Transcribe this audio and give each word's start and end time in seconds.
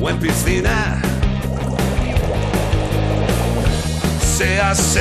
o 0.00 0.10
en 0.10 0.18
piscina. 0.18 1.00
Seas 4.20 4.98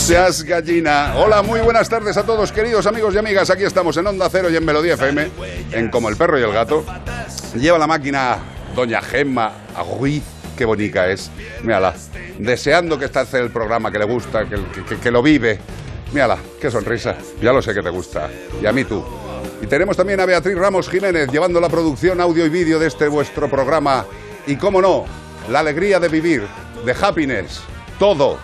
seas 0.00 0.42
gallina. 0.42 1.12
Hola, 1.16 1.42
muy 1.42 1.60
buenas 1.60 1.88
tardes 1.88 2.16
a 2.16 2.24
todos, 2.26 2.50
queridos 2.50 2.86
amigos 2.86 3.14
y 3.14 3.18
amigas. 3.18 3.50
Aquí 3.50 3.62
estamos 3.62 3.96
en 3.98 4.06
Onda 4.08 4.28
Cero 4.32 4.50
y 4.50 4.56
en 4.56 4.64
Melodía 4.64 4.94
FM, 4.94 5.28
en 5.70 5.90
Como 5.90 6.08
el 6.08 6.16
Perro 6.16 6.40
y 6.40 6.42
el 6.42 6.52
Gato. 6.52 6.84
Lleva 7.54 7.78
la 7.78 7.86
máquina 7.86 8.38
Doña 8.74 9.00
Gemma 9.00 9.52
Ruiz, 9.96 10.24
qué 10.58 10.64
bonita 10.64 11.08
es. 11.08 11.30
Mírala, 11.62 11.94
deseando 12.38 12.98
que 12.98 13.04
esté 13.04 13.38
el 13.38 13.50
programa, 13.52 13.92
que 13.92 13.98
le 14.00 14.06
gusta, 14.06 14.44
que, 14.44 14.56
que- 14.88 14.96
que 14.98 15.10
lo 15.12 15.22
vive. 15.22 15.60
Mírala, 16.12 16.36
qué 16.60 16.68
sonrisa. 16.68 17.14
Ya 17.40 17.52
lo 17.52 17.62
sé 17.62 17.72
que 17.72 17.82
te 17.82 17.90
gusta. 17.90 18.28
Y 18.60 18.66
a 18.66 18.72
mí 18.72 18.82
tú. 18.82 19.04
Y 19.62 19.66
tenemos 19.68 19.96
también 19.96 20.18
a 20.18 20.26
Beatriz 20.26 20.56
Ramos 20.56 20.90
Jiménez 20.90 21.28
llevando 21.30 21.60
la 21.60 21.68
producción 21.68 22.20
audio 22.20 22.44
y 22.44 22.48
vídeo 22.48 22.80
de 22.80 22.88
este 22.88 23.06
vuestro 23.06 23.48
programa. 23.48 24.04
Y 24.44 24.56
cómo 24.56 24.82
no, 24.82 25.04
la 25.48 25.60
alegría 25.60 26.00
de 26.00 26.08
vivir, 26.08 26.42
de 26.84 26.92
happiness, 27.00 27.62
todo 27.96 28.38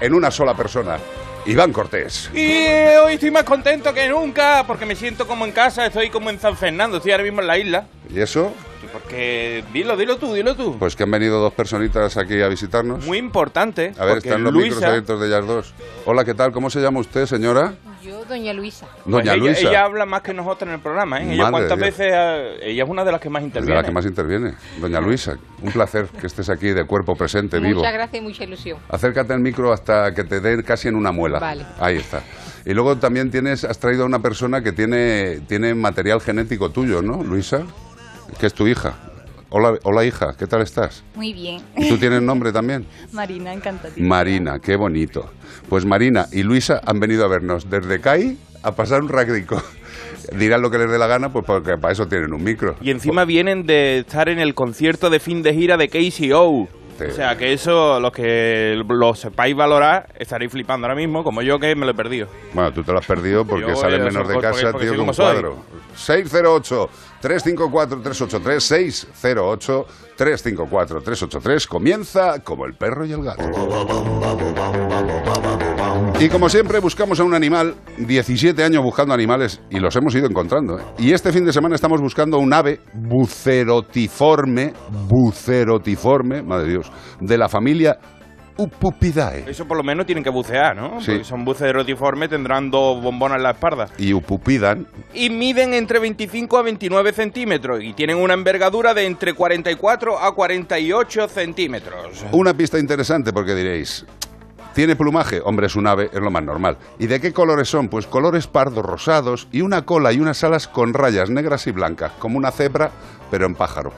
en 0.00 0.12
una 0.12 0.32
sola 0.32 0.56
persona. 0.56 0.98
Iván 1.46 1.72
Cortés. 1.72 2.28
Y 2.34 2.66
hoy 2.96 3.14
estoy 3.14 3.30
más 3.30 3.44
contento 3.44 3.94
que 3.94 4.08
nunca 4.08 4.64
porque 4.66 4.84
me 4.84 4.96
siento 4.96 5.28
como 5.28 5.44
en 5.44 5.52
casa, 5.52 5.86
estoy 5.86 6.10
como 6.10 6.30
en 6.30 6.40
San 6.40 6.56
Fernando, 6.56 6.96
estoy 6.96 7.12
ahora 7.12 7.22
mismo 7.22 7.40
en 7.42 7.46
la 7.46 7.58
isla. 7.58 7.86
¿Y 8.12 8.20
eso? 8.20 8.52
Porque, 8.92 9.64
dilo, 9.72 9.96
dilo 9.96 10.16
tú, 10.16 10.34
dilo 10.34 10.54
tú. 10.54 10.76
Pues 10.78 10.96
que 10.96 11.02
han 11.04 11.10
venido 11.10 11.40
dos 11.40 11.52
personitas 11.52 12.16
aquí 12.16 12.40
a 12.40 12.48
visitarnos. 12.48 13.04
Muy 13.06 13.18
importante. 13.18 13.92
a 13.98 14.04
ver, 14.04 14.18
están 14.18 14.42
los 14.44 14.52
micros 14.52 14.74
Luisa, 14.74 14.88
abiertos 14.88 15.20
de 15.20 15.26
ellas 15.28 15.46
dos. 15.46 15.74
Hola, 16.04 16.24
¿qué 16.24 16.34
tal? 16.34 16.52
¿Cómo 16.52 16.70
se 16.70 16.80
llama 16.80 17.00
usted, 17.00 17.26
señora? 17.26 17.74
Yo, 18.02 18.24
doña 18.24 18.52
Luisa. 18.52 18.86
pues 19.02 19.04
Doña 19.06 19.34
ella, 19.34 19.36
Luisa. 19.44 19.68
ella 19.68 19.84
habla 19.84 20.06
más 20.06 20.22
que 20.22 20.32
nosotros 20.32 20.68
en 20.68 20.74
el 20.74 20.80
programa, 20.80 21.20
¿eh? 21.20 21.32
Ella 21.34 21.50
cuántas 21.50 21.76
Dios. 21.76 21.80
veces... 21.80 22.12
eh, 22.14 22.56
ella 22.62 22.84
es 22.84 22.88
una 22.88 23.04
de 23.04 23.12
las 23.12 23.20
que 23.20 23.28
más 23.30 23.40
Es 23.40 23.44
de 23.44 23.46
interviene. 23.48 23.80
la 23.82 23.86
que 23.86 23.92
más 23.92 24.06
interviene. 24.06 24.54
Doña 24.80 25.00
Luisa, 25.00 25.36
un 25.60 25.72
placer 25.72 26.06
que 26.20 26.26
estés 26.28 26.48
aquí 26.48 26.68
de 26.68 26.84
cuerpo 26.84 27.16
presente, 27.16 27.58
vivo. 27.58 27.80
Muchas 27.80 27.92
gracias 27.94 28.22
y 28.22 28.24
mucha 28.24 28.44
ilusión. 28.44 28.78
Acércate 28.88 29.32
al 29.32 29.40
micro 29.40 29.72
hasta 29.72 30.14
que 30.14 30.22
te 30.22 30.40
dé 30.40 30.62
casi 30.62 30.86
en 30.88 30.94
una 30.94 31.10
muela. 31.10 31.40
Vale. 31.40 31.66
Ahí 31.80 31.96
está. 31.96 32.22
Y 32.64 32.74
luego 32.74 32.96
también 32.96 33.30
tienes, 33.30 33.64
has 33.64 33.78
traído 33.78 34.04
a 34.04 34.06
una 34.06 34.20
persona 34.20 34.62
que 34.62 34.72
tiene, 34.72 35.40
tiene 35.48 35.74
material 35.74 36.20
genético 36.20 36.70
tuyo, 36.70 37.02
¿no, 37.02 37.22
Luisa? 37.24 37.62
Que 38.38 38.46
es 38.46 38.54
tu 38.54 38.66
hija. 38.66 38.94
Hola, 39.48 39.78
hola 39.84 40.04
hija, 40.04 40.34
¿qué 40.36 40.46
tal 40.46 40.60
estás? 40.62 41.04
Muy 41.14 41.32
bien. 41.32 41.62
¿Y 41.76 41.88
tú 41.88 41.96
tienes 41.98 42.20
nombre 42.20 42.52
también? 42.52 42.84
Marina, 43.12 43.52
encantadísima. 43.52 44.08
Marina, 44.08 44.58
qué 44.58 44.76
bonito. 44.76 45.30
Pues 45.68 45.84
Marina 45.84 46.26
y 46.32 46.42
Luisa 46.42 46.80
han 46.84 46.98
venido 47.00 47.24
a 47.24 47.28
vernos 47.28 47.70
desde 47.70 48.00
CAI 48.00 48.36
a 48.62 48.72
pasar 48.72 49.02
un 49.02 49.08
ragdico. 49.08 49.62
Dirán 50.36 50.60
lo 50.62 50.70
que 50.70 50.78
les 50.78 50.90
dé 50.90 50.98
la 50.98 51.06
gana, 51.06 51.32
pues 51.32 51.44
porque 51.44 51.78
para 51.78 51.92
eso 51.92 52.08
tienen 52.08 52.32
un 52.32 52.42
micro. 52.42 52.76
Y 52.80 52.90
encima 52.90 53.24
vienen 53.24 53.64
de 53.66 53.98
estar 54.00 54.28
en 54.28 54.40
el 54.40 54.54
concierto 54.54 55.08
de 55.10 55.20
fin 55.20 55.42
de 55.42 55.54
gira 55.54 55.76
de 55.76 55.88
KCO. 55.88 56.68
Sí. 56.98 57.04
O 57.04 57.14
sea, 57.14 57.36
que 57.36 57.52
eso, 57.52 58.00
los 58.00 58.10
que 58.10 58.82
lo 58.88 59.14
sepáis 59.14 59.54
valorar, 59.54 60.08
estaréis 60.18 60.50
flipando 60.50 60.86
ahora 60.86 60.96
mismo, 60.96 61.22
como 61.22 61.42
yo 61.42 61.58
que 61.60 61.74
me 61.76 61.84
lo 61.84 61.92
he 61.92 61.94
perdido. 61.94 62.26
Bueno, 62.54 62.72
tú 62.72 62.82
te 62.82 62.90
lo 62.92 62.98
has 62.98 63.06
perdido 63.06 63.44
porque 63.46 63.76
sales 63.76 64.00
menos 64.00 64.26
de 64.26 64.34
porque- 64.34 64.48
casa, 64.48 64.72
porque 64.72 64.86
tío, 64.86 64.88
soy 64.88 64.96
que 64.96 65.00
un 65.00 65.06
como 65.06 65.12
soy. 65.12 66.86
Cuadro. 67.70 68.02
608-354-383, 68.02 69.06
608-354-383. 70.18 71.66
Comienza 71.66 72.40
como 72.40 72.66
el 72.66 72.74
perro 72.74 73.04
y 73.04 73.12
el 73.12 73.22
gato. 73.22 73.44
Y 76.18 76.28
como 76.28 76.48
siempre, 76.48 76.80
buscamos 76.80 77.20
a 77.20 77.24
un 77.24 77.34
animal, 77.34 77.74
17 77.98 78.62
años 78.62 78.82
buscando 78.82 79.12
animales 79.14 79.60
y 79.70 79.78
los 79.78 79.94
hemos 79.96 80.14
ido 80.14 80.26
encontrando. 80.26 80.78
¿eh? 80.78 80.82
Y 80.98 81.12
este 81.12 81.32
fin 81.32 81.44
de 81.44 81.52
semana 81.52 81.74
estamos 81.74 82.00
buscando 82.00 82.38
un 82.38 82.52
ave 82.52 82.80
bucerotiforme, 82.94 84.72
bucerotiforme, 85.08 86.42
madre 86.42 86.68
Dios, 86.70 86.90
de 87.20 87.38
la 87.38 87.48
familia 87.48 87.98
Upupidae. 88.56 89.44
Eso 89.48 89.66
por 89.66 89.76
lo 89.76 89.82
menos 89.82 90.06
tienen 90.06 90.24
que 90.24 90.30
bucear, 90.30 90.74
¿no? 90.76 91.00
Sí. 91.00 91.10
Porque 91.12 91.24
son 91.24 91.44
buces 91.44 91.72
rotiformes, 91.72 92.28
tendrán 92.30 92.70
dos 92.70 93.02
bombonas 93.02 93.36
en 93.36 93.42
la 93.42 93.50
espalda. 93.50 93.88
Y 93.98 94.12
Upupidan 94.12 94.86
Y 95.12 95.30
miden 95.30 95.74
entre 95.74 95.98
25 95.98 96.56
a 96.58 96.62
29 96.62 97.12
centímetros 97.12 97.82
y 97.82 97.92
tienen 97.92 98.16
una 98.16 98.34
envergadura 98.34 98.94
de 98.94 99.04
entre 99.06 99.34
44 99.34 100.18
a 100.18 100.34
48 100.34 101.28
centímetros. 101.28 102.24
Una 102.32 102.54
pista 102.54 102.78
interesante 102.78 103.32
porque 103.32 103.54
diréis, 103.54 104.06
¿tiene 104.74 104.96
plumaje? 104.96 105.40
Hombre, 105.44 105.66
es 105.66 105.76
un 105.76 105.86
ave, 105.86 106.08
es 106.12 106.20
lo 106.20 106.30
más 106.30 106.42
normal. 106.42 106.78
¿Y 106.98 107.06
de 107.06 107.20
qué 107.20 107.32
colores 107.32 107.68
son? 107.68 107.88
Pues 107.88 108.06
colores 108.06 108.46
pardos 108.46 108.84
rosados 108.84 109.48
y 109.52 109.60
una 109.60 109.82
cola 109.82 110.12
y 110.12 110.20
unas 110.20 110.42
alas 110.44 110.66
con 110.66 110.94
rayas 110.94 111.28
negras 111.30 111.66
y 111.66 111.72
blancas, 111.72 112.12
como 112.18 112.38
una 112.38 112.50
cebra, 112.50 112.90
pero 113.30 113.46
en 113.46 113.54
pájaro. 113.54 113.92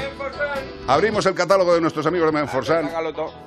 Abrimos 0.87 1.25
el 1.27 1.35
catálogo 1.35 1.75
de 1.75 1.81
nuestros 1.81 2.07
amigos 2.07 2.33
de 2.33 2.39
Menforsan. 2.39 2.91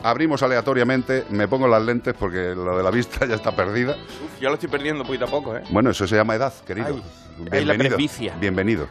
Abrimos 0.03 0.41
aleatoriamente. 0.43 1.25
Me 1.29 1.47
pongo 1.47 1.67
las 1.67 1.81
lentes 1.83 2.15
porque 2.17 2.55
lo 2.55 2.75
de 2.75 2.83
la 2.83 2.91
vista 2.91 3.25
ya 3.29 3.35
está 3.35 3.55
perdida. 3.55 3.91
Uf, 3.91 4.39
ya 4.41 4.49
lo 4.49 4.55
estoy 4.55 4.69
perdiendo 4.69 5.03
poquito 5.03 5.25
a 5.25 5.27
poco, 5.27 5.55
¿eh? 5.55 5.63
Bueno, 5.69 5.91
eso 5.91 6.07
se 6.07 6.15
llama 6.15 6.35
edad, 6.35 6.53
querido. 6.65 6.87
Ay, 6.87 7.03
ay, 7.51 7.65
la 7.65 7.75
presbicia. 7.75 8.35
Bienvenido. 8.39 8.87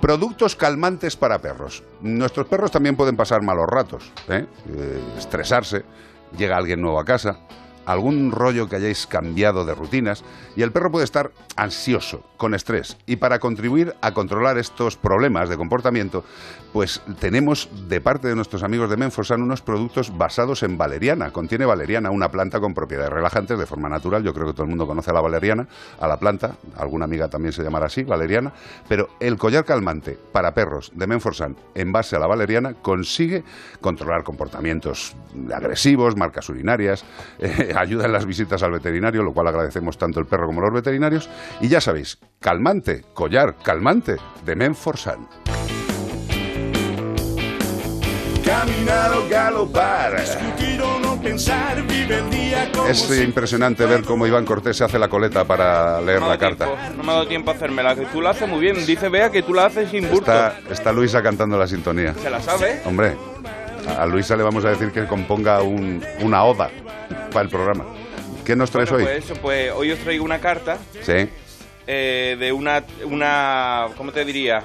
Productos 0.00 0.56
calmantes 0.56 1.16
para 1.16 1.38
perros. 1.38 1.82
Nuestros 2.00 2.46
perros 2.46 2.70
también 2.70 2.96
pueden 2.96 3.16
pasar 3.16 3.42
malos 3.42 3.66
ratos, 3.68 4.12
¿eh? 4.28 4.46
Eh, 4.68 5.00
estresarse, 5.16 5.84
llega 6.36 6.56
alguien 6.56 6.80
nuevo 6.80 7.00
a 7.00 7.04
casa, 7.04 7.38
algún 7.88 8.30
rollo 8.32 8.68
que 8.68 8.76
hayáis 8.76 9.06
cambiado 9.06 9.64
de 9.64 9.74
rutinas 9.74 10.22
y 10.54 10.62
el 10.62 10.72
perro 10.72 10.90
puede 10.90 11.04
estar 11.04 11.32
ansioso, 11.56 12.22
con 12.36 12.54
estrés. 12.54 12.98
Y 13.06 13.16
para 13.16 13.38
contribuir 13.38 13.94
a 14.02 14.12
controlar 14.12 14.58
estos 14.58 14.96
problemas 14.96 15.48
de 15.48 15.56
comportamiento, 15.56 16.22
pues 16.72 17.00
tenemos 17.18 17.68
de 17.88 18.00
parte 18.00 18.28
de 18.28 18.34
nuestros 18.34 18.62
amigos 18.62 18.90
de 18.90 18.96
Menforsan 18.96 19.42
unos 19.42 19.62
productos 19.62 20.16
basados 20.16 20.62
en 20.62 20.76
valeriana. 20.76 21.30
Contiene 21.30 21.64
valeriana, 21.64 22.10
una 22.10 22.28
planta 22.28 22.60
con 22.60 22.74
propiedades 22.74 23.12
relajantes 23.12 23.58
de 23.58 23.66
forma 23.66 23.88
natural. 23.88 24.22
Yo 24.22 24.34
creo 24.34 24.46
que 24.46 24.52
todo 24.52 24.64
el 24.64 24.68
mundo 24.68 24.86
conoce 24.86 25.10
a 25.10 25.14
la 25.14 25.20
valeriana, 25.20 25.66
a 25.98 26.08
la 26.08 26.18
planta. 26.18 26.56
Alguna 26.76 27.06
amiga 27.06 27.28
también 27.28 27.52
se 27.52 27.62
llamará 27.62 27.86
así, 27.86 28.04
valeriana. 28.04 28.52
Pero 28.88 29.08
el 29.20 29.36
collar 29.38 29.64
calmante 29.64 30.18
para 30.32 30.52
perros 30.52 30.92
de 30.94 31.06
Menforsan 31.06 31.56
en 31.74 31.92
base 31.92 32.16
a 32.16 32.18
la 32.18 32.26
valeriana 32.26 32.74
consigue 32.74 33.44
controlar 33.80 34.22
comportamientos 34.22 35.16
agresivos, 35.54 36.16
marcas 36.16 36.48
urinarias, 36.48 37.04
eh, 37.38 37.72
ayuda 37.76 38.06
en 38.06 38.12
las 38.12 38.26
visitas 38.26 38.62
al 38.62 38.72
veterinario, 38.72 39.22
lo 39.22 39.32
cual 39.32 39.48
agradecemos 39.48 39.96
tanto 39.96 40.20
el 40.20 40.26
perro 40.26 40.46
como 40.46 40.60
los 40.60 40.72
veterinarios. 40.72 41.28
Y 41.60 41.68
ya 41.68 41.80
sabéis, 41.80 42.18
calmante, 42.40 43.04
collar 43.14 43.56
calmante 43.62 44.16
de 44.44 44.56
Menforsan. 44.56 45.26
Caminar 48.48 49.12
o 49.12 49.28
galopar. 49.28 50.18
Discutir 50.22 50.80
o 50.80 50.98
no 50.98 51.20
pensar, 51.20 51.82
vive 51.82 52.16
el 52.16 52.30
día 52.30 52.70
como 52.72 52.86
Es 52.86 53.00
si- 53.02 53.22
impresionante 53.22 53.84
ver 53.84 54.02
cómo 54.04 54.26
Iván 54.26 54.46
Cortés 54.46 54.74
se 54.78 54.84
hace 54.84 54.98
la 54.98 55.08
coleta 55.08 55.44
para 55.44 56.00
leer 56.00 56.20
No 56.20 56.30
la 56.30 56.38
carta. 56.38 56.64
tiempo, 56.64 56.82
no 56.96 57.02
me 57.02 57.10
ha 57.10 57.14
dado 57.16 57.26
tiempo 57.28 57.50
a 57.50 57.54
hacérmela, 57.54 57.94
que 57.94 58.06
tú 58.06 58.22
la 58.22 58.30
haces 58.30 58.48
muy 58.48 58.60
bien. 58.60 58.86
Dice 58.86 59.10
Bea 59.10 59.30
que 59.30 59.42
tú 59.42 59.52
la 59.52 59.66
haces 59.66 59.90
sin 59.90 60.08
burto. 60.08 60.32
Está, 60.32 60.58
está 60.70 60.92
Luisa 60.92 61.22
cantando 61.22 61.58
la 61.58 61.66
sintonía. 61.66 62.14
¿Se 62.14 62.30
la 62.30 62.40
sabe? 62.40 62.80
Hombre, 62.86 63.16
a 63.86 64.02
a 64.04 64.06
Luisa 64.06 64.34
le 64.34 64.42
vamos 64.44 64.64
a 64.64 64.70
decir 64.70 64.92
que 64.92 65.04
componga 65.06 65.60
un- 65.60 66.02
una 66.20 66.42
oda 66.44 66.70
para 67.30 67.42
el 67.42 67.50
programa. 67.50 67.84
¿Qué 68.46 68.56
nos 68.56 68.70
traes 68.70 68.88
Bueno, 68.88 69.04
hoy? 69.04 69.12
pues 69.12 69.24
eso, 69.30 69.34
pues 69.42 69.70
hoy 69.72 69.92
os 69.92 69.98
traigo 69.98 70.24
una 70.24 70.38
carta 70.38 70.78
Sí. 71.02 71.28
eh, 71.86 72.36
de 72.40 72.50
una, 72.52 72.82
una, 73.04 73.88
¿cómo 73.98 74.10
te 74.10 74.24
diría? 74.24 74.64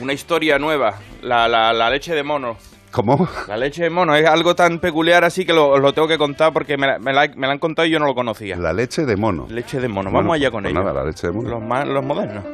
Una 0.00 0.12
historia 0.12 0.58
nueva, 0.58 0.96
la, 1.22 1.48
la, 1.48 1.72
la 1.72 1.90
leche 1.90 2.14
de 2.14 2.22
mono. 2.22 2.56
¿Cómo? 2.90 3.28
La 3.48 3.56
leche 3.56 3.82
de 3.84 3.90
mono 3.90 4.14
es 4.14 4.24
algo 4.26 4.54
tan 4.54 4.78
peculiar 4.78 5.24
así 5.24 5.44
que 5.44 5.52
lo, 5.52 5.78
lo 5.78 5.92
tengo 5.92 6.06
que 6.06 6.16
contar 6.18 6.52
porque 6.52 6.76
me 6.76 6.86
la, 6.86 6.98
me 6.98 7.12
la- 7.12 7.28
me 7.34 7.46
la 7.46 7.52
han 7.54 7.58
contado 7.58 7.86
y 7.86 7.90
yo 7.90 7.98
no 7.98 8.06
lo 8.06 8.14
conocía. 8.14 8.56
La 8.56 8.72
leche 8.72 9.04
de 9.04 9.16
mono. 9.16 9.46
Leche 9.50 9.80
de 9.80 9.88
mono, 9.88 10.10
Bueno, 10.10 10.28
vamos 10.28 10.36
allá 10.36 10.50
con 10.50 10.62
pues 10.62 10.72
ello. 10.72 10.82
nada, 10.84 10.92
la 11.02 11.04
leche 11.04 11.26
de 11.26 11.32
mono. 11.32 11.48
Los, 11.48 11.62
más, 11.62 11.86
los 11.88 12.04
modernos. 12.04 12.44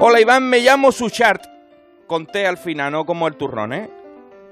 Hola 0.00 0.20
Iván, 0.20 0.48
me 0.48 0.60
llamo 0.60 0.90
Suchart. 0.90 1.44
Conté 2.06 2.46
al 2.46 2.58
final, 2.58 2.90
no 2.92 3.06
como 3.06 3.28
el 3.28 3.36
turrón, 3.36 3.72
¿eh? 3.72 3.88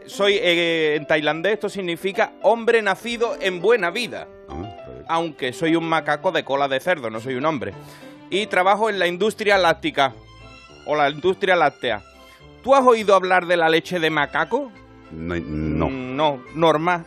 Soy 0.07 0.35
eh, 0.41 0.95
en 0.97 1.07
tailandés, 1.07 1.55
esto 1.55 1.69
significa 1.69 2.33
hombre 2.43 2.81
nacido 2.81 3.37
en 3.41 3.61
buena 3.61 3.91
vida. 3.91 4.27
Ah, 4.49 4.55
bien. 4.55 5.05
Aunque 5.09 5.53
soy 5.53 5.75
un 5.77 5.89
macaco 5.89 6.31
de 6.33 6.45
cola 6.45 6.69
de 6.69 6.79
cerdo, 6.81 7.11
no 7.11 7.21
soy 7.21 7.35
un 7.35 7.45
hombre. 7.47 7.75
Y 8.31 8.47
trabajo 8.47 8.89
en 8.89 8.99
la 8.99 9.07
industria 9.09 9.59
láctica. 9.59 10.13
O 10.91 10.97
la 10.97 11.09
industria 11.09 11.55
láctea. 11.55 12.03
¿Tú 12.65 12.75
has 12.75 12.85
oído 12.85 13.15
hablar 13.15 13.47
de 13.47 13.57
la 13.57 13.69
leche 13.69 14.01
de 14.01 14.11
macaco? 14.11 14.73
No. 15.13 15.37
no. 15.37 15.89
No, 15.89 16.43
normal. 16.57 17.05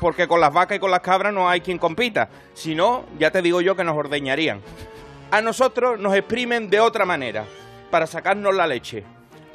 Porque 0.00 0.26
con 0.26 0.40
las 0.40 0.52
vacas 0.52 0.78
y 0.78 0.80
con 0.80 0.90
las 0.90 1.02
cabras 1.02 1.32
no 1.32 1.48
hay 1.48 1.60
quien 1.60 1.78
compita. 1.78 2.28
Si 2.52 2.74
no, 2.74 3.04
ya 3.20 3.30
te 3.30 3.40
digo 3.40 3.60
yo 3.60 3.76
que 3.76 3.84
nos 3.84 3.96
ordeñarían. 3.96 4.60
A 5.30 5.40
nosotros 5.40 6.00
nos 6.00 6.16
exprimen 6.16 6.68
de 6.68 6.80
otra 6.80 7.04
manera, 7.04 7.44
para 7.92 8.08
sacarnos 8.08 8.56
la 8.56 8.66
leche. 8.66 9.04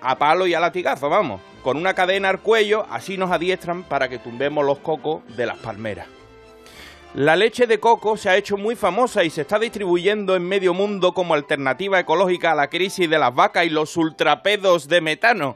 A 0.01 0.17
palo 0.17 0.47
y 0.47 0.53
a 0.53 0.61
latigazo, 0.61 1.09
vamos. 1.09 1.41
Con 1.61 1.75
una 1.75 1.93
cadena 1.93 2.29
al 2.29 2.39
cuello, 2.39 2.85
así 2.89 3.17
nos 3.17 3.31
adiestran 3.31 3.83
para 3.83 4.07
que 4.07 4.17
tumbemos 4.17 4.63
los 4.65 4.79
cocos 4.79 5.23
de 5.35 5.45
las 5.45 5.57
palmeras. 5.57 6.07
La 7.13 7.35
leche 7.35 7.65
de 7.65 7.79
coco 7.79 8.15
se 8.17 8.29
ha 8.29 8.35
hecho 8.35 8.57
muy 8.57 8.75
famosa 8.75 9.23
y 9.23 9.29
se 9.29 9.41
está 9.41 9.57
distribuyendo 9.57 10.35
en 10.35 10.47
medio 10.47 10.73
mundo 10.73 11.13
como 11.13 11.33
alternativa 11.33 11.99
ecológica 11.99 12.51
a 12.51 12.55
la 12.55 12.69
crisis 12.69 13.09
de 13.09 13.17
las 13.17 13.33
vacas 13.33 13.65
y 13.65 13.69
los 13.69 13.95
ultrapedos 13.97 14.87
de 14.87 15.01
metano. 15.01 15.55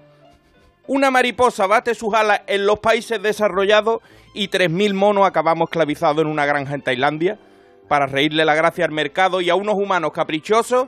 Una 0.87 1.11
mariposa 1.11 1.67
bate 1.67 1.93
sus 1.93 2.13
alas 2.13 2.41
en 2.47 2.65
los 2.65 2.79
países 2.79 3.21
desarrollados 3.21 3.99
y 4.33 4.47
3.000 4.47 4.93
monos 4.93 5.27
acabamos 5.27 5.67
esclavizados 5.67 6.23
en 6.23 6.27
una 6.27 6.45
granja 6.45 6.73
en 6.73 6.81
Tailandia 6.81 7.37
para 7.87 8.07
reírle 8.07 8.45
la 8.45 8.55
gracia 8.55 8.85
al 8.85 8.91
mercado 8.91 9.41
y 9.41 9.49
a 9.49 9.55
unos 9.55 9.75
humanos 9.75 10.13
caprichosos 10.13 10.87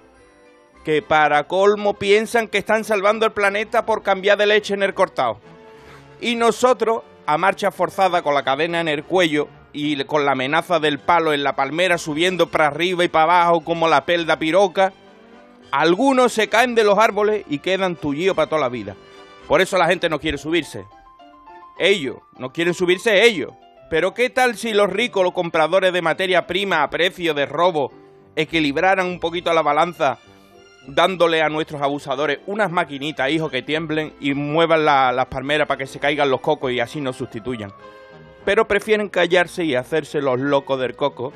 que 0.84 1.02
para 1.02 1.44
colmo 1.48 1.94
piensan 1.94 2.48
que 2.48 2.58
están 2.58 2.84
salvando 2.84 3.26
el 3.26 3.34
planeta 3.34 3.86
por 3.86 4.02
cambiar 4.02 4.38
de 4.38 4.48
leche 4.48 4.74
en 4.74 4.84
el 4.84 4.94
cortado. 4.94 5.40
Y 6.20 6.36
nosotros, 6.36 7.04
a 7.26 7.38
marcha 7.38 7.72
forzada 7.72 8.22
con 8.22 8.34
la 8.34 8.44
cadena 8.44 8.82
en 8.82 8.88
el 8.88 9.04
cuello 9.04 9.48
y 9.74 10.02
con 10.06 10.26
la 10.26 10.34
amenaza 10.34 10.80
del 10.80 11.00
palo 11.00 11.34
en 11.34 11.44
la 11.44 11.56
palmera 11.56 11.98
subiendo 11.98 12.48
para 12.48 12.68
arriba 12.68 13.04
y 13.04 13.08
para 13.08 13.24
abajo 13.42 13.62
como 13.62 13.88
la 13.88 14.06
pelda 14.06 14.38
piroca, 14.38 14.94
algunos 15.72 16.32
se 16.32 16.48
caen 16.48 16.76
de 16.76 16.84
los 16.84 17.00
árboles 17.00 17.44
y 17.50 17.60
quedan 17.60 17.96
tullidos 17.96 18.36
para 18.36 18.48
toda 18.48 18.62
la 18.62 18.70
vida. 18.70 18.96
Por 19.48 19.60
eso 19.62 19.78
la 19.78 19.88
gente 19.88 20.08
no 20.10 20.20
quiere 20.20 20.38
subirse. 20.38 20.86
Ellos, 21.80 22.18
no 22.38 22.52
quieren 22.54 22.74
subirse 22.76 23.26
ellos. 23.26 23.52
Pero 23.90 24.14
¿qué 24.14 24.30
tal 24.30 24.56
si 24.56 24.74
los 24.74 24.90
ricos, 24.90 25.24
los 25.24 25.34
compradores 25.34 25.92
de 25.92 26.02
materia 26.02 26.46
prima 26.48 26.84
a 26.84 26.90
precio 26.90 27.34
de 27.34 27.46
robo, 27.46 27.92
equilibraran 28.36 29.08
un 29.08 29.20
poquito 29.20 29.52
la 29.54 29.62
balanza 29.62 30.20
dándole 30.88 31.42
a 31.42 31.50
nuestros 31.50 31.82
abusadores 31.82 32.40
unas 32.46 32.72
maquinitas, 32.72 33.30
hijos, 33.32 33.52
que 33.52 33.62
tiemblen 33.62 34.14
y 34.20 34.34
muevan 34.34 34.86
la- 34.86 35.12
las 35.12 35.28
palmeras 35.28 35.68
para 35.68 35.78
que 35.78 35.88
se 35.88 36.00
caigan 36.00 36.30
los 36.30 36.42
cocos 36.42 36.72
y 36.72 36.80
así 36.80 37.02
nos 37.02 37.16
sustituyan? 37.16 37.72
Pero 38.46 38.68
prefieren 38.68 39.10
callarse 39.10 39.64
y 39.64 39.76
hacerse 39.76 40.22
los 40.22 40.40
locos 40.40 40.80
del 40.80 40.96
coco. 40.96 41.32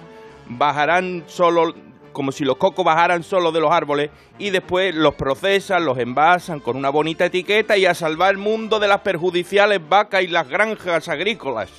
Bajarán 0.49 1.23
solo, 1.27 1.73
como 2.11 2.31
si 2.31 2.43
los 2.43 2.57
cocos 2.57 2.83
bajaran 2.83 3.23
solo 3.23 3.51
de 3.51 3.59
los 3.59 3.71
árboles 3.71 4.11
y 4.37 4.49
después 4.49 4.93
los 4.93 5.15
procesan, 5.15 5.85
los 5.85 5.97
envasan 5.97 6.59
con 6.59 6.75
una 6.75 6.89
bonita 6.89 7.25
etiqueta 7.25 7.77
y 7.77 7.85
a 7.85 7.93
salvar 7.93 8.31
el 8.31 8.37
mundo 8.37 8.79
de 8.79 8.87
las 8.87 9.01
perjudiciales 9.01 9.79
vacas 9.87 10.23
y 10.23 10.27
las 10.27 10.47
granjas 10.47 11.07
agrícolas. 11.09 11.69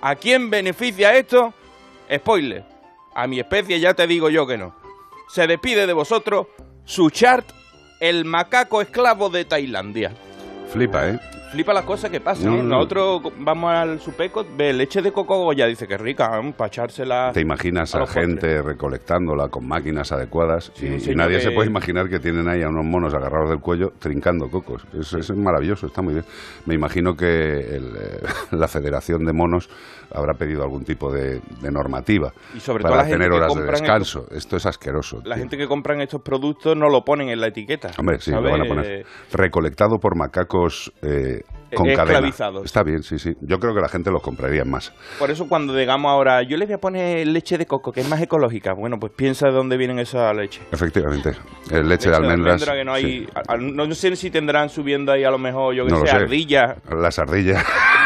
¿A 0.00 0.14
quién 0.14 0.50
beneficia 0.50 1.16
esto? 1.16 1.54
Spoiler. 2.12 2.64
A 3.14 3.26
mi 3.26 3.40
especie 3.40 3.80
ya 3.80 3.94
te 3.94 4.06
digo 4.06 4.28
yo 4.28 4.46
que 4.46 4.58
no. 4.58 4.74
Se 5.28 5.46
despide 5.46 5.86
de 5.86 5.92
vosotros 5.92 6.46
Suchart, 6.84 7.50
el 7.98 8.24
macaco 8.24 8.80
esclavo 8.82 9.30
de 9.30 9.44
Tailandia. 9.44 10.12
Flipa, 10.70 11.08
¿eh? 11.08 11.20
Flipa 11.56 11.72
las 11.72 11.84
cosas 11.86 12.10
que 12.10 12.20
pasan, 12.20 12.52
No, 12.52 12.58
¿eh? 12.58 12.62
no. 12.62 12.68
Nosotros 12.76 13.32
vamos 13.38 13.72
al 13.72 13.98
supeco, 13.98 14.44
ve 14.58 14.74
leche 14.74 15.00
de 15.00 15.10
coco 15.10 15.54
ya 15.54 15.66
dice 15.66 15.86
que 15.86 15.94
es 15.94 16.00
rica, 16.02 16.28
para 16.54 16.68
echársela. 16.68 17.30
Te 17.32 17.40
imaginas 17.40 17.94
a 17.94 18.06
gente 18.06 18.60
recolectándola 18.60 19.48
con 19.48 19.66
máquinas 19.66 20.12
adecuadas 20.12 20.70
Sí, 20.74 20.86
y, 20.86 21.14
nadie 21.14 21.36
que- 21.38 21.44
se 21.44 21.50
puede 21.52 21.70
imaginar 21.70 22.10
que 22.10 22.18
tienen 22.18 22.46
ahí 22.46 22.60
a 22.62 22.68
unos 22.68 22.84
monos 22.84 23.14
agarrados 23.14 23.48
del 23.48 23.60
cuello 23.60 23.92
trincando 23.98 24.50
cocos. 24.50 24.84
Eso, 24.92 25.16
eso 25.16 25.32
es 25.32 25.38
maravilloso, 25.38 25.86
está 25.86 26.02
muy 26.02 26.12
bien. 26.12 26.26
Me 26.66 26.74
imagino 26.74 27.14
que 27.14 27.26
el, 27.26 27.86
eh, 27.96 28.20
la 28.50 28.68
Federación 28.68 29.24
de 29.24 29.32
Monos 29.32 29.70
habrá 30.12 30.34
pedido 30.34 30.62
algún 30.62 30.84
tipo 30.84 31.10
de, 31.10 31.40
de 31.62 31.70
normativa 31.70 32.32
Y 32.54 32.60
sobre 32.60 32.82
para 32.82 32.96
todo 32.96 33.02
la 33.02 33.08
gente 33.08 33.24
tener 33.24 33.32
horas 33.32 33.54
de 33.54 33.62
descanso. 33.64 34.26
Esto 34.30 34.56
es 34.56 34.66
asqueroso. 34.66 35.22
La 35.24 35.36
tío. 35.36 35.44
gente 35.44 35.56
que 35.56 35.66
compran 35.66 36.02
estos 36.02 36.20
productos 36.20 36.76
no 36.76 36.90
lo 36.90 37.00
ponen 37.02 37.30
en 37.30 37.40
la 37.40 37.46
etiqueta. 37.48 37.92
Hombre, 37.98 38.18
sí, 38.20 38.30
lo 38.30 38.36
¿sabes? 38.42 38.52
van 38.52 38.60
a 38.60 38.68
poner. 38.68 39.06
Recolectado 39.32 39.96
por 39.98 40.16
macacos 40.18 40.92
eh, 41.02 41.40
con 41.74 41.86
cadena. 41.86 42.04
esclavizados. 42.04 42.64
Está 42.64 42.82
bien, 42.84 43.02
sí, 43.02 43.18
sí. 43.18 43.34
Yo 43.40 43.58
creo 43.58 43.74
que 43.74 43.80
la 43.80 43.88
gente 43.88 44.10
los 44.10 44.22
compraría 44.22 44.64
más. 44.64 44.92
Por 45.18 45.30
eso 45.30 45.48
cuando 45.48 45.74
digamos 45.74 46.10
ahora, 46.10 46.42
yo 46.42 46.56
les 46.56 46.68
voy 46.68 46.74
a 46.74 46.78
poner 46.78 47.26
leche 47.26 47.58
de 47.58 47.66
coco, 47.66 47.90
que 47.92 48.00
es 48.00 48.08
más 48.08 48.20
ecológica, 48.22 48.72
bueno, 48.72 48.98
pues 49.00 49.12
piensa 49.16 49.48
de 49.48 49.52
dónde 49.54 49.76
viene 49.76 50.00
esa 50.00 50.32
leche. 50.32 50.62
Efectivamente. 50.70 51.30
Eh, 51.70 51.82
leche, 51.82 52.08
de 52.10 52.16
almendras. 52.16 52.62
almendra 52.62 52.74
que 52.74 52.84
no, 52.84 52.92
hay, 52.94 53.02
sí. 53.04 53.28
a- 53.34 53.54
a- 53.54 53.56
no 53.56 53.92
sé 53.94 54.14
si 54.16 54.30
tendrán 54.30 54.68
subiendo 54.68 55.10
ahí 55.12 55.24
a 55.24 55.30
lo 55.30 55.38
mejor, 55.38 55.74
yo 55.74 55.84
que 55.86 55.90
No 55.92 56.00
sé, 56.00 56.06
sé. 56.06 56.12
ardillas, 56.16 56.76
Las 56.88 57.18
ardillas. 57.18 57.64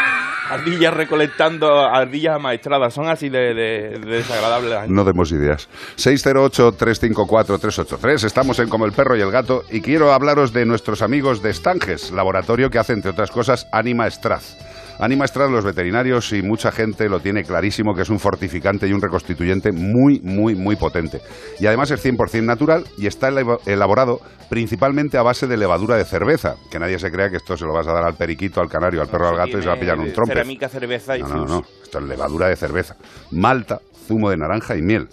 ardillas 0.50 0.94
recolectando 0.94 1.80
ardillas 1.84 2.36
amaestradas, 2.36 2.92
son 2.94 3.08
así 3.08 3.28
de, 3.28 3.54
de- 3.54 3.98
de 3.98 4.16
desagradables. 4.18 4.88
No 4.90 5.04
demos 5.04 5.32
ideas. 5.32 5.68
608-354-383. 5.96 8.24
Estamos 8.24 8.58
en 8.58 8.68
Como 8.68 8.84
el 8.86 8.92
Perro 8.92 9.16
y 9.16 9.20
el 9.20 9.30
Gato 9.30 9.64
y 9.70 9.80
quiero 9.80 10.12
hablaros 10.12 10.52
de 10.52 10.66
nuestros 10.66 11.02
amigos 11.02 11.42
de 11.42 11.50
Estanges, 11.50 12.10
laboratorio 12.10 12.70
que 12.70 12.78
hace, 12.78 12.92
entre 12.92 13.10
otras 13.12 13.30
cosas, 13.30 13.66
Anima 13.72 14.10
Straz. 14.10 14.56
Anima 15.00 15.26
Straz, 15.26 15.50
los 15.50 15.64
veterinarios 15.64 16.32
y 16.32 16.42
mucha 16.42 16.70
gente 16.70 17.08
lo 17.08 17.20
tiene 17.20 17.42
clarísimo 17.42 17.94
que 17.94 18.02
es 18.02 18.10
un 18.10 18.18
fortificante 18.18 18.86
y 18.86 18.92
un 18.92 19.00
reconstituyente 19.00 19.72
muy, 19.72 20.20
muy, 20.20 20.54
muy 20.54 20.76
potente. 20.76 21.20
Y 21.58 21.66
además 21.66 21.90
es 21.90 22.04
100% 22.04 22.44
natural 22.44 22.84
y 22.98 23.06
está 23.06 23.30
elabo- 23.30 23.60
elaborado 23.66 24.20
principalmente 24.50 25.16
a 25.16 25.22
base 25.22 25.46
de 25.46 25.56
levadura 25.56 25.96
de 25.96 26.04
cerveza. 26.04 26.56
Que 26.70 26.78
nadie 26.78 26.98
se 26.98 27.10
crea 27.10 27.30
que 27.30 27.36
esto 27.36 27.56
se 27.56 27.64
lo 27.64 27.72
vas 27.72 27.86
a 27.88 27.92
dar 27.92 28.04
al 28.04 28.14
periquito, 28.14 28.60
al 28.60 28.68
canario, 28.68 29.00
al 29.00 29.08
perro, 29.08 29.28
al 29.28 29.36
gato 29.36 29.58
y 29.58 29.62
se 29.62 29.68
va 29.68 29.74
a 29.74 29.80
pillar 29.80 29.98
un 29.98 30.12
trompe. 30.12 30.32
Cerámica, 30.34 30.68
cerveza 30.68 31.16
y 31.16 31.22
No, 31.22 31.28
no, 31.28 31.44
no. 31.46 31.62
Esto 31.82 31.98
es 31.98 32.04
levadura 32.04 32.48
de 32.48 32.56
cerveza. 32.56 32.96
Malta, 33.30 33.80
zumo 34.06 34.28
de 34.28 34.36
naranja 34.36 34.76
y 34.76 34.82
miel. 34.82 35.08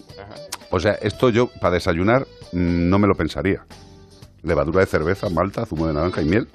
O 0.70 0.80
sea, 0.82 0.94
esto 1.02 1.30
yo 1.30 1.48
para 1.62 1.76
desayunar 1.76 2.24
mm, 2.52 2.90
no 2.90 3.00
me 3.00 3.08
lo 3.08 3.14
pensaría. 3.16 3.64
Levadura 4.44 4.82
de 4.82 4.86
cerveza, 4.86 5.30
malta, 5.30 5.66
zumo 5.66 5.88
de 5.88 5.94
naranja 5.94 6.22
y 6.22 6.26
miel. 6.26 6.48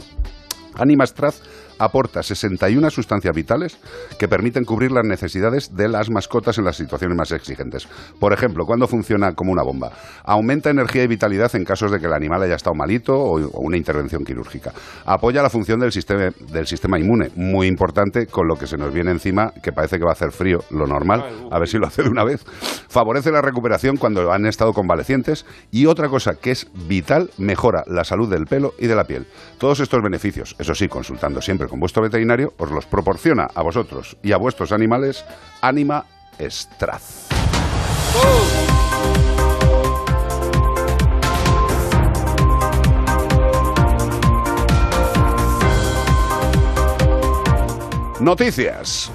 Anima 0.75 1.07
Straz 1.07 1.41
aporta 1.83 2.23
61 2.23 2.91
sustancias 2.91 3.35
vitales 3.35 3.79
que 4.19 4.29
permiten 4.29 4.65
cubrir 4.65 4.93
las 4.93 5.05
necesidades 5.05 5.75
de 5.75 5.89
las 5.89 6.11
mascotas 6.11 6.59
en 6.59 6.65
las 6.65 6.77
situaciones 6.77 7.17
más 7.17 7.33
exigentes. 7.33 7.89
Por 8.21 8.33
ejemplo, 8.33 8.65
cuando 8.65 8.87
funciona 8.87 9.33
como 9.35 9.53
una 9.53 9.62
bomba, 9.62 9.93
aumenta 10.25 10.71
energía 10.71 11.03
y 11.03 11.09
vitalidad 11.09 11.55
en 11.57 11.65
casos 11.65 11.91
de 11.91 11.99
que 11.99 12.07
el 12.07 12.12
animal 12.12 12.43
haya 12.43 12.55
estado 12.55 12.75
malito 12.75 13.15
o, 13.15 13.41
o 13.41 13.61
una 13.61 13.77
intervención 13.77 14.25
quirúrgica. 14.25 14.73
Apoya 15.05 15.43
la 15.43 15.51
función 15.51 15.81
del 15.81 15.93
sistema, 15.93 16.31
del 16.53 16.67
sistema 16.67 16.99
inmune, 16.99 17.31
muy 17.35 17.67
importante 17.67 18.27
con 18.27 18.47
lo 18.47 18.57
que 18.57 18.67
se 18.67 18.77
nos 18.77 18.93
viene 18.93 19.11
encima, 19.11 19.53
que 19.62 19.73
parece 19.73 19.99
que 19.99 20.05
va 20.05 20.11
a 20.11 20.15
hacer 20.15 20.31
frío, 20.31 20.61
lo 20.71 20.87
normal, 20.87 21.25
a 21.51 21.59
ver 21.59 21.69
si 21.69 21.79
lo 21.79 21.87
hace 21.87 22.03
de 22.03 22.09
una 22.09 22.25
vez. 22.25 22.45
Favorece 22.89 23.33
la 23.33 23.43
recuperación 23.43 23.97
cuando 23.97 24.33
han 24.33 24.47
estado 24.47 24.73
convalecientes 24.73 25.47
y 25.71 25.87
otra 25.87 26.09
cosa 26.09 26.35
que 26.35 26.53
es 26.53 26.69
vital, 26.87 27.31
mejora 27.39 27.83
la 27.87 28.05
salud 28.05 28.31
del 28.31 28.47
pelo 28.47 28.75
y 28.79 28.87
de 28.87 28.95
la 28.95 29.05
piel. 29.05 29.27
Todos 29.59 29.81
estos 29.81 30.01
beneficios, 30.03 30.55
eso 30.59 30.75
sí, 30.75 30.89
consultando 30.89 31.41
siempre 31.41 31.69
con 31.73 31.81
vuestro 31.81 32.02
veterinario, 32.02 32.52
os 32.59 32.71
los 32.71 32.85
proporciona 32.85 33.49
a 33.55 33.62
vosotros 33.62 34.19
y 34.23 34.33
a 34.33 34.37
vuestros 34.37 34.73
animales 34.73 35.25
Anima 35.62 36.05
Straz. 36.38 37.29
Noticias. 48.21 49.11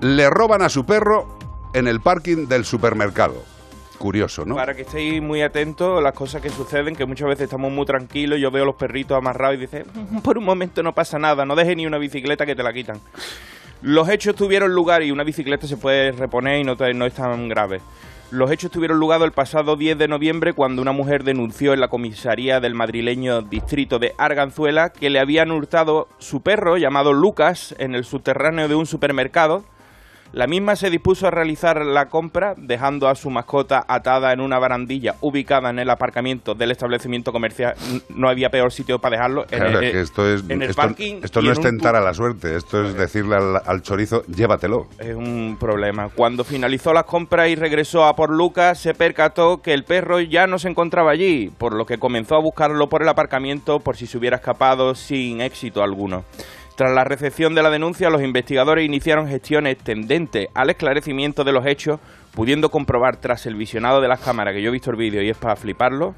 Le 0.00 0.30
roban 0.30 0.62
a 0.62 0.68
su 0.68 0.86
perro 0.86 1.36
en 1.74 1.88
el 1.88 2.00
parking 2.00 2.46
del 2.46 2.64
supermercado. 2.64 3.57
Curioso, 3.98 4.44
¿no? 4.44 4.54
Para 4.54 4.74
que 4.74 4.82
estéis 4.82 5.20
muy 5.20 5.42
atentos 5.42 5.98
a 5.98 6.00
las 6.00 6.12
cosas 6.14 6.40
que 6.40 6.50
suceden, 6.50 6.94
que 6.94 7.04
muchas 7.04 7.28
veces 7.28 7.44
estamos 7.44 7.72
muy 7.72 7.84
tranquilos, 7.84 8.38
yo 8.40 8.50
veo 8.50 8.64
los 8.64 8.76
perritos 8.76 9.16
amarrados 9.18 9.56
y 9.56 9.60
dices, 9.60 9.84
"Mm, 9.92 10.18
por 10.18 10.38
un 10.38 10.44
momento 10.44 10.82
no 10.82 10.94
pasa 10.94 11.18
nada, 11.18 11.44
no 11.44 11.56
dejes 11.56 11.76
ni 11.76 11.86
una 11.86 11.98
bicicleta 11.98 12.46
que 12.46 12.54
te 12.54 12.62
la 12.62 12.72
quitan. 12.72 13.00
Los 13.82 14.08
hechos 14.08 14.34
tuvieron 14.34 14.72
lugar 14.72 15.02
y 15.02 15.10
una 15.10 15.24
bicicleta 15.24 15.66
se 15.66 15.76
puede 15.76 16.12
reponer 16.12 16.60
y 16.60 16.64
no, 16.64 16.76
no 16.94 17.06
es 17.06 17.14
tan 17.14 17.48
grave. 17.48 17.80
Los 18.30 18.50
hechos 18.50 18.70
tuvieron 18.70 18.98
lugar 18.98 19.22
el 19.22 19.32
pasado 19.32 19.74
10 19.76 19.96
de 19.96 20.06
noviembre 20.06 20.52
cuando 20.52 20.82
una 20.82 20.92
mujer 20.92 21.24
denunció 21.24 21.72
en 21.72 21.80
la 21.80 21.88
comisaría 21.88 22.60
del 22.60 22.74
madrileño 22.74 23.40
distrito 23.40 23.98
de 23.98 24.14
Arganzuela 24.18 24.90
que 24.90 25.08
le 25.08 25.18
habían 25.18 25.50
hurtado 25.50 26.08
su 26.18 26.42
perro 26.42 26.76
llamado 26.76 27.14
Lucas 27.14 27.74
en 27.78 27.94
el 27.94 28.04
subterráneo 28.04 28.68
de 28.68 28.74
un 28.74 28.84
supermercado. 28.84 29.64
La 30.32 30.46
misma 30.46 30.76
se 30.76 30.90
dispuso 30.90 31.26
a 31.26 31.30
realizar 31.30 31.84
la 31.84 32.06
compra 32.06 32.54
dejando 32.56 33.08
a 33.08 33.14
su 33.14 33.30
mascota 33.30 33.84
atada 33.88 34.32
en 34.32 34.40
una 34.40 34.58
barandilla 34.58 35.14
ubicada 35.20 35.70
en 35.70 35.78
el 35.78 35.88
aparcamiento 35.90 36.54
del 36.54 36.70
establecimiento 36.70 37.32
comercial. 37.32 37.74
No 38.14 38.28
había 38.28 38.50
peor 38.50 38.70
sitio 38.72 38.98
para 38.98 39.16
dejarlo. 39.16 39.46
En 39.50 39.58
Claro, 39.58 39.78
el, 39.78 39.84
es 39.84 39.92
que 39.92 40.00
esto 40.00 40.28
es, 40.28 40.44
en 40.48 40.62
el 40.62 40.70
esto, 40.70 40.82
parking 40.82 41.20
esto 41.22 41.40
y 41.40 41.44
no 41.44 41.52
es 41.52 41.60
tentar 41.60 41.96
a 41.96 42.00
la 42.00 42.14
suerte, 42.14 42.56
esto 42.56 42.84
es 42.84 42.94
decirle 42.94 43.36
al, 43.36 43.56
al 43.64 43.82
chorizo, 43.82 44.22
llévatelo. 44.24 44.86
Es 44.98 45.14
un 45.14 45.56
problema. 45.58 46.08
Cuando 46.14 46.44
finalizó 46.44 46.92
las 46.92 47.04
compras 47.04 47.48
y 47.48 47.54
regresó 47.54 48.04
a 48.04 48.14
por 48.14 48.30
Lucas, 48.30 48.78
se 48.78 48.94
percató 48.94 49.58
que 49.62 49.72
el 49.72 49.84
perro 49.84 50.20
ya 50.20 50.46
no 50.46 50.58
se 50.58 50.68
encontraba 50.68 51.10
allí, 51.10 51.50
por 51.56 51.74
lo 51.74 51.86
que 51.86 51.98
comenzó 51.98 52.36
a 52.36 52.42
buscarlo 52.42 52.88
por 52.88 53.02
el 53.02 53.08
aparcamiento 53.08 53.80
por 53.80 53.96
si 53.96 54.06
se 54.06 54.18
hubiera 54.18 54.36
escapado 54.36 54.94
sin 54.94 55.40
éxito 55.40 55.82
alguno. 55.82 56.24
Tras 56.78 56.94
la 56.94 57.02
recepción 57.02 57.56
de 57.56 57.62
la 57.64 57.70
denuncia, 57.70 58.08
los 58.08 58.22
investigadores 58.22 58.86
iniciaron 58.86 59.26
gestiones 59.26 59.78
tendentes 59.78 60.46
al 60.54 60.70
esclarecimiento 60.70 61.42
de 61.42 61.50
los 61.50 61.66
hechos, 61.66 61.98
pudiendo 62.32 62.68
comprobar 62.68 63.16
tras 63.16 63.46
el 63.46 63.56
visionado 63.56 64.00
de 64.00 64.06
las 64.06 64.20
cámaras, 64.20 64.54
que 64.54 64.62
yo 64.62 64.68
he 64.68 64.72
visto 64.72 64.92
el 64.92 64.96
vídeo 64.96 65.20
y 65.20 65.28
es 65.28 65.36
para 65.36 65.56
fliparlo, 65.56 66.14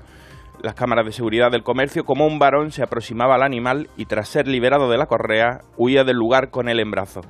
las 0.62 0.74
cámaras 0.74 1.06
de 1.06 1.12
seguridad 1.12 1.50
del 1.50 1.62
comercio, 1.62 2.04
como 2.04 2.26
un 2.26 2.38
varón 2.38 2.72
se 2.72 2.82
aproximaba 2.82 3.36
al 3.36 3.42
animal 3.42 3.88
y 3.96 4.04
tras 4.04 4.28
ser 4.28 4.48
liberado 4.48 4.90
de 4.90 4.98
la 4.98 5.06
correa, 5.06 5.62
huía 5.78 6.04
del 6.04 6.18
lugar 6.18 6.50
con 6.50 6.68
él 6.68 6.78
en 6.80 6.90
brazos. 6.90 7.24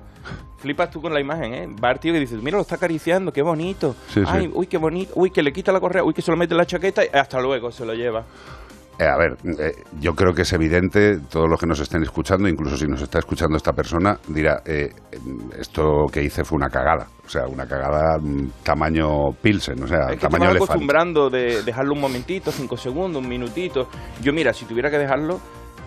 Flipas 0.58 0.90
tú 0.90 1.00
con 1.00 1.14
la 1.14 1.20
imagen, 1.20 1.54
¿eh? 1.54 1.68
Va 1.68 1.92
el 1.92 2.00
tío 2.00 2.12
que 2.12 2.18
dices, 2.18 2.42
mira, 2.42 2.56
lo 2.56 2.62
está 2.62 2.74
acariciando, 2.74 3.32
qué 3.32 3.42
bonito. 3.42 3.94
Sí, 4.08 4.24
sí. 4.24 4.26
Ay, 4.26 4.50
uy, 4.52 4.66
qué 4.66 4.76
bonito. 4.76 5.12
Uy, 5.14 5.30
que 5.30 5.44
le 5.44 5.52
quita 5.52 5.70
la 5.70 5.78
correa, 5.78 6.02
uy, 6.02 6.12
que 6.14 6.20
se 6.20 6.32
lo 6.32 6.36
mete 6.36 6.54
en 6.54 6.58
la 6.58 6.66
chaqueta 6.66 7.04
y 7.04 7.08
hasta 7.16 7.40
luego 7.40 7.70
se 7.70 7.86
lo 7.86 7.94
lleva. 7.94 8.24
Eh, 9.00 9.06
a 9.06 9.16
ver, 9.16 9.38
eh, 9.58 9.82
yo 9.98 10.14
creo 10.14 10.34
que 10.34 10.42
es 10.42 10.52
evidente, 10.52 11.20
todos 11.30 11.48
los 11.48 11.58
que 11.58 11.64
nos 11.64 11.80
estén 11.80 12.02
escuchando, 12.02 12.46
incluso 12.46 12.76
si 12.76 12.86
nos 12.86 13.00
está 13.00 13.18
escuchando 13.18 13.56
esta 13.56 13.72
persona, 13.72 14.18
dirá, 14.28 14.60
eh, 14.66 14.92
esto 15.58 16.04
que 16.12 16.22
hice 16.22 16.44
fue 16.44 16.56
una 16.56 16.68
cagada. 16.68 17.06
O 17.24 17.28
sea, 17.30 17.46
una 17.46 17.66
cagada 17.66 18.18
mm, 18.18 18.50
tamaño 18.62 19.32
Pilsen, 19.40 19.82
o 19.82 19.86
sea, 19.86 20.10
Es 20.10 20.16
que 20.16 20.26
tamaño 20.26 20.50
elefante. 20.50 20.64
acostumbrando 20.64 21.30
de 21.30 21.62
dejarlo 21.62 21.94
un 21.94 22.00
momentito, 22.02 22.52
cinco 22.52 22.76
segundos, 22.76 23.22
un 23.22 23.28
minutito. 23.30 23.88
Yo, 24.20 24.34
mira, 24.34 24.52
si 24.52 24.66
tuviera 24.66 24.90
que 24.90 24.98
dejarlo 24.98 25.40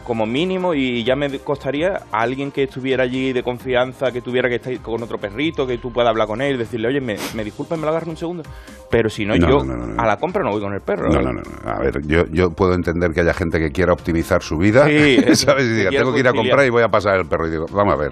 como 0.03 0.25
mínimo 0.25 0.73
y 0.73 1.03
ya 1.03 1.15
me 1.15 1.39
costaría 1.39 2.01
a 2.11 2.21
alguien 2.21 2.51
que 2.51 2.63
estuviera 2.63 3.03
allí 3.03 3.33
de 3.33 3.43
confianza, 3.43 4.11
que 4.11 4.21
tuviera 4.21 4.49
que 4.49 4.55
estar 4.55 4.77
con 4.79 5.01
otro 5.01 5.17
perrito, 5.17 5.65
que 5.65 5.77
tú 5.77 5.91
puedas 5.91 6.09
hablar 6.09 6.27
con 6.27 6.41
él 6.41 6.57
decirle, 6.57 6.89
oye, 6.89 7.01
me, 7.01 7.17
me 7.33 7.43
disculpa, 7.43 7.75
me 7.75 7.83
lo 7.83 7.89
agarro 7.89 8.09
un 8.09 8.17
segundo. 8.17 8.43
Pero 8.89 9.09
si 9.09 9.25
no, 9.25 9.35
No, 9.35 9.49
yo 9.49 9.63
no, 9.63 9.75
no, 9.75 10.01
a 10.01 10.05
la 10.05 10.17
compra 10.17 10.43
no 10.43 10.51
voy 10.51 10.61
con 10.61 10.73
el 10.73 10.81
perro. 10.81 11.09
No, 11.09 11.21
no, 11.21 11.33
no, 11.33 11.41
no. 11.41 11.69
A 11.69 11.79
ver, 11.79 12.01
yo, 12.05 12.25
yo 12.27 12.51
puedo 12.51 12.73
entender 12.73 13.11
que 13.11 13.21
haya 13.21 13.33
gente 13.33 13.59
que 13.59 13.71
quiera 13.71 13.93
optimizar 13.93 14.43
su 14.43 14.57
vida, 14.57 14.87
Sí, 14.87 15.17
¿sabes? 15.35 15.65
Y 15.65 15.69
diga, 15.73 15.89
tengo 15.89 16.13
que 16.13 16.19
ir 16.19 16.27
a 16.27 16.33
comprar 16.33 16.65
y 16.65 16.69
voy 16.69 16.83
a 16.83 16.89
pasar 16.89 17.17
el 17.17 17.25
perro. 17.25 17.47
Y 17.47 17.51
digo, 17.51 17.65
vamos 17.71 17.93
a 17.93 17.97
ver, 17.97 18.11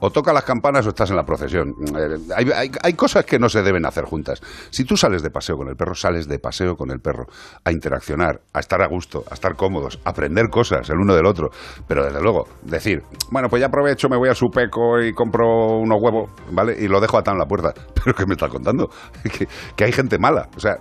o 0.00 0.10
toca 0.10 0.32
las 0.32 0.44
campanas 0.44 0.86
o 0.86 0.90
estás 0.90 1.10
en 1.10 1.16
la 1.16 1.24
procesión. 1.24 1.74
Eh, 1.96 2.18
hay, 2.36 2.70
hay- 2.82 2.92
cosas 2.94 3.24
que 3.24 3.38
no 3.38 3.48
se 3.48 3.62
deben 3.62 3.84
hacer 3.86 4.04
juntas. 4.04 4.40
Si 4.70 4.84
tú 4.84 4.96
sales 4.96 5.22
de 5.22 5.30
paseo 5.30 5.56
con 5.56 5.68
el 5.68 5.76
perro, 5.76 5.94
sales 5.94 6.26
de 6.28 6.38
paseo 6.38 6.74
con 6.76 6.90
el 6.90 7.00
perro, 7.00 7.26
a 7.64 7.70
interaccionar, 7.72 8.40
a 8.52 8.60
estar 8.60 8.80
a 8.82 8.88
gusto, 8.88 9.24
a 9.30 9.34
estar 9.34 9.54
cómodos, 9.54 9.98
a 10.04 10.10
aprender 10.10 10.48
cosas 10.50 10.88
el 10.90 10.96
uno 10.98 11.14
del 11.14 11.26
otro. 11.26 11.48
Pero 11.86 12.04
desde 12.04 12.20
luego, 12.22 12.46
decir, 12.62 13.02
bueno, 13.30 13.48
pues 13.48 13.60
ya 13.60 13.66
aprovecho, 13.66 14.08
me 14.08 14.16
voy 14.16 14.28
a 14.28 14.34
su 14.34 14.46
peco 14.48 15.00
y 15.02 15.12
compro 15.12 15.78
unos 15.78 15.98
huevos, 16.00 16.30
¿vale? 16.50 16.76
Y 16.78 16.88
lo 16.88 17.00
dejo 17.00 17.18
atado 17.18 17.34
en 17.34 17.40
la 17.40 17.46
puerta. 17.46 17.72
¿Pero 17.94 18.14
qué 18.16 18.26
me 18.26 18.34
está 18.34 18.48
contando? 18.48 18.88
que, 19.22 19.46
que 19.76 19.84
hay 19.84 19.92
gente 19.92 20.18
mala. 20.18 20.48
O 20.56 20.60
sea, 20.60 20.76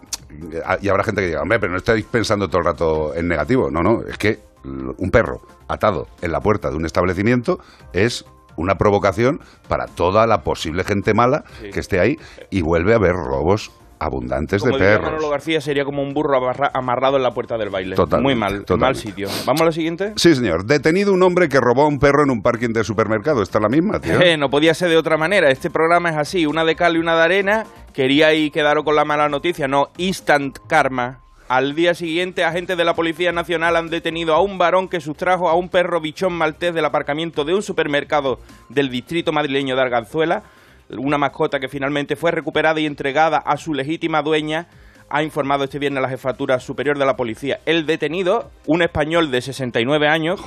y 0.81 0.89
habrá 0.89 1.03
gente 1.03 1.21
que 1.21 1.27
diga, 1.27 1.41
hombre, 1.41 1.59
pero 1.59 1.71
no 1.71 1.77
estáis 1.77 2.05
pensando 2.05 2.47
todo 2.47 2.59
el 2.59 2.65
rato 2.65 3.15
en 3.15 3.27
negativo. 3.27 3.69
No, 3.71 3.81
no, 3.81 4.01
es 4.07 4.17
que 4.17 4.39
un 4.65 5.11
perro 5.11 5.41
atado 5.67 6.07
en 6.21 6.31
la 6.31 6.39
puerta 6.39 6.69
de 6.69 6.75
un 6.75 6.85
establecimiento 6.85 7.59
es 7.93 8.25
una 8.57 8.75
provocación 8.75 9.39
para 9.67 9.85
toda 9.87 10.25
la 10.27 10.41
posible 10.41 10.83
gente 10.83 11.13
mala 11.13 11.43
Sí. 11.61 11.69
que 11.71 11.79
esté 11.79 11.99
ahí 11.99 12.17
y 12.49 12.61
vuelve 12.61 12.93
a 12.93 12.97
haber 12.97 13.13
robos 13.13 13.71
abundantes 13.97 14.61
Como 14.61 14.77
de 14.77 14.83
diría 14.83 14.97
perros. 14.97 15.11
Manolo 15.13 15.29
García, 15.29 15.61
sería 15.61 15.85
como 15.85 16.03
un 16.03 16.13
burro 16.13 16.37
amarra- 16.37 16.69
amarrado 16.73 17.15
en 17.15 17.23
la 17.23 17.31
puerta 17.31 17.57
del 17.57 17.69
baile. 17.69 17.95
Totalmente, 17.95 18.23
Muy 18.35 18.35
mal, 18.39 18.53
mal 18.55 18.65
totalmente. 18.65 18.99
sitio. 19.07 19.29
¿Vamos 19.45 19.61
a 19.61 19.65
la 19.65 19.71
siguiente? 19.71 20.13
Sí, 20.17 20.35
señor. 20.35 20.65
Detenido 20.65 21.13
un 21.13 21.23
hombre 21.23 21.47
que 21.47 21.61
robó 21.61 21.83
a 21.83 21.87
un 21.87 21.97
perro 21.97 22.23
en 22.23 22.29
un 22.29 22.41
parking 22.41 22.73
de 22.73 22.83
supermercado. 22.83 23.41
Esta 23.41 23.57
es 23.59 23.61
la 23.61 23.69
misma, 23.69 23.99
tío. 24.01 24.19
Eh, 24.19 24.35
no 24.37 24.49
podía 24.49 24.73
ser 24.73 24.89
de 24.89 24.97
otra 24.97 25.15
manera. 25.17 25.49
Este 25.49 25.69
programa 25.69 26.09
es 26.09 26.17
así, 26.17 26.45
una 26.45 26.65
de 26.65 26.75
cal 26.75 26.97
y 26.97 26.99
una 26.99 27.15
de 27.15 27.23
arena. 27.23 27.63
Queríais 27.93 28.51
quedaros 28.51 28.83
con 28.83 28.95
la 28.97 29.05
mala 29.05 29.29
noticia, 29.29 29.67
no, 29.69 29.87
instant 29.97 30.57
karma. 30.67 31.21
Al 31.47 31.75
día 31.75 31.93
siguiente, 31.93 32.43
agentes 32.43 32.75
de 32.75 32.83
la 32.83 32.95
Policía 32.95 33.31
Nacional 33.31 33.75
han 33.75 33.89
detenido 33.89 34.33
a 34.33 34.41
un 34.41 34.57
varón 34.57 34.89
que 34.89 34.99
sustrajo 34.99 35.47
a 35.47 35.53
un 35.53 35.69
perro 35.69 36.01
bichón 36.01 36.33
maltés 36.33 36.73
del 36.73 36.85
aparcamiento 36.85 37.45
de 37.45 37.53
un 37.53 37.61
supermercado 37.61 38.39
del 38.69 38.89
distrito 38.89 39.31
madrileño 39.31 39.75
de 39.75 39.81
Arganzuela. 39.83 40.41
Una 40.89 41.19
mascota 41.19 41.59
que 41.59 41.67
finalmente 41.67 42.15
fue 42.15 42.31
recuperada 42.31 42.79
y 42.79 42.87
entregada 42.87 43.37
a 43.37 43.57
su 43.57 43.75
legítima 43.75 44.23
dueña 44.23 44.69
ha 45.09 45.23
informado 45.23 45.63
este 45.65 45.79
viernes 45.79 46.01
la 46.01 46.09
jefatura 46.09 46.59
superior 46.59 46.97
de 46.97 47.05
la 47.05 47.15
policía. 47.15 47.59
El 47.65 47.85
detenido, 47.85 48.49
un 48.67 48.81
español 48.81 49.29
de 49.31 49.41
69 49.41 50.07
años, 50.07 50.41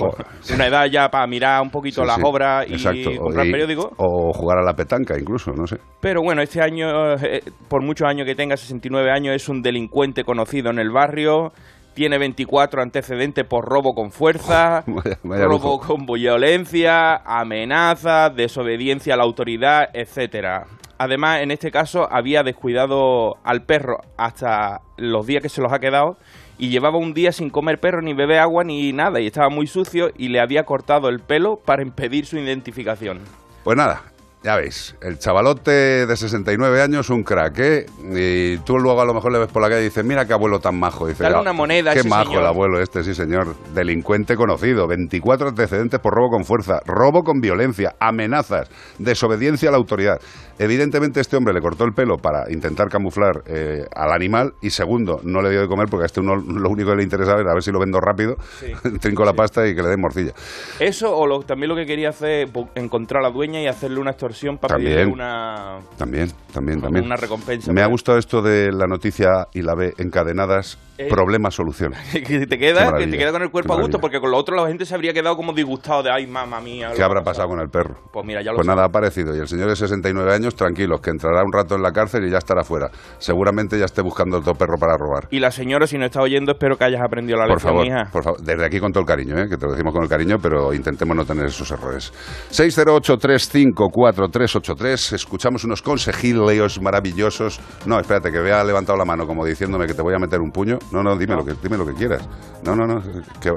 una 0.53 0.67
edad 0.67 0.85
ya 0.91 1.09
para 1.09 1.25
mirar 1.27 1.61
un 1.61 1.69
poquito 1.69 2.01
Sí, 2.01 2.07
las 2.07 2.17
sí, 2.17 2.21
obras 2.25 2.69
y 2.69 2.73
exacto. 2.73 3.09
comprar 3.17 3.45
Y- 3.47 3.51
periódicos. 3.51 3.87
O 3.97 4.31
jugar 4.33 4.59
a 4.59 4.63
la 4.63 4.73
petanca, 4.73 5.15
incluso, 5.17 5.51
no 5.53 5.65
sé. 5.65 5.77
Pero 6.01 6.21
bueno, 6.21 6.41
este 6.41 6.61
año, 6.61 7.13
eh, 7.15 7.41
por 7.67 7.83
muchos 7.83 8.07
años 8.07 8.25
que 8.27 8.35
tenga, 8.35 8.57
69 8.57 9.11
años, 9.11 9.35
es 9.35 9.47
un 9.49 9.61
delincuente 9.61 10.23
conocido 10.23 10.69
en 10.71 10.79
el 10.79 10.91
barrio. 10.91 11.51
Tiene 11.95 12.17
24 12.19 12.81
antecedentes 12.81 13.45
por 13.45 13.65
robo 13.65 13.93
con 13.93 14.11
fuerza, 14.11 14.83
Vaya- 14.87 15.17
vaya 15.23 15.43
robo 15.45 15.73
lujo. 15.77 15.79
con 15.79 16.05
violencia, 16.05 17.15
amenazas, 17.25 18.35
desobediencia 18.35 19.15
a 19.15 19.17
la 19.17 19.23
autoridad, 19.23 19.89
etcétera. 19.93 20.65
Además, 20.99 21.39
en 21.41 21.51
este 21.51 21.71
caso, 21.71 22.07
había 22.11 22.43
descuidado 22.43 23.35
al 23.45 23.61
perro 23.63 23.99
hasta 24.17 24.81
los 24.97 25.25
días 25.25 25.41
que 25.41 25.47
se 25.49 25.61
los 25.61 25.71
ha 25.71 25.79
quedado 25.79 26.17
y 26.57 26.69
llevaba 26.69 26.97
un 26.97 27.13
día 27.13 27.31
sin 27.31 27.49
comer 27.49 27.79
perro, 27.79 28.01
ni 28.01 28.13
beber 28.13 28.39
agua, 28.39 28.65
ni 28.65 28.91
nada, 28.91 29.21
y 29.21 29.27
estaba 29.27 29.47
muy 29.49 29.65
sucio 29.65 30.09
y 30.17 30.27
le 30.27 30.41
había 30.41 30.63
cortado 30.65 31.07
el 31.07 31.19
pelo 31.21 31.55
para 31.65 31.81
impedir 31.83 32.25
su 32.25 32.37
identificación. 32.37 33.19
Pues 33.63 33.77
nada, 33.77 34.01
ya 34.43 34.57
veis, 34.57 34.95
el 35.01 35.19
chavalote 35.19 36.05
de 36.05 36.15
69 36.17 36.81
años, 36.81 37.09
un 37.09 37.23
crack, 37.23 37.59
¿eh? 37.59 37.85
Y 38.13 38.57
tú 38.59 38.77
luego 38.77 39.01
a 39.01 39.05
lo 39.05 39.13
mejor 39.13 39.31
le 39.31 39.39
ves 39.39 39.49
por 39.51 39.61
la 39.61 39.69
calle 39.69 39.81
y 39.81 39.85
dices, 39.85 40.03
mira 40.03 40.25
qué 40.25 40.33
abuelo 40.33 40.59
tan 40.59 40.77
majo. 40.79 41.07
Dice, 41.07 41.23
Dale 41.23 41.35
"Ah, 41.37 41.41
una 41.41 41.53
moneda 41.53 41.93
Qué 41.93 41.99
ese 41.99 42.09
majo 42.09 42.25
señor". 42.25 42.41
el 42.41 42.47
abuelo 42.47 42.81
este, 42.81 43.03
sí 43.03 43.13
señor. 43.13 43.55
Delincuente 43.73 44.35
conocido, 44.35 44.85
24 44.87 45.49
antecedentes 45.49 45.99
por 46.01 46.13
robo 46.13 46.29
con 46.29 46.43
fuerza, 46.45 46.79
robo 46.85 47.23
con 47.23 47.39
violencia, 47.41 47.95
amenazas, 48.01 48.69
desobediencia 48.97 49.69
a 49.69 49.71
la 49.73 49.77
autoridad. 49.77 50.19
Evidentemente 50.59 51.21
este 51.21 51.37
hombre 51.37 51.53
le 51.53 51.61
cortó 51.61 51.85
el 51.85 51.93
pelo 51.93 52.17
para 52.17 52.51
intentar 52.51 52.89
camuflar 52.89 53.43
eh, 53.47 53.85
al 53.95 54.11
animal 54.11 54.53
y 54.61 54.69
segundo, 54.71 55.21
no 55.23 55.41
le 55.41 55.49
dio 55.51 55.61
de 55.61 55.67
comer 55.67 55.87
porque 55.89 56.03
a 56.03 56.05
este 56.07 56.19
uno 56.19 56.35
lo 56.35 56.69
único 56.69 56.89
que 56.91 56.97
le 56.97 57.03
interesaba 57.03 57.39
era 57.39 57.51
a 57.51 57.53
ver 57.53 57.63
si 57.63 57.71
lo 57.71 57.79
vendo 57.79 57.99
rápido, 58.01 58.35
trinco 59.01 59.23
la 59.23 59.33
pasta 59.33 59.65
y 59.67 59.73
que 59.73 59.81
le 59.81 59.87
den 59.87 60.01
morcilla. 60.01 60.33
Eso 60.79 61.15
o 61.15 61.25
lo- 61.25 61.43
también 61.43 61.69
lo 61.69 61.75
que 61.77 61.85
quería 61.85 62.09
hacer 62.09 62.49
encontrar 62.75 63.21
a 63.23 63.29
la 63.29 63.33
dueña 63.33 63.61
y 63.61 63.67
hacerle 63.67 63.99
una 63.99 64.11
extorsión 64.11 64.57
para 64.57 64.75
También. 64.75 64.95
pedirle 64.95 65.13
una, 65.13 65.79
También, 65.97 66.31
también, 66.53 66.81
también. 66.81 67.05
una 67.05 67.15
recompensa. 67.15 67.71
Me 67.71 67.81
ha 67.81 67.87
gustado 67.87 68.17
esto 68.17 68.41
de 68.41 68.71
la 68.73 68.85
noticia 68.87 69.29
A 69.43 69.47
y 69.53 69.61
la 69.61 69.75
B 69.75 69.93
encadenadas, 69.97 70.77
Eh. 70.99 71.07
problema-solución. 71.09 71.93
que 72.11 72.45
te 72.45 72.57
queda, 72.57 72.91
que 72.97 73.07
te 73.07 73.17
queda 73.17 73.31
con 73.31 73.41
el 73.41 73.49
cuerpo 73.49 73.71
a 73.73 73.77
gusto, 73.79 73.99
porque 73.99 74.19
con 74.19 74.31
lo 74.31 74.37
otro 74.37 74.57
la 74.57 74.67
gente 74.67 74.85
se 74.85 74.93
habría 74.93 75.13
quedado 75.13 75.37
como 75.37 75.53
disgustado 75.53 76.03
de 76.03 76.11
ay 76.11 76.27
mamá 76.27 76.59
mía. 76.59 76.91
¿Qué 76.93 77.01
habrá 77.01 77.21
pasado 77.21 77.47
con 77.47 77.61
el 77.61 77.69
perro? 77.69 77.95
Pues 78.11 78.25
mira, 78.25 78.41
ya 78.41 78.51
lo 78.51 78.57
Pues 78.57 78.65
sé. 78.65 78.69
nada, 78.69 78.83
ha 78.83 78.87
aparecido. 78.87 79.33
Y 79.33 79.39
el 79.39 79.47
señor 79.47 79.69
de 79.69 79.77
69 79.77 80.33
años, 80.33 80.55
tranquilos, 80.55 80.99
que 80.99 81.11
entrará 81.11 81.41
un 81.45 81.53
rato 81.53 81.75
en 81.75 81.83
la 81.83 81.93
cárcel 81.93 82.25
y 82.27 82.31
ya 82.31 82.37
estará 82.39 82.65
fuera. 82.65 82.89
Seguramente 83.17 83.79
ya 83.79 83.85
esté 83.85 84.01
buscando 84.01 84.39
otro 84.39 84.55
perro 84.55 84.75
para 84.77 84.97
robar. 84.97 85.29
Y 85.31 85.39
la 85.39 85.51
señora, 85.51 85.87
si 85.87 85.97
no 85.97 86.03
está 86.05 86.21
oyendo, 86.21 86.51
espero 86.51 86.75
que 86.77 86.83
hayas 86.83 87.01
aprendido 87.01 87.37
la 87.39 87.45
Por 87.45 87.53
lección, 87.53 87.71
favor, 87.73 87.87
hija. 87.87 88.09
por 88.11 88.23
favor, 88.25 88.41
desde 88.41 88.65
aquí 88.65 88.81
con 88.81 88.91
todo 88.91 88.99
el 89.01 89.07
cariño, 89.07 89.37
¿eh? 89.37 89.47
que 89.49 89.55
te 89.55 89.65
lo 89.65 89.71
decimos 89.71 89.93
con 89.93 90.03
el 90.03 90.09
cariño, 90.09 90.35
pero 90.41 90.73
intentemos 90.73 91.15
no 91.15 91.23
tener 91.23 91.45
esos 91.45 91.71
errores. 91.71 92.11
608-354-383, 92.51 95.13
escuchamos 95.13 95.63
unos 95.63 95.81
consejileos 95.81 96.81
maravillosos. 96.81 97.59
No, 97.85 97.99
espérate, 97.99 98.31
que 98.31 98.39
vea 98.39 98.63
levantado 98.63 98.97
la 98.97 99.05
mano 99.05 99.25
como 99.25 99.45
diciéndome 99.45 99.87
que 99.87 99.93
te 99.93 100.01
voy 100.01 100.13
a 100.13 100.19
meter 100.19 100.39
un 100.41 100.51
puño. 100.51 100.77
No, 100.91 101.03
no, 101.03 101.15
dime, 101.15 101.35
Lo, 101.35 101.45
que, 101.45 101.53
dime 101.61 101.77
lo 101.77 101.85
que 101.85 101.93
quieras. 101.93 102.21
No, 102.63 102.75
no, 102.75 102.87
no. 102.87 103.01
que- 103.39 103.53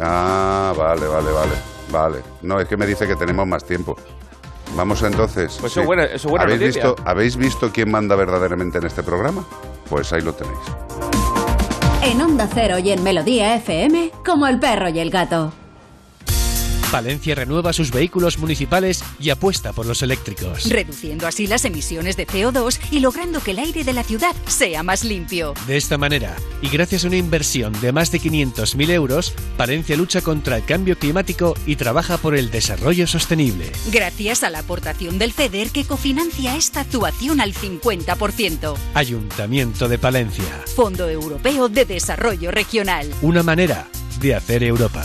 Ah, 0.00 0.72
vale, 0.76 1.06
vale, 1.06 1.30
vale, 1.32 1.52
vale. 1.90 2.18
No, 2.42 2.60
es 2.60 2.68
que 2.68 2.76
me 2.76 2.86
dice 2.86 3.06
que 3.06 3.16
tenemos 3.16 3.46
más 3.46 3.64
tiempo. 3.64 3.96
Vamos 4.76 5.02
entonces. 5.02 5.56
Pues 5.60 5.72
eso 5.72 5.80
es 5.82 5.86
buena- 5.86 6.04
eso 6.04 6.16
es 6.16 6.24
buena 6.26 6.44
¿Habéis 6.44 6.60
noticia. 6.60 6.82
visto, 6.88 7.02
¿Habéis 7.08 7.36
visto 7.36 7.70
quién 7.72 7.90
manda 7.90 8.16
verdaderamente 8.16 8.78
en 8.78 8.86
este 8.86 9.02
programa? 9.02 9.44
Pues 9.88 10.12
ahí 10.12 10.22
lo 10.22 10.32
tenéis. 10.34 10.58
En 12.02 12.20
Onda 12.20 12.48
Cero 12.52 12.78
y 12.78 12.90
en 12.90 13.02
Melodía 13.02 13.54
FM, 13.56 14.10
como 14.26 14.46
el 14.46 14.58
perro 14.58 14.88
y 14.88 14.98
el 14.98 15.10
gato. 15.10 15.52
Palencia 16.94 17.34
renueva 17.34 17.72
sus 17.72 17.90
vehículos 17.90 18.38
municipales 18.38 19.02
y 19.18 19.30
apuesta 19.30 19.72
por 19.72 19.84
los 19.84 20.02
eléctricos. 20.02 20.70
reduciendo 20.70 21.26
así 21.26 21.48
las 21.48 21.64
emisiones 21.64 22.16
de 22.16 22.24
CO2 22.24 22.78
y 22.92 23.00
logrando 23.00 23.40
que 23.40 23.50
el 23.50 23.58
aire 23.58 23.82
de 23.82 23.92
la 23.92 24.04
ciudad 24.04 24.32
sea 24.46 24.84
más 24.84 25.02
limpio. 25.02 25.54
De 25.66 25.76
esta 25.76 25.98
manera, 25.98 26.36
y 26.62 26.68
gracias 26.68 27.02
a 27.02 27.08
una 27.08 27.16
inversión 27.16 27.72
de 27.80 27.90
más 27.90 28.12
de 28.12 28.20
500.000 28.20 28.90
euros, 28.90 29.34
Palencia 29.56 29.96
lucha 29.96 30.20
contra 30.20 30.56
el 30.56 30.64
cambio 30.64 30.96
climático 30.96 31.56
y 31.66 31.74
trabaja 31.74 32.16
por 32.16 32.36
el 32.36 32.52
desarrollo 32.52 33.08
sostenible. 33.08 33.72
Gracias 33.90 34.44
a 34.44 34.50
la 34.50 34.60
aportación 34.60 35.18
del 35.18 35.32
FEDER 35.32 35.70
que 35.70 35.84
cofinancia 35.84 36.54
esta 36.54 36.82
actuación 36.82 37.40
al 37.40 37.54
50%. 37.54 38.76
Ayuntamiento 38.94 39.88
de 39.88 39.98
Palencia. 39.98 40.62
Fondo 40.76 41.08
Europeo 41.08 41.68
de 41.68 41.86
Desarrollo 41.86 42.52
Regional. 42.52 43.12
Una 43.20 43.42
manera 43.42 43.88
de 44.20 44.36
hacer 44.36 44.62
Europa. 44.62 45.04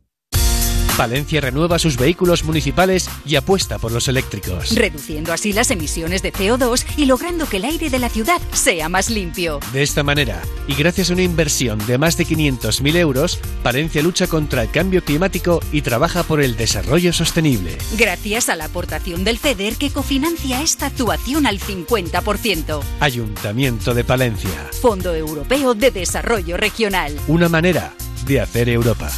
Palencia 0.97 1.41
renueva 1.41 1.79
sus 1.79 1.97
vehículos 1.97 2.43
municipales 2.43 3.09
y 3.25 3.35
apuesta 3.35 3.79
por 3.79 3.91
los 3.91 4.07
eléctricos. 4.07 4.75
Reduciendo 4.75 5.33
así 5.33 5.53
las 5.53 5.71
emisiones 5.71 6.21
de 6.21 6.33
CO2 6.33 6.85
y 6.97 7.05
logrando 7.05 7.47
que 7.47 7.57
el 7.57 7.65
aire 7.65 7.89
de 7.89 7.99
la 7.99 8.09
ciudad 8.09 8.41
sea 8.53 8.89
más 8.89 9.09
limpio. 9.09 9.59
De 9.73 9.83
esta 9.83 10.03
manera, 10.03 10.41
y 10.67 10.75
gracias 10.75 11.09
a 11.09 11.13
una 11.13 11.23
inversión 11.23 11.79
de 11.87 11.97
más 11.97 12.17
de 12.17 12.25
500.000 12.25 12.95
euros, 12.97 13.39
Palencia 13.63 14.01
lucha 14.01 14.27
contra 14.27 14.63
el 14.63 14.69
cambio 14.69 15.03
climático 15.03 15.61
y 15.71 15.81
trabaja 15.81 16.23
por 16.23 16.41
el 16.41 16.57
desarrollo 16.57 17.13
sostenible. 17.13 17.77
Gracias 17.97 18.49
a 18.49 18.55
la 18.55 18.65
aportación 18.65 19.23
del 19.23 19.39
FEDER 19.39 19.75
que 19.75 19.91
cofinancia 19.91 20.61
esta 20.61 20.87
actuación 20.87 21.45
al 21.45 21.59
50%. 21.59 22.81
Ayuntamiento 22.99 23.93
de 23.93 24.03
Palencia. 24.03 24.69
Fondo 24.81 25.15
Europeo 25.15 25.73
de 25.73 25.91
Desarrollo 25.91 26.57
Regional. 26.57 27.17
Una 27.27 27.49
manera 27.49 27.93
de 28.25 28.41
hacer 28.41 28.69
Europa. 28.69 29.11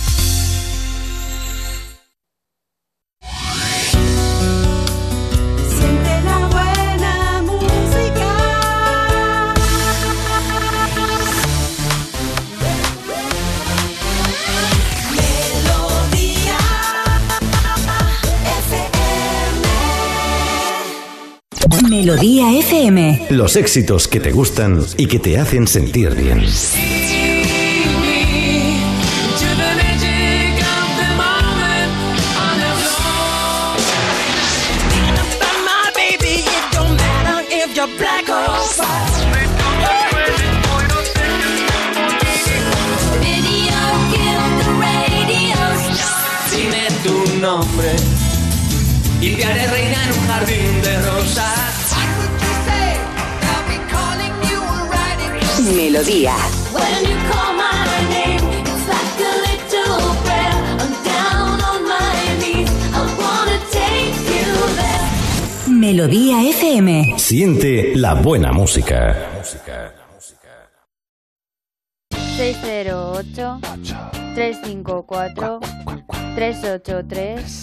Melodía 22.04 22.52
FM. 22.52 23.28
Los 23.30 23.56
éxitos 23.56 24.10
que 24.10 24.20
te 24.20 24.34
gustan 24.34 24.86
y 24.98 25.06
que 25.06 25.20
te 25.20 25.38
hacen 25.38 25.68
sentir 25.68 26.14
bien. 26.16 26.44
Nombre 47.40 47.96
y 49.24 49.36
te 49.36 49.46
haré 49.46 49.83
there. 55.66 56.34
Melodía 65.68 66.42
FM. 66.50 67.18
Siente 67.18 67.96
la 67.96 68.14
buena 68.16 68.52
música. 68.52 69.16
608 72.38 73.60
354 74.34 75.60
383 76.36 77.62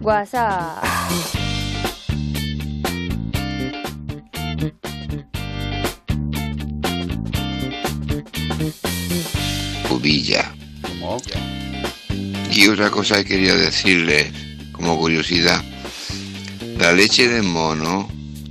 WhatsApp. 0.00 0.84
Y 12.52 12.68
otra 12.68 12.90
cosa 12.90 13.16
que 13.16 13.24
quería 13.24 13.54
decirles 13.54 14.30
como 14.72 14.98
curiosidad. 14.98 15.64
La 16.76 16.92
leche 16.92 17.26
de 17.28 17.40
mono, 17.40 18.08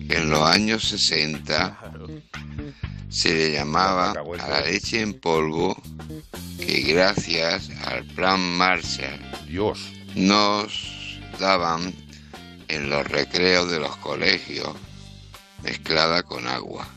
en 0.09 0.29
los 0.31 0.41
años 0.49 0.83
60 0.89 1.79
se 3.09 3.33
le 3.35 3.51
llamaba 3.51 4.11
a 4.11 4.49
la 4.49 4.61
leche 4.61 5.01
en 5.01 5.13
polvo, 5.13 5.79
que 6.59 6.81
gracias 6.81 7.69
al 7.85 8.03
plan 8.05 8.39
Marshall 8.57 9.19
nos 10.15 11.19
daban 11.39 11.93
en 12.67 12.89
los 12.89 13.05
recreos 13.07 13.69
de 13.69 13.79
los 13.79 13.95
colegios 13.97 14.75
mezclada 15.61 16.23
con 16.23 16.47
agua. 16.47 16.87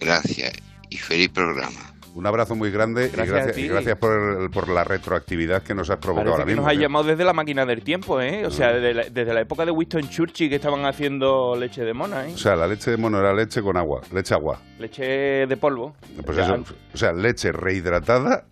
Gracias 0.00 0.52
y 0.90 0.96
feliz 0.96 1.28
programa. 1.28 1.91
Un 2.14 2.26
abrazo 2.26 2.54
muy 2.54 2.70
grande 2.70 3.08
Gracias 3.08 3.26
y 3.26 3.30
gracias, 3.30 3.58
y 3.58 3.68
gracias 3.68 3.98
por, 3.98 4.50
por 4.50 4.68
la 4.68 4.84
retroactividad 4.84 5.62
que 5.62 5.74
nos 5.74 5.88
has 5.90 5.96
provocado 5.98 6.32
Parece 6.32 6.42
ahora 6.42 6.44
que 6.44 6.50
mismo. 6.52 6.62
nos 6.62 6.68
ha 6.68 6.72
tío. 6.72 6.80
llamado 6.82 7.04
desde 7.06 7.24
la 7.24 7.32
máquina 7.32 7.64
del 7.64 7.82
tiempo, 7.82 8.20
¿eh? 8.20 8.44
O 8.46 8.50
sea, 8.50 8.72
desde 8.72 8.92
la, 8.94 9.04
desde 9.04 9.32
la 9.32 9.40
época 9.40 9.64
de 9.64 9.70
Winston 9.70 10.08
Churchill 10.10 10.48
que 10.50 10.56
estaban 10.56 10.84
haciendo 10.84 11.56
leche 11.56 11.82
de 11.84 11.94
mona, 11.94 12.28
¿eh? 12.28 12.32
O 12.34 12.38
sea, 12.38 12.54
la 12.56 12.66
leche 12.66 12.90
de 12.90 12.96
mono 12.98 13.18
era 13.18 13.32
leche 13.32 13.62
con 13.62 13.76
agua, 13.76 14.02
leche 14.12 14.34
agua. 14.34 14.60
Leche 14.78 15.46
de 15.46 15.56
polvo. 15.56 15.94
Pues 16.24 16.36
eso, 16.38 16.62
o 16.92 16.96
sea, 16.96 17.12
leche 17.12 17.50
rehidratada. 17.52 18.44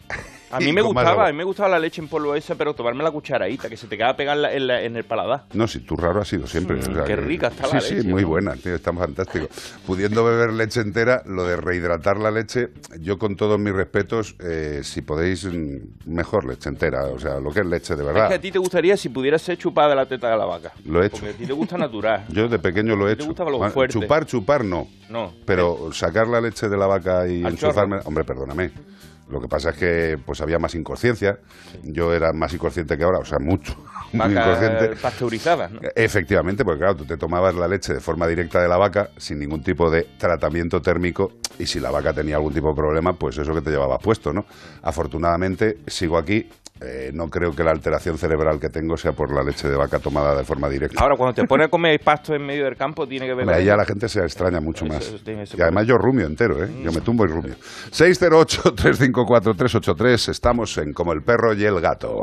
A 0.52 0.58
mí 0.58 0.72
me 0.72 0.82
gustaba, 0.82 1.28
a 1.28 1.30
mí 1.32 1.36
me 1.38 1.44
gustaba 1.44 1.68
la 1.68 1.78
leche 1.78 2.00
en 2.00 2.08
polvo 2.08 2.34
esa, 2.34 2.54
pero 2.56 2.74
tomarme 2.74 3.04
la 3.04 3.10
cucharadita, 3.10 3.68
que 3.68 3.76
se 3.76 3.86
te 3.86 3.96
queda 3.96 4.16
pegada 4.16 4.34
en, 4.36 4.42
la- 4.42 4.52
en 4.54 4.66
la- 4.66 4.82
en 4.82 4.96
el 4.96 5.04
paladar. 5.04 5.44
No, 5.52 5.68
si 5.68 5.80
tú 5.80 5.96
raro 5.96 6.20
has 6.20 6.28
sido 6.28 6.46
siempre. 6.46 6.76
Mm, 6.76 6.80
o 6.80 6.94
sea 6.94 7.04
qué 7.04 7.16
rica 7.16 7.48
está 7.48 7.66
sí, 7.68 7.74
la 7.74 7.80
Sí, 7.80 7.94
leche, 7.96 8.08
muy 8.08 8.24
buena, 8.24 8.54
tío, 8.56 8.74
está 8.74 8.92
fantástico. 8.92 9.46
Pudiendo 9.86 10.24
beber 10.24 10.52
leche 10.52 10.80
entera, 10.80 11.22
lo 11.26 11.44
de 11.44 11.56
rehidratar 11.56 12.18
la 12.18 12.30
leche, 12.30 12.70
yo 13.00 13.18
con 13.18 13.36
todos 13.36 13.58
mis 13.58 13.72
respetos, 13.72 14.34
eh, 14.40 14.80
si 14.82 15.02
podéis, 15.02 15.44
mm, 15.44 15.76
mejor 16.06 16.44
leche 16.46 16.68
entera, 16.68 17.04
o 17.04 17.18
sea, 17.18 17.38
lo 17.38 17.50
que 17.50 17.60
es 17.60 17.66
leche 17.66 17.94
de 17.94 18.02
Es 18.02 18.08
que 18.08 18.12
verdad. 18.14 18.32
a 18.32 18.38
ti 18.40 18.50
te 18.50 18.58
gustaría 18.58 18.96
si 18.96 19.08
pudieras 19.08 19.42
ser 19.42 19.56
chupada 19.56 19.90
de 19.90 19.94
la 19.96 20.06
teta 20.06 20.30
de 20.30 20.36
la 20.36 20.44
vaca. 20.46 20.72
Lo 20.84 21.02
he 21.02 21.06
hecho. 21.06 21.18
Porque 21.18 21.30
a 21.34 21.36
ti 21.38 21.46
te 21.46 21.52
gusta 21.52 21.78
natural. 21.78 22.24
Yo 22.28 22.48
de 22.48 22.58
pequeño 22.58 22.96
lo 22.96 23.08
he 23.08 23.14
¿Te 23.16 23.22
hecho. 23.22 23.44
lo 23.44 23.58
Bueno, 23.58 23.72
fuerte? 23.72 23.92
Chupar, 23.92 24.26
chupar 24.26 24.64
no. 24.64 24.88
No. 25.08 25.32
Pero 25.44 25.90
sacar 25.92 26.26
la 26.28 26.40
leche 26.40 26.68
de 26.68 26.76
la 26.76 26.86
vaca 26.86 27.26
y 27.28 27.44
enchufarme, 27.44 27.98
hombre, 28.04 28.24
perdóname. 28.24 28.70
Lo 29.30 29.40
que 29.40 29.48
pasa 29.48 29.70
es 29.70 29.76
que 29.76 30.18
pues 30.24 30.40
había 30.40 30.58
más 30.58 30.74
inconsciencia. 30.74 31.38
Yo 31.82 32.12
era 32.12 32.32
más 32.32 32.52
inconsciente 32.52 32.96
que 32.96 33.04
ahora, 33.04 33.18
o 33.20 33.24
sea, 33.24 33.38
mucho. 33.40 33.74
Muy 34.12 34.34
Vaca 34.34 34.40
inconsciente. 34.40 34.96
pasteurizada, 35.00 35.68
¿no? 35.68 35.80
Efectivamente, 35.94 36.64
porque 36.64 36.80
claro, 36.80 36.96
tú 36.96 37.04
te 37.04 37.16
tomabas 37.16 37.54
la 37.54 37.68
leche 37.68 37.94
de 37.94 38.00
forma 38.00 38.26
directa 38.26 38.60
de 38.60 38.68
la 38.68 38.76
vaca 38.76 39.10
sin 39.16 39.38
ningún 39.38 39.62
tipo 39.62 39.88
de 39.88 40.02
tratamiento 40.18 40.82
térmico 40.82 41.34
y 41.60 41.66
si 41.66 41.78
la 41.78 41.90
vaca 41.92 42.12
tenía 42.12 42.34
algún 42.36 42.52
tipo 42.52 42.70
de 42.70 42.74
problema, 42.74 43.12
pues 43.12 43.38
eso 43.38 43.54
que 43.54 43.60
te 43.60 43.70
llevaba 43.70 43.98
puesto, 43.98 44.32
¿no? 44.32 44.44
Afortunadamente 44.82 45.78
sigo 45.86 46.18
aquí, 46.18 46.48
eh, 46.80 47.10
no 47.12 47.28
creo 47.28 47.54
que 47.54 47.62
la 47.62 47.70
alteración 47.72 48.16
cerebral 48.18 48.58
que 48.58 48.70
tengo 48.70 48.96
sea 48.96 49.12
por 49.12 49.32
la 49.34 49.42
leche 49.42 49.68
de 49.68 49.76
vaca 49.76 49.98
tomada 49.98 50.34
de 50.36 50.44
forma 50.44 50.66
directa. 50.68 51.00
Ahora, 51.02 51.16
cuando 51.16 51.34
te 51.34 51.44
pones 51.46 51.66
a 51.66 51.70
comer 51.70 52.00
pasto 52.02 52.34
en 52.34 52.44
medio 52.46 52.64
del 52.64 52.76
campo, 52.76 53.06
tiene 53.06 53.26
que 53.26 53.34
ver 53.34 53.42
Hombre, 53.42 53.56
ahí 53.56 53.64
ya 53.66 53.76
la 53.76 53.84
gente 53.84 54.08
se 54.08 54.20
extraña 54.20 54.60
mucho 54.60 54.86
Eso- 54.86 54.94
más. 54.94 55.04
eso 55.06 55.56
Y 55.58 55.62
además 55.62 55.86
yo 55.86 55.98
rumio 55.98 56.26
entero, 56.26 56.64
¿eh? 56.64 56.68
Yo 56.82 56.90
me 56.92 57.00
tumbo 57.02 57.24
y 57.24 57.28
rumio. 57.28 57.54
608-354-383, 57.90 60.28
estamos 60.30 60.76
en 60.78 60.92
Como 60.92 61.12
el 61.12 61.22
perro 61.22 61.54
y 61.54 61.64
el 61.64 61.80
gato. 61.80 62.20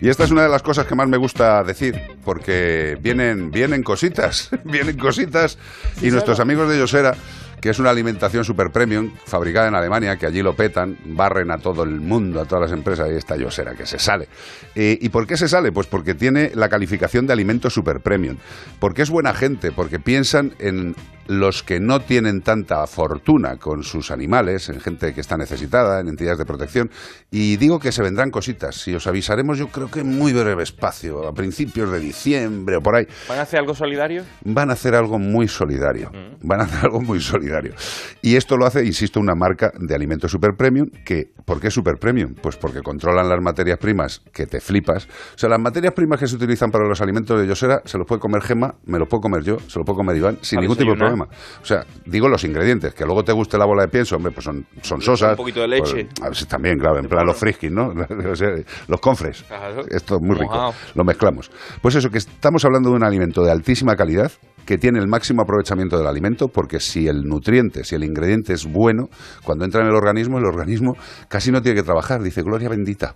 Y 0.00 0.08
esta 0.08 0.22
es 0.24 0.30
una 0.30 0.44
de 0.44 0.48
las 0.48 0.62
cosas 0.62 0.86
que 0.86 0.94
más 0.94 1.08
me 1.08 1.16
gusta 1.16 1.64
decir, 1.64 2.00
porque 2.24 2.96
vienen, 3.00 3.50
vienen 3.50 3.82
cositas, 3.82 4.48
vienen 4.64 4.96
cositas, 4.96 5.58
y 6.00 6.10
nuestros 6.10 6.38
amigos 6.38 6.68
de 6.70 6.78
Yosera, 6.78 7.14
que 7.60 7.70
es 7.70 7.78
una 7.78 7.90
alimentación 7.90 8.44
super 8.44 8.70
premium, 8.70 9.12
fabricada 9.24 9.68
en 9.68 9.74
Alemania, 9.74 10.16
que 10.16 10.26
allí 10.26 10.42
lo 10.42 10.54
petan, 10.54 10.96
barren 11.04 11.50
a 11.50 11.58
todo 11.58 11.82
el 11.82 12.00
mundo, 12.00 12.40
a 12.40 12.44
todas 12.44 12.70
las 12.70 12.72
empresas, 12.72 13.08
y 13.10 13.14
está 13.16 13.36
Yosera, 13.36 13.74
que 13.74 13.86
se 13.86 13.98
sale. 13.98 14.28
Eh, 14.74 14.98
¿Y 15.00 15.08
por 15.08 15.26
qué 15.26 15.36
se 15.36 15.48
sale? 15.48 15.72
Pues 15.72 15.86
porque 15.86 16.14
tiene 16.14 16.52
la 16.54 16.68
calificación 16.68 17.26
de 17.26 17.32
alimento 17.32 17.70
super 17.70 18.00
premium, 18.00 18.36
porque 18.78 19.02
es 19.02 19.10
buena 19.10 19.34
gente, 19.34 19.72
porque 19.72 19.98
piensan 19.98 20.54
en 20.58 20.94
los 21.28 21.62
que 21.62 21.78
no 21.78 22.00
tienen 22.00 22.40
tanta 22.40 22.86
fortuna 22.86 23.56
con 23.56 23.82
sus 23.82 24.10
animales, 24.10 24.68
en 24.68 24.80
gente 24.80 25.14
que 25.14 25.20
está 25.20 25.36
necesitada, 25.36 26.00
en 26.00 26.08
entidades 26.08 26.38
de 26.38 26.44
protección, 26.44 26.90
y 27.30 27.56
digo 27.56 27.78
que 27.78 27.92
se 27.92 28.02
vendrán 28.02 28.30
cositas, 28.30 28.76
si 28.76 28.94
os 28.94 29.06
avisaremos 29.06 29.58
yo 29.58 29.68
creo 29.68 29.90
que 29.90 30.00
en 30.00 30.18
muy 30.18 30.32
breve 30.32 30.62
espacio, 30.62 31.28
a 31.28 31.32
principios 31.32 31.90
de 31.92 32.00
diciembre 32.00 32.76
o 32.76 32.80
por 32.80 32.96
ahí, 32.96 33.06
¿Van 33.28 33.38
a 33.38 33.42
hacer 33.42 33.60
algo 33.60 33.74
solidario? 33.74 34.24
van 34.44 34.70
a 34.70 34.72
hacer 34.72 34.94
algo 34.94 35.18
muy 35.18 35.48
solidario. 35.48 36.10
Van 36.42 36.60
a 36.60 36.64
hacer 36.64 36.84
algo 36.84 37.00
muy 37.00 37.20
solidario. 37.20 37.74
Y 38.22 38.36
esto 38.36 38.56
lo 38.56 38.66
hace, 38.66 38.84
insisto, 38.84 39.20
una 39.20 39.34
marca 39.34 39.72
de 39.78 39.94
alimentos 39.94 40.30
super 40.30 40.52
premium 40.56 40.88
que, 41.04 41.30
¿por 41.44 41.60
qué 41.60 41.70
super 41.70 41.96
premium? 41.98 42.34
Pues 42.40 42.56
porque 42.56 42.80
controlan 42.80 43.28
las 43.28 43.40
materias 43.40 43.78
primas 43.78 44.22
que 44.32 44.46
te 44.46 44.60
flipas. 44.60 45.06
O 45.34 45.38
sea, 45.38 45.48
las 45.48 45.60
materias 45.60 45.92
primas 45.94 46.18
que 46.18 46.26
se 46.26 46.36
utilizan 46.36 46.70
para 46.70 46.86
los 46.86 47.00
alimentos 47.00 47.40
de 47.40 47.46
Yosera 47.46 47.82
se 47.84 47.98
los 47.98 48.06
puede 48.06 48.20
comer 48.20 48.42
Gema, 48.42 48.74
me 48.86 48.98
los 48.98 49.08
puedo 49.08 49.20
comer 49.20 49.42
yo, 49.42 49.58
se 49.58 49.78
los 49.78 49.84
puedo 49.84 49.98
comer 49.98 50.16
Iván, 50.16 50.38
sin 50.42 50.60
ningún 50.60 50.76
tipo 50.76 50.92
de 50.92 50.98
desayunar. 50.98 51.17
Problema. 51.26 51.60
O 51.60 51.64
sea, 51.64 51.84
digo 52.06 52.28
los 52.28 52.44
ingredientes, 52.44 52.94
que 52.94 53.04
luego 53.04 53.24
te 53.24 53.32
guste 53.32 53.58
la 53.58 53.66
bola 53.66 53.82
de 53.82 53.88
pienso, 53.88 54.16
hombre, 54.16 54.32
pues 54.32 54.44
son, 54.44 54.66
son 54.82 55.00
sosas. 55.00 55.30
Un 55.32 55.36
poquito 55.36 55.60
de 55.60 55.68
leche. 55.68 56.08
Pues, 56.20 56.46
también, 56.46 56.78
claro, 56.78 56.98
en 56.98 57.06
plan 57.06 57.26
los 57.26 57.36
friskis, 57.36 57.70
¿no? 57.70 57.92
Los 58.88 59.00
confres. 59.00 59.42
Claro. 59.48 59.82
Esto 59.90 60.16
es 60.16 60.20
muy 60.22 60.36
rico. 60.36 60.72
Lo 60.94 61.04
mezclamos. 61.04 61.50
Pues 61.82 61.94
eso, 61.94 62.10
que 62.10 62.18
estamos 62.18 62.64
hablando 62.64 62.90
de 62.90 62.96
un 62.96 63.04
alimento 63.04 63.42
de 63.42 63.50
altísima 63.50 63.94
calidad 63.96 64.30
que 64.64 64.76
tiene 64.76 64.98
el 64.98 65.08
máximo 65.08 65.40
aprovechamiento 65.42 65.96
del 65.96 66.06
alimento 66.06 66.48
porque 66.48 66.78
si 66.78 67.08
el 67.08 67.22
nutriente, 67.22 67.84
si 67.84 67.94
el 67.94 68.04
ingrediente 68.04 68.52
es 68.52 68.66
bueno, 68.70 69.08
cuando 69.42 69.64
entra 69.64 69.80
en 69.80 69.88
el 69.88 69.94
organismo, 69.94 70.38
el 70.38 70.44
organismo 70.44 70.94
casi 71.28 71.50
no 71.50 71.62
tiene 71.62 71.76
que 71.80 71.84
trabajar. 71.84 72.22
Dice, 72.22 72.42
gloria 72.42 72.68
bendita, 72.68 73.12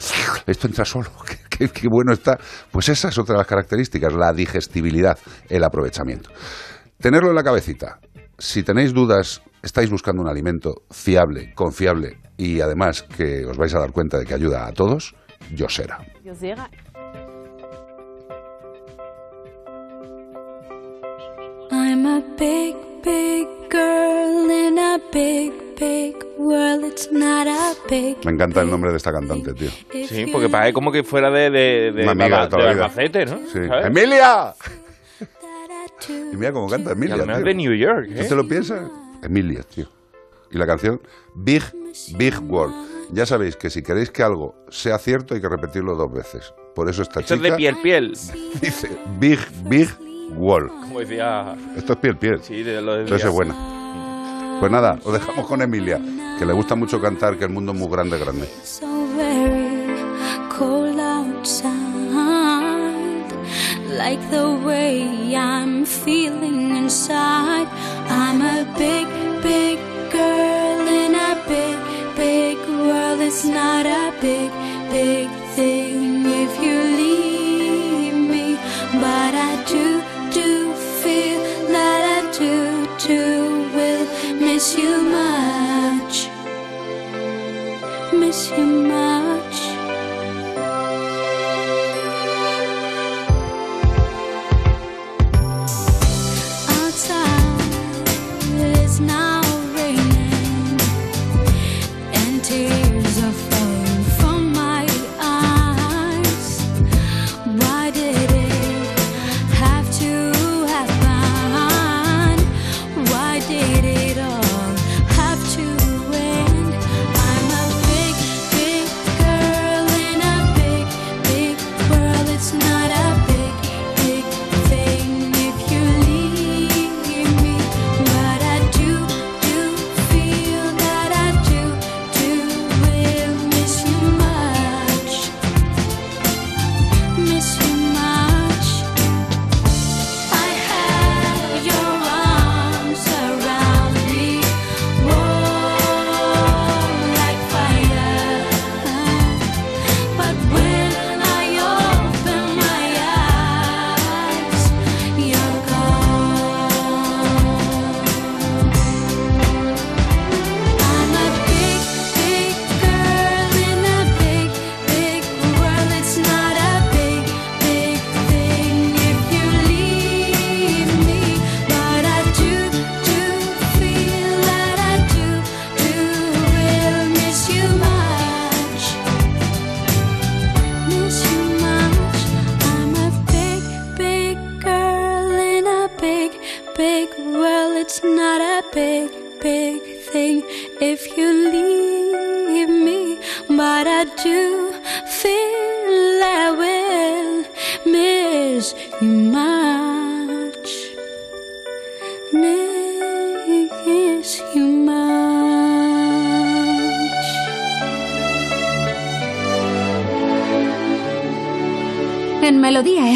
esto 0.46 0.66
entra 0.66 0.84
solo, 0.86 1.10
qué, 1.26 1.36
qué- 1.50 1.68
qué 1.68 1.88
bueno 1.90 2.12
está. 2.14 2.38
Pues 2.70 2.88
esa 2.88 3.08
es 3.08 3.18
otra 3.18 3.34
de 3.34 3.38
las 3.40 3.46
características, 3.46 4.14
la 4.14 4.32
digestibilidad, 4.32 5.18
el 5.50 5.62
aprovechamiento. 5.64 6.30
Tenerlo 7.02 7.30
en 7.30 7.34
la 7.34 7.42
cabecita. 7.42 7.98
Si 8.38 8.62
tenéis 8.62 8.94
dudas, 8.94 9.42
estáis 9.60 9.90
buscando 9.90 10.22
un 10.22 10.28
alimento 10.28 10.84
fiable, 10.92 11.52
confiable 11.52 12.18
y 12.36 12.60
además 12.60 13.02
que 13.02 13.44
os 13.44 13.58
vais 13.58 13.74
a 13.74 13.80
dar 13.80 13.90
cuenta 13.90 14.20
de 14.20 14.24
que 14.24 14.34
ayuda 14.34 14.68
a 14.68 14.72
todos, 14.72 15.16
Yosera. 15.52 15.98
I'm 21.72 22.06
a 22.06 22.22
big, 22.38 22.76
big 23.02 23.48
girl 23.68 24.48
in 24.48 24.78
a 24.78 25.00
big, 25.12 25.52
big 25.80 26.14
world. 26.38 26.84
It's 26.84 27.10
not 27.10 27.48
a 27.48 27.74
big. 27.90 28.24
Me 28.24 28.30
encanta 28.30 28.60
el 28.60 28.70
nombre 28.70 28.92
de 28.92 28.98
esta 28.98 29.10
cantante, 29.10 29.54
tío. 29.54 29.70
Sí, 30.06 30.26
porque 30.32 30.48
parece 30.48 30.72
como 30.72 30.92
que 30.92 31.02
fuera 31.02 31.32
de, 31.32 31.50
de, 31.50 31.92
de, 31.92 32.02
Una 32.04 32.12
amiga 32.12 32.42
de 32.42 32.48
toda 32.48 32.62
la 32.62 32.68
de 32.68 32.74
vida. 32.74 32.84
Albacete, 32.84 33.26
¿no? 33.26 33.38
Sí. 33.52 33.66
¿Sabes? 33.66 33.86
¡Emilia! 33.86 34.54
Y 36.08 36.36
mira 36.36 36.52
cómo 36.52 36.68
canta 36.68 36.90
Y 36.90 36.92
Emilia. 36.92 37.24
tío. 37.24 37.44
de 37.44 37.54
New 37.54 37.74
York, 37.74 38.06
¿eh? 38.10 38.22
¿Tú 38.22 38.28
te 38.28 38.34
lo 38.36 38.46
piensas? 38.48 38.90
Emilia, 39.22 39.62
tío. 39.62 39.86
Y 40.50 40.58
la 40.58 40.66
canción 40.66 41.00
Big, 41.34 41.62
Big 42.16 42.38
World. 42.48 42.74
Ya 43.12 43.26
sabéis 43.26 43.56
que 43.56 43.68
si 43.70 43.82
queréis 43.82 44.10
que 44.10 44.22
algo 44.22 44.54
sea 44.70 44.98
cierto 44.98 45.34
hay 45.34 45.40
que 45.40 45.48
repetirlo 45.48 45.94
dos 45.94 46.12
veces. 46.12 46.52
Por 46.74 46.88
eso 46.88 47.02
esta 47.02 47.20
Esto 47.20 47.34
es 47.34 47.40
chica 47.40 47.50
de 47.52 47.56
piel, 47.58 47.76
piel. 47.82 48.10
dice 48.60 48.88
Big, 49.18 49.38
Big 49.64 49.88
World. 50.36 50.70
Como 50.82 51.00
decía... 51.00 51.54
Esto 51.76 51.92
es 51.94 51.98
piel, 51.98 52.16
piel. 52.16 52.42
Sí, 52.42 52.62
de 52.62 52.80
lo 52.80 52.94
de 52.94 53.02
Entonces 53.02 53.26
es 53.28 53.32
buena. 53.34 53.54
Pues 54.60 54.72
nada, 54.72 54.98
os 55.04 55.12
dejamos 55.12 55.46
con 55.46 55.60
Emilia, 55.60 56.00
que 56.38 56.46
le 56.46 56.52
gusta 56.52 56.74
mucho 56.74 57.00
cantar, 57.00 57.36
que 57.36 57.44
el 57.44 57.50
mundo 57.50 57.72
es 57.72 57.78
muy 57.78 57.88
grande, 57.90 58.18
grande. 58.18 58.48
Like 63.96 64.22
the 64.30 64.50
way 64.54 65.36
I'm 65.36 65.84
feeling 65.84 66.76
inside. 66.76 67.68
I'm 68.08 68.40
a 68.40 68.64
big, 68.78 69.06
big 69.42 69.78
girl 70.10 70.86
in 71.02 71.14
a 71.14 71.34
big, 71.46 71.76
big 72.16 72.58
world. 72.68 73.20
It's 73.20 73.44
not 73.44 73.84
a 73.84 74.12
big, 74.20 74.50
big 74.90 75.28
thing 75.54 76.24
if 76.26 76.52
you 76.64 76.76
leave 77.02 78.14
me. 78.34 78.56
But 79.04 79.34
I 79.50 79.62
do, 79.68 80.00
do 80.32 80.72
feel 81.02 81.40
that 81.74 82.02
I 82.16 82.20
do, 82.38 82.86
do 83.06 83.22
will 83.76 84.06
miss 84.40 84.76
you 84.78 85.02
much 85.02 86.32
miss 88.12 88.50
you 88.50 88.64
much. 88.64 89.11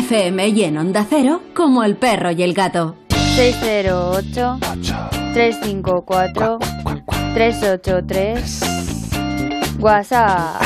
FM 0.07 0.49
y 0.51 0.63
en 0.63 0.79
Onda 0.79 1.05
Cero, 1.11 1.43
como 1.53 1.83
el 1.83 1.97
perro 1.97 2.31
y 2.31 2.41
el 2.45 2.55
gato. 2.55 2.95
608 3.09 4.59
354 5.35 6.59
383 7.35 8.61
WhatsApp. 9.81 10.63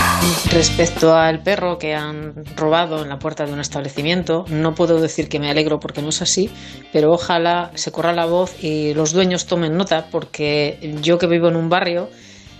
Respecto 0.53 1.15
al 1.15 1.43
perro 1.43 1.79
que 1.79 1.95
han 1.95 2.35
robado 2.55 3.03
en 3.03 3.09
la 3.09 3.19
puerta 3.19 3.47
de 3.47 3.55
un 3.55 3.61
establecimiento, 3.61 4.45
no 4.51 4.75
puedo 4.75 5.01
decir 5.01 5.31
que 5.31 5.41
me 5.41 5.49
alegro 5.49 5.81
porque 5.81 6.03
no 6.03 6.11
es 6.11 6.21
así, 6.21 6.51
pero 6.93 7.11
ojalá 7.11 7.71
se 7.77 7.91
corra 7.93 8.13
la 8.13 8.27
voz 8.27 8.63
y 8.63 8.93
los 8.93 9.15
dueños 9.15 9.47
tomen 9.47 9.75
nota 9.75 10.09
porque 10.11 10.99
yo 11.01 11.17
que 11.17 11.27
vivo 11.27 11.49
en 11.49 11.57
un 11.57 11.71
barrio, 11.71 12.11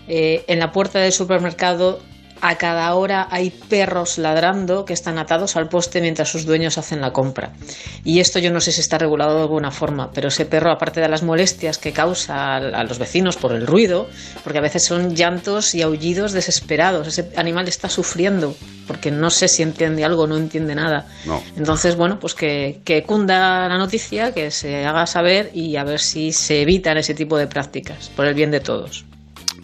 eh, 0.09 0.47
en 0.49 0.59
la 0.59 0.73
puerta 0.73 0.99
del 0.99 1.13
supermercado 1.13 2.01
a 2.41 2.57
cada 2.57 2.95
hora 2.95 3.29
hay 3.31 3.51
perros 3.51 4.19
ladrando 4.19 4.85
que 4.85 4.93
están 4.93 5.19
atados 5.19 5.57
al 5.57 5.69
poste 5.69 6.01
mientras 6.01 6.29
sus 6.29 6.47
dueños 6.47 6.79
hacen 6.79 7.01
la 7.01 7.13
compra. 7.13 7.53
Y 8.05 8.21
esto 8.21 8.39
yo 8.39 8.51
no 8.51 8.61
sé 8.61 8.73
si 8.73 8.81
está 8.81 8.99
regulado 8.99 9.37
de 9.37 9.43
alguna 9.43 9.71
forma, 9.71 10.11
pero 10.13 10.29
ese 10.29 10.47
perro, 10.47 10.73
aparte 10.73 11.01
de 11.01 11.09
las 11.09 11.23
molestias 11.23 11.79
que 11.79 11.93
causa 11.93 12.57
a 12.57 12.85
los 12.85 12.99
vecinos 12.99 13.37
por 13.37 13.53
el 13.53 13.67
ruido, 13.67 14.09
porque 14.43 14.59
a 14.59 14.63
veces 14.63 14.85
son 14.85 15.15
llantos 15.15 15.75
y 15.75 15.83
aullidos 15.83 16.33
desesperados, 16.33 17.07
ese 17.09 17.31
animal 17.37 17.69
está 17.69 17.89
sufriendo 17.89 18.55
porque 18.87 19.13
no 19.13 19.31
sé 19.31 19.47
si 19.47 19.63
entiende 19.63 20.05
algo 20.05 20.27
no 20.27 20.37
entiende 20.37 20.75
nada. 20.75 21.07
No. 21.25 21.41
Entonces, 21.57 21.95
bueno, 21.95 22.19
pues 22.19 22.35
que, 22.35 22.81
que 22.85 23.05
cunda 23.05 23.69
la 23.69 23.79
noticia, 23.79 24.33
que 24.33 24.51
se 24.51 24.85
haga 24.85 25.07
saber 25.07 25.51
y 25.55 25.77
a 25.77 25.85
ver 25.85 26.01
si 26.01 26.33
se 26.33 26.63
evitan 26.63 26.99
ese 26.99 27.15
tipo 27.15 27.39
de 27.39 27.47
prácticas, 27.47 28.09
por 28.17 28.27
el 28.27 28.35
bien 28.35 28.51
de 28.51 28.59
todos. 28.59 29.05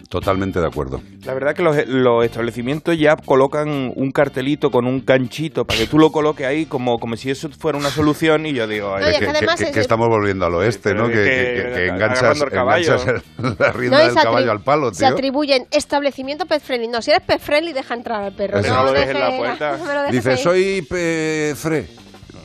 Totalmente 0.09 0.61
de 0.61 0.66
acuerdo. 0.66 1.01
La 1.25 1.35
verdad 1.35 1.55
que 1.55 1.62
los, 1.62 1.77
los 1.88 2.25
establecimientos 2.25 2.97
ya 2.99 3.16
colocan 3.16 3.92
un 3.95 4.12
cartelito 4.12 4.71
con 4.71 4.87
un 4.87 5.05
ganchito 5.05 5.64
para 5.64 5.81
que 5.81 5.87
tú 5.87 5.99
lo 5.99 6.12
coloques 6.12 6.47
ahí 6.47 6.66
como, 6.66 6.99
como 6.99 7.16
si 7.16 7.31
eso 7.31 7.49
fuera 7.51 7.77
una 7.77 7.90
solución 7.90 8.47
y 8.47 8.53
yo 8.53 8.66
digo... 8.69 8.95
ay, 8.95 9.05
Que- 9.05 9.11
es 9.11 9.19
que, 9.19 9.27
que- 9.27 9.47
que- 9.47 9.64
que- 9.66 9.73
que 9.73 9.81
estamos 9.81 10.09
volviendo 10.09 10.47
al 10.47 10.55
oeste, 10.55 10.95
¿no? 10.95 11.09
Que, 11.09 11.14
que- 11.14 11.23
que- 11.25 11.27
que- 11.27 11.62
que 11.69 11.75
que 11.75 11.87
enganchas, 11.88 12.40
el 12.40 12.49
enganchas 12.53 13.07
el- 13.07 13.57
la 13.59 13.73
rienda 13.73 13.99
No, 13.99 14.05
del 14.05 14.14
se 14.14 14.23
caballo 14.23 14.53
al 14.53 14.61
palo, 14.61 14.95
Se 14.95 15.05
tío. 15.05 15.09
atribuyen 15.14 15.66
establecimiento 15.71 16.47
pet 16.47 16.62
friendly. 16.62 16.88
No, 16.88 17.03
si 17.03 17.11
eres 17.11 17.23
pet 17.25 17.40
friendly, 17.40 17.73
deja 17.73 17.95
entrar 17.95 18.23
al 18.23 18.33
perro. 18.33 18.61
No, 18.62 18.69
No 18.69 18.85
lo 18.85 18.92
dejes 18.92 19.11
en 19.11 19.21
la 19.21 19.37
puerta. 19.37 19.77
no 19.77 20.11
Dice, 20.12 20.37
soy 20.37 20.83
pe- 20.83 21.55
fre. 21.57 21.87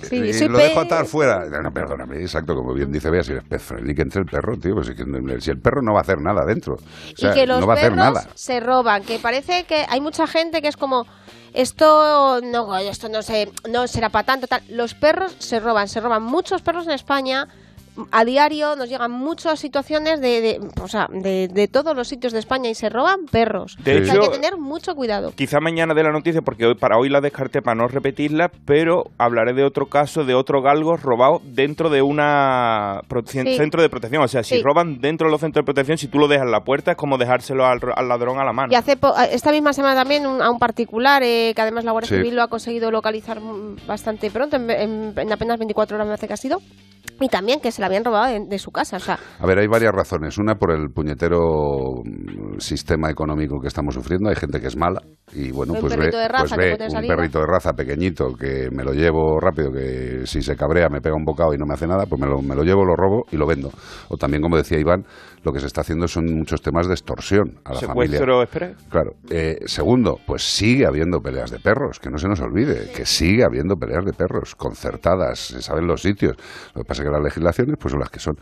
Sí, 0.08 0.34
soy 0.34 0.48
lo 0.50 0.58
pe- 0.58 0.64
dejo 0.66 0.80
atar 0.82 1.06
fuera. 1.06 1.46
No, 1.62 1.72
perdóname, 1.72 2.22
exacto, 2.22 2.56
como 2.56 2.74
bien 2.74 2.92
dice 2.92 3.10
Bea, 3.10 3.24
si 3.24 3.32
eres 3.32 3.44
pez 3.44 3.62
friendly, 3.62 3.94
que 3.96 4.02
entre 4.02 4.22
el 4.22 4.28
perro, 4.28 4.58
tío. 4.58 4.74
Pues 4.76 4.88
si, 5.44 5.50
el 5.52 5.60
perro 5.60 5.82
no 5.82 5.94
va 5.94 6.00
a 6.00 6.02
hacer 6.02 6.20
nada 6.22 6.46
dentro. 6.46 6.76
O 6.76 6.80
sea, 7.16 7.32
y 7.32 7.34
que 7.34 7.48
los 7.48 7.60
no 7.60 7.68
va 7.68 7.74
a 7.74 7.78
hacer 7.78 7.92
perros 7.92 8.14
nada. 8.14 8.28
se 8.34 8.60
roban, 8.60 9.04
que 9.04 9.20
parece 9.20 9.64
que 9.66 9.86
hay 9.88 10.02
mucha 10.02 10.28
gente 10.28 10.62
que 10.62 10.68
es 10.68 10.78
como 10.78 11.06
esto 11.54 12.40
no 12.42 12.78
esto 12.78 13.10
no 13.10 13.22
sé, 13.22 13.52
no 13.70 13.88
será 13.88 14.10
para 14.10 14.26
tanto 14.26 14.48
tal. 14.48 14.62
Los 14.70 14.94
perros 14.94 15.36
se 15.40 15.60
roban, 15.60 15.88
se 15.88 16.00
roban 16.00 16.24
muchos 16.24 16.62
perros 16.62 16.86
en 16.88 16.94
España. 16.94 17.48
A 18.12 18.24
diario 18.26 18.76
nos 18.78 18.88
llegan 18.90 19.12
muchas 19.12 19.60
situaciones 19.60 20.22
de, 20.22 20.42
de, 20.42 20.60
o 20.82 20.88
sea, 20.88 21.08
de, 21.12 21.50
de 21.50 21.68
todos 21.68 21.96
los 21.96 22.08
sitios 22.08 22.32
de 22.32 22.40
España 22.40 22.70
y 22.70 22.76
se 22.76 22.90
roban 22.90 23.26
perros. 23.30 23.78
De 23.84 23.98
hecho- 23.98 24.14
hay 24.14 24.20
que 24.20 24.30
tener 24.30 24.58
mucho 24.58 24.96
cuidado. 24.96 25.34
Quizá 25.36 25.60
mañana 25.60 25.94
de 25.94 26.04
la 26.04 26.12
noticia, 26.12 26.42
porque 26.42 26.66
hoy, 26.66 26.76
para 26.76 26.98
hoy 26.98 27.10
la 27.10 27.20
descarté 27.20 27.62
para 27.62 27.76
no 27.76 27.88
repetirla, 27.90 28.50
pero 28.66 29.06
hablaré 29.18 29.54
de 29.54 29.64
otro 29.66 29.88
caso 29.88 30.24
de 30.24 30.34
otro 30.36 30.62
galgo 30.62 30.96
robado 30.96 31.42
dentro 31.44 31.90
de 31.90 32.02
una 32.02 33.02
Sí. 33.26 33.58
centro 33.58 33.82
de 33.82 33.90
protección. 33.90 34.24
O 34.24 34.28
sea, 34.28 34.44
si 34.44 34.56
Sí. 34.56 34.62
roban 34.64 35.02
dentro 35.02 35.28
de 35.28 35.32
los 35.32 35.42
centros 35.42 35.64
de 35.64 35.66
protección, 35.66 35.98
si 35.98 36.08
tú 36.08 36.18
lo 36.18 36.28
dejas 36.28 36.46
en 36.46 36.52
la 36.52 36.64
puerta, 36.64 36.92
es 36.92 36.98
como 36.98 37.18
dejárselo 37.18 37.66
al, 37.66 37.80
ladrón 38.08 38.40
a 38.40 38.46
la 38.46 38.54
mano. 38.54 38.72
Y 38.72 38.76
hace 38.76 38.96
po- 38.98 39.14
esta 39.18 39.52
misma 39.52 39.74
semana 39.74 39.96
también 39.96 40.26
un- 40.26 40.42
a 40.42 40.50
un 40.50 40.60
particular, 40.60 41.24
eh, 41.24 41.52
que 41.56 41.62
además 41.62 41.84
la 41.84 41.92
Guardia 41.92 42.10
Sí. 42.10 42.16
Civil 42.16 42.36
lo 42.36 42.44
ha 42.44 42.48
conseguido 42.48 42.90
localizar 42.92 43.40
mm, 43.42 43.86
bastante 43.88 44.32
pronto, 44.32 44.56
en, 44.56 44.70
en- 44.70 45.14
en 45.18 45.32
apenas 45.32 45.58
24 45.60 45.96
horas 45.98 46.08
me 46.08 46.14
hace 46.14 46.28
que 46.28 46.34
ha 46.34 46.38
sido. 46.38 46.62
Y 47.20 47.30
también 47.30 47.60
que 47.60 47.72
se 47.72 47.81
la 47.82 47.88
habían 47.88 48.06
robado 48.06 48.32
de, 48.32 48.46
de 48.48 48.60
su 48.60 48.72
casa. 48.72 48.98
O 48.98 49.00
sea, 49.00 49.20
A 49.40 49.46
ver, 49.46 49.60
hay 49.60 49.68
varias 49.68 49.92
razones. 49.92 50.38
Una 50.38 50.56
por 50.56 50.72
el 50.72 50.90
puñetero 50.90 52.04
mm, 52.04 52.60
sistema 52.60 53.10
económico 53.10 53.60
que 53.60 53.68
estamos 53.68 53.96
sufriendo. 53.96 54.30
Hay 54.30 54.36
gente 54.36 54.62
que 54.62 54.68
es 54.68 54.78
mala 54.78 55.02
y 55.34 55.52
bueno, 55.52 55.74
pues 55.80 55.94
ve, 55.94 55.98
perrito 55.98 56.18
de 56.18 56.28
raza 56.28 56.56
pues 56.56 56.78
ve 56.78 56.88
un 56.88 57.08
perrito 57.08 57.40
de 57.40 57.46
raza 57.46 57.74
pequeñito 57.74 58.34
que 58.36 58.70
me 58.72 58.84
lo 58.84 58.94
llevo 58.94 59.40
rápido, 59.40 59.72
que 59.72 60.26
si 60.26 60.42
se 60.42 60.56
cabrea 60.56 60.90
me 60.90 61.02
pega 61.02 61.16
un 61.16 61.24
bocado 61.24 61.54
y 61.54 61.58
no 61.58 61.66
me 61.66 61.74
hace 61.74 61.88
nada, 61.88 62.06
pues 62.06 62.20
me 62.20 62.28
lo, 62.28 62.42
me 62.42 62.56
lo 62.56 62.64
llevo, 62.64 62.86
lo 62.86 62.96
robo 62.96 63.26
y 63.32 63.38
lo 63.38 63.48
vendo. 63.48 63.70
O 64.10 64.18
también, 64.18 64.42
como 64.42 64.58
decía 64.58 64.78
Iván, 64.78 65.06
lo 65.44 65.52
que 65.52 65.60
se 65.60 65.68
está 65.68 65.82
haciendo 65.82 66.08
son 66.08 66.26
muchos 66.26 66.62
temas 66.62 66.88
de 66.88 66.94
extorsión 66.94 67.60
a 67.66 67.74
la 67.74 67.80
familia. 67.80 68.20
Secuestro 68.20 68.44
express. 68.44 68.78
Claro. 68.90 69.12
Eh, 69.30 69.60
segundo, 69.66 70.20
pues 70.26 70.44
sigue 70.44 70.86
habiendo 70.86 71.20
peleas 71.20 71.52
de 71.52 71.60
perros, 71.60 72.00
que 72.00 72.10
no 72.10 72.18
se 72.18 72.28
nos 72.28 72.40
olvide, 72.42 72.92
que 72.92 73.06
sigue 73.06 73.44
habiendo 73.44 73.76
peleas 73.76 74.06
de 74.06 74.14
perros 74.14 74.56
concertadas, 74.56 75.40
se 75.40 75.62
saben 75.62 75.88
los 75.88 76.02
sitios. 76.02 76.36
Lo 76.76 76.82
que 76.82 76.88
pasa 76.88 77.02
es 77.02 77.10
que 77.10 77.14
las 77.14 77.24
legislaciones 77.24 77.76
pues 77.80 77.92
son 77.92 78.00
las 78.00 78.10
que 78.10 78.20
son. 78.20 78.36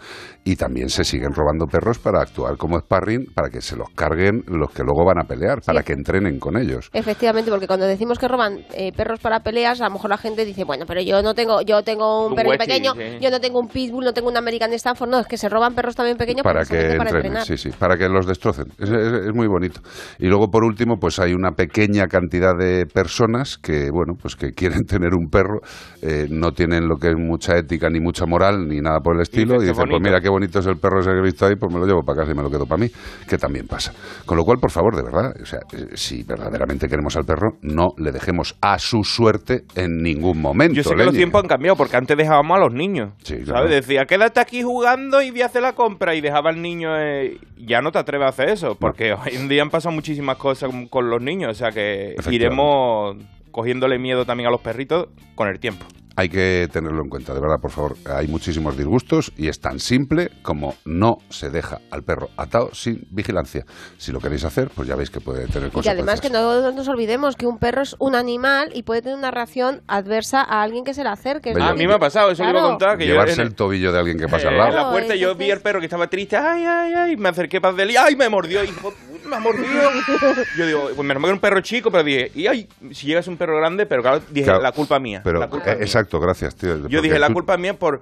Y 0.43 0.55
también 0.55 0.89
se 0.89 1.03
siguen 1.03 1.33
robando 1.33 1.65
perros 1.67 1.99
para 1.99 2.21
actuar 2.21 2.57
como 2.57 2.79
sparring, 2.79 3.33
para 3.33 3.49
que 3.49 3.62
se 3.62 3.75
los 3.75 3.89
carguen 3.91 4.43
los 4.47 4.71
que 4.71 4.83
luego 4.83 5.05
van 5.05 5.19
a 5.19 5.23
pelear, 5.27 5.62
para 5.65 5.83
que 5.83 5.93
entrenen 5.93 6.39
con 6.39 6.57
ellos. 6.57 6.89
efectivamente, 6.93 7.51
porque 7.51 7.67
cuando 7.67 7.85
decimos 7.85 8.19
que 8.19 8.27
roban 8.27 8.59
eh, 8.73 8.91
perros 8.91 9.19
para 9.19 9.39
peleas, 9.41 9.81
a 9.81 9.85
lo 9.85 9.91
mejor 9.91 10.09
la 10.09 10.17
gente 10.17 10.45
dice, 10.45 10.63
bueno, 10.63 10.85
pero 10.85 11.01
yo 11.01 11.21
no 11.21 11.33
tengo, 11.33 11.62
yo 11.62 11.83
tengo 11.83 12.25
un, 12.25 12.31
Un 12.31 12.35
perro 12.35 12.51
pequeño, 12.57 12.93
sí. 12.93 13.19
yo 13.21 13.29
no 13.31 13.39
tengo 13.39 13.59
un 13.59 13.67
pitbull, 13.67 14.05
no 14.05 14.13
tengo 14.13 14.29
un 14.29 14.38
American 14.38 14.73
Stanford, 14.73 15.09
no, 15.09 15.19
es 15.19 15.27
que 15.27 15.38
se 15.38 15.49
roban 15.49 15.75
perros 15.75 15.95
también 15.95 16.17
pequeños 16.17 16.43
para 16.43 16.65
que 16.65 16.88
entrenen, 16.93 17.15
entrenar. 17.17 17.45
sí, 17.45 17.58
sí, 17.58 17.69
para 17.78 17.97
que 17.97 18.08
los 18.10 18.25
destrocen. 18.25 18.65
Es, 18.80 18.89
es- 18.89 19.28
es 19.30 19.34
muy 19.34 19.47
bonito. 19.47 19.82
Y 20.19 20.28
luego, 20.28 20.49
por 20.49 20.63
último, 20.63 20.95
pues 20.99 21.19
hay 21.19 21.34
una 21.34 21.52
pequeña 21.52 22.08
cantidad 22.08 22.56
de 22.58 22.86
personas 22.86 23.58
que, 23.58 23.89
bueno, 23.91 24.13
pues 24.21 24.36
que 24.36 24.52
quieren 24.52 24.84
tener 24.86 25.13
un 25.13 25.28
perro, 25.30 25.60
eh, 26.02 26.28
no 26.30 26.52
tienen 26.52 26.88
lo 26.88 26.95
que 26.97 27.10
es 27.10 27.15
mucha 27.17 27.58
ética, 27.58 27.89
ni 27.89 27.99
mucha 27.99 28.25
moral, 28.25 28.67
ni 28.67 28.80
nada 28.82 28.99
por 28.99 29.15
el 29.15 29.21
estilo, 29.21 29.56
y 29.56 29.60
qué 29.60 29.65
dicen, 29.71 29.75
pues 29.89 30.02
mira 30.04 30.21
qué 30.21 30.30
bonito 30.30 30.60
es 30.60 30.65
el 30.67 30.78
perro 30.78 30.99
ese 31.02 31.12
que 31.12 31.17
he 31.19 31.21
visto 31.23 31.45
ahí, 31.45 31.56
pues 31.56 31.73
me 31.73 31.80
lo 31.80 31.86
llevo 31.86 32.04
para 32.04 32.19
casa 32.21 32.32
y 32.32 32.36
me 32.36 32.43
lo 32.43 32.49
quedo 32.49 32.65
para 32.65 32.80
mí, 32.82 32.89
que 33.28 33.38
también 33.38 33.67
pasa. 33.67 33.93
Con 34.25 34.38
lo 34.38 34.43
cual, 34.43 34.58
por 34.60 34.71
favor, 34.71 34.95
de 34.95 35.04
verdad, 35.04 35.34
o 35.41 35.45
sea, 35.45 35.60
eh, 35.73 35.88
si 35.95 36.23
verdaderamente 36.23 36.88
queremos 36.88 37.15
al 37.17 37.25
perro, 37.25 37.54
no 37.62 37.89
le 37.97 38.12
dejemos 38.12 38.56
a 38.62 38.80
su 38.80 39.04
suerte 39.04 39.63
en 39.75 39.97
ningún 40.02 40.39
momento. 40.41 40.75
Yo 40.75 40.84
sé 40.84 40.89
que 40.95 41.04
los 41.06 41.13
tiempos 41.15 41.41
han 41.43 41.47
cambiado 41.47 41.75
porque 41.75 41.97
antes 41.97 42.15
dejábamos 42.17 42.58
a 42.58 42.60
los 42.62 42.73
niños. 42.73 43.13
¿Sabes? 43.45 43.69
Decía, 43.71 44.06
quédate 44.06 44.39
aquí 44.39 44.63
jugando 44.63 45.21
y 45.21 45.32
voy 45.32 45.41
a 45.41 45.47
hacer 45.47 45.62
la 45.62 45.73
compra. 45.73 46.15
Y 46.15 46.21
dejaba 46.21 46.49
al 46.49 46.62
niño. 46.62 46.78
Eh, 46.87 47.37
Ya 47.57 47.81
no 47.81 47.91
te 47.91 47.99
atreves 47.99 48.25
a 48.25 48.29
hacer 48.29 48.49
eso. 48.49 48.75
Porque 48.75 49.13
hoy 49.13 49.31
en 49.33 49.47
día 49.49 49.61
han 49.61 49.69
pasado 49.69 49.93
muchísimas 49.93 50.37
cosas 50.37 50.69
con- 50.69 50.87
con 50.87 51.09
los 51.09 51.21
niños. 51.21 51.51
O 51.51 51.53
sea 51.53 51.71
que 51.71 52.15
iremos 52.35 53.17
cogiéndole 53.51 53.97
miedo 53.99 54.25
también 54.25 54.47
a 54.47 54.51
los 54.51 54.61
perritos 54.61 55.07
con 55.35 55.47
el 55.47 55.59
tiempo. 55.59 55.85
Hay 56.19 56.27
que 56.27 56.67
tenerlo 56.69 57.01
en 57.01 57.08
cuenta, 57.08 57.34
de 57.34 57.39
verdad, 57.39 57.62
por 57.62 57.71
favor. 57.71 57.95
Hay 58.13 58.27
muchísimos 58.27 58.75
disgustos 58.75 59.32
y 59.38 59.47
es 59.47 59.62
tan 59.62 59.79
simple 59.79 60.29
como 60.41 60.75
no 60.84 61.19
se 61.29 61.49
deja 61.49 61.79
al 61.91 62.03
perro 62.03 62.27
atado 62.36 62.71
sin 62.73 63.08
vigilancia. 63.10 63.65
Si 63.97 64.12
lo 64.12 64.19
queréis 64.19 64.43
hacer, 64.43 64.69
pues 64.75 64.86
ya 64.86 64.95
veis 64.97 65.10
que 65.12 65.21
puede 65.21 65.47
tener 65.47 65.69
Y 65.69 65.71
consecuencias. 65.71 65.93
además 65.93 66.19
que 66.19 66.29
no 66.29 66.71
nos 66.73 66.88
olvidemos 66.89 67.38
que 67.38 67.47
un 67.47 67.58
perro 67.58 67.84
es 67.84 67.95
un 67.99 68.15
animal 68.15 68.69
y 68.73 68.84
puede 68.84 69.01
tener 69.01 69.17
una 69.17 69.32
reacción 69.32 69.82
adversa 69.88 70.41
a 70.41 70.62
alguien 70.62 70.84
que 70.84 70.93
se 70.93 71.03
le 71.03 71.10
acerque. 71.10 71.53
Bello. 71.53 71.67
A 71.67 71.73
mí 71.73 71.88
me 71.88 71.93
ha 71.93 71.99
pasado, 71.99 72.32
eso 72.32 72.43
le 72.43 72.49
iba 72.49 72.60
a 72.60 72.63
Claro. 72.63 72.73
contar. 72.77 72.97
Que 72.97 73.05
yo 73.08 73.13
Llevarse 73.13 73.39
en- 73.39 73.47
el 73.47 73.55
tobillo 73.55 73.93
de 73.93 73.99
alguien 73.99 74.17
que 74.19 74.27
pasa 74.27 74.47
Eh, 74.47 74.49
al 74.49 74.53
En 74.55 74.60
lado. 74.60 74.75
la 74.75 74.91
puerta 74.91 75.15
yo 75.15 75.34
vi 75.36 75.51
al 75.51 75.62
perro 75.62 75.79
que 75.79 75.86
estaba 75.86 76.08
triste, 76.08 76.36
ay, 76.36 76.65
ay, 76.65 76.93
ay, 76.95 77.15
me 77.15 77.29
acerqué 77.29 77.62
para 77.62 77.82
él 77.82 77.91
y 77.91 77.95
ay, 77.95 78.17
me 78.17 78.27
mordió, 78.27 78.62
hijo, 78.62 78.93
me 79.29 79.35
ha 79.37 79.39
mordido. 79.39 79.65
Yo 80.57 80.65
digo, 80.65 80.81
pues 80.95 81.07
menos 81.07 81.21
mal 81.21 81.23
que 81.23 81.27
era 81.27 81.33
un 81.35 81.39
perro 81.39 81.61
chico, 81.61 81.89
pero 81.91 82.03
dije, 82.03 82.31
y 82.35 82.47
ay, 82.47 82.67
si 82.91 83.07
llegas 83.07 83.27
un 83.27 83.37
perro 83.37 83.57
grande, 83.57 83.85
pero 83.85 84.01
claro, 84.01 84.21
dije, 84.29 84.45
Claro. 84.45 84.61
la 84.61 84.71
culpa 84.71 84.99
mía. 84.99 85.21
Pero, 85.23 85.39
la 85.39 85.47
culpa 85.47 85.71
eh, 85.71 85.75
mía. 85.75 85.85
exacto, 85.85 86.19
gracias, 86.19 86.55
tío. 86.55 86.75
Yo 86.75 86.81
porque 86.83 87.01
dije, 87.01 87.19
la 87.19 87.27
tú- 87.27 87.33
culpa 87.33 87.55
mía 87.57 87.73
por, 87.75 88.01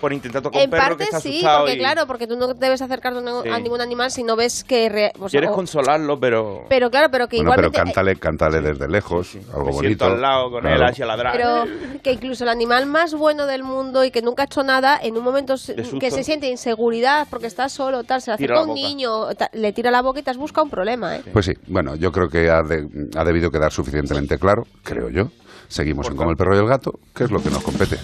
por 0.00 0.12
intentar 0.12 0.42
tocar 0.42 0.60
En 0.62 0.66
un 0.68 0.70
perro 0.70 0.82
que 0.82 0.88
parte 0.88 1.04
está 1.04 1.20
sí, 1.20 1.28
asustado 1.30 1.58
porque 1.60 1.72
y 1.74 1.78
claro, 1.78 2.06
porque 2.06 2.26
tú 2.26 2.36
no 2.36 2.52
debes 2.54 2.82
acercarte 2.82 3.18
a 3.20 3.42
Sí. 3.42 3.48
a 3.48 3.58
ningún 3.58 3.80
animal 3.80 4.10
si 4.10 4.22
no 4.22 4.36
ves 4.36 4.64
que... 4.64 4.88
re- 4.88 5.12
o 5.18 5.28
sea, 5.28 5.40
quieres 5.40 5.50
o- 5.50 5.54
consolarlo, 5.54 6.18
pero... 6.18 6.64
pero 6.68 6.90
claro, 6.90 7.08
pero 7.10 7.28
que 7.28 7.36
Bueno, 7.36 7.52
pero 7.54 7.68
igualmente... 7.68 7.94
cántale, 7.94 8.16
cántale 8.16 8.60
desde 8.60 8.88
lejos, 8.88 9.34
algo 9.52 9.66
Me 9.66 9.72
bonito. 9.72 9.80
siento 9.80 10.04
al 10.06 10.20
lado 10.20 10.50
con 10.50 10.66
él 10.66 10.74
Claro. 10.76 10.90
hacia 10.90 11.06
ladrar. 11.06 11.32
Pero 11.36 11.64
que 12.02 12.12
incluso 12.12 12.44
el 12.44 12.50
animal 12.50 12.86
más 12.86 13.14
bueno 13.14 13.46
del 13.46 13.62
mundo 13.62 14.04
y 14.04 14.10
que 14.10 14.22
nunca 14.22 14.42
ha 14.42 14.46
hecho 14.46 14.62
nada, 14.62 14.98
en 15.02 15.16
un 15.16 15.24
momento 15.24 15.56
se- 15.56 15.74
De 15.74 15.82
susto. 15.84 15.98
que 16.00 16.10
se 16.10 16.24
siente 16.24 16.48
inseguridad 16.48 17.26
porque 17.30 17.46
está 17.46 17.68
solo, 17.68 18.04
tal, 18.04 18.20
se 18.20 18.30
le 18.30 18.36
Tira 18.36 18.54
acerca 18.54 18.54
la 18.54 18.62
un 18.62 18.68
boca. 18.68 18.88
niño, 18.88 19.34
ta- 19.36 19.50
le 19.52 19.72
tira 19.72 19.90
la 19.90 20.02
boca 20.02 20.20
y 20.20 20.22
te 20.22 20.30
has 20.30 20.36
buscado 20.36 20.63
un 20.64 20.70
problema, 20.70 21.16
¿eh? 21.16 21.22
Pues 21.32 21.46
sí, 21.46 21.52
bueno, 21.68 21.94
yo 21.94 22.10
creo 22.10 22.28
que 22.28 22.50
ha, 22.50 22.58
ha 22.58 23.24
debido 23.24 23.50
quedar 23.50 23.72
suficientemente 23.72 24.38
claro, 24.38 24.64
creo 24.82 25.08
yo. 25.08 25.30
Seguimos 25.68 26.08
en 26.08 26.16
Como 26.16 26.30
el 26.30 26.36
perro 26.36 26.54
y 26.56 26.58
el 26.58 26.66
gato, 26.66 26.92
que 27.14 27.24
es 27.24 27.30
lo 27.30 27.42
que 27.42 27.50
nos 27.50 27.62
compete. 27.62 27.98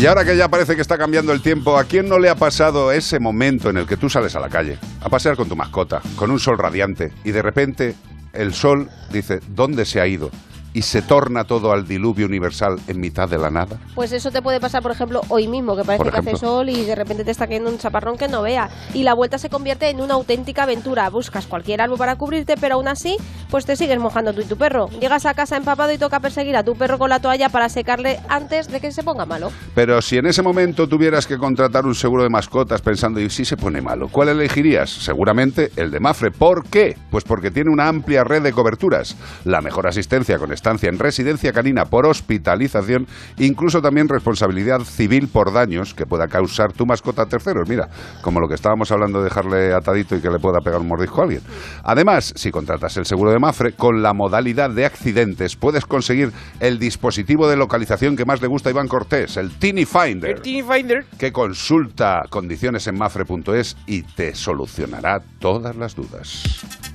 Y 0.00 0.06
ahora 0.06 0.24
que 0.24 0.36
ya 0.36 0.48
parece 0.48 0.76
que 0.76 0.82
está 0.82 0.96
cambiando 0.96 1.32
el 1.32 1.42
tiempo, 1.42 1.76
¿a 1.76 1.82
quién 1.82 2.08
no 2.08 2.20
le 2.20 2.28
ha 2.28 2.36
pasado 2.36 2.92
ese 2.92 3.18
momento 3.18 3.68
en 3.68 3.78
el 3.78 3.86
que 3.86 3.96
tú 3.96 4.08
sales 4.08 4.36
a 4.36 4.40
la 4.40 4.48
calle 4.48 4.78
a 5.00 5.08
pasear 5.08 5.36
con 5.36 5.48
tu 5.48 5.56
mascota, 5.56 6.00
con 6.14 6.30
un 6.30 6.38
sol 6.38 6.56
radiante, 6.56 7.12
y 7.24 7.32
de 7.32 7.42
repente 7.42 7.96
el 8.32 8.54
sol 8.54 8.88
dice, 9.12 9.40
¿dónde 9.48 9.84
se 9.84 10.00
ha 10.00 10.06
ido? 10.06 10.30
Y 10.78 10.82
se 10.82 11.02
torna 11.02 11.42
todo 11.42 11.72
al 11.72 11.88
diluvio 11.88 12.26
universal 12.26 12.78
en 12.86 13.00
mitad 13.00 13.28
de 13.28 13.36
la 13.36 13.50
nada. 13.50 13.80
Pues 13.96 14.12
eso 14.12 14.30
te 14.30 14.40
puede 14.40 14.60
pasar, 14.60 14.80
por 14.80 14.92
ejemplo, 14.92 15.22
hoy 15.28 15.48
mismo, 15.48 15.74
que 15.74 15.82
parece 15.82 16.08
que 16.08 16.18
hace 16.18 16.36
sol 16.36 16.68
y 16.68 16.84
de 16.84 16.94
repente 16.94 17.24
te 17.24 17.32
está 17.32 17.48
cayendo 17.48 17.68
un 17.68 17.78
chaparrón 17.78 18.16
que 18.16 18.28
no 18.28 18.42
vea. 18.42 18.70
Y 18.94 19.02
la 19.02 19.14
vuelta 19.14 19.38
se 19.38 19.50
convierte 19.50 19.90
en 19.90 20.00
una 20.00 20.14
auténtica 20.14 20.62
aventura. 20.62 21.10
Buscas 21.10 21.48
cualquier 21.48 21.80
árbol 21.80 21.98
para 21.98 22.14
cubrirte, 22.14 22.54
pero 22.56 22.76
aún 22.76 22.86
así, 22.86 23.16
pues 23.50 23.66
te 23.66 23.74
sigues 23.74 23.98
mojando 23.98 24.32
tú 24.32 24.42
y 24.42 24.44
tu 24.44 24.56
perro. 24.56 24.88
Llegas 25.00 25.26
a 25.26 25.34
casa 25.34 25.56
empapado 25.56 25.90
y 25.90 25.98
toca 25.98 26.20
perseguir 26.20 26.56
a 26.56 26.62
tu 26.62 26.76
perro 26.76 26.96
con 26.96 27.10
la 27.10 27.18
toalla 27.18 27.48
para 27.48 27.68
secarle 27.68 28.20
antes 28.28 28.68
de 28.68 28.78
que 28.78 28.92
se 28.92 29.02
ponga 29.02 29.26
malo. 29.26 29.50
Pero 29.74 30.00
si 30.00 30.18
en 30.18 30.26
ese 30.26 30.42
momento 30.42 30.88
tuvieras 30.88 31.26
que 31.26 31.38
contratar 31.38 31.86
un 31.86 31.96
seguro 31.96 32.22
de 32.22 32.28
mascotas 32.28 32.82
pensando, 32.82 33.18
¿y 33.18 33.28
si 33.30 33.44
se 33.44 33.56
pone 33.56 33.80
malo? 33.80 34.06
¿Cuál 34.12 34.28
elegirías? 34.28 34.90
Seguramente 34.90 35.72
el 35.74 35.90
de 35.90 35.98
Mafre. 35.98 36.30
¿Por 36.30 36.68
qué? 36.68 36.96
Pues 37.10 37.24
porque 37.24 37.50
tiene 37.50 37.68
una 37.68 37.88
amplia 37.88 38.22
red 38.22 38.44
de 38.44 38.52
coberturas, 38.52 39.16
la 39.44 39.60
mejor 39.60 39.88
asistencia 39.88 40.38
con 40.38 40.52
estancia 40.68 40.90
en 40.90 40.98
residencia 40.98 41.52
canina 41.54 41.86
por 41.86 42.06
hospitalización, 42.06 43.06
incluso 43.38 43.80
también 43.80 44.06
responsabilidad 44.06 44.80
civil 44.80 45.28
por 45.28 45.50
daños 45.50 45.94
que 45.94 46.04
pueda 46.04 46.28
causar 46.28 46.74
tu 46.74 46.84
mascota 46.84 47.22
a 47.22 47.26
terceros. 47.26 47.66
Mira, 47.66 47.88
como 48.20 48.38
lo 48.38 48.48
que 48.48 48.54
estábamos 48.54 48.92
hablando 48.92 49.20
de 49.20 49.24
dejarle 49.24 49.72
atadito 49.72 50.14
y 50.14 50.20
que 50.20 50.28
le 50.28 50.38
pueda 50.38 50.60
pegar 50.60 50.80
un 50.80 50.88
mordisco 50.88 51.22
a 51.22 51.24
alguien. 51.24 51.40
Además, 51.84 52.34
si 52.36 52.50
contratas 52.50 52.98
el 52.98 53.06
seguro 53.06 53.30
de 53.30 53.38
Mafre, 53.38 53.72
con 53.72 54.02
la 54.02 54.12
modalidad 54.12 54.68
de 54.68 54.84
accidentes 54.84 55.56
puedes 55.56 55.86
conseguir 55.86 56.32
el 56.60 56.78
dispositivo 56.78 57.48
de 57.48 57.56
localización 57.56 58.14
que 58.14 58.26
más 58.26 58.42
le 58.42 58.48
gusta 58.48 58.68
a 58.68 58.72
Iván 58.72 58.88
Cortés, 58.88 59.38
el 59.38 59.50
Teeny 59.58 59.86
Finder 59.86 60.36
El 60.36 60.42
Teeny 60.42 60.62
Finder. 60.62 61.06
que 61.18 61.32
consulta 61.32 62.24
condiciones 62.28 62.86
en 62.88 62.98
mafre.es 62.98 63.74
y 63.86 64.02
te 64.02 64.34
solucionará 64.34 65.22
todas 65.38 65.76
las 65.76 65.94
dudas. 65.94 66.87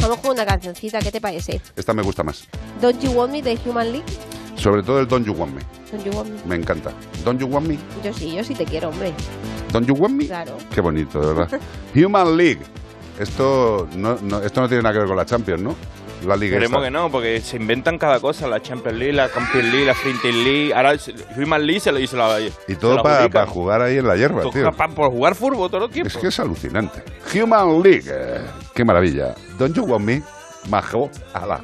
Vamos 0.00 0.18
con 0.18 0.30
una 0.32 0.46
cancioncita, 0.46 1.00
¿qué 1.00 1.10
te 1.10 1.20
parece? 1.20 1.60
Esta 1.76 1.92
me 1.92 2.02
gusta 2.02 2.22
más. 2.22 2.44
Don't 2.80 3.00
You 3.02 3.10
Want 3.12 3.32
Me 3.32 3.42
de 3.42 3.58
Human 3.66 3.92
League. 3.92 4.04
Sobre 4.56 4.82
todo 4.82 5.00
el 5.00 5.08
Don't 5.08 5.26
You 5.26 5.32
Want 5.34 5.54
Me. 5.54 5.62
Don't 5.92 6.04
You 6.04 6.12
Want 6.16 6.30
Me. 6.30 6.40
Me 6.46 6.56
encanta. 6.56 6.92
Don't 7.24 7.40
You 7.40 7.46
Want 7.48 7.66
Me. 7.68 7.78
Yo 8.04 8.12
sí, 8.12 8.34
yo 8.34 8.42
sí 8.44 8.54
te 8.54 8.64
quiero, 8.64 8.88
hombre. 8.90 9.12
Don't 9.72 9.86
You 9.86 9.94
Want 9.94 10.14
Me. 10.14 10.26
Claro. 10.26 10.56
Qué 10.74 10.80
bonito, 10.80 11.20
de 11.20 11.34
verdad. 11.34 11.60
Human 11.94 12.36
League. 12.36 12.60
Esto 13.18 13.88
no, 13.96 14.16
no- 14.22 14.40
esto 14.42 14.60
no 14.60 14.68
tiene 14.68 14.82
nada 14.82 14.92
que 14.94 14.98
ver 15.00 15.08
con 15.08 15.16
la 15.16 15.26
Champions, 15.26 15.62
¿no? 15.62 15.74
La 16.26 16.36
Liga 16.36 16.56
Esperemos 16.56 16.78
esta. 16.78 16.84
que 16.86 16.90
no, 16.90 17.10
porque 17.10 17.40
se 17.40 17.56
inventan 17.56 17.98
cada 17.98 18.20
cosa, 18.20 18.46
la 18.48 18.60
Champions 18.60 18.98
League, 18.98 19.12
la 19.14 19.30
Champions 19.32 19.72
League, 19.72 19.86
la 19.86 19.94
Frinting 19.94 20.44
League, 20.44 20.74
ahora 20.74 20.92
el 20.92 21.00
Human 21.36 21.66
League 21.66 21.80
se 21.80 21.92
lo 21.92 21.98
dice 21.98 22.16
la 22.16 22.38
Y 22.66 22.74
todo 22.76 23.02
para 23.02 23.46
jugar 23.46 23.82
ahí 23.82 23.98
en 23.98 24.06
la 24.06 24.16
hierba, 24.16 24.42
tío. 24.50 24.70
Para 24.72 25.10
jugar 25.10 25.34
fútbol 25.34 25.70
todo 25.70 25.86
el 25.86 25.90
tiempo. 25.90 26.08
Es 26.08 26.16
que 26.16 26.28
es 26.28 26.40
alucinante. 26.40 27.02
Human 27.34 27.82
League. 27.82 28.04
eh, 28.10 28.40
qué 28.74 28.84
maravilla. 28.84 29.34
Don't 29.58 29.74
You 29.74 29.84
Want 29.84 30.04
Me. 30.04 30.22
Majo. 30.68 31.10
Ala. 31.32 31.60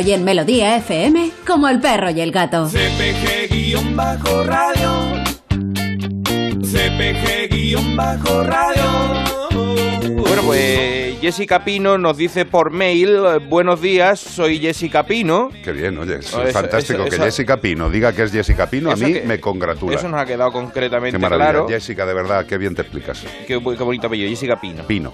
Y 0.00 0.12
en 0.12 0.24
Melodía 0.24 0.76
FM, 0.76 1.30
como 1.46 1.68
el 1.68 1.80
perro 1.80 2.10
y 2.10 2.20
el 2.20 2.32
gato. 2.32 2.68
CPG-radio 2.68 4.24
CPG-radio. 7.94 8.84
Bueno, 10.16 10.42
pues 10.44 11.18
Jessica 11.20 11.64
Pino 11.64 11.96
nos 11.98 12.16
dice 12.16 12.44
por 12.44 12.70
mail, 12.70 13.18
buenos 13.48 13.80
días, 13.80 14.18
soy 14.20 14.58
Jessica 14.58 15.06
Pino. 15.06 15.50
Qué 15.62 15.72
bien, 15.72 15.96
oye, 15.98 16.16
es 16.16 16.26
eso- 16.26 16.42
fantástico 16.52 17.00
eso- 17.02 17.10
que 17.10 17.16
eso- 17.16 17.24
Jessica 17.24 17.60
Pino 17.60 17.88
diga 17.90 18.12
que 18.12 18.22
es 18.24 18.32
Jessica 18.32 18.68
Pino, 18.68 18.90
a 18.90 18.96
mí 18.96 19.12
que- 19.12 19.22
me 19.22 19.40
congratula. 19.40 19.96
Eso 19.96 20.08
nos 20.08 20.20
ha 20.20 20.26
quedado 20.26 20.52
concretamente 20.52 21.16
Qué 21.16 21.22
maravilla, 21.22 21.50
claro. 21.50 21.68
Jessica, 21.68 22.06
de 22.06 22.14
verdad, 22.14 22.46
qué 22.46 22.58
bien 22.58 22.74
te 22.74 22.82
explicas. 22.82 23.24
Qué, 23.46 23.56
bonito 23.56 24.06
apellido, 24.06 24.28
Jessica 24.28 24.60
Pino. 24.60 24.86
Pino. 24.86 25.12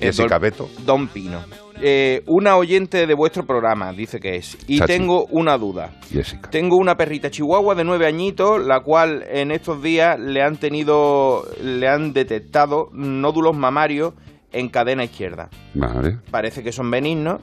Eh, 0.00 0.06
Jessica 0.06 0.34
don- 0.34 0.42
Beto. 0.42 0.70
Don 0.84 1.08
Pino. 1.08 1.42
Eh, 1.82 2.22
una 2.26 2.56
oyente 2.56 3.06
de 3.06 3.14
vuestro 3.14 3.44
programa, 3.46 3.92
dice 3.92 4.20
que 4.20 4.36
es. 4.36 4.58
Y 4.68 4.78
Chachi. 4.78 4.92
tengo 4.92 5.24
una 5.30 5.56
duda. 5.56 5.92
Jessica. 6.10 6.50
Tengo 6.50 6.76
una 6.76 6.94
perrita 6.96 7.30
chihuahua 7.30 7.74
de 7.74 7.84
nueve 7.84 8.06
añitos, 8.06 8.62
la 8.62 8.80
cual 8.80 9.24
en 9.30 9.50
estos 9.50 9.82
días 9.82 10.18
le 10.20 10.42
han 10.42 10.58
tenido, 10.58 11.44
le 11.62 11.88
han 11.88 12.12
detectado 12.12 12.88
nódulos 12.92 13.56
mamarios 13.56 14.12
en 14.52 14.68
cadena 14.68 15.04
izquierda. 15.04 15.48
Vale. 15.74 16.18
Parece 16.30 16.62
que 16.62 16.72
son 16.72 16.90
benignos. 16.90 17.40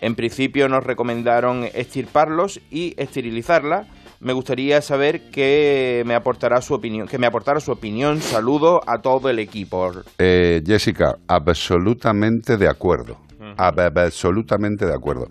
En 0.00 0.14
principio 0.14 0.68
nos 0.68 0.82
recomendaron 0.84 1.64
extirparlos 1.64 2.60
y 2.70 2.94
esterilizarla. 2.96 3.86
Me 4.20 4.32
gustaría 4.32 4.80
saber 4.80 5.30
qué 5.30 6.02
me 6.06 6.14
aportará 6.14 6.62
su 6.62 6.72
opinión, 6.72 7.06
que 7.06 7.18
me 7.18 7.26
aportara 7.26 7.60
su 7.60 7.72
opinión. 7.72 8.22
Saludo 8.22 8.80
a 8.86 9.02
todo 9.02 9.28
el 9.28 9.38
equipo. 9.38 9.90
Eh, 10.18 10.62
Jessica, 10.64 11.16
absolutamente 11.28 12.56
de 12.56 12.68
acuerdo. 12.68 13.18
Ab- 13.56 13.98
absolutamente 13.98 14.86
de 14.86 14.94
acuerdo. 14.94 15.28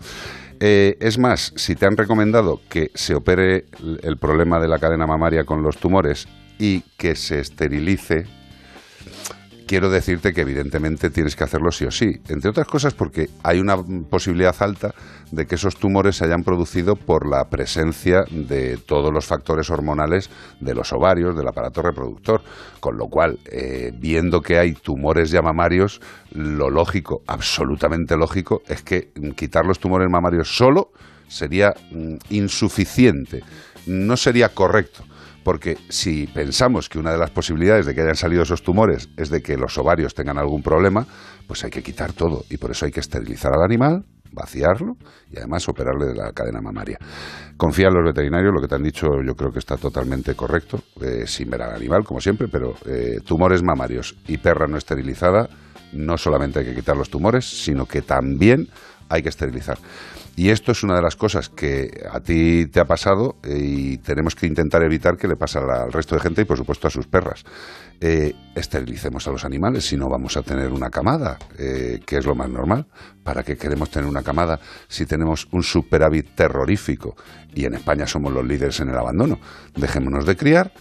Eh, 0.60 0.98
es 1.02 1.18
más, 1.18 1.52
si 1.56 1.76
te 1.76 1.86
han 1.86 1.98
recomendado 1.98 2.62
que 2.70 2.92
se 2.94 3.16
opere 3.16 3.66
el 4.02 4.18
problema 4.18 4.60
de 4.60 4.68
la 4.68 4.80
cadena 4.80 5.06
mamaria 5.06 5.44
con 5.44 5.62
los 5.62 5.78
tumores 5.78 6.28
y 6.58 6.82
que 6.98 7.16
se 7.16 7.40
esterilice, 7.40 8.26
quiero 9.68 9.90
decirte 9.90 10.34
que 10.34 10.42
evidentemente 10.42 11.10
tienes 11.10 11.36
que 11.36 11.44
hacerlo 11.44 11.72
sí 11.72 11.86
o 11.86 11.92
sí. 11.92 12.20
Entre 12.30 12.50
otras 12.50 12.68
cosas 12.68 12.94
porque 12.94 13.28
hay 13.44 13.60
una 13.60 13.78
posibilidad 14.10 14.56
alta 14.60 14.94
de 15.32 15.46
que 15.46 15.56
esos 15.56 15.76
tumores 15.76 16.18
se 16.18 16.26
hayan 16.26 16.44
producido 16.44 16.96
por 16.96 17.28
la 17.28 17.46
presencia 17.46 18.24
de 18.30 18.78
todos 18.78 19.12
los 19.12 19.26
factores 19.26 19.70
hormonales 19.70 20.30
de 20.60 20.76
los 20.76 20.94
ovarios, 20.94 21.36
del 21.36 21.48
aparato 21.48 21.82
reproductor. 21.82 22.42
Con 22.80 22.98
lo 22.98 23.08
cual, 23.08 23.40
eh, 23.52 23.92
viendo 23.98 24.42
que 24.42 24.58
hay 24.58 24.74
tumores 24.74 25.32
ya 25.32 25.42
mamarios, 25.42 26.02
lo 26.32 26.70
lógico, 26.70 27.22
absolutamente 27.28 28.16
lógico, 28.16 28.62
es 28.68 28.84
que 28.84 29.12
quitar 29.36 29.66
los 29.66 29.80
tumores 29.80 30.10
mamarios 30.10 30.56
solo 30.56 30.92
sería 31.28 31.74
mm, 31.92 32.16
insuficiente, 32.30 33.42
no 33.88 34.18
sería 34.18 34.50
correcto. 34.50 35.04
Porque 35.44 35.78
si 35.90 36.28
pensamos 36.28 36.90
que 36.90 37.00
una 37.00 37.12
de 37.12 37.18
las 37.18 37.32
posibilidades 37.32 37.86
de 37.86 37.94
que 37.94 38.02
hayan 38.02 38.16
salido 38.16 38.44
esos 38.44 38.64
tumores 38.64 39.10
es 39.18 39.30
de 39.30 39.42
que 39.42 39.58
los 39.58 39.78
ovarios 39.78 40.14
tengan 40.14 40.38
algún 40.38 40.64
problema, 40.64 41.06
pues 41.48 41.64
hay 41.64 41.70
que 41.70 41.84
quitar 41.84 42.14
todo. 42.14 42.46
Y 42.50 42.58
por 42.58 42.72
eso 42.72 42.86
hay 42.86 42.92
que 42.92 43.02
esterilizar 43.02 43.54
al 43.54 43.64
animal, 43.64 44.06
vaciarlo 44.32 44.98
y 45.32 45.38
además 45.38 45.68
operarle 45.70 46.08
de 46.08 46.16
la 46.16 46.32
cadena 46.32 46.62
mamaria. 46.62 46.98
Confía 47.58 47.88
en 47.88 47.94
los 47.94 48.06
veterinarios, 48.06 48.54
lo 48.54 48.62
que 48.62 48.68
te 48.68 48.76
han 48.76 48.84
dicho 48.84 49.22
yo 49.26 49.36
creo 49.36 49.52
que 49.52 49.60
está 49.60 49.78
totalmente 49.78 50.36
correcto, 50.36 50.80
eh, 51.02 51.26
sin 51.28 51.50
ver 51.50 51.62
al 51.62 51.76
animal, 51.76 52.04
como 52.04 52.20
siempre, 52.20 52.48
pero 52.48 52.74
eh, 52.86 53.20
tumores 53.26 53.62
mamarios 53.64 54.16
y 54.28 54.38
perra 54.38 54.68
no 54.68 54.78
esterilizada, 54.78 55.50
no 55.94 56.18
solamente 56.18 56.60
hay 56.60 56.66
que 56.66 56.76
quitar 56.76 56.98
los 56.98 57.10
tumores, 57.10 57.46
sino 57.46 57.86
que 57.86 58.02
también 58.02 58.68
hay 59.10 59.22
que 59.22 59.30
esterilizar. 59.30 59.78
Y 60.36 60.50
esto 60.50 60.72
es 60.72 60.82
una 60.84 60.96
de 60.96 61.02
las 61.04 61.16
cosas 61.16 61.50
que 61.50 62.06
a 62.12 62.20
ti 62.20 62.66
te 62.66 62.80
ha 62.80 62.86
pasado 62.86 63.36
eh, 63.44 63.60
y 63.62 63.98
tenemos 64.00 64.34
que 64.34 64.48
intentar 64.48 64.82
evitar 64.82 65.16
que 65.16 65.28
le 65.28 65.36
pase 65.36 65.60
al 65.60 65.92
resto 65.92 66.16
de 66.16 66.22
gente 66.22 66.42
y 66.42 66.46
por 66.46 66.58
supuesto 66.58 66.88
a 66.88 66.92
sus 66.92 67.06
perras. 67.06 67.44
Eh, 68.02 68.34
esterilicemos 68.56 69.28
a 69.28 69.32
los 69.32 69.46
animales, 69.46 69.86
si 69.86 69.96
no 69.96 70.10
vamos 70.10 70.36
a 70.36 70.42
tener 70.42 70.72
una 70.72 70.90
camada, 70.90 71.38
eh, 71.60 72.00
que 72.04 72.18
es 72.18 72.26
lo 72.26 72.34
más 72.34 72.50
normal. 72.50 72.88
¿Para 73.24 73.44
qué 73.44 73.56
queremos 73.58 73.92
tener 73.92 74.10
una 74.10 74.24
camada 74.24 74.60
si 74.88 75.06
tenemos 75.06 75.48
un 75.52 75.62
superávit 75.62 76.36
terrorífico? 76.36 77.16
Y 77.54 77.66
en 77.66 77.76
España 77.76 78.08
somos 78.08 78.34
los 78.34 78.46
líderes 78.46 78.80
en 78.80 78.90
el 78.90 78.98
abandono. 78.98 79.40
Dejémonos 79.76 80.26
de 80.26 80.36
criar, 80.36 80.74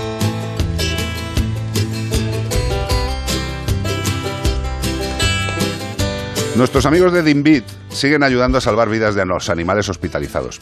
Nuestros 6.56 6.86
amigos 6.86 7.12
de 7.12 7.24
Dimbit 7.24 7.64
siguen 7.88 8.22
ayudando 8.22 8.58
a 8.58 8.60
salvar 8.60 8.88
vidas 8.88 9.16
de 9.16 9.26
los 9.26 9.50
animales 9.50 9.88
hospitalizados. 9.88 10.60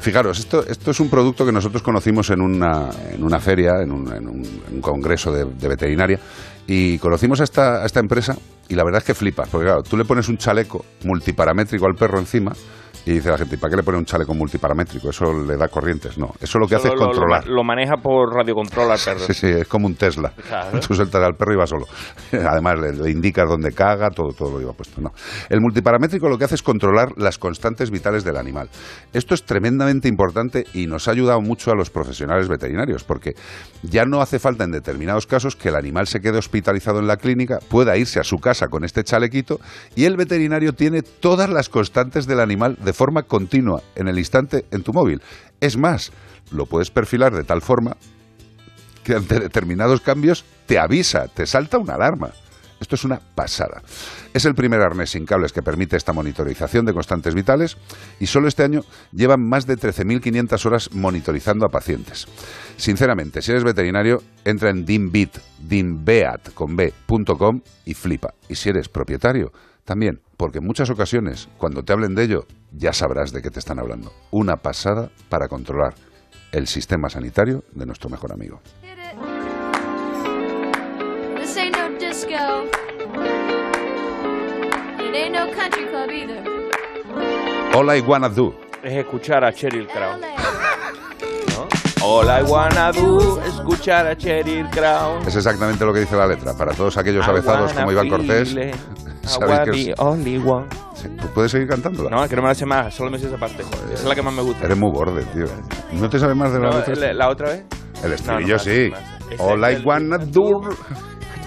Fijaros, 0.00 0.40
esto, 0.40 0.66
esto 0.66 0.90
es 0.90 0.98
un 0.98 1.08
producto 1.08 1.46
que 1.46 1.52
nosotros 1.52 1.80
conocimos 1.80 2.30
en 2.30 2.40
una, 2.40 2.90
en 3.12 3.22
una 3.22 3.38
feria, 3.38 3.80
en 3.80 3.92
un, 3.92 4.80
congreso 4.80 5.30
de 5.30 5.68
veterinaria, 5.68 6.18
y 6.70 6.98
conocimos 6.98 7.40
a 7.40 7.44
esta, 7.44 7.82
a 7.82 7.86
esta 7.86 7.98
empresa 7.98 8.36
y 8.68 8.74
la 8.74 8.84
verdad 8.84 8.98
es 8.98 9.06
que 9.06 9.14
flipas, 9.14 9.48
porque 9.48 9.64
claro, 9.64 9.82
tú 9.82 9.96
le 9.96 10.04
pones 10.04 10.28
un 10.28 10.36
chaleco 10.36 10.84
multiparamétrico 11.04 11.86
al 11.86 11.94
perro 11.94 12.18
encima 12.18 12.52
y 13.08 13.14
dice 13.14 13.30
la 13.30 13.38
gente, 13.38 13.54
¿y 13.54 13.58
para 13.58 13.70
qué 13.70 13.76
le 13.78 13.82
pone 13.82 13.96
un 13.96 14.04
chaleco 14.04 14.34
multiparamétrico? 14.34 15.08
Eso 15.08 15.32
le 15.32 15.56
da 15.56 15.68
corrientes. 15.68 16.18
No, 16.18 16.34
eso 16.40 16.58
lo 16.58 16.66
que 16.66 16.74
hace 16.74 16.88
es 16.88 16.94
lo- 16.94 17.06
controlar. 17.06 17.46
Lo, 17.46 17.64
maneja 17.64 17.96
por 18.02 18.34
radiocontrol 18.34 18.90
al 18.90 18.98
perro. 19.02 19.20
Sí, 19.20 19.32
sí, 19.32 19.46
es 19.46 19.66
como 19.66 19.86
un 19.86 19.94
Tesla. 19.94 20.30
Claro. 20.46 20.78
Tú 20.80 20.94
sueltas 20.94 21.22
al 21.22 21.34
perro 21.34 21.54
y 21.54 21.56
va 21.56 21.66
solo. 21.66 21.86
Además, 22.32 22.78
le, 22.80 22.92
le 22.92 23.10
indicas 23.10 23.48
dónde 23.48 23.72
caga, 23.72 24.10
todo, 24.10 24.32
todo 24.32 24.52
lo 24.52 24.58
lleva 24.60 24.72
puesto. 24.74 25.00
No. 25.00 25.12
El 25.48 25.60
multiparamétrico 25.62 26.28
lo 26.28 26.36
que 26.36 26.44
hace 26.44 26.56
es 26.56 26.62
controlar 26.62 27.12
las 27.16 27.38
constantes 27.38 27.90
vitales 27.90 28.24
del 28.24 28.36
animal. 28.36 28.68
Esto 29.14 29.32
es 29.34 29.44
tremendamente 29.44 30.06
importante 30.08 30.66
y 30.74 30.86
nos 30.86 31.08
ha 31.08 31.12
ayudado 31.12 31.40
mucho 31.40 31.70
a 31.70 31.74
los 31.74 31.88
profesionales 31.88 32.48
veterinarios, 32.48 33.04
porque 33.04 33.32
ya 33.82 34.04
no 34.04 34.20
hace 34.20 34.38
falta 34.38 34.64
en 34.64 34.70
determinados 34.70 35.26
casos 35.26 35.56
que 35.56 35.70
el 35.70 35.76
animal 35.76 36.06
se 36.06 36.20
quede 36.20 36.36
hospitalizado 36.36 36.98
en 36.98 37.06
la 37.06 37.16
clínica, 37.16 37.58
pueda 37.70 37.96
irse 37.96 38.20
a 38.20 38.24
su 38.24 38.36
casa 38.36 38.68
con 38.68 38.84
este 38.84 39.02
chalequito 39.02 39.60
y 39.96 40.04
el 40.04 40.16
veterinario 40.16 40.74
tiene 40.74 41.00
todas 41.02 41.48
las 41.48 41.68
constantes 41.68 42.26
del 42.26 42.40
animal 42.40 42.76
de 42.84 42.92
forma 42.98 43.22
continua, 43.22 43.80
en 43.94 44.08
el 44.08 44.18
instante, 44.18 44.66
en 44.72 44.82
tu 44.82 44.92
móvil. 44.92 45.22
Es 45.60 45.76
más, 45.76 46.10
lo 46.50 46.66
puedes 46.66 46.90
perfilar 46.90 47.32
de 47.32 47.44
tal 47.44 47.62
forma 47.62 47.96
que 49.04 49.14
ante 49.14 49.38
determinados 49.38 50.00
cambios 50.00 50.44
te 50.66 50.80
avisa, 50.80 51.28
te 51.28 51.46
salta 51.46 51.78
una 51.78 51.94
alarma. 51.94 52.32
Esto 52.80 52.96
es 52.96 53.04
una 53.04 53.20
pasada. 53.34 53.82
Es 54.34 54.44
el 54.44 54.54
primer 54.54 54.80
arnés 54.80 55.10
sin 55.10 55.26
cables 55.26 55.52
que 55.52 55.62
permite 55.62 55.96
esta 55.96 56.12
monitorización 56.12 56.86
de 56.86 56.92
constantes 56.92 57.34
vitales 57.34 57.76
y 58.20 58.26
solo 58.26 58.48
este 58.48 58.64
año 58.64 58.82
llevan 59.12 59.48
más 59.48 59.66
de 59.66 59.76
13.500 59.76 60.66
horas 60.66 60.90
monitorizando 60.92 61.66
a 61.66 61.70
pacientes. 61.70 62.26
Sinceramente, 62.76 63.42
si 63.42 63.52
eres 63.52 63.64
veterinario, 63.64 64.22
entra 64.44 64.70
en 64.70 64.84
dimbit, 64.84 65.38
dimbeat, 65.60 66.52
con 66.52 66.76
B, 66.76 66.92
punto 67.06 67.36
com 67.36 67.60
y 67.84 67.94
flipa. 67.94 68.34
Y 68.48 68.54
si 68.54 68.68
eres 68.68 68.88
propietario, 68.88 69.52
también, 69.88 70.20
porque 70.36 70.58
en 70.58 70.66
muchas 70.66 70.90
ocasiones, 70.90 71.48
cuando 71.56 71.82
te 71.82 71.94
hablen 71.94 72.14
de 72.14 72.22
ello, 72.22 72.46
ya 72.72 72.92
sabrás 72.92 73.32
de 73.32 73.40
qué 73.40 73.50
te 73.50 73.58
están 73.58 73.78
hablando. 73.78 74.12
Una 74.30 74.56
pasada 74.56 75.10
para 75.30 75.48
controlar 75.48 75.94
el 76.52 76.66
sistema 76.66 77.08
sanitario 77.08 77.64
de 77.72 77.86
nuestro 77.86 78.10
mejor 78.10 78.30
amigo. 78.30 78.60
All 87.74 87.96
I 87.96 88.00
Wanna 88.02 88.28
Do. 88.28 88.54
Es 88.82 88.92
escuchar 88.92 89.42
a 89.42 89.52
Cheryl 89.54 89.86
Crow. 89.86 90.20
¿No? 90.20 91.78
All 92.04 92.26
I 92.28 92.42
wanna 92.42 92.92
do, 92.92 93.42
escuchar 93.42 94.06
a 94.06 94.16
Cheryl 94.16 94.68
Crow. 94.70 95.18
Es 95.26 95.34
exactamente 95.34 95.84
lo 95.84 95.92
que 95.92 96.00
dice 96.00 96.14
la 96.14 96.26
letra. 96.26 96.54
Para 96.54 96.72
todos 96.72 96.96
aquellos 96.96 97.26
avezados 97.26 97.72
como 97.72 97.90
Iván 97.90 98.08
Cortés, 98.08 98.54
sabéis 99.28 99.90
only 99.98 100.38
one. 100.38 100.66
Sí, 100.94 101.08
¿Tú 101.20 101.28
puedes 101.34 101.52
seguir 101.52 101.68
cantándola? 101.68 102.10
No, 102.10 102.24
es 102.24 102.30
que 102.30 102.36
no 102.36 102.42
me 102.42 102.48
la 102.48 102.54
sé 102.54 102.66
más, 102.66 102.92
solo 102.94 103.10
me 103.10 103.18
sé 103.18 103.26
esa 103.28 103.36
parte. 103.36 103.62
Esa 103.62 103.92
es 103.94 104.04
la 104.04 104.14
que 104.14 104.22
más 104.22 104.34
me 104.34 104.42
gusta. 104.42 104.64
Eres 104.64 104.76
muy 104.78 104.90
borde, 104.90 105.22
tío. 105.26 105.44
¿No 105.92 106.08
te 106.08 106.18
sabes 106.18 106.36
más 106.36 106.52
de 106.52 106.58
la 106.60 106.70
No, 106.70 106.78
letra? 106.78 107.12
¿la, 107.14 107.28
otra 107.28 107.50
vez? 107.50 107.64
El 108.02 108.12
estribillo 108.12 108.54
no, 108.54 108.58
sí. 108.58 108.70
Ese 109.30 109.42
I 109.44 109.72
es 109.72 109.78
el- 109.78 109.86
Wanna 109.86 110.18
Do. 110.18 110.60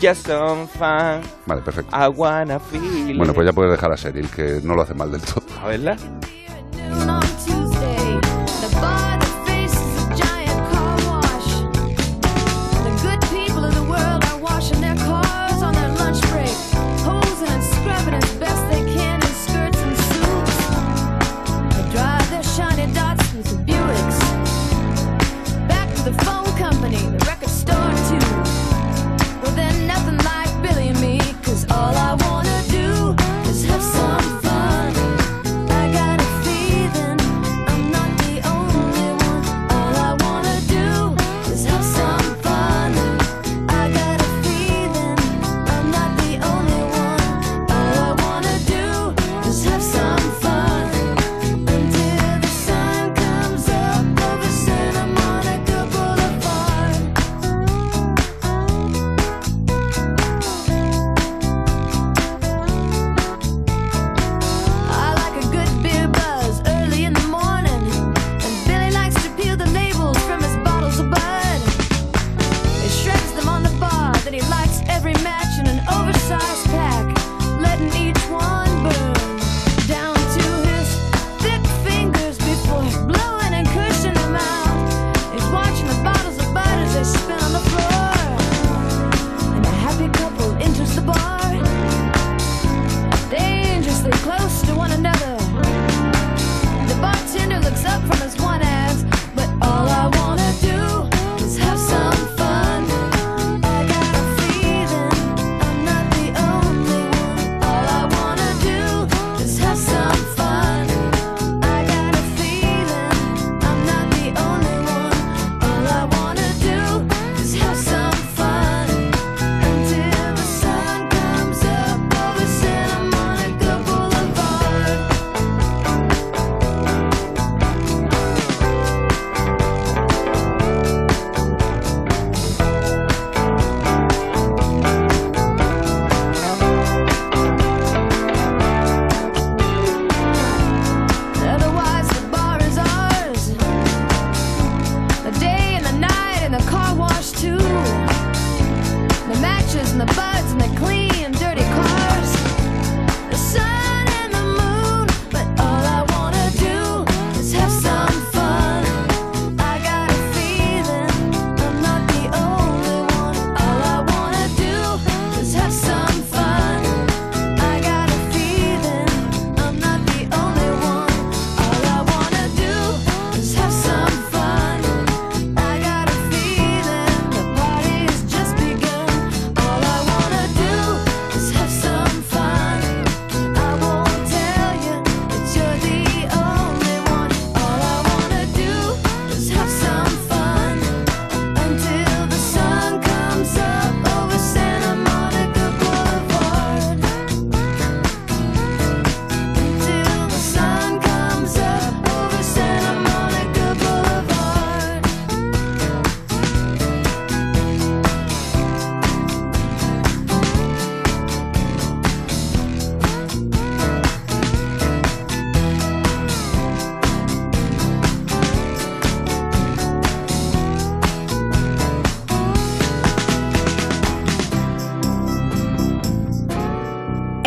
Just 0.01 0.25
some 0.27 0.67
fun. 0.67 1.21
Vale, 1.45 1.61
perfecto. 1.63 1.95
I 1.95 2.07
wanna 2.15 2.59
feel 2.59 3.17
Bueno, 3.17 3.33
pues 3.33 3.45
ya 3.45 3.53
puedes 3.53 3.71
dejar 3.71 3.91
a 3.91 3.97
Seril, 3.97 4.29
que 4.29 4.59
no 4.63 4.73
lo 4.73 4.81
hace 4.81 4.93
mal 4.95 5.11
del 5.11 5.21
todo. 5.21 5.43
A 5.61 5.67
verla. 5.67 5.95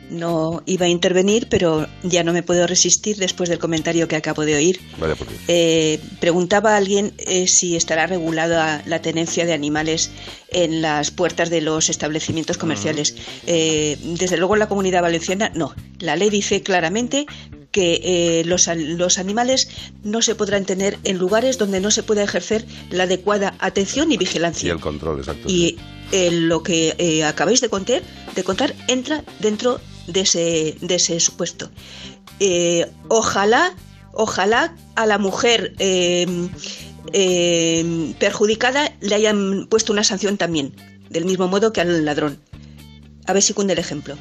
No 0.09 0.61
iba 0.65 0.87
a 0.87 0.89
intervenir, 0.89 1.47
pero 1.47 1.87
ya 2.03 2.25
no 2.25 2.33
me 2.33 2.43
puedo 2.43 2.67
resistir 2.67 3.15
después 3.15 3.47
del 3.47 3.59
comentario 3.59 4.09
que 4.09 4.17
acabo 4.17 4.43
de 4.43 4.55
oír. 4.55 4.81
Dios. 4.97 5.17
Eh, 5.47 6.01
preguntaba 6.19 6.73
a 6.73 6.77
alguien 6.77 7.13
eh, 7.17 7.47
si 7.47 7.77
estará 7.77 8.07
regulada 8.07 8.83
la 8.85 9.01
tenencia 9.01 9.45
de 9.45 9.53
animales 9.53 10.11
en 10.49 10.81
las 10.81 11.11
puertas 11.11 11.49
de 11.49 11.61
los 11.61 11.89
establecimientos 11.89 12.57
comerciales. 12.57 13.15
Eh, 13.47 13.97
desde 14.19 14.35
luego 14.35 14.55
en 14.55 14.59
la 14.59 14.67
comunidad 14.67 15.01
valenciana 15.01 15.49
no. 15.55 15.73
La 15.99 16.15
ley 16.15 16.29
dice 16.29 16.61
claramente 16.61 17.25
que 17.71 17.99
eh, 18.03 18.43
los, 18.45 18.67
an- 18.67 18.97
los 18.97 19.17
animales 19.17 19.67
no 20.03 20.21
se 20.21 20.33
podrán 20.35 20.65
tener 20.65 20.97
en 21.03 21.17
lugares 21.17 21.57
donde 21.57 21.81
no 21.81 21.91
se 21.91 22.03
pueda 22.03 22.23
ejercer 22.23 22.65
la 22.89 23.03
adecuada 23.03 23.55
atención 23.59 24.11
y 24.11 24.17
vigilancia. 24.17 24.67
Y 24.67 24.71
el 24.71 24.79
control, 24.79 25.19
exacto. 25.19 25.47
Y 25.49 25.77
eh, 26.11 26.31
lo 26.31 26.63
que 26.63 26.95
eh, 26.97 27.23
acabáis 27.25 27.59
de 27.61 27.69
contar, 27.69 28.01
de 28.33 28.43
contar 28.43 28.73
entra 28.87 29.23
dentro 29.39 29.81
de 30.07 30.21
ese, 30.21 30.77
de 30.79 30.95
ese 30.95 31.19
supuesto. 31.19 31.69
Eh, 32.39 32.85
ojalá, 33.09 33.75
ojalá 34.13 34.73
a 34.95 35.05
la 35.05 35.17
mujer 35.17 35.73
eh, 35.79 36.25
eh, 37.13 38.13
perjudicada 38.19 38.93
le 39.01 39.15
hayan 39.15 39.67
puesto 39.69 39.93
una 39.93 40.03
sanción 40.03 40.37
también, 40.37 40.75
del 41.09 41.25
mismo 41.25 41.47
modo 41.47 41.73
que 41.73 41.81
al 41.81 42.05
ladrón. 42.05 42.39
A 43.25 43.33
ver 43.33 43.41
si 43.41 43.53
cunde 43.53 43.73
el 43.73 43.79
ejemplo. 43.79 44.17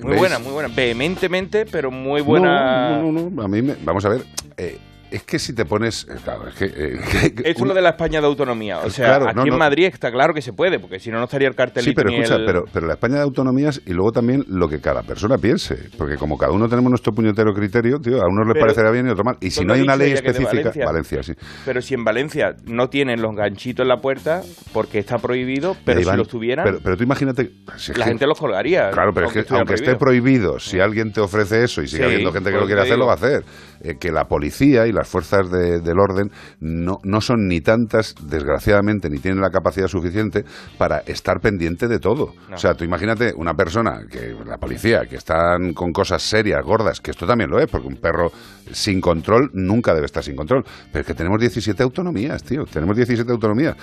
Muy 0.00 0.10
¿Ves? 0.12 0.18
buena, 0.20 0.38
muy 0.38 0.52
buena. 0.52 0.68
Vehementemente, 0.74 1.66
pero 1.66 1.90
muy 1.90 2.20
buena. 2.20 2.98
No, 3.00 3.12
no, 3.12 3.30
no, 3.30 3.42
a 3.42 3.48
mí 3.48 3.62
me, 3.62 3.74
vamos 3.84 4.04
a 4.04 4.08
ver. 4.10 4.24
eh, 4.56 4.78
es 5.16 5.22
que 5.24 5.38
si 5.38 5.54
te 5.54 5.64
pones. 5.64 6.06
eh, 6.10 6.14
Claro, 6.22 6.48
es 6.48 6.54
que. 6.54 6.64
eh, 6.66 6.98
que- 7.36 7.50
Es 7.50 7.60
un- 7.60 7.68
lo 7.68 7.74
de 7.74 7.82
la 7.82 7.90
España 7.90 8.20
de 8.20 8.26
autonomía. 8.26 8.78
O 8.80 8.90
sea, 8.90 9.06
Claro, 9.06 9.28
aquí 9.28 9.48
no, 9.48 9.54
en. 9.54 9.58
Madrid 9.58 9.84
está 9.86 10.10
claro 10.10 10.34
que 10.34 10.42
se 10.42 10.52
puede, 10.52 10.78
porque 10.78 10.98
si 10.98 11.10
no, 11.10 11.18
no 11.18 11.24
estaría 11.24 11.48
el 11.48 11.54
cartelito 11.54 11.90
Sí, 11.90 11.94
pero 11.94 12.10
escucha, 12.10 12.36
el- 12.36 12.46
pero, 12.46 12.64
pero 12.72 12.86
la 12.86 12.94
España 12.94 13.16
de 13.16 13.22
autonomías 13.22 13.80
y 13.86 13.92
luego 13.92 14.12
también 14.12 14.44
lo 14.48 14.68
que 14.68 14.80
cada 14.80 15.02
persona 15.02 15.38
piense. 15.38 15.76
Porque 15.96 16.16
como 16.16 16.36
cada 16.38 16.52
uno 16.52 16.68
tenemos 16.68 16.90
nuestro 16.90 17.12
puñetero 17.12 17.52
criterio, 17.54 17.98
tío, 18.00 18.22
a 18.22 18.26
unos 18.28 18.46
les 18.46 18.54
Pero- 18.54 18.66
parecerá 18.66 18.90
bien 18.90 19.06
y 19.06 19.08
a 19.10 19.12
otros 19.12 19.24
mal. 19.24 19.36
Y 19.40 19.50
si 19.50 19.60
¿Dónde 19.60 19.68
no 19.68 19.74
hay 19.74 19.80
ha 19.80 19.84
una 19.84 19.96
ley 19.96 20.12
específica. 20.12 20.72
Valencia? 20.84 21.22
sí. 21.22 21.32
Pero 21.64 21.80
si 21.82 21.94
en 21.94 22.04
Valencia 22.04 22.56
no 22.66 22.88
tienen 22.88 23.20
los 23.22 23.34
ganchitos 23.34 23.84
en 23.84 23.88
la 23.88 23.98
puerta, 24.00 24.42
porque 24.72 24.98
está 24.98 25.18
prohibido, 25.18 25.76
pero 25.84 26.02
si 26.02 26.16
los 26.16 26.28
tuvieran, 26.28 26.64
Pero, 26.64 26.78
pero 26.82 26.96
tú 26.96 27.04
imagínate. 27.04 27.50
si 27.76 27.92
la 27.92 28.04
que- 28.04 28.10
gente 28.10 28.26
los 28.26 28.38
colgaría. 28.38 28.90
Claro, 28.90 29.12
pero 29.14 29.26
es 29.28 29.32
que 29.32 29.54
aunque 29.54 29.74
esté 29.74 29.96
prohibido, 29.96 30.58
si 30.58 30.80
alguien 30.80 31.12
te 31.12 31.20
ofrece 31.20 31.62
eso 31.64 31.82
y 31.82 31.86
sigue 31.88 32.02
Sí, 32.02 32.04
habiendo 32.04 32.32
gente 32.32 32.50
que 32.50 32.56
lo 32.56 32.66
quiere 32.66 32.82
hacer, 32.82 32.98
lo 32.98 33.06
va 33.06 33.12
a 33.12 33.16
hacer. 33.16 33.44
Eh, 33.80 33.96
que 34.00 34.10
la 34.10 34.24
policía 34.24 34.86
y 34.86 34.92
las 35.04 35.08
fuerzas 35.10 35.50
de- 35.50 35.80
del 35.80 35.98
orden 35.98 36.30
no, 36.60 36.98
no 37.04 37.20
son 37.20 37.46
ni 37.46 37.60
tantas, 37.60 38.14
desgraciadamente, 38.26 39.10
ni 39.10 39.18
tienen 39.18 39.40
la 39.42 39.50
capacidad 39.50 39.86
suficiente 39.86 40.44
para 40.78 41.00
estar 41.00 41.40
pendiente 41.40 41.88
de 41.88 41.98
todo. 41.98 42.32
No. 42.48 42.54
O 42.56 42.58
sea, 42.58 42.72
tú 42.74 42.84
imagínate 42.84 43.34
una 43.36 43.52
persona, 43.52 44.00
que 44.10 44.34
la 44.46 44.56
policía, 44.56 45.02
que 45.08 45.16
están 45.16 45.74
con 45.74 45.92
cosas 45.92 46.22
serias, 46.22 46.64
gordas, 46.64 47.00
que 47.00 47.10
esto 47.10 47.26
también 47.26 47.50
lo 47.50 47.58
es, 47.60 47.70
porque 47.70 47.86
un 47.88 47.96
perro 47.96 48.32
sin 48.72 49.00
control 49.00 49.50
nunca 49.52 49.92
debe 49.94 50.06
estar 50.06 50.24
sin 50.24 50.36
control. 50.36 50.64
Pero 50.90 51.02
es 51.02 51.06
que 51.06 51.14
tenemos 51.14 51.38
17 51.38 51.82
autonomías, 51.82 52.42
tío, 52.42 52.64
tenemos 52.64 52.96
17 52.96 53.30
autonomías. 53.30 53.76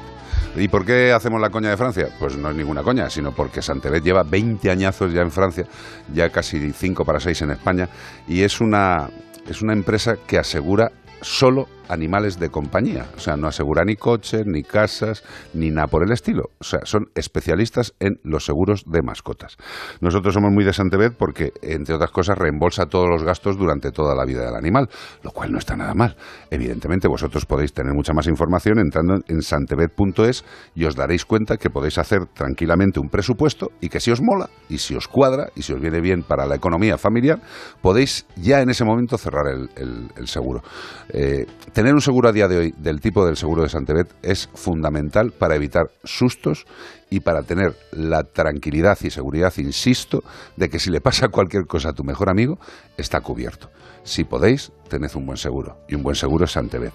¿Y 0.56 0.68
por 0.68 0.86
qué 0.86 1.12
hacemos 1.12 1.42
la 1.42 1.50
coña 1.50 1.72
de 1.72 1.78
Francia? 1.78 2.10
Pues 2.20 2.38
no 2.38 2.52
es 2.52 2.56
ninguna 2.56 2.84
coña, 2.84 3.10
sino 3.10 3.32
porque 3.32 3.64
Santebet 3.64 4.04
lleva 4.04 4.22
20 4.22 4.70
añazos 4.70 5.12
ya 5.12 5.22
en 5.22 5.32
Francia, 5.32 5.66
ya 6.14 6.30
casi 6.30 6.72
5 6.72 7.04
para 7.04 7.20
6 7.20 7.42
en 7.42 7.50
España, 7.50 7.90
y 8.28 8.44
es 8.44 8.62
una, 8.62 9.10
es 9.50 9.64
una 9.64 9.74
empresa 9.74 10.18
que 10.28 10.38
asegura 10.38 10.92
solo 11.20 11.68
animales 11.90 12.40
de 12.40 12.50
compañía. 12.50 13.06
O 13.16 13.20
sea, 13.20 13.36
no 13.38 13.48
asegura 13.48 13.84
ni 13.86 13.96
coches, 13.96 14.46
ni 14.46 14.64
casas, 14.64 15.24
ni 15.54 15.70
nada 15.70 15.88
por 15.88 16.04
el 16.04 16.12
estilo. 16.12 16.52
O 16.60 16.64
sea, 16.64 16.80
son 16.84 17.08
especialistas 17.16 17.94
en 18.00 18.20
los 18.24 18.46
seguros 18.46 18.84
de 18.86 19.02
mascotas. 19.02 19.58
Nosotros 20.02 20.34
somos 20.34 20.52
muy 20.52 20.64
de 20.64 20.74
Santebet 20.74 21.14
porque, 21.18 21.54
entre 21.62 21.96
otras 21.96 22.12
cosas, 22.12 22.38
reembolsa 22.38 22.86
todos 22.86 23.08
los 23.10 23.24
gastos 23.24 23.58
durante 23.58 23.92
toda 23.92 24.16
la 24.16 24.26
vida 24.26 24.46
del 24.46 24.56
animal, 24.56 24.90
lo 25.24 25.32
cual 25.32 25.52
no 25.52 25.58
está 25.58 25.76
nada 25.76 25.94
mal. 25.94 26.16
Evidentemente, 26.50 27.08
vosotros 27.08 27.46
podéis 27.46 27.74
tener 27.74 27.94
mucha 27.94 28.14
más 28.14 28.28
información 28.28 28.80
entrando 28.80 29.16
en 29.28 29.42
santebet.es 29.42 30.44
y 30.76 30.86
os 30.86 30.96
daréis 30.96 31.26
cuenta 31.26 31.58
que 31.58 31.70
podéis 31.70 31.98
hacer 31.98 32.26
tranquilamente 32.34 33.00
un 33.00 33.10
presupuesto 33.10 33.72
y 33.82 33.90
que 33.90 34.00
si 34.00 34.12
os 34.12 34.22
mola 34.22 34.50
y 34.70 34.78
si 34.78 34.96
os 34.96 35.08
cuadra 35.08 35.50
y 35.56 35.62
si 35.62 35.74
os 35.74 35.82
viene 35.82 36.02
bien 36.02 36.24
para 36.24 36.46
la 36.46 36.56
economía 36.56 36.98
familiar, 36.98 37.40
podéis 37.82 38.26
ya 38.36 38.62
en 38.62 38.70
ese 38.70 38.84
momento 38.84 39.18
cerrar 39.18 39.46
el, 39.48 40.28
seguro. 40.28 40.62
Eh, 41.10 41.46
tener 41.78 41.94
un 41.94 42.02
seguro 42.02 42.28
a 42.28 42.32
día 42.32 42.48
de 42.48 42.58
hoy 42.58 42.74
del 42.76 43.00
tipo 43.00 43.24
del 43.24 43.38
seguro 43.38 43.62
de 43.62 43.70
Santebet 43.70 44.12
es 44.24 44.50
fundamental 44.56 45.32
para 45.32 45.56
evitar 45.56 45.92
sustos 46.04 46.66
y 47.12 47.20
para 47.20 47.44
tener 47.44 47.76
la 47.92 48.24
tranquilidad 48.24 48.98
y 49.04 49.12
seguridad, 49.12 49.54
insisto, 49.58 50.24
de 50.56 50.70
que 50.70 50.80
si 50.80 50.90
le 50.90 51.02
pasa 51.02 51.28
cualquier 51.32 51.68
cosa 51.68 51.90
a 51.90 51.94
tu 51.94 52.04
mejor 52.04 52.32
amigo, 52.32 52.58
está 52.98 53.22
cubierto. 53.22 53.70
Si 54.02 54.24
podéis, 54.24 54.72
tened 54.90 55.12
un 55.14 55.28
buen 55.28 55.38
seguro. 55.38 55.78
Y 55.88 55.94
un 55.94 56.02
buen 56.02 56.16
seguro 56.16 56.46
es 56.46 56.52
Santebet. 56.54 56.94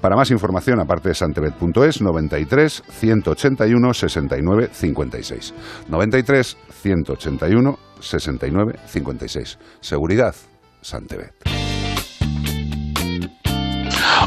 Para 0.00 0.16
más 0.16 0.32
información, 0.32 0.80
aparte 0.80 1.10
de 1.10 1.14
santebet.es, 1.14 2.02
93 2.02 2.82
181 2.90 3.94
69 3.94 4.70
56. 4.72 5.54
93 5.86 6.56
181 6.82 7.78
69 8.00 8.74
56. 8.88 9.58
Seguridad, 9.80 10.34
Santebet. 10.80 11.35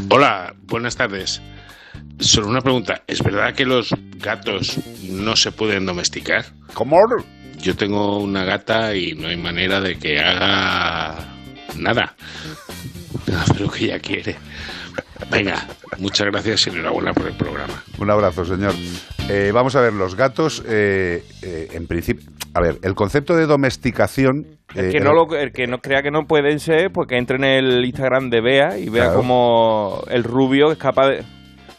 Hola, 0.08 0.56
buenas 0.64 0.96
tardes. 0.96 1.42
Solo 2.20 2.48
una 2.48 2.62
pregunta. 2.62 3.04
¿Es 3.08 3.22
verdad 3.22 3.54
que 3.54 3.66
los 3.66 3.94
gatos 4.18 4.80
no 5.04 5.36
se 5.36 5.52
pueden 5.52 5.86
domesticar? 5.86 6.46
¿Cómo? 6.74 6.98
Yo 7.58 7.76
tengo 7.76 8.20
una 8.20 8.46
gata 8.46 8.96
y 8.96 9.14
no 9.14 9.28
hay 9.28 9.38
manera 9.38 9.82
de 9.82 9.98
que 9.98 10.20
haga 10.20 11.34
nada. 11.78 12.16
Hace 13.38 13.60
lo 13.60 13.70
que 13.70 13.86
ella 13.86 14.00
quiere. 14.00 14.38
Venga, 15.30 15.68
muchas 15.98 16.28
gracias 16.28 16.68
y 16.68 16.70
enhorabuena 16.70 17.14
por 17.14 17.28
el 17.28 17.36
programa. 17.36 17.84
Un 17.98 18.10
abrazo, 18.10 18.46
señor. 18.46 18.74
Eh, 19.28 19.52
vamos 19.54 19.76
a 19.76 19.82
ver, 19.82 19.94
los 19.94 20.16
gatos, 20.16 20.64
eh, 20.66 21.24
eh, 21.42 21.70
en 21.74 21.88
principio... 21.88 22.26
A 22.54 22.62
ver, 22.62 22.78
el 22.82 22.96
concepto 22.96 23.36
de 23.36 23.46
domesticación... 23.46 24.46
El 24.76 24.86
eh, 24.86 24.92
que, 24.92 25.00
no 25.00 25.14
lo, 25.14 25.36
el 25.36 25.52
que 25.52 25.66
no 25.68 25.80
crea 25.80 26.02
que 26.04 26.12
no 26.12 26.26
pueden 26.28 26.60
ser, 26.60 26.92
pues 26.92 27.08
que 27.08 27.18
entre 27.18 27.38
en 27.38 27.44
el 27.44 27.86
Instagram 27.86 28.30
de 28.30 28.42
Bea 28.42 28.78
y 28.78 28.90
vea 28.90 29.06
Claro. 29.06 29.18
como 29.20 30.04
el 30.10 30.24
rubio 30.24 30.72
es 30.72 30.78
capaz 30.78 31.10
de... 31.10 31.24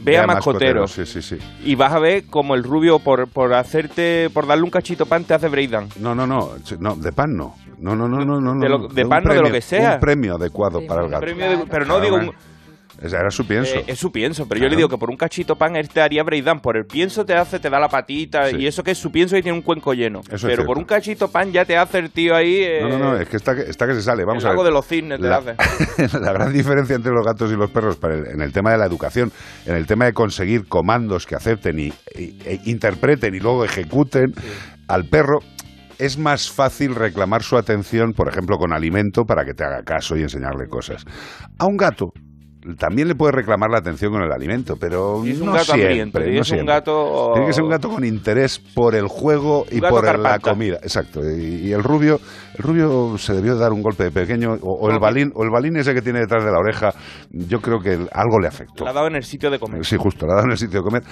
Bea, 0.02 0.26
mascotero. 0.26 0.88
Sí, 0.88 1.04
sí, 1.04 1.20
sí. 1.20 1.36
Y 1.62 1.74
vas 1.74 1.92
a 1.92 1.98
ver 1.98 2.24
como 2.24 2.54
el 2.54 2.64
rubio, 2.64 3.00
por, 3.00 3.28
por 3.28 3.52
hacerte, 3.52 4.30
por 4.32 4.46
darle 4.46 4.64
un 4.64 4.70
cachito 4.70 5.04
pan, 5.04 5.24
te 5.24 5.34
hace 5.34 5.48
breakdown. 5.48 5.88
No, 6.00 6.14
no, 6.14 6.26
no, 6.26 6.52
no, 6.78 6.96
de 6.96 7.12
pan 7.12 7.36
no. 7.36 7.54
No, 7.78 7.94
no, 7.94 8.08
no, 8.08 8.24
no, 8.24 8.40
no. 8.40 8.54
De 8.60 8.68
lo- 9.02 9.08
pan 9.10 9.24
no, 9.24 9.34
de 9.34 9.42
lo 9.42 9.52
que 9.52 9.60
sea. 9.60 9.94
Un 9.94 10.00
premio 10.00 10.36
adecuado 10.36 10.80
para 10.86 11.02
el 11.04 11.10
gato. 11.10 11.20
Premio 11.20 11.50
de- 11.50 11.66
pero 11.66 11.84
no 11.84 12.00
digo 12.00 12.16
un- 12.16 12.32
era 13.02 13.30
su 13.30 13.46
pienso. 13.46 13.76
Eh, 13.76 13.84
es 13.86 13.98
su 13.98 14.10
pienso, 14.12 14.46
pero 14.48 14.60
yo 14.62 14.68
le 14.68 14.76
digo 14.76 14.88
que 14.88 14.96
por 14.98 15.10
un 15.10 15.16
cachito 15.16 15.56
pan 15.56 15.76
él 15.76 15.88
te 15.88 16.00
haría 16.00 16.22
breakdown. 16.22 16.60
Por 16.60 16.76
el 16.76 16.84
pienso 16.84 17.24
te 17.24 17.34
hace, 17.34 17.58
te 17.58 17.70
da 17.70 17.78
la 17.80 17.88
patita 17.88 18.46
Sí. 18.50 18.56
y 18.60 18.66
eso 18.66 18.82
que 18.82 18.90
es 18.92 18.98
su 18.98 19.10
pienso 19.10 19.36
y 19.36 19.42
tiene 19.42 19.56
un 19.56 19.62
cuenco 19.62 19.92
lleno. 19.94 20.20
pero 20.42 20.64
por 20.64 20.78
un 20.78 20.84
cachito 20.84 21.28
pan 21.30 21.50
ya 21.52 21.64
te 21.64 21.76
hace 21.76 21.98
el 21.98 22.10
tío 22.10 22.34
ahí. 22.34 22.56
eh, 22.62 22.80
No, 22.82 22.88
no, 22.90 22.98
no, 22.98 23.16
es 23.16 23.28
que 23.28 23.36
está, 23.36 23.54
que 23.54 23.62
está 23.62 23.86
que 23.86 23.94
se 23.94 24.02
sale. 24.02 24.24
Vamos 24.24 24.44
el 24.44 24.50
a 24.50 24.54
ver. 24.54 24.64
de 24.64 24.70
los 24.70 24.86
cisnes 24.86 25.20
te 25.20 25.26
la, 25.28 25.36
hace. 25.38 25.54
la 26.20 26.32
gran 26.32 26.52
diferencia 26.52 26.96
entre 26.96 27.12
los 27.12 27.24
gatos 27.24 27.50
y 27.50 27.56
los 27.56 27.70
perros 27.70 27.96
para 27.96 28.14
el- 28.16 28.26
en 28.26 28.40
el 28.42 28.52
tema 28.52 28.70
de 28.72 28.78
la 28.78 28.86
educación, 28.86 29.32
en 29.66 29.76
el 29.76 29.86
tema 29.86 30.04
de 30.04 30.12
conseguir 30.12 30.66
comandos 30.68 31.26
que 31.26 31.34
acepten 31.36 31.78
y, 31.78 31.92
y- 32.18 32.38
e 32.44 32.60
interpreten 32.66 33.34
y 33.34 33.40
luego 33.40 33.64
ejecuten 33.64 34.32
al 34.88 35.04
perro. 35.06 35.38
Es 35.98 36.16
más 36.18 36.50
fácil 36.50 36.94
reclamar 36.94 37.42
su 37.42 37.58
atención, 37.58 38.12
por 38.14 38.28
ejemplo, 38.28 38.56
con 38.56 38.72
alimento 38.72 39.24
para 39.24 39.44
que 39.44 39.52
te 39.52 39.64
haga 39.64 39.82
caso 39.82 40.16
y 40.16 40.22
enseñarle 40.22 40.66
cosas. 40.66 41.04
A 41.58 41.66
un 41.66 41.76
gato 41.76 42.06
también 42.78 43.08
le 43.08 43.14
puedes 43.14 43.34
reclamar 43.34 43.70
la 43.70 43.78
atención 43.78 44.12
con 44.12 44.22
el 44.22 44.30
alimento, 44.32 44.76
pero 44.78 45.24
es 45.24 45.40
un 45.40 45.46
no 45.46 45.52
gato 45.52 45.72
siempre. 45.74 46.34
no 46.34 46.40
es 46.42 46.50
un 46.50 46.66
gato- 46.66 47.30
Tiene 47.34 47.46
que 47.48 47.52
ser 47.54 47.64
un 47.64 47.70
gato 47.70 47.88
con 47.88 48.04
interés 48.04 48.58
por 48.58 48.94
el 48.94 49.06
juego 49.08 49.64
y 49.70 49.80
por 49.80 50.18
la 50.18 50.38
comida. 50.38 50.76
Exacto. 50.82 51.20
Y, 51.22 51.68
y 51.68 51.72
el 51.72 51.82
rubio, 51.82 52.20
el 52.58 52.62
rubio 52.62 53.16
se 53.18 53.32
debió 53.34 53.56
dar 53.56 53.72
un 53.72 53.82
golpe 53.82 54.04
de 54.04 54.10
pequeño, 54.10 54.52
o, 54.60 54.86
o 54.86 54.90
el 54.90 54.98
balín, 54.98 55.32
o 55.34 55.42
el 55.44 55.50
balín 55.50 55.76
ese 55.76 55.94
que 55.94 56.02
tiene 56.02 56.20
detrás 56.20 56.44
de 56.44 56.50
la 56.50 56.58
oreja, 56.58 56.92
yo 57.30 57.60
creo 57.60 57.80
que 57.80 57.92
algo 58.12 58.38
le 58.40 58.48
afectó. 58.48 58.84
La 58.84 58.90
ha 58.90 58.94
dado 58.94 59.06
en 59.06 59.16
el 59.16 59.24
sitio 59.24 59.50
de 59.50 59.58
comer. 59.58 59.84
Sí, 59.84 59.96
justo, 59.98 60.26
la 60.26 60.32
ha 60.32 60.36
dado 60.36 60.46
en 60.46 60.52
el 60.52 60.58
sitio 60.58 60.80
de 60.80 60.84
comer. 60.84 61.02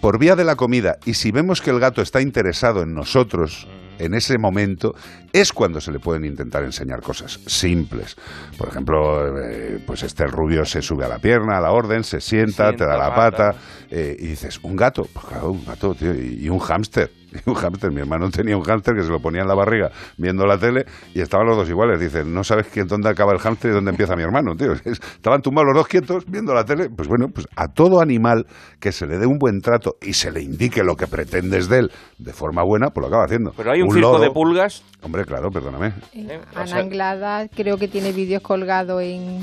Por 0.00 0.18
vía 0.18 0.34
de 0.34 0.44
la 0.44 0.56
comida, 0.56 0.96
y 1.04 1.14
si 1.14 1.30
vemos 1.30 1.60
que 1.60 1.70
el 1.70 1.78
gato 1.78 2.02
está 2.02 2.20
interesado 2.20 2.82
en 2.82 2.92
nosotros 2.92 3.68
en 4.04 4.14
ese 4.14 4.38
momento, 4.38 4.94
es 5.32 5.52
cuando 5.52 5.80
se 5.80 5.92
le 5.92 5.98
pueden 5.98 6.24
intentar 6.24 6.62
enseñar 6.64 7.00
cosas 7.00 7.40
simples. 7.46 8.16
Por 8.58 8.68
ejemplo, 8.68 9.38
eh, 9.40 9.82
pues 9.86 10.02
este 10.02 10.26
rubio 10.26 10.64
se 10.64 10.82
sube 10.82 11.04
a 11.04 11.08
la 11.08 11.18
pierna, 11.18 11.58
a 11.58 11.60
la 11.60 11.72
orden, 11.72 12.04
se 12.04 12.20
sienta, 12.20 12.68
Sienta, 12.68 12.76
te 12.76 12.84
da 12.84 12.96
la 12.98 13.14
pata. 13.14 13.52
pata, 13.52 13.58
eh, 13.90 14.16
y 14.18 14.26
dices, 14.28 14.58
¿un 14.62 14.76
gato? 14.76 15.06
Pues 15.12 15.24
claro, 15.26 15.52
un 15.52 15.64
gato, 15.64 15.94
tío, 15.94 16.14
y, 16.14 16.44
y 16.44 16.48
un 16.48 16.58
hámster. 16.58 17.21
Y 17.32 17.36
un 17.50 17.54
hámster, 17.54 17.90
mi 17.90 18.00
hermano 18.00 18.28
tenía 18.30 18.56
un 18.56 18.62
hámster 18.62 18.94
que 18.94 19.02
se 19.02 19.10
lo 19.10 19.18
ponía 19.20 19.42
en 19.42 19.48
la 19.48 19.54
barriga 19.54 19.90
viendo 20.18 20.44
la 20.46 20.58
tele 20.58 20.84
y 21.14 21.20
estaban 21.20 21.46
los 21.46 21.56
dos 21.56 21.68
iguales. 21.68 21.98
Dice, 21.98 22.24
no 22.24 22.44
sabes 22.44 22.66
que, 22.68 22.84
dónde 22.84 23.08
acaba 23.08 23.32
el 23.32 23.38
hámster 23.38 23.70
y 23.70 23.74
dónde 23.74 23.90
empieza 23.90 24.14
mi 24.16 24.22
hermano, 24.22 24.54
tío. 24.54 24.72
Estaban 24.84 25.40
tumbados 25.40 25.68
los 25.72 25.76
dos 25.82 25.88
quietos 25.88 26.24
viendo 26.26 26.52
la 26.54 26.64
tele. 26.64 26.88
Pues 26.94 27.08
bueno, 27.08 27.28
pues 27.32 27.46
a 27.56 27.68
todo 27.68 28.00
animal 28.00 28.46
que 28.80 28.92
se 28.92 29.06
le 29.06 29.18
dé 29.18 29.26
un 29.26 29.38
buen 29.38 29.60
trato 29.60 29.94
y 30.02 30.12
se 30.12 30.30
le 30.30 30.42
indique 30.42 30.82
lo 30.84 30.94
que 30.96 31.06
pretendes 31.06 31.68
de 31.68 31.78
él 31.78 31.90
de 32.18 32.32
forma 32.32 32.62
buena, 32.64 32.88
pues 32.90 33.02
lo 33.02 33.08
acaba 33.08 33.24
haciendo. 33.24 33.52
Pero 33.56 33.70
hay 33.72 33.80
un, 33.82 33.90
circo 33.90 34.12
loro- 34.12 34.22
de 34.22 34.30
pulgas. 34.30 34.82
Hombre, 35.02 35.24
claro, 35.24 35.50
perdóname. 35.50 35.94
eh, 36.12 36.40
o 36.54 36.58
Ana 36.58 36.76
Anglada 36.76 37.48
creo 37.48 37.76
que 37.78 37.88
tiene 37.88 38.12
vídeos 38.12 38.42
colgados 38.42 39.02
en, 39.02 39.40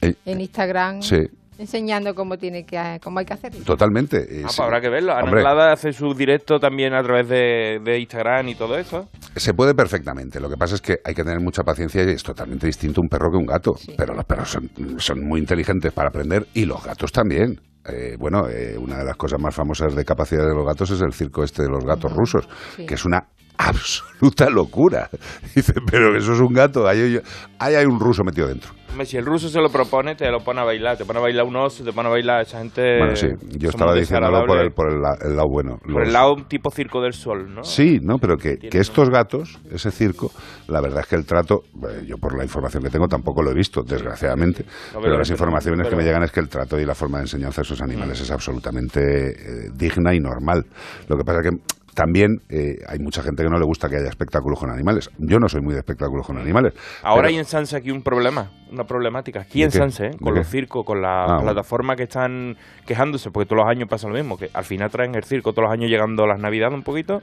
Eh, 0.00 0.14
en 0.26 0.40
Instagram 0.40 1.00
sí. 1.02 1.16
Enseñando 1.62 2.14
cómo 2.14 2.36
tiene 2.36 2.64
que 2.64 2.98
cómo 3.02 3.18
hay 3.20 3.24
que 3.24 3.32
hacerlo. 3.34 3.60
Totalmente. 3.64 4.18
ah, 4.18 4.26
Eh, 4.28 4.38
pues 4.42 4.52
sí. 4.54 4.62
habrá 4.62 4.80
que 4.80 4.88
verlo. 4.90 5.12
Ana 5.14 5.72
hace 5.72 5.92
su 5.92 6.12
directo 6.14 6.58
también 6.58 6.92
a 6.94 7.02
través 7.02 7.28
de, 7.28 7.80
de 7.82 7.98
Instagram 7.98 8.48
y 8.48 8.54
todo 8.54 8.76
eso. 8.76 9.08
Se 9.36 9.54
puede 9.54 9.74
perfectamente. 9.74 10.40
Lo 10.40 10.48
que 10.50 10.56
pasa 10.56 10.74
es 10.74 10.80
que 10.82 10.98
hay 11.04 11.14
que 11.14 11.24
tener 11.24 11.40
mucha 11.40 11.62
paciencia 11.62 12.02
y 12.04 12.10
es 12.10 12.22
totalmente 12.22 12.66
distinto 12.66 13.00
un 13.00 13.08
perro 13.08 13.30
que 13.30 13.38
un 13.38 13.46
gato. 13.46 13.72
Pero 13.96 14.14
los 14.14 14.24
perros 14.24 14.50
son, 14.50 14.70
son 14.98 15.24
muy 15.26 15.40
inteligentes 15.40 15.92
para 15.92 16.08
aprender 16.08 16.46
y 16.54 16.64
los 16.66 16.84
gatos 16.84 17.10
también. 17.12 17.60
Eh, 17.84 18.14
bueno, 18.18 18.48
eh, 18.48 18.76
una 18.78 18.98
de 18.98 19.04
las 19.04 19.16
cosas 19.16 19.40
más 19.40 19.54
famosas 19.54 19.94
de 19.96 20.04
capacidad 20.04 20.46
de 20.46 20.54
los 20.54 20.64
gatos 20.64 20.90
es 20.92 21.00
el 21.00 21.12
circo 21.12 21.42
este 21.42 21.62
de 21.62 21.68
los 21.68 21.84
gatos 21.84 22.12
rusos, 22.12 22.48
Sí. 22.76 22.86
que 22.86 22.94
es 22.94 23.04
una 23.04 23.26
absoluta 23.58 24.48
locura. 24.50 25.08
Dice, 25.54 25.74
pero 25.90 26.16
eso 26.16 26.32
es 26.32 26.40
un 26.40 26.52
gato, 26.52 26.86
ahí 26.86 27.00
hay, 27.00 27.20
ahí 27.58 27.74
hay 27.74 27.86
un 27.86 27.98
ruso 28.00 28.22
metido 28.24 28.48
dentro. 28.48 28.70
Hombre, 28.90 29.06
si 29.06 29.16
el 29.16 29.24
ruso 29.24 29.48
se 29.48 29.58
lo 29.58 29.70
propone, 29.70 30.14
te 30.16 30.30
lo 30.30 30.40
pone 30.44 30.60
a 30.60 30.64
bailar. 30.64 30.98
Te 30.98 31.06
pone 31.06 31.18
a 31.18 31.22
bailar 31.22 31.46
un 31.46 31.56
oso, 31.56 31.82
te 31.82 31.94
pone 31.94 32.08
a 32.10 32.12
bailar 32.12 32.42
esa 32.42 32.58
gente. 32.58 32.98
Bueno, 32.98 33.16
sí, 33.16 33.26
yo 33.56 33.70
estaba 33.70 33.94
diciéndolo 33.94 34.44
por 34.44 34.58
el, 34.58 34.70
por 34.70 34.92
el, 34.92 35.00
la- 35.00 35.16
el 35.22 35.34
lado 35.34 35.48
bueno. 35.48 35.78
Por 35.90 36.02
el 36.02 36.12
lado 36.12 36.36
tipo 36.46 36.70
circo 36.70 37.00
del 37.00 37.14
sol, 37.14 37.54
¿no? 37.54 37.64
Sí, 37.64 38.00
no, 38.02 38.18
pero 38.18 38.36
que, 38.36 38.58
que 38.58 38.76
estos 38.78 39.08
gatos, 39.08 39.58
ese 39.70 39.90
circo, 39.90 40.30
la 40.68 40.82
verdad 40.82 41.00
es 41.00 41.06
que 41.06 41.16
el 41.16 41.24
trato, 41.24 41.62
eh, 41.88 42.04
yo 42.06 42.18
por 42.18 42.36
la 42.36 42.44
información 42.44 42.82
que 42.82 42.90
tengo 42.90 43.08
tampoco 43.08 43.42
lo 43.42 43.50
he 43.52 43.54
visto, 43.54 43.80
desgraciadamente, 43.82 44.66
pero 44.90 45.00
pero 45.00 45.18
las 45.18 45.30
informaciones 45.30 45.88
que 45.88 45.96
me 45.96 46.02
llegan 46.04 46.22
es 46.24 46.30
que 46.30 46.40
el 46.40 46.50
trato 46.50 46.78
y 46.78 46.84
la 46.84 46.94
forma 46.94 47.16
de 47.16 47.24
enseñanza 47.24 47.62
de 47.62 47.66
esos 47.68 47.80
animales 47.80 48.20
es 48.20 48.30
absolutamente 48.30 49.00
eh, 49.30 49.70
digna 49.74 50.12
y 50.14 50.20
normal. 50.20 50.66
Lo 51.08 51.16
que 51.16 51.24
pasa 51.24 51.40
que 51.40 51.48
también 51.94 52.40
eh, 52.48 52.76
hay 52.88 52.98
mucha 52.98 53.22
gente 53.22 53.42
que 53.42 53.50
no 53.50 53.58
le 53.58 53.64
gusta 53.66 53.88
que 53.88 53.96
haya 53.96 54.08
espectáculos 54.08 54.58
con 54.58 54.70
animales. 54.70 55.10
Yo 55.18 55.38
no 55.38 55.48
soy 55.48 55.60
muy 55.60 55.74
de 55.74 55.80
espectáculos 55.80 56.26
con 56.26 56.38
animales. 56.38 56.72
Ahora 57.02 57.22
pero- 57.22 57.28
hay 57.28 57.38
en 57.38 57.44
Sanse 57.44 57.76
aquí 57.76 57.90
un 57.90 58.02
problema, 58.02 58.50
una 58.70 58.84
problemática. 58.84 59.40
Aquí 59.42 59.58
¿De 59.60 59.64
en? 59.66 59.70
Sanse, 59.72 60.06
¿eh? 60.06 60.10
con 60.20 60.32
¿De 60.32 60.40
los 60.40 60.48
circos, 60.48 60.84
con 60.86 61.02
la 61.02 61.24
Ah, 61.24 61.26
bueno. 61.26 61.42
plataforma 61.52 61.94
que 61.96 62.04
están 62.04 62.56
quejándose, 62.86 63.30
porque 63.30 63.46
todos 63.48 63.62
los 63.64 63.70
años 63.70 63.88
pasa 63.88 64.08
lo 64.08 64.14
mismo, 64.14 64.38
que 64.38 64.48
al 64.54 64.64
final 64.64 64.90
traen 64.90 65.14
el 65.14 65.24
circo 65.24 65.52
todos 65.52 65.64
los 65.64 65.72
años 65.72 65.90
llegando 65.90 66.26
las 66.26 66.40
navidades 66.40 66.74
un 66.74 66.82
poquito, 66.82 67.20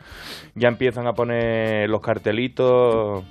ya 0.55 0.67
empiezan 0.67 1.07
a 1.07 1.13
poner 1.13 1.89
los 1.89 2.01
cartelitos. 2.01 3.23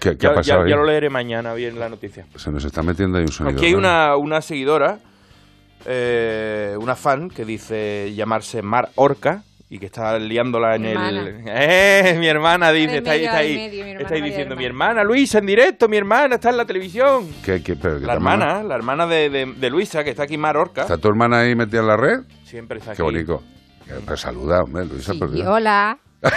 ¿Qué, 0.00 0.10
qué 0.18 0.26
ya, 0.26 0.30
ha 0.32 0.34
pasado 0.34 0.66
ya- 0.66 0.76
lo 0.76 0.84
leeré 0.84 1.08
mañana 1.08 1.54
bien 1.54 1.78
la 1.80 1.88
noticia. 1.88 2.26
Se 2.36 2.50
nos 2.50 2.62
está 2.64 2.82
metiendo 2.82 3.16
ahí 3.16 3.24
un 3.24 3.32
sonido. 3.32 3.56
Aquí 3.56 3.66
hay 3.66 3.74
una, 3.74 4.16
una 4.16 4.42
seguidora, 4.42 4.98
eh, 5.86 6.76
una 6.78 6.94
fan, 6.94 7.28
que 7.30 7.44
dice 7.46 8.12
llamarse 8.14 8.60
Mar 8.62 8.90
Orca 8.96 9.44
y 9.74 9.78
que 9.80 9.86
está 9.86 10.16
liándola 10.20 10.76
en 10.76 10.82
Mi 10.82 10.88
el... 10.88 11.42
¡Eh! 11.48 12.16
Mi 12.20 12.28
hermana 12.28 12.70
dice, 12.70 12.92
En 12.92 12.98
está 12.98 13.10
ahí, 13.10 13.18
medio, 13.22 13.26
está 13.26 13.38
ahí 13.38 13.46
ahí, 13.50 13.56
medio, 13.56 13.84
mi 13.84 13.90
hermana 13.90 14.02
está 14.02 14.14
ahí 14.14 14.22
diciendo, 14.22 14.54
mi 14.56 14.64
hermana 14.64 15.02
Luisa 15.02 15.38
en 15.38 15.46
directo, 15.46 15.88
mi 15.88 15.96
hermana 15.96 16.36
está 16.36 16.50
en 16.50 16.56
la 16.58 16.64
televisión. 16.64 17.28
¿Qué- 17.44 17.60
qué- 17.60 17.74
pero 17.74 17.98
qué 17.98 18.06
La 18.06 18.12
hermana, 18.12 18.62
la 18.62 18.74
hermana 18.76 19.08
de, 19.08 19.30
de- 19.30 19.46
de 19.46 19.70
Luisa, 19.70 20.04
que 20.04 20.10
está 20.10 20.22
aquí 20.22 20.38
Mar 20.38 20.56
Orca, 20.56 20.82
¿Está 20.82 20.96
tu 20.96 21.08
hermana 21.08 21.40
ahí 21.40 21.56
metida 21.56 21.80
en 21.80 21.88
la 21.88 21.96
red? 21.96 22.20
siempre 22.44 22.78
está 22.78 22.92
aquí. 22.92 22.98
Qué 22.98 23.02
bonito. 23.02 23.42
Eh, 23.88 23.98
Pues 24.06 24.20
saluda, 24.20 24.62
hombre, 24.62 24.84
Luisa. 24.84 25.12
porque- 25.18 25.38
Y 25.38 25.42
hola. 25.42 25.98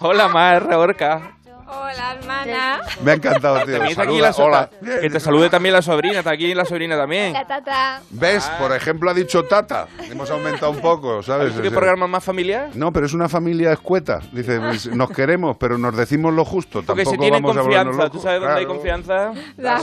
Hola 0.00 0.28
Mar 0.28 0.68
Orca. 0.74 1.37
Hola, 1.70 2.14
hermana. 2.18 2.80
Me 3.02 3.10
ha 3.10 3.14
encantado, 3.14 3.56
tío. 3.64 3.74
También 3.78 3.90
está 3.90 4.02
aquí 4.02 4.12
Saluda, 4.12 4.26
la 4.28 4.32
so- 4.32 4.44
hola. 4.44 4.70
Que 5.00 5.10
te 5.10 5.20
salude 5.20 5.50
también 5.50 5.74
la 5.74 5.82
sobrina, 5.82 6.18
está 6.20 6.30
aquí 6.30 6.54
la 6.54 6.64
sobrina 6.64 6.96
también. 6.96 7.34
tata. 7.46 8.00
¿Ves? 8.10 8.50
Por 8.58 8.72
ejemplo, 8.74 9.10
ha 9.10 9.14
dicho 9.14 9.44
Tata. 9.44 9.86
Hemos 10.10 10.30
aumentado 10.30 10.70
un 10.72 10.80
poco, 10.80 11.22
¿sabes? 11.22 11.52
¿Qué 11.60 11.70
programa 11.70 12.06
más 12.06 12.24
familiar? 12.24 12.70
No, 12.74 12.92
pero 12.92 13.04
es 13.06 13.12
una 13.12 13.28
familia 13.28 13.72
escueta. 13.72 14.20
Dice, 14.32 14.58
pues, 14.60 14.86
nos 14.86 15.10
queremos, 15.10 15.56
pero 15.58 15.76
nos 15.76 15.94
decimos 15.96 16.32
lo 16.32 16.44
justo. 16.44 16.82
Porque 16.82 17.04
Tampoco 17.04 17.10
se 17.10 17.18
tienen 17.18 17.42
vamos 17.42 17.56
a 17.56 17.60
volvernos 17.62 17.96
confianza. 17.96 18.04
locos. 18.04 18.12
¿Tú 18.20 18.22
sabes 18.26 18.40
dónde 18.40 18.54
hay 18.56 18.64
Claro. 18.64 18.74
confianza? 18.74 19.32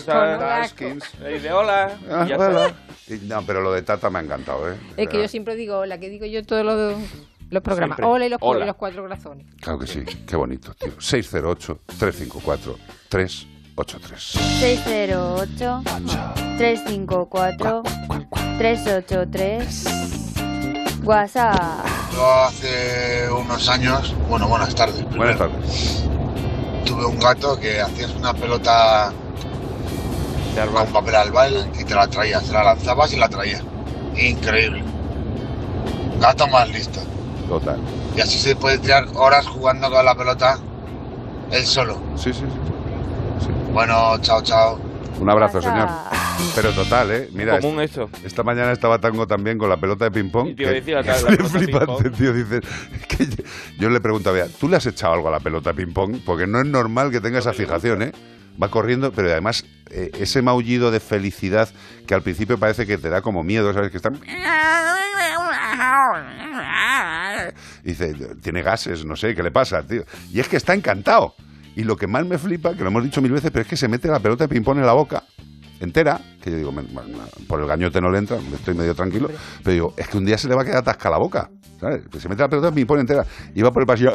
Con 0.06 0.40
Daskins. 0.40 1.20
Le 1.20 1.30
dice 1.34 1.52
hola. 1.52 1.92
Ah, 2.10 2.24
y 2.26 2.30
ya 2.30 2.38
hola. 2.38 2.74
Y- 3.08 3.14
No, 3.28 3.44
pero 3.46 3.62
lo 3.62 3.72
de 3.72 3.84
Tata 3.84 4.10
me 4.10 4.20
ha 4.20 4.22
encantado, 4.24 4.72
¿eh? 4.72 4.76
Es 4.98 5.08
que 5.08 5.22
yo 5.22 5.28
siempre 5.28 5.56
digo 5.56 5.78
hola, 5.78 6.00
que 6.00 6.10
digo 6.10 6.26
yo 6.26 6.44
todos 6.44 6.66
los, 6.66 6.96
los 7.50 7.64
programas. 7.64 7.96
Siempre. 7.98 8.14
Hola 8.14 8.26
y 8.26 8.30
los, 8.30 8.40
cu- 8.40 8.48
Hola. 8.48 8.66
y 8.66 8.68
los 8.68 8.76
cuatro 8.76 9.04
corazones. 9.04 9.48
Claro 9.62 9.80
que 9.80 9.88
sí. 9.88 10.04
Qué 10.28 10.36
bonito, 10.36 10.74
tío. 10.74 10.92
608-354-383. 10.98 13.40
608 14.60 15.84
354 16.58 17.84
383 18.58 19.86
WhatsApp. 21.04 21.86
Yo 22.14 22.34
hace 22.46 23.30
unos 23.30 23.68
años, 23.70 24.16
bueno, 24.30 24.48
buenas 24.48 24.74
tardes. 24.74 24.96
primero, 25.04 25.18
Buenas 25.18 25.38
tardes. 25.38 26.04
Tuve 26.86 27.06
un 27.06 27.20
gato 27.20 27.60
que 27.60 27.82
hacías 27.82 28.12
una 28.16 28.34
pelota 28.34 29.12
con 30.74 30.88
papel 30.88 31.16
albal 31.16 31.70
y 31.80 31.84
te 31.84 31.94
la 31.94 32.08
traías, 32.08 32.46
te 32.46 32.54
la 32.54 32.64
lanzabas 32.64 33.12
y 33.14 33.18
la 33.18 33.28
traías. 33.28 33.62
Increíble. 34.16 34.84
Gato 36.20 36.48
más 36.48 36.70
listo. 36.70 37.02
Total. 37.50 37.80
Y 38.16 38.22
así 38.22 38.38
se 38.40 38.56
puede 38.56 38.78
tirar 38.80 39.06
horas 39.16 39.46
jugando 39.48 39.90
con 39.92 40.04
la 40.04 40.16
pelota 40.16 40.58
él 41.52 41.64
solo. 41.66 42.00
Sí, 42.16 42.34
sí, 42.34 42.40
sí. 42.42 43.50
Bueno, 43.74 44.18
chao, 44.22 44.42
chao. 44.42 44.80
Un 45.20 45.30
abrazo, 45.30 45.62
señor. 45.62 45.88
Pero 46.56 46.72
total, 46.74 47.12
¿eh? 47.12 47.30
Mira, 47.32 47.60
Común 47.60 47.80
est- 47.82 47.94
eso. 47.94 48.10
esta 48.26 48.44
mañana 48.44 48.72
estaba 48.74 49.00
Tango 49.00 49.26
también 49.28 49.58
con 49.58 49.70
la 49.70 49.78
pelota 49.78 50.06
de 50.06 50.12
ping-pong. 50.12 50.50
a 50.52 50.56
que- 50.56 50.82
que 50.84 50.92
la 50.94 51.02
es 51.40 51.52
flipante, 51.52 52.10
tío. 52.10 52.34
Dices, 52.34 52.62
que 53.08 53.26
yo, 53.28 53.36
yo 53.80 53.90
le 53.90 54.02
pregunto 54.02 54.30
a 54.30 54.34
Bea, 54.34 54.48
¿tú 54.60 54.68
le 54.68 54.76
has 54.78 54.86
echado 54.86 55.14
algo 55.14 55.30
a 55.30 55.32
la 55.32 55.40
pelota 55.40 55.72
de 55.72 55.76
ping-pong? 55.86 56.18
Porque 56.26 56.48
no 56.48 56.60
es 56.60 56.66
normal 56.66 57.12
que 57.12 57.22
tenga 57.22 57.40
esa 57.40 57.54
fijación, 57.54 58.02
¿eh? 58.02 58.12
Va 58.62 58.70
corriendo, 58.70 59.12
pero 59.14 59.30
además 59.32 59.66
eh, 59.92 60.12
ese 60.20 60.42
maullido 60.42 60.92
de 60.92 61.00
felicidad 61.00 61.70
que 62.08 62.14
al 62.14 62.22
principio 62.22 62.58
parece 62.58 62.86
que 62.86 62.98
te 62.98 63.10
da 63.10 63.22
como 63.22 63.44
miedo, 63.44 63.74
¿sabes? 63.74 63.92
Que 63.92 63.98
está... 63.98 64.12
Y 67.84 67.88
dice, 67.90 68.14
tiene 68.42 68.62
gases, 68.62 69.06
no 69.06 69.16
sé, 69.16 69.36
¿qué 69.36 69.44
le 69.44 69.52
pasa, 69.52 69.84
tío? 69.84 70.04
Y 70.32 70.40
es 70.40 70.48
que 70.48 70.58
está 70.58 70.74
encantado. 70.74 71.36
Y 71.76 71.84
lo 71.84 71.98
que 71.98 72.08
más 72.08 72.26
me 72.26 72.38
flipa, 72.38 72.74
que 72.74 72.82
lo 72.84 72.88
hemos 72.88 73.04
dicho 73.04 73.22
mil 73.22 73.32
veces, 73.32 73.52
pero 73.52 73.64
es 73.64 73.68
que 73.68 73.76
se 73.78 73.88
mete 73.88 74.08
la 74.08 74.20
pelota 74.20 74.46
de 74.46 74.48
ping-pong 74.48 74.78
en 74.80 74.86
la 74.86 74.94
boca 74.94 75.24
entera, 75.82 76.20
que 76.42 76.50
yo 76.52 76.58
digo, 76.58 76.72
me- 76.72 76.84
por 77.48 77.60
el 77.60 77.68
gañote 77.68 78.00
no 78.00 78.10
le 78.10 78.18
entra, 78.20 78.38
estoy 78.54 78.74
medio 78.76 78.96
tranquilo, 78.96 79.30
pero 79.62 79.74
digo, 79.74 79.94
es 79.98 80.08
que 80.08 80.18
un 80.18 80.24
día 80.26 80.38
se 80.38 80.48
le 80.48 80.56
va 80.56 80.62
a 80.62 80.66
quedar 80.66 80.78
atasca 80.78 81.10
la 81.10 81.18
boca, 81.18 81.50
¿sabes? 81.82 82.02
Que 82.10 82.20
se 82.22 82.30
mete 82.30 82.42
la 82.44 82.48
pelota 82.48 82.70
de 82.70 82.74
ping-pong 82.76 83.02
entera 83.02 83.26
y 83.54 83.62
va 83.62 83.72
por 83.72 83.84
el 83.84 83.88
pasillo. 83.88 84.12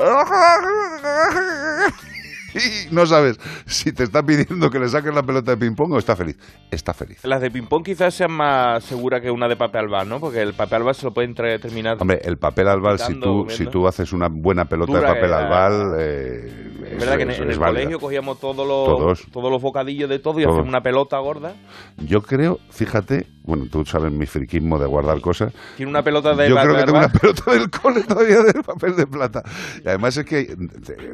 Y 2.91 2.95
no 2.95 3.07
sabes 3.07 3.39
si 3.67 3.93
te 3.93 4.03
está 4.05 4.23
pidiendo 4.23 4.71
que 4.71 4.79
le 4.79 4.89
saques 4.89 5.15
la 5.15 5.23
pelota 5.23 5.53
de 5.53 5.57
ping-pong 5.57 5.93
o 5.93 5.99
está 5.99 6.17
feliz. 6.17 6.37
Está 6.71 6.93
feliz. 6.95 7.19
Las 7.25 7.41
de 7.41 7.51
ping-pong 7.51 7.85
quizás 7.85 8.15
sean 8.15 8.33
más 8.33 8.85
seguras 8.85 9.21
que 9.21 9.31
una 9.31 9.49
de 9.49 9.57
papel 9.57 9.83
albal, 9.83 10.09
¿no? 10.09 10.21
Porque 10.21 10.41
el 10.43 10.55
papel 10.55 10.77
albal 10.83 10.95
se 10.95 11.05
lo 11.07 11.13
pueden 11.15 11.35
terminar. 11.35 11.97
Hombre, 12.01 12.21
el 12.25 12.39
papel 12.39 12.69
albal, 12.69 12.99
si 12.99 13.15
tú, 13.21 13.47
si 13.49 13.67
tú 13.67 13.87
haces 13.87 14.13
una 14.13 14.29
buena 14.29 14.65
pelota 14.67 14.93
Dura 14.93 15.09
de 15.09 15.15
papel 15.15 15.25
era- 15.31 15.39
albal, 15.39 15.95
eh, 15.99 16.71
Es 16.93 16.99
verdad 16.99 17.17
que 17.17 17.23
en, 17.23 17.31
el 17.31 17.59
válida. 17.59 17.67
colegio 17.67 18.01
cogíamos 18.01 18.41
todos 18.41 18.57
los, 18.67 18.67
Todos. 18.87 19.27
todos 19.33 19.51
los 19.51 19.63
bocadillos 19.63 20.09
de 20.09 20.19
todo 20.19 20.41
y 20.41 20.45
hacíamos 20.45 20.67
una 20.69 20.83
pelota 20.83 21.19
gorda. 21.19 21.55
Yo 21.99 22.23
creo, 22.23 22.59
fíjate, 22.71 23.27
bueno, 23.45 23.67
tú 23.71 23.85
sabes 23.85 24.13
mi 24.13 24.27
friquismo 24.27 24.79
de 24.79 24.87
guardar 24.87 25.21
cosas. 25.21 25.53
Tiene 25.77 25.91
una 25.91 26.03
pelota 26.03 26.35
de 26.35 26.49
Yo 26.49 26.57
creo 26.57 26.77
que 26.77 26.85
tengo 26.85 26.99
una 26.99 27.09
pelota 27.09 27.51
del 27.53 27.71
cole 27.71 28.03
todavía 28.03 28.43
de 28.43 28.63
papel 28.63 28.97
de 28.97 29.07
plata. 29.07 29.43
Y 29.85 29.89
además 29.89 30.17
es 30.17 30.25
que 30.25 30.41
eh, 30.41 30.57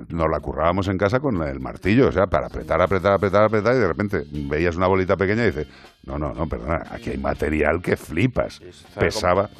nos 0.08 0.30
la 0.30 0.40
currábamos 0.40 0.88
en 0.88 0.98
casa 0.98 1.20
con 1.26 1.42
el 1.42 1.58
martillo, 1.58 2.06
o 2.08 2.12
sea, 2.12 2.28
para 2.28 2.46
apretar, 2.46 2.80
apretar, 2.80 3.14
apretar, 3.14 3.42
apretar, 3.42 3.74
y 3.74 3.80
de 3.80 3.88
repente 3.88 4.22
veías 4.30 4.76
una 4.76 4.86
bolita 4.86 5.16
pequeña 5.16 5.42
y 5.42 5.46
dices, 5.46 5.66
no, 6.04 6.20
no, 6.20 6.32
no, 6.32 6.48
perdona, 6.48 6.84
aquí 6.88 7.10
hay 7.10 7.18
material 7.18 7.82
que 7.82 7.96
flipas. 7.96 8.62
Pesaba. 8.96 9.50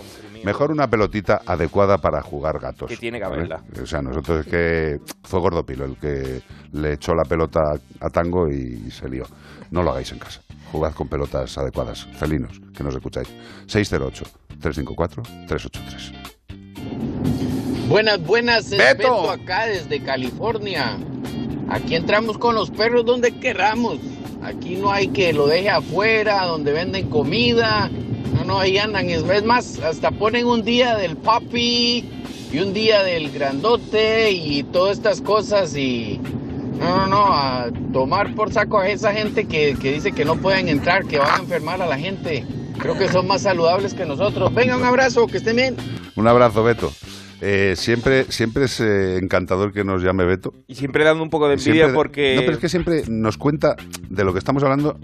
Mejor 0.45 0.71
una 0.71 0.89
pelotita 0.89 1.43
adecuada 1.45 1.99
para 1.99 2.23
jugar 2.23 2.61
gatos. 2.61 2.89
Que 2.89 2.97
tiene 2.97 3.19
que 3.19 3.25
¿vale? 3.25 3.37
haberla. 3.37 3.65
O 3.83 3.87
sea, 3.87 4.01
nosotros 4.01 4.47
es 4.47 4.53
que 4.53 5.01
fue 5.25 5.41
Gordopilo 5.41 5.87
el 5.87 5.97
que 5.97 6.41
le 6.73 6.93
echó 6.93 7.17
la 7.17 7.25
pelota 7.25 7.75
a 8.01 8.11
Tango 8.11 8.49
y 8.49 8.89
se 8.93 9.09
lió. 9.09 9.25
No 9.73 9.83
lo 9.83 9.91
hagáis 9.91 10.13
en 10.13 10.21
casa. 10.21 10.43
Jugad 10.71 10.93
con 10.93 11.09
pelotas 11.09 11.59
adecuadas. 11.59 12.07
Felinos, 12.17 12.61
que 12.77 12.85
nos 12.85 12.95
escucháis. 12.95 13.29
608-354-383. 13.67 16.13
Buenas, 17.89 18.25
buenas, 18.25 18.71
Beto. 18.71 18.99
Beto 18.99 19.33
acá 19.33 19.67
desde 19.67 20.01
California. 20.01 20.97
Aquí 21.69 21.95
entramos 21.95 22.39
con 22.39 22.55
los 22.55 22.71
perros 22.71 23.05
donde 23.05 23.33
queramos. 23.33 23.99
Aquí 24.43 24.77
no 24.77 24.93
hay 24.93 25.09
que 25.09 25.33
lo 25.33 25.47
deje 25.47 25.71
afuera, 25.71 26.47
donde 26.47 26.73
venden 26.73 27.09
comida. 27.09 27.91
No, 28.35 28.45
no, 28.45 28.59
ahí 28.61 28.79
andan. 28.79 29.09
Es 29.11 29.45
más, 29.45 29.81
hasta 29.81 30.11
ponen 30.11 30.47
un 30.47 30.63
día 30.63 30.97
del 30.97 31.17
papi 31.17 32.09
y 32.53 32.59
un 32.59 32.73
día 32.73 33.03
del 33.03 33.31
grandote 33.31 34.31
y 34.31 34.63
todas 34.63 34.99
estas 34.99 35.21
cosas 35.21 35.77
y... 35.77 36.21
No, 36.79 36.95
no, 36.95 37.07
no, 37.07 37.27
a 37.29 37.71
tomar 37.95 38.35
por 38.35 38.53
saco 38.53 38.79
a 38.79 38.89
esa 38.89 39.11
gente 39.15 39.47
que, 39.47 39.77
que 39.81 39.93
dice 39.93 40.13
que 40.13 40.27
no 40.27 40.37
pueden 40.37 40.69
entrar, 40.69 41.07
que 41.07 41.19
van 41.19 41.31
a 41.31 41.43
enfermar 41.43 41.81
a 41.81 41.87
la 41.87 41.97
gente. 41.97 42.45
Creo 42.79 42.99
que 42.99 43.09
son 43.09 43.27
más 43.27 43.43
saludables 43.43 43.95
que 43.95 44.05
nosotros. 44.05 44.53
Venga, 44.53 44.77
un 44.77 44.85
abrazo, 44.85 45.27
que 45.27 45.39
estén 45.39 45.57
bien. 45.57 45.77
Un 46.17 46.29
abrazo, 46.29 46.63
Beto. 46.63 46.93
Eh, 47.41 47.75
siempre, 47.77 48.25
siempre 48.25 48.65
es 48.65 48.81
eh, 48.81 49.19
encantador 49.19 49.73
que 49.73 49.85
nos 49.85 50.03
llame 50.03 50.25
Beto. 50.25 50.55
Y 50.67 50.75
siempre 50.75 51.05
dando 51.05 51.23
un 51.23 51.31
poco 51.31 51.49
de 51.49 51.57
Y 51.57 51.59
siempre- 51.59 51.83
envidia 51.83 51.95
porque... 51.95 52.35
No, 52.37 52.41
pero 52.43 52.53
es 52.53 52.59
que 52.59 52.69
siempre 52.69 53.03
nos 53.09 53.37
cuenta 53.37 53.77
de 54.09 54.25
lo 54.25 54.33
que 54.33 54.39
estamos 54.39 54.63
hablando, 54.63 54.99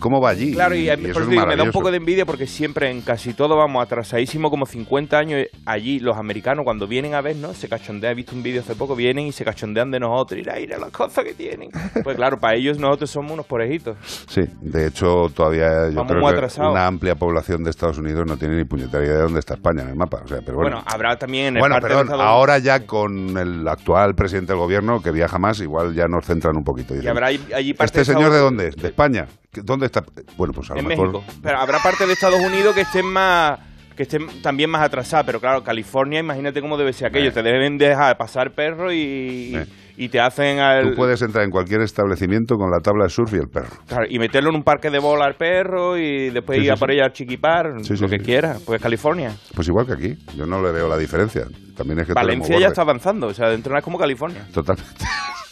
cómo 0.00 0.20
va 0.20 0.30
allí. 0.30 0.52
Claro, 0.52 0.74
y, 0.74 0.88
a 0.90 0.96
mí, 0.96 1.10
eso 1.10 1.20
es 1.20 1.28
digo, 1.28 1.46
me 1.46 1.56
da 1.56 1.62
un 1.62 1.70
poco 1.70 1.90
de 1.90 1.98
envidia 1.98 2.26
porque 2.26 2.46
siempre 2.46 2.90
en 2.90 3.02
casi 3.02 3.34
todo 3.34 3.56
vamos 3.56 3.82
atrasadísimo, 3.82 4.50
como 4.50 4.66
50 4.66 5.18
años. 5.18 5.46
Allí 5.64 6.00
los 6.00 6.16
americanos 6.16 6.64
cuando 6.64 6.86
vienen 6.86 7.14
a 7.14 7.20
vernos 7.20 7.56
se 7.56 7.68
cachondean. 7.68 8.12
He 8.12 8.14
visto 8.16 8.34
un 8.34 8.42
vídeo 8.42 8.60
hace 8.62 8.74
poco, 8.74 8.96
vienen 8.96 9.26
y 9.26 9.32
se 9.32 9.44
cachondean 9.44 9.90
de 9.90 10.00
nosotros. 10.00 10.38
Mira, 10.38 10.54
mira 10.56 10.78
las 10.78 10.90
cosas 10.90 11.24
que 11.24 11.34
tienen. 11.34 11.70
Pues 12.02 12.16
claro, 12.16 12.38
para 12.38 12.56
ellos 12.56 12.78
nosotros 12.78 13.10
somos 13.10 13.32
unos 13.32 13.46
porejitos. 13.46 13.96
Sí, 14.28 14.42
de 14.60 14.88
hecho 14.88 15.30
todavía 15.34 15.88
yo 15.88 15.96
Vamos 15.96 16.12
creo 16.12 16.48
que 16.50 16.60
una 16.60 16.86
amplia 16.86 17.14
población 17.14 17.62
de 17.64 17.70
Estados 17.70 17.98
Unidos 17.98 18.26
no 18.26 18.36
tiene 18.36 18.56
ni 18.56 18.64
puñetera 18.64 19.04
idea 19.04 19.16
de 19.16 19.22
dónde 19.22 19.40
está 19.40 19.54
España 19.54 19.82
en 19.82 19.88
el 19.90 19.96
mapa. 19.96 20.22
O 20.24 20.28
sea, 20.28 20.40
pero 20.40 20.56
bueno, 20.56 20.76
Bueno, 20.76 20.84
habrá 20.86 21.16
también 21.18 21.54
en 21.54 21.60
Bueno, 21.60 21.75
perdón, 21.80 22.08
ahora 22.20 22.58
ya 22.58 22.86
con 22.86 23.36
el 23.38 23.66
actual 23.68 24.14
presidente 24.14 24.52
del 24.52 24.60
gobierno 24.60 25.00
que 25.02 25.10
viaja 25.10 25.38
más, 25.38 25.60
igual 25.60 25.94
ya 25.94 26.06
nos 26.08 26.24
centran 26.26 26.56
un 26.56 26.64
poquito. 26.64 26.94
Y 26.94 26.98
Dicen, 26.98 27.10
habrá 27.10 27.28
allí- 27.28 27.52
allí 27.54 27.74
parte 27.74 28.00
¿Este 28.00 28.12
señor 28.12 28.32
de 28.32 28.38
dónde 28.38 28.68
es? 28.68 28.76
¿De 28.76 28.88
España? 28.88 29.26
¿Qué- 29.52 29.62
¿Dónde 29.64 29.86
está? 29.86 30.02
Bueno, 30.36 30.52
pues 30.54 30.70
a 30.70 30.74
lo 30.74 30.80
en 30.80 30.86
mejor... 30.86 31.12
México. 31.12 31.24
Pero 31.42 31.58
habrá 31.58 31.78
parte 31.82 32.06
de 32.06 32.12
Estados 32.12 32.40
Unidos 32.40 32.74
que 32.74 32.82
estén 32.82 33.06
más 33.06 33.58
que 33.96 34.02
estén 34.02 34.26
también 34.42 34.68
más 34.68 34.82
atrasadas, 34.82 35.24
pero 35.24 35.40
claro, 35.40 35.62
California, 35.64 36.20
imagínate 36.20 36.60
cómo 36.60 36.76
debe 36.76 36.92
ser 36.92 37.08
aquello, 37.08 37.32
te 37.32 37.42
deben 37.42 37.78
dejar 37.78 38.18
pasar 38.18 38.50
perro 38.54 38.92
y, 38.92 39.56
y 39.96 40.08
te 40.10 40.20
hacen 40.20 40.58
al, 40.58 40.90
Tú 40.90 40.94
puedes 40.96 41.22
entrar 41.22 41.44
en 41.44 41.50
cualquier 41.50 41.80
establecimiento 41.80 42.56
con 42.56 42.70
la 42.70 42.80
tabla 42.80 43.04
de 43.04 43.08
surf 43.08 43.32
y 43.32 43.36
el 43.38 43.48
perro. 43.48 43.74
claro, 43.88 44.04
y 44.06 44.18
meterlo 44.18 44.50
en 44.50 44.56
un 44.56 44.64
parque 44.64 44.90
de 44.90 44.98
bola 44.98 45.24
al 45.24 45.36
perro 45.36 45.96
y 45.96 46.28
después 46.28 46.58
Sí, 46.58 46.66
ir 46.66 46.72
a 46.72 46.76
sí, 46.76 46.80
por 46.80 46.90
sí. 46.90 46.94
ella 46.96 47.04
al 47.06 47.12
chiquipar, 47.12 47.66
lo 47.88 48.08
que 48.10 48.18
quiera, 48.18 48.56
pues 48.66 48.82
California. 48.82 49.34
Pues 49.54 49.66
igual 49.66 49.86
que 49.86 49.92
aquí, 49.94 50.14
yo 50.36 50.44
no 50.44 50.60
le 50.62 50.72
veo 50.72 50.88
la 50.90 50.98
diferencia. 50.98 51.46
También 51.76 52.00
es 52.00 52.06
que 52.06 52.14
Valencia 52.14 52.58
ya 52.58 52.68
está 52.68 52.80
avanzando, 52.82 53.26
o 53.28 53.34
sea, 53.34 53.48
dentro 53.50 53.72
no 53.72 53.78
es 53.78 53.84
como 53.84 53.98
California. 53.98 54.46
Totalmente. 54.52 55.04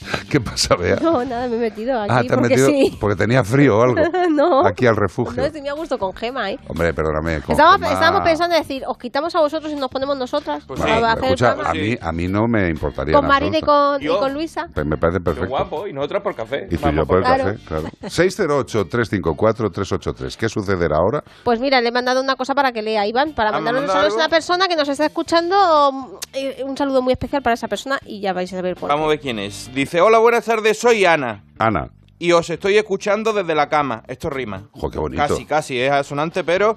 ¿Qué 0.31 0.39
pasa, 0.41 0.77
Bea? 0.77 0.97
No, 0.97 1.25
nada, 1.25 1.49
me 1.49 1.57
he 1.57 1.59
metido 1.59 1.99
aquí 2.01 2.11
ah, 2.13 2.21
te 2.21 2.27
has 2.27 2.33
porque 2.35 2.49
metido 2.49 2.67
sí. 2.69 2.97
porque 3.01 3.17
tenía 3.17 3.43
frío 3.43 3.79
o 3.79 3.83
algo. 3.83 3.97
no. 4.31 4.67
Aquí 4.67 4.87
al 4.87 4.97
refugio. 4.97 5.41
No, 5.41 5.47
estoy 5.47 5.63
muy 5.63 5.71
a 5.71 5.75
gusto 5.75 5.97
con 5.99 6.13
Gema, 6.15 6.51
¿eh? 6.51 6.59
Hombre, 6.69 6.93
perdóname. 6.93 7.41
con 7.41 7.53
Estábamos, 7.53 8.21
pensando 8.23 8.55
en 8.57 8.61
decir, 8.63 8.83
os 8.87 8.99
quitamos 8.99 9.35
a 9.35 9.41
vosotros 9.41 9.73
y 9.73 9.77
nos 9.77 9.89
ponemos 9.91 10.17
nosotras 10.19 10.67
Bueno, 10.67 10.85
para 10.85 11.13
hacer 11.13 11.25
el 11.25 11.31
escucha, 11.33 11.53
a 11.65 11.73
mí, 11.73 11.97
a 12.01 12.13
mí 12.13 12.29
no 12.29 12.47
me 12.49 12.69
importaría. 12.69 13.15
Con 13.15 13.27
Marina 13.27 13.57
y 13.59 13.63
con, 13.63 14.03
y 14.03 14.07
con 14.09 14.35
Luisa. 14.35 14.67
Pues 14.75 14.85
me 14.87 14.97
parece 14.99 15.19
Qué 15.21 15.25
perfecto. 15.25 15.49
guapo, 15.49 15.87
y 15.87 15.93
nosotras 15.93 16.23
por 16.23 16.35
café. 16.35 16.67
Y 16.71 16.77
tú 16.77 16.89
y 16.89 16.97
yo 16.97 17.07
por 17.07 17.19
el 17.19 17.25
Claro. 17.25 17.45
café, 17.45 17.59
claro. 17.67 17.85
608-354-383. 18.03 20.37
¿Qué 20.37 20.49
sucederá 20.49 20.97
ahora? 20.97 21.23
Pues 21.45 21.61
mira, 21.61 21.81
le 21.81 21.89
he 21.89 21.93
mandado 21.93 22.21
una 22.21 22.35
cosa 22.37 22.55
para 22.55 22.73
que 22.73 22.83
lea, 22.83 23.07
Iván, 23.07 23.33
para 23.35 23.51
Ah, 23.51 23.53
¿me 23.53 23.59
mandarle 23.59 23.81
un 23.83 23.89
saludo 23.89 24.13
a 24.15 24.17
una 24.17 24.29
persona 24.29 24.67
que 24.69 24.75
nos 24.77 24.89
está 24.89 25.07
escuchando, 25.07 26.14
eh, 26.33 26.63
un 26.65 26.77
saludo 26.77 27.03
muy 27.03 27.13
especial 27.13 27.43
para 27.43 27.55
esa 27.55 27.69
persona 27.69 27.99
y 28.05 28.21
ya 28.21 28.33
vais 28.33 28.53
a 28.53 28.63
ver 28.63 28.75
por 28.75 28.89
qué. 28.89 28.95
Vamos 28.95 29.07
a 29.07 29.09
ver 29.11 29.21
quién 29.21 29.39
es. 29.39 29.71
Dice, 29.75 30.01
hola, 30.01 30.19
buenas 30.19 30.45
tardes, 30.45 30.79
soy 30.79 31.05
Ana. 31.05 31.45
Ana. 31.59 31.91
Y 32.19 32.33
os 32.33 32.49
estoy 32.49 32.77
escuchando 32.77 33.33
desde 33.33 33.55
la 33.55 33.69
cama. 33.69 34.03
Esto 34.07 34.31
rima. 34.31 34.69
Jo, 34.73 34.91
qué 34.91 34.99
bonito. 34.99 35.23
Casi, 35.27 35.45
casi, 35.45 35.79
es 35.79 35.91
asonante, 35.91 36.45
pero 36.45 36.77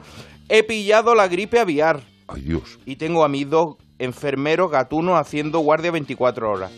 he 0.50 0.64
pillado 0.64 1.16
la 1.16 1.28
gripe 1.28 1.60
aviar. 1.60 2.02
Ay, 2.28 2.42
Dios. 2.42 2.80
Y 2.86 2.96
tengo 2.96 3.24
a 3.24 3.30
mis 3.30 3.50
dos 3.50 3.78
enfermeros 4.00 4.72
gatunos 4.72 5.20
haciendo 5.20 5.60
guardia 5.60 5.92
24 5.92 6.52
horas. 6.52 6.72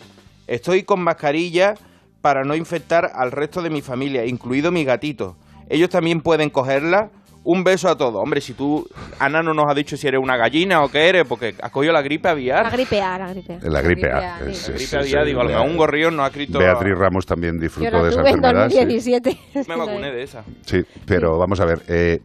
Estoy 0.48 0.84
con 0.84 1.02
mascarilla 1.02 1.76
para 2.22 2.44
no 2.44 2.56
infectar 2.56 3.12
al 3.14 3.32
resto 3.32 3.62
de 3.62 3.70
mi 3.70 3.82
familia, 3.82 4.26
incluido 4.26 4.72
mis 4.72 4.86
gatitos. 4.86 5.36
Ellos 5.70 5.90
también 5.90 6.22
pueden 6.22 6.50
cogerla. 6.50 7.12
Un 7.44 7.64
beso 7.64 7.88
a 7.90 7.96
todos. 7.98 8.16
Hombre, 8.22 8.42
si 8.42 8.54
tú, 8.54 8.86
Ana 9.18 9.42
no 9.42 9.54
nos 9.54 9.66
ha 9.70 9.74
dicho 9.74 9.96
si 9.98 10.08
eres 10.08 10.20
una 10.22 10.36
gallina 10.38 10.84
o 10.84 10.90
qué 10.90 11.08
eres, 11.10 11.24
porque 11.28 11.56
has 11.62 11.72
cogido 11.72 11.94
la 11.94 12.02
gripe 12.02 12.28
aviar. 12.28 12.64
La 12.66 12.70
gripe 12.70 13.02
A, 13.02 13.18
la 13.18 13.30
gripe 13.34 13.54
A. 13.54 13.70
La 13.70 13.82
gripe 13.82 14.12
A. 14.12 14.20
La 14.20 14.40
gripe 14.40 14.52
es- 14.84 14.94
aviar, 14.94 15.26
digo, 15.26 15.40
a 15.40 15.44
lo 15.44 15.50
mejor 15.50 15.64
Bea- 15.66 15.72
un 15.72 15.78
gorrión 15.78 16.16
no 16.18 16.24
ha 16.24 16.28
escrito... 16.28 16.60
Beatriz 16.60 16.94
Ramos 16.98 17.26
también 17.26 17.56
Yo 17.56 17.62
disfrutó 17.62 17.92
la 17.92 18.04
de 18.04 18.10
esa 18.10 18.20
tuve 18.22 18.30
en 18.30 18.36
enfermedad. 18.36 18.70
sí. 18.70 18.76
2017. 18.76 19.38
Me 19.68 19.76
vacuné 19.78 20.12
de 20.16 20.24
esa. 20.24 20.44
Sí, 20.66 20.82
pero 21.06 21.38
vamos 21.40 21.60
a 21.62 21.66
ver. 21.66 21.82
eh, 21.88 22.20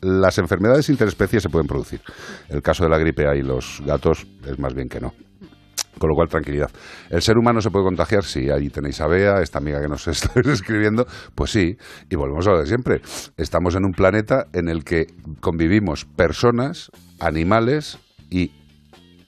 las 0.00 0.38
enfermedades 0.38 0.88
interespecies 0.88 1.42
se 1.42 1.48
pueden 1.48 1.66
producir. 1.66 2.00
El 2.48 2.62
caso 2.62 2.84
de 2.84 2.90
la 2.90 2.98
gripe 2.98 3.26
A 3.28 3.34
y 3.36 3.42
los 3.42 3.82
gatos 3.84 4.26
es 4.46 4.58
más 4.58 4.74
bien 4.74 4.88
que 4.88 5.00
no. 5.00 5.12
Con 5.98 6.10
lo 6.10 6.14
cual, 6.14 6.28
tranquilidad. 6.28 6.70
¿El 7.08 7.22
ser 7.22 7.38
humano 7.38 7.60
se 7.62 7.70
puede 7.70 7.84
contagiar? 7.86 8.22
Sí, 8.24 8.50
ahí 8.50 8.68
tenéis 8.68 9.00
a 9.00 9.06
Bea, 9.06 9.40
esta 9.40 9.58
amiga 9.58 9.80
que 9.80 9.88
nos 9.88 10.06
está 10.08 10.30
escribiendo. 10.40 11.06
Pues 11.34 11.50
sí, 11.50 11.76
y 12.10 12.16
volvemos 12.16 12.46
a 12.46 12.50
lo 12.50 12.60
de 12.60 12.66
siempre. 12.66 13.00
Estamos 13.36 13.74
en 13.74 13.84
un 13.84 13.92
planeta 13.92 14.46
en 14.52 14.68
el 14.68 14.84
que 14.84 15.06
convivimos 15.40 16.04
personas, 16.04 16.90
animales 17.18 17.98
y 18.30 18.50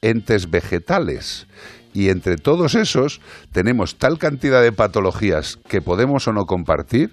entes 0.02 0.50
vegetales. 0.50 1.46
Y 1.94 2.10
entre 2.10 2.36
todos 2.36 2.74
esos 2.74 3.20
tenemos 3.50 3.96
tal 3.96 4.18
cantidad 4.18 4.62
de 4.62 4.72
patologías 4.72 5.56
que 5.68 5.80
podemos 5.80 6.28
o 6.28 6.32
no 6.32 6.44
compartir 6.44 7.12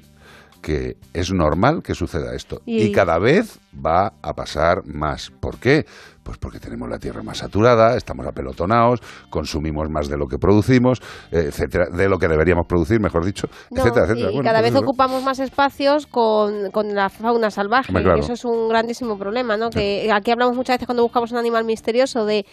que 0.62 0.97
es 1.14 1.32
normal 1.32 1.82
que 1.84 1.93
suceda 1.95 2.36
esto. 2.36 2.62
Y- 2.66 2.84
Y 2.86 2.91
cada 2.91 3.20
vez 3.20 3.60
va 3.74 4.14
a 4.22 4.34
pasar 4.34 4.84
más. 4.86 5.32
¿Por 5.39 5.60
qué? 5.60 5.86
Pues 6.26 6.39
porque 6.39 6.59
tenemos 6.59 6.89
la 6.89 6.97
tierra 6.97 7.21
más 7.21 7.38
saturada, 7.38 7.95
estamos 7.95 8.26
apelotonados, 8.26 8.99
consumimos 9.30 9.88
más 9.91 10.09
de 10.09 10.17
lo 10.17 10.26
que 10.26 10.39
producimos, 10.39 10.99
etcétera, 11.32 11.86
de 11.95 12.09
lo 12.09 12.17
que 12.17 12.28
deberíamos 12.28 12.65
producir, 12.67 12.99
mejor 12.99 13.23
dicho, 13.23 13.47
No, 13.69 13.82
etcétera, 13.84 14.05
etcétera. 14.07 14.32
y 14.32 14.34
Bueno, 14.34 14.43
cada 14.43 14.59
pues 14.59 14.71
vez 14.73 14.73
eso. 14.73 14.84
ocupamos 14.84 15.23
más 15.23 15.38
espacios 15.39 16.07
con, 16.07 16.71
con 16.71 16.95
la 16.95 17.09
fauna 17.09 17.51
salvaje 17.51 17.91
Hombre, 17.91 18.03
claro. 18.05 18.17
y 18.17 18.21
eso 18.21 18.34
es 18.34 18.43
un 18.43 18.67
grandísimo 18.69 19.19
problema, 19.19 19.55
¿no? 19.55 19.69
Que 19.69 20.09
aquí 20.11 20.32
hablamos 20.32 20.55
muchas 20.55 20.78
veces 20.78 20.88
cuando 20.88 21.03
buscamos 21.03 21.32
un 21.32 21.38
animal 21.38 21.63
misterioso 21.63 22.26
de 22.26 22.43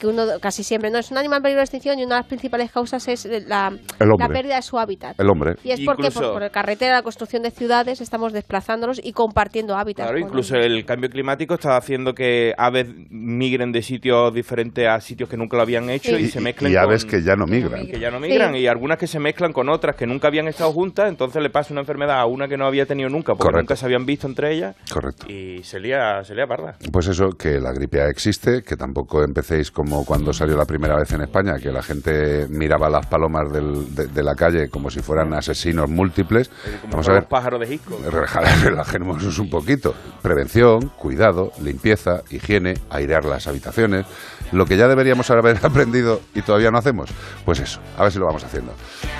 que 0.00 0.08
uno 0.08 0.24
casi 0.40 0.64
siempre 0.64 0.90
no 0.90 0.98
es 0.98 1.10
un 1.12 1.18
animal 1.18 1.36
en 1.36 1.42
peligro 1.44 1.60
de 1.60 1.64
extinción 1.66 2.00
y 2.00 2.04
una 2.04 2.16
de 2.16 2.20
las 2.22 2.26
principales 2.28 2.72
causas 2.72 3.06
es 3.06 3.26
la, 3.46 3.70
la 4.00 4.28
pérdida 4.28 4.56
de 4.56 4.62
su 4.62 4.76
hábitat. 4.76 5.14
El 5.20 5.30
hombre. 5.30 5.54
Y 5.62 5.70
es 5.70 5.80
porque 5.86 6.08
Incluso- 6.08 6.20
por, 6.20 6.32
por 6.32 6.42
el 6.42 6.50
carretera, 6.50 6.94
la 6.94 7.02
construcción 7.02 7.44
de 7.44 7.52
ciudades, 7.52 8.00
estamos 8.00 8.32
desplazándonos 8.32 9.00
y 9.00 9.12
compartiendo 9.12 9.76
hábitats. 9.76 10.10
Claro, 10.10 10.18
incluso 10.18 10.56
el 10.56 10.84
cambio 10.84 11.08
climático 11.10 11.54
está 11.54 11.76
haciendo 11.76 12.12
que 12.12 12.54
aves 12.58 12.88
migren 13.20 13.72
de 13.72 13.82
sitios 13.82 14.32
diferentes 14.34 14.86
a 14.88 15.00
sitios 15.00 15.28
que 15.28 15.36
nunca 15.36 15.56
lo 15.56 15.62
habían 15.62 15.90
hecho 15.90 16.16
Sí. 16.16 16.24
y 16.24 16.28
se 16.28 16.40
mezclen 16.40 16.72
y 16.72 16.76
aves 16.76 17.04
con- 17.04 17.10
que 17.10 17.22
ya 17.22 17.36
no 17.36 17.46
migran. 17.46 17.86
que 17.86 17.98
ya 18.00 18.10
no 18.10 18.18
migran 18.20 18.54
Sí. 18.54 18.60
y 18.60 18.66
algunas 18.66 18.98
que 18.98 19.06
se 19.06 19.18
mezclan 19.20 19.52
con 19.52 19.68
otras 19.68 19.96
que 19.96 20.06
nunca 20.06 20.28
habían 20.28 20.48
estado 20.48 20.72
juntas, 20.72 21.08
entonces 21.08 21.42
le 21.42 21.50
pasa 21.50 21.72
una 21.74 21.80
enfermedad 21.82 22.18
a 22.20 22.26
una 22.26 22.48
que 22.48 22.56
no 22.56 22.66
había 22.66 22.86
tenido 22.86 23.08
nunca 23.08 23.32
porque 23.34 23.42
Correcto. 23.44 23.60
nunca 23.62 23.76
se 23.76 23.84
habían 23.84 24.06
visto 24.06 24.26
entre 24.26 24.52
ellas 24.54 24.76
Correcto. 24.92 25.26
y 25.30 25.62
se 25.62 25.78
lía, 25.80 26.24
se 26.24 26.34
lía 26.34 26.46
parda. 26.46 26.76
Pues 26.92 27.06
eso, 27.08 27.30
que 27.30 27.60
la 27.60 27.72
gripe 27.72 28.00
A 28.00 28.08
existe, 28.08 28.62
que 28.62 28.76
tampoco 28.76 29.22
empecéis 29.22 29.70
como 29.70 30.04
cuando 30.04 30.32
salió 30.32 30.56
la 30.56 30.64
primera 30.64 30.96
vez 30.96 31.12
en 31.12 31.20
España, 31.22 31.54
que 31.62 31.70
la 31.70 31.82
gente 31.82 32.46
miraba 32.48 32.88
las 32.88 33.06
palomas 33.06 33.52
del- 33.52 33.94
de, 33.94 34.06
de 34.06 34.22
la 34.22 34.34
calle 34.34 34.68
como 34.70 34.90
si 34.90 35.00
fueran 35.00 35.32
asesinos 35.34 35.88
múltiples. 35.90 36.48
Como 36.80 36.92
Vamos 36.92 37.08
a 37.08 37.12
ver, 37.12 37.20
los 37.22 37.28
pájaros 37.30 37.60
de 37.60 37.74
Hitchcock. 37.74 38.00
relajémonos 38.64 39.38
un 39.38 39.50
poquito. 39.50 39.94
Prevención, 40.22 40.90
cuidado, 40.96 41.52
limpieza, 41.62 42.22
higiene, 42.30 42.74
airear 43.10 43.24
las 43.24 43.46
habitaciones. 43.46 44.06
Lo 44.52 44.66
que 44.66 44.76
ya 44.76 44.88
deberíamos 44.88 45.30
haber 45.30 45.58
aprendido 45.62 46.20
y 46.34 46.42
todavía 46.42 46.70
no 46.70 46.78
hacemos, 46.78 47.10
pues 47.44 47.60
eso, 47.60 47.80
a 47.96 48.02
ver 48.04 48.12
si 48.12 48.18
lo 48.18 48.26
vamos 48.26 48.44
haciendo. 48.44 48.72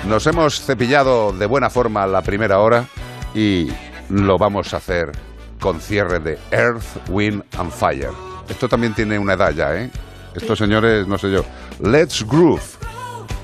Nos 0.07 0.25
hemos 0.27 0.61
cepillado 0.61 1.31
de 1.31 1.45
buena 1.45 1.69
forma 1.69 2.07
la 2.07 2.21
primera 2.21 2.59
hora 2.59 2.85
y 3.33 3.69
lo 4.09 4.37
vamos 4.37 4.73
a 4.73 4.77
hacer 4.77 5.11
con 5.59 5.79
cierre 5.79 6.19
de 6.19 6.39
Earth, 6.51 7.09
Wind 7.09 7.43
and 7.57 7.71
Fire. 7.71 8.11
Esto 8.49 8.67
también 8.67 8.93
tiene 8.93 9.19
una 9.19 9.33
edad 9.33 9.51
ya, 9.51 9.75
¿eh? 9.75 9.91
Estos 10.35 10.57
señores, 10.57 11.07
no 11.07 11.17
sé 11.17 11.31
yo. 11.31 11.45
Let's 11.79 12.25
Groove. 12.25 12.80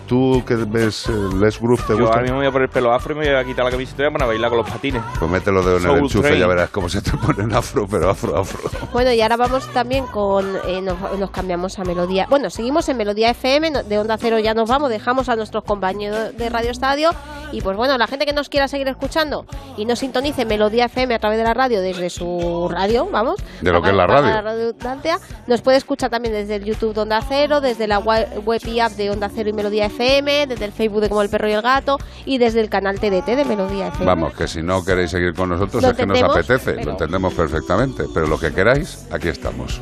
¿Tú 0.07 0.41
qué 0.47 0.55
ves? 0.55 1.07
¿Let's 1.35 1.59
Groove 1.59 1.81
te 1.85 1.93
Yo 1.93 1.99
gusta? 1.99 2.13
ahora 2.15 2.21
mismo 2.21 2.37
me 2.37 2.43
voy 2.43 2.47
a 2.47 2.51
poner 2.51 2.69
el 2.69 2.73
pelo 2.73 2.93
afro 2.93 3.13
y 3.13 3.17
me 3.17 3.25
voy 3.27 3.35
a 3.35 3.43
quitar 3.43 3.65
la 3.65 3.71
camiseta 3.71 4.03
y 4.03 4.05
voy 4.05 4.07
a 4.07 4.11
poner 4.13 4.23
a 4.23 4.27
bailar 4.27 4.49
con 4.49 4.57
los 4.59 4.69
patines. 4.69 5.03
Pues 5.19 5.29
mételo 5.31 5.61
de 5.63 5.77
en 5.77 5.85
el 5.89 5.97
enchufe 5.97 6.35
y 6.35 6.39
ya 6.39 6.47
verás 6.47 6.69
cómo 6.69 6.87
se 6.87 7.01
te 7.01 7.11
ponen 7.17 7.53
afro, 7.53 7.85
pero 7.89 8.09
afro, 8.09 8.37
afro. 8.37 8.69
Bueno, 8.93 9.11
y 9.11 9.21
ahora 9.21 9.35
vamos 9.37 9.67
también 9.73 10.05
con. 10.07 10.45
eh, 10.67 10.81
nos, 10.81 10.97
nos 11.19 11.29
cambiamos 11.31 11.77
a 11.79 11.83
Melodía. 11.83 12.25
Bueno, 12.29 12.49
seguimos 12.49 12.87
en 12.89 12.97
Melodía 12.97 13.29
FM, 13.31 13.83
de 13.83 13.99
Onda 13.99 14.17
Cero 14.17 14.39
ya 14.39 14.53
nos 14.53 14.69
vamos, 14.69 14.89
dejamos 14.89 15.27
a 15.29 15.35
nuestros 15.35 15.63
compañeros 15.65 16.35
de 16.37 16.49
Radio 16.49 16.71
Estadio. 16.71 17.09
Y 17.51 17.61
pues 17.61 17.75
bueno, 17.77 17.97
la 17.97 18.07
gente 18.07 18.25
que 18.25 18.33
nos 18.33 18.49
quiera 18.49 18.67
seguir 18.67 18.87
escuchando 18.89 19.45
y 19.77 19.85
nos 19.85 19.99
sintonice 19.99 20.45
Melodía 20.45 20.85
FM 20.85 21.15
a 21.15 21.19
través 21.19 21.37
de 21.37 21.43
la 21.45 21.53
radio, 21.53 21.81
desde 21.81 22.09
su 22.09 22.67
radio, 22.71 23.07
vamos. 23.11 23.35
De 23.61 23.71
lo 23.71 23.81
que 23.81 23.89
es 23.89 23.95
la 23.95 24.05
Valga 24.05 24.41
radio. 24.41 24.57
redundancia, 24.57 25.19
nos 25.47 25.61
puede 25.61 25.77
escuchar 25.77 26.09
también 26.09 26.33
desde 26.33 26.55
el 26.55 26.65
YouTube 26.65 26.93
de 26.93 27.01
Onda 27.01 27.21
Cero, 27.27 27.59
desde 27.61 27.87
la 27.87 27.99
web 27.99 28.27
web 28.45 28.61
y 28.65 28.79
app 28.79 28.91
de 28.93 29.09
Onda 29.11 29.29
Cero 29.33 29.49
y 29.49 29.53
Melodía 29.53 29.85
FM, 29.85 29.96
desde 29.97 30.65
el 30.65 30.71
Facebook 30.71 31.01
de 31.01 31.09
Como 31.09 31.21
el 31.21 31.29
Perro 31.29 31.49
y 31.49 31.53
el 31.53 31.61
Gato 31.61 31.97
y 32.25 32.37
desde 32.37 32.61
el 32.61 32.69
canal 32.69 32.99
TDT 32.99 33.25
de 33.35 33.45
Melodía 33.45 33.87
FM. 33.87 34.05
Vamos, 34.05 34.33
que 34.33 34.47
si 34.47 34.61
no 34.61 34.83
queréis 34.85 35.11
seguir 35.11 35.33
con 35.33 35.49
nosotros 35.49 35.81
Lo 35.81 35.89
es 35.89 35.97
que 35.97 36.05
nos 36.05 36.21
apetece, 36.21 36.71
pero- 36.73 36.85
lo 36.85 36.91
entendemos 36.91 37.33
perfectamente, 37.33 38.03
pero 38.13 38.27
lo 38.27 38.39
que 38.39 38.51
queráis, 38.53 39.05
aquí 39.11 39.29
estamos. 39.29 39.81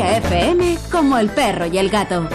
FM, 0.00 0.78
como 0.90 1.18
el 1.18 1.28
perro 1.30 1.66
y 1.66 1.78
el 1.78 1.88
gato. 1.88 2.28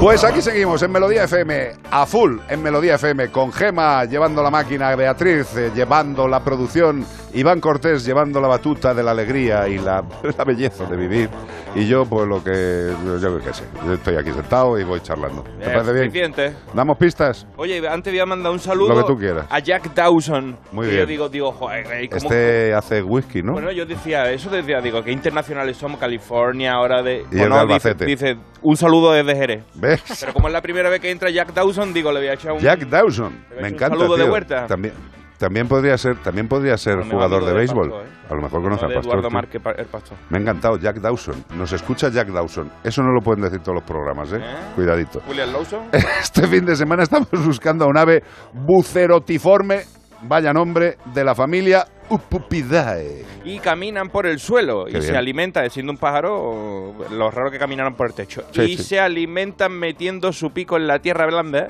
Pues 0.00 0.22
aquí 0.22 0.42
seguimos 0.42 0.82
en 0.82 0.92
Melodía 0.92 1.24
FM, 1.24 1.72
a 1.90 2.04
full 2.04 2.38
en 2.48 2.62
Melodía 2.62 2.96
FM, 2.96 3.30
con 3.30 3.50
Gema 3.50 4.04
llevando 4.04 4.42
la 4.42 4.50
máquina, 4.50 4.94
Beatriz 4.94 5.56
eh, 5.56 5.70
llevando 5.74 6.28
la 6.28 6.44
producción, 6.44 7.06
Iván 7.32 7.60
Cortés 7.60 8.04
llevando 8.04 8.38
la 8.40 8.48
batuta 8.48 8.92
de 8.92 9.02
la 9.02 9.12
alegría 9.12 9.66
y 9.66 9.78
la, 9.78 10.04
la 10.38 10.44
belleza 10.44 10.84
de 10.84 10.96
vivir. 10.96 11.30
Y 11.74 11.86
yo, 11.88 12.04
pues 12.04 12.28
lo 12.28 12.44
que. 12.44 12.92
Yo 13.20 13.38
qué 13.38 13.54
sé, 13.54 13.64
yo 13.84 13.94
estoy 13.94 14.16
aquí 14.16 14.30
sentado 14.30 14.78
y 14.78 14.84
voy 14.84 15.00
charlando. 15.00 15.42
¿Te 15.74 15.84
parece 15.84 15.92
bien? 15.92 16.04
suficiente. 16.06 16.52
¿Damos 16.72 16.96
pistas? 16.98 17.46
Oye, 17.56 17.86
antes 17.88 18.12
voy 18.12 18.20
a 18.20 18.26
mandar 18.26 18.52
un 18.52 18.58
saludo 18.60 18.94
Lo 18.94 19.00
que 19.00 19.12
tú 19.12 19.18
quieras. 19.18 19.46
a 19.50 19.58
Jack 19.58 19.92
Dawson. 19.94 20.56
Muy 20.72 20.86
Que 20.86 20.90
bien. 20.92 21.02
Yo 21.02 21.06
digo, 21.06 21.28
digo, 21.28 21.52
joder, 21.52 21.86
eh, 21.92 22.08
¿cómo- 22.08 22.16
Este 22.16 22.74
hace 22.74 23.02
whisky, 23.02 23.42
¿no? 23.42 23.52
Bueno, 23.52 23.70
yo 23.72 23.84
decía, 23.86 24.30
eso 24.30 24.50
decía, 24.50 24.80
digo, 24.80 25.02
que 25.02 25.12
internacionales 25.12 25.76
somos, 25.76 25.98
California, 26.00 26.72
ahora 26.72 27.02
de... 27.02 27.24
Y 27.30 27.38
el 27.40 27.50
de 27.50 27.74
dice, 27.74 27.94
dice, 27.94 28.36
un 28.62 28.76
saludo 28.76 29.12
desde 29.12 29.34
Jerez. 29.36 29.64
¿Ves? 29.74 30.02
Pero 30.20 30.32
como 30.32 30.48
es 30.48 30.52
la 30.52 30.62
primera 30.62 30.88
vez 30.88 31.00
que 31.00 31.10
entra 31.10 31.30
Jack 31.30 31.52
Dawson, 31.52 31.92
digo, 31.92 32.12
le 32.12 32.20
voy 32.20 32.28
a 32.28 32.32
echar 32.34 32.52
un... 32.52 32.58
Jack 32.60 32.80
Dawson, 32.86 33.44
me 33.60 33.68
encanta. 33.68 33.96
Un 33.96 34.00
saludo 34.02 34.16
de 34.16 34.30
huerta. 34.30 34.66
También, 34.66 34.94
también 35.38 35.66
podría 35.66 35.98
ser, 35.98 36.22
también 36.22 36.48
podría 36.48 36.76
ser 36.76 37.02
jugador 37.10 37.40
de 37.42 37.48
del 37.48 37.56
béisbol. 37.58 37.90
Pastor, 37.90 38.06
¿eh? 38.06 38.24
A 38.30 38.34
lo 38.34 38.42
mejor 38.42 38.62
conoce 38.62 38.82
No, 38.82 38.88
de 38.88 38.94
pastor. 38.94 39.12
Eduardo. 39.18 39.30
Márquez, 39.30 39.62
el 39.78 39.86
pastor. 39.86 40.18
Me 40.30 40.38
ha 40.38 40.40
encantado 40.40 40.78
Jack 40.78 41.00
Dawson. 41.00 41.44
Nos 41.56 41.72
escucha 41.72 42.08
Jack 42.08 42.28
Dawson. 42.28 42.70
Eso 42.82 43.02
no 43.02 43.12
lo 43.12 43.20
pueden 43.20 43.42
decir 43.42 43.60
todos 43.60 43.74
los 43.74 43.84
programas, 43.84 44.32
¿eh? 44.32 44.40
Cuidadito. 44.74 45.20
William 45.28 45.52
Lawson. 45.52 45.88
Este 45.92 46.46
fin 46.46 46.64
de 46.64 46.76
semana 46.76 47.02
estamos 47.02 47.28
buscando 47.44 47.84
a 47.84 47.88
un 47.88 47.98
ave 47.98 48.22
bucerotiforme, 48.52 49.82
vaya 50.22 50.52
nombre, 50.52 50.96
de 51.12 51.24
la 51.24 51.34
familia 51.34 51.86
Upupidae. 52.08 53.24
Y 53.44 53.58
caminan 53.58 54.08
por 54.08 54.26
el 54.26 54.38
suelo 54.38 54.84
Qué 54.84 54.98
y 54.98 55.00
se 55.00 55.08
bien. 55.08 55.16
alimentan, 55.16 55.70
siendo 55.70 55.92
un 55.92 55.98
pájaro, 55.98 56.94
lo 57.10 57.30
raro 57.30 57.50
que 57.50 57.58
caminaran 57.58 57.94
por 57.94 58.08
el 58.08 58.14
techo. 58.14 58.42
Sí, 58.52 58.62
y 58.62 58.76
sí. 58.76 58.82
se 58.84 59.00
alimentan 59.00 59.72
metiendo 59.72 60.32
su 60.32 60.50
pico 60.50 60.76
en 60.76 60.86
la 60.86 60.98
tierra 60.98 61.26
blanda 61.26 61.68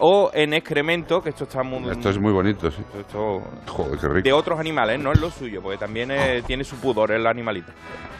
o 0.00 0.30
en 0.32 0.54
excremento, 0.54 1.20
que 1.20 1.30
esto 1.30 1.44
está 1.44 1.62
muy... 1.62 1.90
Esto 1.90 2.10
es 2.10 2.18
muy 2.20 2.32
bonito, 2.32 2.70
sí. 2.70 2.82
esto- 2.98 3.40
Joder, 3.66 3.98
qué 3.98 4.06
de 4.08 4.14
rico. 4.14 4.36
otros 4.36 4.58
animales, 4.60 5.00
no 5.00 5.12
es 5.12 5.20
lo 5.20 5.30
suyo, 5.30 5.60
porque 5.62 5.78
también 5.78 6.10
eh, 6.10 6.42
tiene 6.46 6.64
su 6.64 6.76
pudor 6.76 7.12
el 7.12 7.26
animalito. 7.26 7.72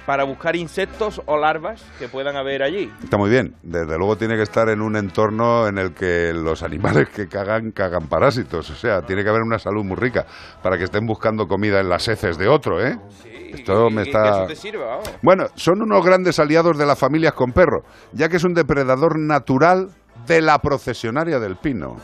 Para 0.06 0.24
buscar 0.24 0.56
insectos 0.56 1.20
o 1.26 1.36
larvas 1.36 1.84
que 1.98 2.08
puedan 2.08 2.34
haber 2.36 2.62
allí. 2.62 2.90
Está 3.04 3.18
muy 3.18 3.28
bien. 3.28 3.54
Desde 3.62 3.98
luego 3.98 4.16
tiene 4.16 4.36
que 4.36 4.42
estar 4.42 4.70
en 4.70 4.80
un 4.80 4.96
entorno 4.96 5.66
en 5.68 5.76
el 5.76 5.92
que 5.92 6.32
los 6.32 6.62
animales 6.62 7.10
que 7.10 7.26
cagan, 7.28 7.72
cagan 7.72 8.08
parásitos. 8.08 8.70
O 8.70 8.74
sea, 8.74 9.02
tiene 9.02 9.22
que 9.22 9.28
haber 9.28 9.42
una 9.42 9.58
salud 9.58 9.84
muy 9.84 9.96
rica 9.96 10.24
para 10.62 10.78
que 10.78 10.84
estén 10.84 11.04
buscando 11.04 11.46
comida 11.46 11.80
en 11.80 11.90
las 11.90 12.08
heces 12.08 12.38
de 12.38 12.48
otro, 12.48 12.80
¿eh? 12.80 12.96
Esto 13.52 13.90
me 13.90 14.04
que 14.04 14.10
está... 14.10 14.28
eso 14.30 14.46
te 14.46 14.56
sirva, 14.56 14.86
vamos. 14.86 15.10
Bueno, 15.22 15.44
son 15.56 15.82
unos 15.82 16.02
grandes 16.04 16.38
aliados 16.38 16.78
de 16.78 16.86
las 16.86 16.98
familias 16.98 17.34
con 17.34 17.52
perro, 17.52 17.82
ya 18.12 18.30
que 18.30 18.36
es 18.36 18.44
un 18.44 18.54
depredador 18.54 19.18
natural 19.18 19.88
de 20.28 20.42
la 20.42 20.60
procesionaria 20.60 21.40
del 21.40 21.56
pino. 21.56 21.96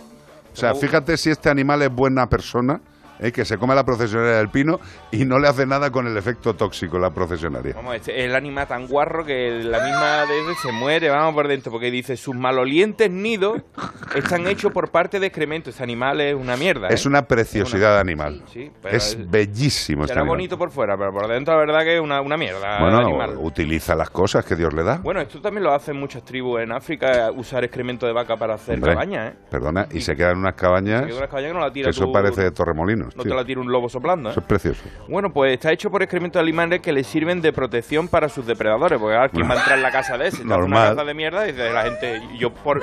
O 0.52 0.56
sea, 0.56 0.74
fíjate 0.74 1.16
si 1.16 1.30
este 1.30 1.50
animal 1.50 1.82
es 1.82 1.90
buena 1.92 2.28
persona, 2.28 2.80
¿eh? 3.20 3.32
que 3.32 3.44
se 3.44 3.58
come 3.58 3.74
la 3.74 3.84
procesionaria 3.84 4.36
del 4.36 4.48
pino 4.48 4.80
y 5.10 5.24
no 5.24 5.38
le 5.38 5.48
hace 5.48 5.66
nada 5.66 5.90
con 5.90 6.06
el 6.06 6.16
efecto 6.16 6.54
tóxico 6.54 6.98
la 6.98 7.10
procesionaria. 7.10 7.74
Vamos, 7.74 7.96
este- 7.96 8.24
el 8.24 8.34
animal 8.34 8.66
tan 8.66 8.86
guarro 8.86 9.24
que 9.24 9.50
la 9.62 9.82
misma 9.84 10.26
de 10.26 10.38
él 10.40 10.54
se 10.62 10.72
muere, 10.72 11.08
vamos 11.10 11.34
por 11.34 11.48
dentro, 11.48 11.70
porque 11.72 11.90
dice, 11.90 12.16
sus 12.16 12.34
malolientes 12.34 13.10
nidos 13.10 13.62
están 14.14 14.46
hechos 14.46 14.72
por 14.72 14.90
parte 14.90 15.20
de 15.20 15.26
excremento. 15.26 15.70
Este 15.70 15.82
animal 15.82 16.20
es 16.20 16.34
una 16.34 16.56
mierda. 16.56 16.88
Es 16.88 17.04
¿eh? 17.04 17.08
una 17.08 17.22
preciosidad 17.22 17.94
de 17.94 18.00
animal. 18.00 18.42
Sí, 18.52 18.70
pero 18.82 18.96
es 18.96 19.14
es- 19.14 19.30
bellísimo 19.30 20.04
este 20.04 20.14
Será 20.14 20.24
bonito 20.26 20.56
por 20.58 20.70
fuera, 20.70 20.96
pero 20.96 21.12
por 21.12 21.26
dentro 21.28 21.54
la 21.54 21.60
verdad 21.60 21.80
que 21.84 21.96
es 21.96 22.00
una, 22.00 22.20
una 22.20 22.36
mierda 22.36 22.80
Bueno, 22.80 22.98
animal. 22.98 23.36
utiliza 23.38 23.94
las 23.94 24.10
cosas 24.10 24.44
que 24.44 24.56
Dios 24.56 24.72
le 24.74 24.82
da. 24.82 24.98
Bueno, 25.02 25.20
esto 25.20 25.40
también 25.40 25.64
lo 25.64 25.72
hacen 25.72 25.96
muchas 25.98 26.24
tribus 26.24 26.60
en 26.60 26.72
África, 26.72 27.30
usar 27.34 27.64
excremento 27.64 28.06
de 28.06 28.12
vaca 28.12 28.36
para 28.36 28.54
hacer 28.54 28.74
Hombre, 28.76 28.92
cabañas, 28.92 29.32
¿eh? 29.32 29.36
Perdona, 29.50 29.86
y 29.90 30.00
se 30.00 30.14
quedan 30.16 30.38
unas 30.38 30.54
cabañas. 30.54 31.06
Que 31.06 31.12
una 31.12 31.26
cabaña 31.28 31.48
que 31.48 31.54
no 31.54 31.60
la 31.60 31.72
tira 31.72 31.84
que 31.86 31.90
eso 31.90 32.04
tú- 32.06 32.12
parece 32.12 32.50
No 33.16 33.22
tío. 33.22 33.32
te 33.32 33.36
la 33.36 33.44
tira 33.44 33.60
un 33.60 33.70
lobo 33.70 33.88
soplando, 33.88 34.28
¿eh? 34.28 34.32
Eso 34.32 34.40
es 34.40 34.46
precioso. 34.46 34.82
Bueno, 35.08 35.30
pues 35.32 35.54
está 35.54 35.72
hecho 35.72 35.90
por 35.90 36.02
excremento 36.02 36.38
de 36.38 36.42
animales 36.42 36.80
que 36.80 36.92
le 36.92 37.04
sirven 37.04 37.40
de 37.40 37.52
protección 37.52 38.08
para 38.08 38.28
sus 38.28 38.46
depredadores. 38.46 38.98
Porque 38.98 39.16
ahora, 39.16 39.28
¿quién 39.28 39.48
va 39.48 39.54
a 39.54 39.58
entrar 39.58 39.76
en 39.78 39.82
la 39.82 39.90
casa 39.90 40.16
de 40.16 40.28
ese? 40.28 40.44
Normal. 40.44 40.66
Una 40.66 40.88
casa 40.90 41.04
de 41.04 41.14
mierda 41.14 41.48
y 41.48 41.52
dice 41.52 41.70
la 41.70 41.82
gente, 41.84 42.22
yo 42.38 42.52
por, 42.52 42.80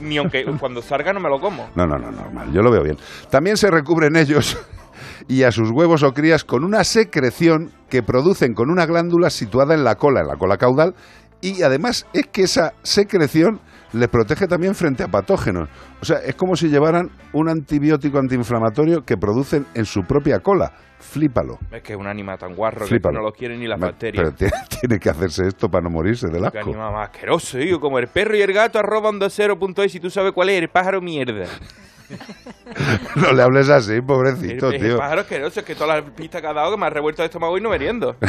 ni 0.00 0.18
aunque 0.18 0.44
cuando 0.58 0.82
salga 0.82 1.12
no 1.12 1.20
me 1.20 1.28
lo 1.28 1.40
como. 1.40 1.68
No, 1.74 1.86
no, 1.86 1.98
no, 1.98 2.10
normal. 2.10 2.52
Yo 2.52 2.62
lo 2.62 2.70
veo 2.70 2.82
bien. 2.82 2.96
También 3.30 3.56
se 3.56 3.70
recubren 3.70 4.16
ellos 4.16 4.56
y 5.28 5.42
a 5.42 5.50
sus 5.50 5.70
huevos 5.70 6.02
o 6.02 6.12
crías 6.12 6.44
con 6.44 6.64
una 6.64 6.84
secreción 6.84 7.70
que 7.88 8.02
producen 8.02 8.54
con 8.54 8.70
una 8.70 8.86
glándula 8.86 9.30
situada 9.30 9.74
en 9.74 9.84
la 9.84 9.96
cola, 9.96 10.20
en 10.20 10.28
la 10.28 10.36
cola 10.36 10.56
caudal. 10.56 10.94
Y 11.40 11.62
además 11.62 12.06
es 12.12 12.26
que 12.28 12.42
esa 12.42 12.72
secreción 12.82 13.60
les 13.94 14.08
protege 14.08 14.46
también 14.46 14.74
frente 14.74 15.02
a 15.02 15.08
patógenos. 15.08 15.68
O 16.00 16.04
sea, 16.04 16.18
es 16.18 16.34
como 16.34 16.56
si 16.56 16.68
llevaran 16.68 17.10
un 17.32 17.48
antibiótico 17.48 18.18
antiinflamatorio 18.18 19.02
que 19.02 19.16
producen 19.16 19.66
en 19.74 19.84
su 19.84 20.02
propia 20.02 20.40
cola. 20.40 20.72
Flípalo. 20.98 21.58
Es 21.70 21.82
que 21.82 21.92
es 21.92 21.98
un 21.98 22.06
animal 22.06 22.38
tan 22.38 22.54
guarro 22.54 22.86
Flípalo. 22.86 23.12
que 23.12 23.18
no 23.18 23.24
lo 23.26 23.32
quieren 23.32 23.60
ni 23.60 23.66
las 23.66 23.78
Me- 23.78 23.86
bacterias. 23.88 24.32
Pero 24.38 24.50
tiene, 24.80 24.98
que 24.98 25.10
hacerse 25.10 25.46
esto 25.46 25.68
para 25.68 25.82
no 25.84 25.90
morirse 25.90 26.26
del 26.28 26.40
Qué 26.50 26.58
asco. 26.58 26.70
animal 26.70 26.92
más 26.92 27.10
asqueroso, 27.10 27.58
digo, 27.58 27.78
como 27.78 27.98
el 27.98 28.06
perro 28.08 28.36
y 28.36 28.40
el 28.42 28.52
gato 28.52 28.78
arroba 28.78 29.10
onda 29.10 29.28
cero 29.28 29.56
punto 29.58 29.82
es 29.82 29.94
y 29.94 30.00
tú 30.00 30.08
sabes 30.10 30.32
cuál 30.32 30.48
es 30.50 30.60
el 30.62 30.68
pájaro 30.68 31.00
mierda. 31.00 31.44
No 33.16 33.32
le 33.32 33.42
hables 33.42 33.68
así, 33.68 33.94
El, 33.94 34.04
pobrecito, 34.04 34.70
el 34.70 34.80
tío. 34.80 34.96
pájaro 34.98 35.20
asqueroso 35.22 35.60
es 35.60 35.66
que 35.66 35.74
todas 35.74 36.00
las 36.02 36.10
pistas 36.12 36.40
que 36.40 36.46
ha 36.48 36.52
dado 36.52 36.70
que 36.72 36.76
me 36.80 36.86
ha 36.86 36.90
revuelto 36.90 37.22
el 37.22 37.26
estómago 37.26 37.56
y 37.58 37.60
no 37.60 37.70
meriendo. 37.70 38.16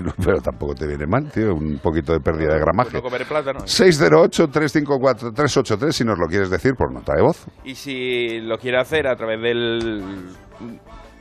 No, 0.00 0.12
pero 0.24 0.40
tampoco 0.40 0.74
te 0.74 0.86
viene 0.86 1.06
mal, 1.06 1.30
tío. 1.30 1.54
Un 1.54 1.78
poquito 1.78 2.12
de 2.14 2.20
pérdida 2.20 2.54
de 2.54 2.60
gramaje. 2.60 2.92
No 2.94 3.02
comer 3.02 3.26
plátano. 3.26 3.60
608-354-383 3.60 5.92
si 5.92 6.04
nos 6.04 6.18
lo 6.18 6.26
quieres 6.26 6.48
decir 6.48 6.72
por 6.74 6.90
nota 6.90 7.14
de 7.14 7.20
voz. 7.22 7.44
Y 7.64 7.74
si 7.74 8.40
lo 8.40 8.56
quiere 8.56 8.78
hacer 8.78 9.06
a 9.06 9.14
través 9.16 9.42
del 9.42 10.24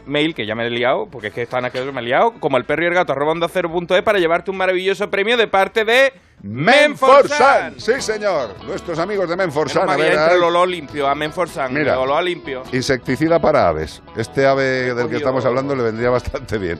mail, 0.10 0.36
que 0.36 0.46
ya 0.46 0.56
me 0.56 0.66
he 0.66 0.70
liado, 0.70 1.08
porque 1.10 1.28
es 1.28 1.34
que 1.34 1.44
están 1.44 1.66
aquí, 1.66 1.80
me 1.94 2.02
he 2.02 2.04
liado, 2.04 2.34
como 2.40 2.58
el 2.58 2.66
perro 2.66 2.84
y 2.84 2.88
el 2.88 2.94
gato, 2.94 3.14
arroba 3.14 3.32
onda 3.32 3.48
cero 3.48 3.72
punto 3.72 3.96
es, 3.96 4.04
para 4.04 4.20
llevarte 4.20 4.52
un 4.52 4.58
maravilloso 4.58 5.10
premio 5.10 5.38
de 5.38 5.48
parte 5.48 5.86
de 5.86 6.14
Menforsan. 6.42 7.80
Sí, 7.80 8.00
señor. 8.00 8.56
Nuestros 8.66 8.98
amigos 9.00 9.30
de 9.30 9.36
Menforsan. 9.36 9.90
A 9.90 9.96
ver, 9.98 10.14
entre 10.14 10.26
ver. 10.26 10.38
el 10.38 10.44
olor 10.44 10.68
limpio, 10.68 11.08
a 11.08 11.16
Menforsan, 11.16 11.74
Mira. 11.74 11.94
el 11.94 12.00
olor 12.00 12.24
limpio. 12.24 12.64
Insecticida 12.72 13.40
para 13.40 13.68
aves. 13.68 14.02
Este 14.16 14.46
ave 14.46 14.94
del 14.94 15.10
que 15.10 15.18
estamos 15.18 15.46
hablando 15.46 15.76
le 15.76 15.84
vendría 15.84 16.10
bastante 16.10 16.58
bien. 16.58 16.80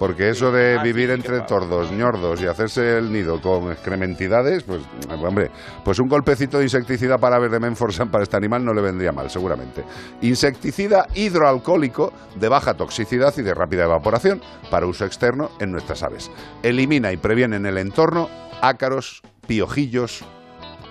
Porque 0.00 0.30
eso 0.30 0.50
de 0.50 0.78
Ah, 0.78 0.82
vivir 0.82 1.08
sí, 1.08 1.14
entre 1.14 1.40
tordos, 1.42 1.92
ñordos 1.92 2.42
y 2.42 2.46
hacerse 2.46 2.98
el 2.98 3.12
nido 3.12 3.40
con 3.40 3.70
excrementidades, 3.70 4.64
pues, 4.64 4.80
hombre, 5.10 5.50
pues 5.84 6.00
un 6.00 6.08
golpecito 6.08 6.58
de 6.58 6.64
insecticida 6.64 7.18
para 7.18 7.38
ver 7.38 7.50
de 7.50 7.60
Menforsan 7.60 8.10
para 8.10 8.24
este 8.24 8.36
animal 8.36 8.64
no 8.64 8.72
le 8.72 8.80
vendría 8.80 9.12
mal, 9.12 9.28
seguramente. 9.28 9.84
Insecticida 10.22 11.06
hidroalcohólico 11.14 12.12
de 12.34 12.48
baja 12.48 12.74
toxicidad 12.74 13.34
y 13.36 13.42
de 13.42 13.54
rápida 13.54 13.84
evaporación 13.84 14.40
para 14.70 14.86
uso 14.86 15.04
externo 15.04 15.50
en 15.60 15.70
nuestras 15.70 16.02
aves. 16.02 16.30
Elimina 16.62 17.12
y 17.12 17.18
previene 17.18 17.56
en 17.56 17.66
el 17.66 17.76
entorno 17.76 18.28
ácaros, 18.62 19.22
piojillos, 19.46 20.24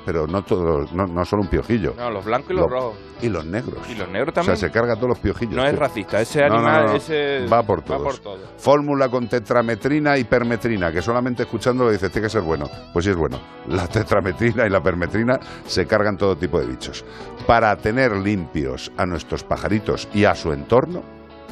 pero 0.06 0.28
no 0.28 0.42
todos, 0.44 0.92
no, 0.94 1.06
no 1.06 1.26
solo 1.26 1.44
un 1.44 1.48
piojillo. 1.50 1.94
No, 1.98 2.10
los 2.10 2.26
blancos 2.26 2.52
y 2.52 2.54
los 2.54 2.62
Lo- 2.64 2.68
rojos. 2.70 2.98
Y 3.22 3.28
los 3.30 3.46
negros. 3.46 3.80
Y 3.90 3.96
los 3.96 4.08
negros 4.10 4.30
O 4.30 4.34
también. 4.34 4.56
sea, 4.58 4.70
se 4.70 4.74
carga 4.74 4.96
todos 4.96 5.10
los 5.10 5.20
piojillos. 5.20 5.54
No 5.56 5.66
es 5.66 5.78
racista, 5.78 6.22
ese 6.22 6.48
No, 6.48 6.56
animal 6.56 6.86
no, 6.86 6.96
ese 6.96 7.46
va 7.52 7.64
por 7.64 7.82
va 7.82 7.86
todos. 7.86 8.02
por 8.04 8.18
todo. 8.20 8.38
Fórmula 8.58 9.10
con 9.10 9.28
tetrametrina 9.28 10.18
y 10.18 10.24
permetrina, 10.24 10.92
que 10.92 11.02
solamente 11.02 11.44
escuchándolo 11.44 11.92
dices, 11.92 12.12
tiene 12.12 12.28
que 12.28 12.32
ser 12.32 12.42
bueno. 12.44 12.66
Pues 12.94 13.04
sí 13.06 13.12
es 13.12 13.18
bueno. 13.18 13.40
La 13.68 13.88
tetrametrina 13.88 14.66
y 14.66 14.70
la 14.70 14.82
permetrina 14.82 15.38
se 15.66 15.86
cargan 15.86 16.16
todo 16.18 16.36
tipo 16.38 16.60
de 16.60 16.66
bichos. 16.68 17.04
Para 17.46 17.76
tener 17.76 18.16
limpios 18.16 18.92
a 18.98 19.06
nuestros 19.06 19.44
pajaritos 19.44 20.08
y 20.14 20.24
a 20.26 20.34
su 20.36 20.54
entorno, 20.54 21.04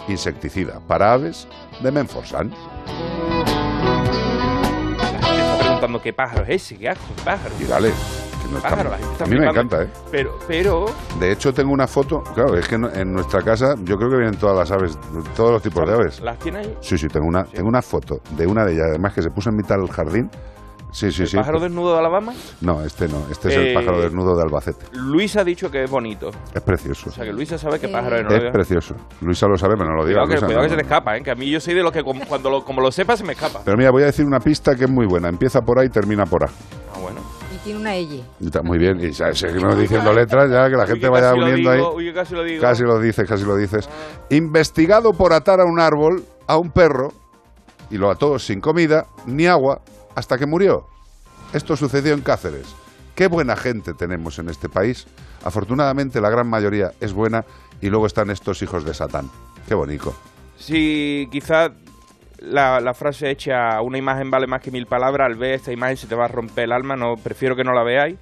insecticida 0.07 0.79
para 0.87 1.11
aves 1.13 1.47
de 1.81 1.91
Menforsan. 1.91 2.51
Qué 6.03 6.13
pájaro 6.13 6.43
es 6.43 6.49
ese, 6.63 6.77
qué 6.77 6.89
asco, 6.89 7.03
qué 7.17 7.21
pájaro. 7.23 7.53
Y 7.59 7.63
dale. 7.65 7.91
Que 8.47 8.51
no 8.53 8.57
está 8.57 8.69
Pájaro, 8.69 8.89
la 8.91 8.97
gente 8.97 9.11
está 9.13 9.23
a 9.23 9.27
mí 9.27 9.39
me 9.39 9.45
encanta, 9.47 9.83
¿eh? 9.83 9.87
Pero, 10.11 10.31
pero, 10.47 10.85
De 11.19 11.31
hecho, 11.31 11.53
tengo 11.53 11.71
una 11.71 11.87
foto. 11.87 12.19
Claro, 12.33 12.55
es 12.57 12.67
que 12.67 12.75
en 12.75 13.11
nuestra 13.13 13.41
casa 13.41 13.75
yo 13.83 13.95
creo 13.97 14.09
que 14.09 14.17
vienen 14.17 14.37
todas 14.37 14.57
las 14.57 14.71
aves, 14.71 14.97
todos 15.35 15.51
los 15.51 15.61
tipos 15.61 15.85
de 15.87 15.93
aves. 15.93 16.21
¿las 16.21 16.37
tiene 16.39 16.59
ahí? 16.59 16.73
Sí, 16.81 16.97
sí, 16.97 17.07
tengo 17.07 17.27
una, 17.27 17.43
tengo 17.45 17.67
una 17.69 17.81
foto 17.81 18.17
de 18.31 18.45
una 18.47 18.65
de 18.65 18.73
ellas, 18.73 18.87
además 18.89 19.13
que 19.13 19.21
se 19.21 19.29
puso 19.29 19.49
en 19.49 19.55
mitad 19.57 19.75
del 19.77 19.89
jardín. 19.91 20.29
Sí, 20.89 21.11
sí, 21.11 21.23
¿El 21.23 21.27
sí. 21.27 21.35
pájaro 21.37 21.59
desnudo 21.59 21.93
de 21.93 21.99
Alabama? 21.99 22.33
No, 22.61 22.81
este 22.81 23.09
no, 23.09 23.17
este 23.29 23.49
es 23.49 23.55
Eh, 23.57 23.67
el 23.69 23.73
pájaro 23.73 23.99
desnudo 24.01 24.35
de 24.37 24.43
Albacete. 24.43 24.85
Luis 24.93 25.35
ha 25.35 25.43
dicho 25.43 25.69
que 25.69 25.83
es 25.83 25.91
bonito. 25.91 26.29
Es 26.55 26.61
precioso. 26.61 27.09
O 27.09 27.11
sea, 27.11 27.25
que 27.25 27.33
Luisa 27.33 27.57
sabe 27.57 27.77
qué 27.77 27.89
pájaro 27.89 28.15
es. 28.15 28.23
no 28.23 28.29
lo 28.29 28.35
Es 28.37 28.51
precioso. 28.53 28.95
Luisa 29.21 29.47
lo 29.47 29.57
sabe, 29.57 29.73
pero 29.77 29.89
no 29.89 29.97
lo 29.97 30.05
diga. 30.05 30.21
Cuidado, 30.23 30.39
que, 30.39 30.45
cuidado 30.45 30.61
no, 30.61 30.63
que 30.63 30.69
se 30.69 30.75
te 30.77 30.81
escapa, 30.83 31.17
¿eh? 31.17 31.21
que 31.21 31.31
a 31.31 31.35
mí 31.35 31.51
yo 31.51 31.59
soy 31.59 31.73
de 31.73 31.83
los 31.83 31.91
que 31.91 32.03
com- 32.03 32.21
cuando 32.27 32.49
lo, 32.49 32.63
como 32.63 32.79
lo 32.81 32.89
sepa 32.89 33.17
se 33.17 33.25
me 33.25 33.33
escapa. 33.33 33.59
Pero 33.65 33.75
mira, 33.77 33.91
voy 33.91 34.03
a 34.03 34.05
decir 34.07 34.25
una 34.25 34.39
pista 34.39 34.75
que 34.75 34.85
es 34.85 34.89
muy 34.89 35.05
buena. 35.05 35.27
Empieza 35.27 35.59
por 35.61 35.77
A 35.77 35.83
y 35.85 35.89
termina 35.89 36.23
por 36.25 36.45
A. 36.45 36.47
Ah, 36.47 36.99
bueno. 37.01 37.19
Tiene 37.67 37.81
una 37.81 37.95
L. 37.95 38.23
Está 38.39 38.63
muy 38.63 38.77
bien. 38.77 38.97
Y 39.01 39.11
ya, 39.11 39.33
seguimos 39.33 39.77
diciendo 39.77 40.13
letras 40.13 40.49
ya, 40.49 40.69
que 40.69 40.77
la 40.77 40.87
gente 40.87 41.01
que 41.01 41.09
vaya 41.09 41.33
uniendo 41.33 41.69
digo, 41.69 41.71
ahí. 41.71 41.95
uy, 41.97 42.13
casi 42.13 42.33
lo 42.33 42.41
digo. 42.45 42.61
Casi 42.61 42.83
lo 42.83 42.97
dices, 42.97 43.27
casi 43.27 43.43
lo 43.43 43.57
dices. 43.57 43.89
Investigado 44.29 45.11
por 45.11 45.33
atar 45.33 45.59
a 45.59 45.65
un 45.65 45.77
árbol 45.77 46.23
a 46.47 46.57
un 46.57 46.71
perro 46.71 47.09
y 47.89 47.97
lo 47.97 48.09
ató 48.09 48.39
sin 48.39 48.61
comida 48.61 49.07
ni 49.25 49.47
agua 49.47 49.81
hasta 50.15 50.37
que 50.37 50.45
murió. 50.45 50.85
Esto 51.51 51.75
sucedió 51.75 52.13
en 52.13 52.21
Cáceres. 52.21 52.73
Qué 53.15 53.27
buena 53.27 53.57
gente 53.57 53.93
tenemos 53.93 54.39
en 54.39 54.47
este 54.47 54.69
país. 54.69 55.05
Afortunadamente 55.43 56.21
la 56.21 56.29
gran 56.29 56.49
mayoría 56.49 56.91
es 57.01 57.11
buena 57.11 57.43
y 57.81 57.89
luego 57.89 58.05
están 58.05 58.29
estos 58.29 58.61
hijos 58.61 58.85
de 58.85 58.93
Satán. 58.93 59.29
Qué 59.67 59.75
bonito. 59.75 60.15
Si 60.55 61.27
quizás 61.29 61.71
la, 62.39 62.79
la 62.79 62.93
frase 62.93 63.29
hecha 63.29 63.81
una 63.81 63.97
imagen 63.97 64.29
vale 64.31 64.47
más 64.47 64.61
que 64.61 64.71
mil 64.71 64.85
palabras, 64.85 65.27
al 65.27 65.35
ver 65.35 65.53
esta 65.53 65.71
imagen 65.71 65.97
se 65.97 66.07
te 66.07 66.15
va 66.15 66.25
a 66.25 66.29
romper 66.29 66.65
el 66.65 66.71
alma, 66.71 66.95
no 66.95 67.15
prefiero 67.15 67.55
que 67.55 67.63
no 67.63 67.73
la 67.73 67.83
veáis. 67.83 68.17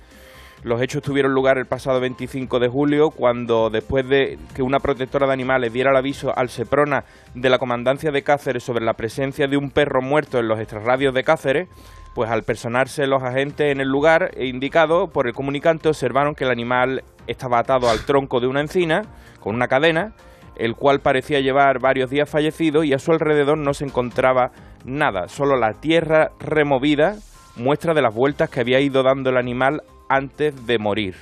Los 0.63 0.81
hechos 0.81 1.03
tuvieron 1.03 1.33
lugar 1.33 1.59
el 1.59 1.67
pasado 1.67 1.99
25 1.99 2.59
de 2.59 2.67
julio, 2.67 3.11
cuando 3.11 3.69
después 3.69 4.07
de 4.09 4.39
que 4.55 4.63
una 4.63 4.79
protectora 4.79 5.27
de 5.27 5.33
animales 5.33 5.71
diera 5.71 5.91
el 5.91 5.95
aviso 5.95 6.35
al 6.35 6.49
Seprona 6.49 7.05
de 7.35 7.51
la 7.51 7.59
comandancia 7.59 8.11
de 8.11 8.23
Cáceres 8.23 8.63
sobre 8.63 8.83
la 8.83 8.93
presencia 8.93 9.47
de 9.47 9.57
un 9.57 9.69
perro 9.69 10.01
muerto 10.01 10.39
en 10.39 10.47
los 10.47 10.59
extrarradios 10.59 11.13
de 11.13 11.23
Cáceres, 11.23 11.69
pues 12.15 12.31
al 12.31 12.41
personarse 12.41 13.05
los 13.05 13.21
agentes 13.21 13.71
en 13.71 13.79
el 13.79 13.89
lugar 13.89 14.31
indicado 14.39 15.09
por 15.09 15.27
el 15.27 15.33
comunicante 15.33 15.89
observaron 15.89 16.33
que 16.33 16.45
el 16.45 16.49
animal 16.49 17.03
estaba 17.27 17.59
atado 17.59 17.87
al 17.87 18.03
tronco 18.05 18.39
de 18.39 18.47
una 18.47 18.61
encina 18.61 19.03
con 19.41 19.53
una 19.53 19.67
cadena, 19.67 20.13
el 20.57 20.75
cual 20.75 20.99
parecía 20.99 21.39
llevar 21.39 21.79
varios 21.79 22.09
días 22.09 22.29
fallecido 22.29 22.83
y 22.83 22.93
a 22.93 22.99
su 22.99 23.11
alrededor 23.11 23.57
no 23.57 23.73
se 23.73 23.85
encontraba 23.85 24.51
nada, 24.85 25.27
solo 25.27 25.57
la 25.57 25.73
tierra 25.73 26.31
removida, 26.39 27.15
muestra 27.55 27.93
de 27.93 28.01
las 28.01 28.13
vueltas 28.13 28.49
que 28.49 28.59
había 28.59 28.79
ido 28.79 29.03
dando 29.03 29.29
el 29.29 29.37
animal 29.37 29.81
antes 30.09 30.67
de 30.67 30.77
morir. 30.77 31.15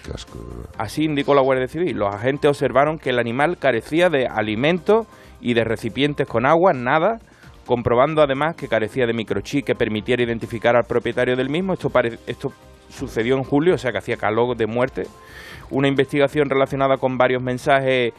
Así 0.77 1.05
indicó 1.05 1.33
la 1.33 1.41
Guardia 1.41 1.67
Civil. 1.67 1.97
Los 1.97 2.13
agentes 2.13 2.49
observaron 2.49 2.97
que 2.97 3.11
el 3.11 3.19
animal 3.19 3.57
carecía 3.57 4.09
de 4.09 4.27
alimento 4.27 5.05
y 5.39 5.53
de 5.53 5.63
recipientes 5.63 6.27
con 6.27 6.45
agua, 6.45 6.73
nada, 6.73 7.19
comprobando 7.65 8.21
además 8.21 8.55
que 8.55 8.67
carecía 8.67 9.05
de 9.05 9.13
microchip 9.13 9.65
que 9.65 9.75
permitiera 9.75 10.23
identificar 10.23 10.75
al 10.75 10.83
propietario 10.83 11.35
del 11.35 11.49
mismo. 11.49 11.73
Esto, 11.73 11.91
esto 12.27 12.53
sucedió 12.89 13.35
en 13.35 13.43
julio, 13.43 13.75
o 13.75 13.77
sea 13.77 13.91
que 13.91 13.99
hacía 13.99 14.17
calor 14.17 14.55
de 14.57 14.67
muerte. 14.67 15.03
Una 15.69 15.87
investigación 15.87 16.49
relacionada 16.49 16.97
con 16.97 17.17
varios 17.17 17.41
mensajes 17.41 18.13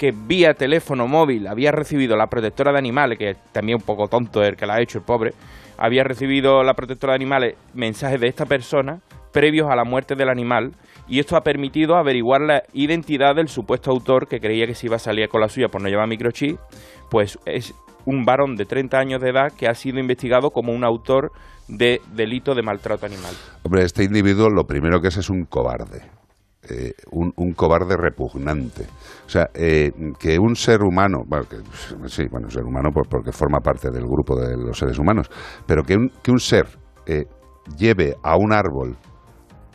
que 0.00 0.14
vía 0.16 0.54
teléfono 0.54 1.06
móvil 1.06 1.46
había 1.46 1.72
recibido 1.72 2.16
la 2.16 2.28
protectora 2.28 2.72
de 2.72 2.78
animales, 2.78 3.18
que 3.18 3.36
también 3.52 3.76
un 3.76 3.84
poco 3.84 4.08
tonto 4.08 4.42
el 4.42 4.56
que 4.56 4.64
la 4.64 4.76
ha 4.76 4.80
hecho 4.80 4.96
el 4.96 5.04
pobre, 5.04 5.34
había 5.76 6.04
recibido 6.04 6.62
la 6.62 6.72
protectora 6.72 7.12
de 7.12 7.16
animales 7.16 7.54
mensajes 7.74 8.18
de 8.18 8.26
esta 8.26 8.46
persona 8.46 9.00
previos 9.30 9.68
a 9.70 9.76
la 9.76 9.84
muerte 9.84 10.14
del 10.14 10.30
animal 10.30 10.72
y 11.06 11.18
esto 11.18 11.36
ha 11.36 11.42
permitido 11.42 11.96
averiguar 11.96 12.40
la 12.40 12.62
identidad 12.72 13.34
del 13.36 13.48
supuesto 13.48 13.90
autor 13.90 14.26
que 14.26 14.40
creía 14.40 14.66
que 14.66 14.74
se 14.74 14.86
iba 14.86 14.96
a 14.96 14.98
salir 14.98 15.28
con 15.28 15.42
la 15.42 15.50
suya 15.50 15.68
por 15.68 15.82
no 15.82 15.88
llevar 15.90 16.08
microchip, 16.08 16.56
pues 17.10 17.38
es 17.44 17.74
un 18.06 18.24
varón 18.24 18.56
de 18.56 18.64
30 18.64 18.96
años 18.98 19.20
de 19.20 19.28
edad 19.28 19.52
que 19.52 19.68
ha 19.68 19.74
sido 19.74 19.98
investigado 19.98 20.50
como 20.50 20.72
un 20.72 20.82
autor 20.82 21.30
de 21.68 22.00
delito 22.14 22.54
de 22.54 22.62
maltrato 22.62 23.04
animal. 23.04 23.34
Hombre, 23.64 23.84
este 23.84 24.02
individuo 24.02 24.48
lo 24.48 24.64
primero 24.64 25.02
que 25.02 25.08
es 25.08 25.18
es 25.18 25.28
un 25.28 25.44
cobarde. 25.44 26.19
Eh, 26.70 26.92
un, 27.10 27.32
un 27.36 27.52
cobarde 27.52 27.96
repugnante. 27.96 28.86
O 29.26 29.28
sea, 29.28 29.50
eh, 29.54 29.90
que 30.18 30.38
un 30.38 30.54
ser 30.54 30.82
humano, 30.82 31.22
bueno, 31.26 31.46
que, 31.48 31.56
sí, 32.08 32.24
bueno, 32.30 32.48
ser 32.48 32.64
humano 32.64 32.90
porque 32.92 33.32
forma 33.32 33.58
parte 33.60 33.90
del 33.90 34.04
grupo 34.04 34.38
de 34.38 34.56
los 34.56 34.78
seres 34.78 34.98
humanos, 34.98 35.28
pero 35.66 35.82
que 35.82 35.96
un, 35.96 36.10
que 36.22 36.30
un 36.30 36.38
ser 36.38 36.66
eh, 37.06 37.24
lleve 37.76 38.14
a 38.22 38.36
un 38.36 38.52
árbol 38.52 38.96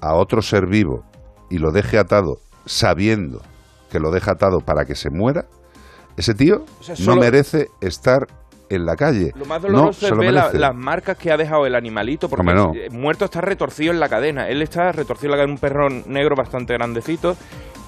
a 0.02 0.16
otro 0.16 0.42
ser 0.42 0.68
vivo 0.68 1.04
y 1.50 1.58
lo 1.58 1.72
deje 1.72 1.98
atado 1.98 2.38
sabiendo 2.66 3.42
que 3.90 4.00
lo 4.00 4.12
deja 4.12 4.32
atado 4.32 4.60
para 4.60 4.86
que 4.86 4.96
se 4.96 5.10
muera, 5.10 5.46
ese 6.18 6.34
tío 6.34 6.66
O 6.80 6.84
sea, 6.84 6.96
no 7.06 7.16
merece 7.20 7.68
estar 7.82 8.28
en 8.70 8.86
la 8.86 8.96
calle. 8.96 9.32
Lo 9.36 9.46
más 9.46 9.62
no 9.62 9.70
doloroso 9.70 10.00
se 10.08 10.14
es 10.14 10.18
ver 10.18 10.34
la- 10.34 10.52
las 10.54 10.76
marcas 10.76 11.18
que 11.18 11.32
ha 11.32 11.38
dejado 11.38 11.66
el 11.66 11.76
animalito, 11.76 12.30
porque 12.30 12.54
no. 12.54 12.72
el 12.74 12.92
muerto 12.92 13.26
está 13.26 13.42
retorcido 13.42 13.92
en 13.94 14.00
la 14.00 14.10
cadena. 14.10 14.48
Él 14.50 14.62
está 14.62 14.92
retorcido 14.92 15.28
en 15.28 15.32
la 15.32 15.38
cadena, 15.38 15.54
un 15.54 15.60
perro 15.60 15.90
negro 16.08 16.36
bastante 16.36 16.74
grandecito. 16.74 17.36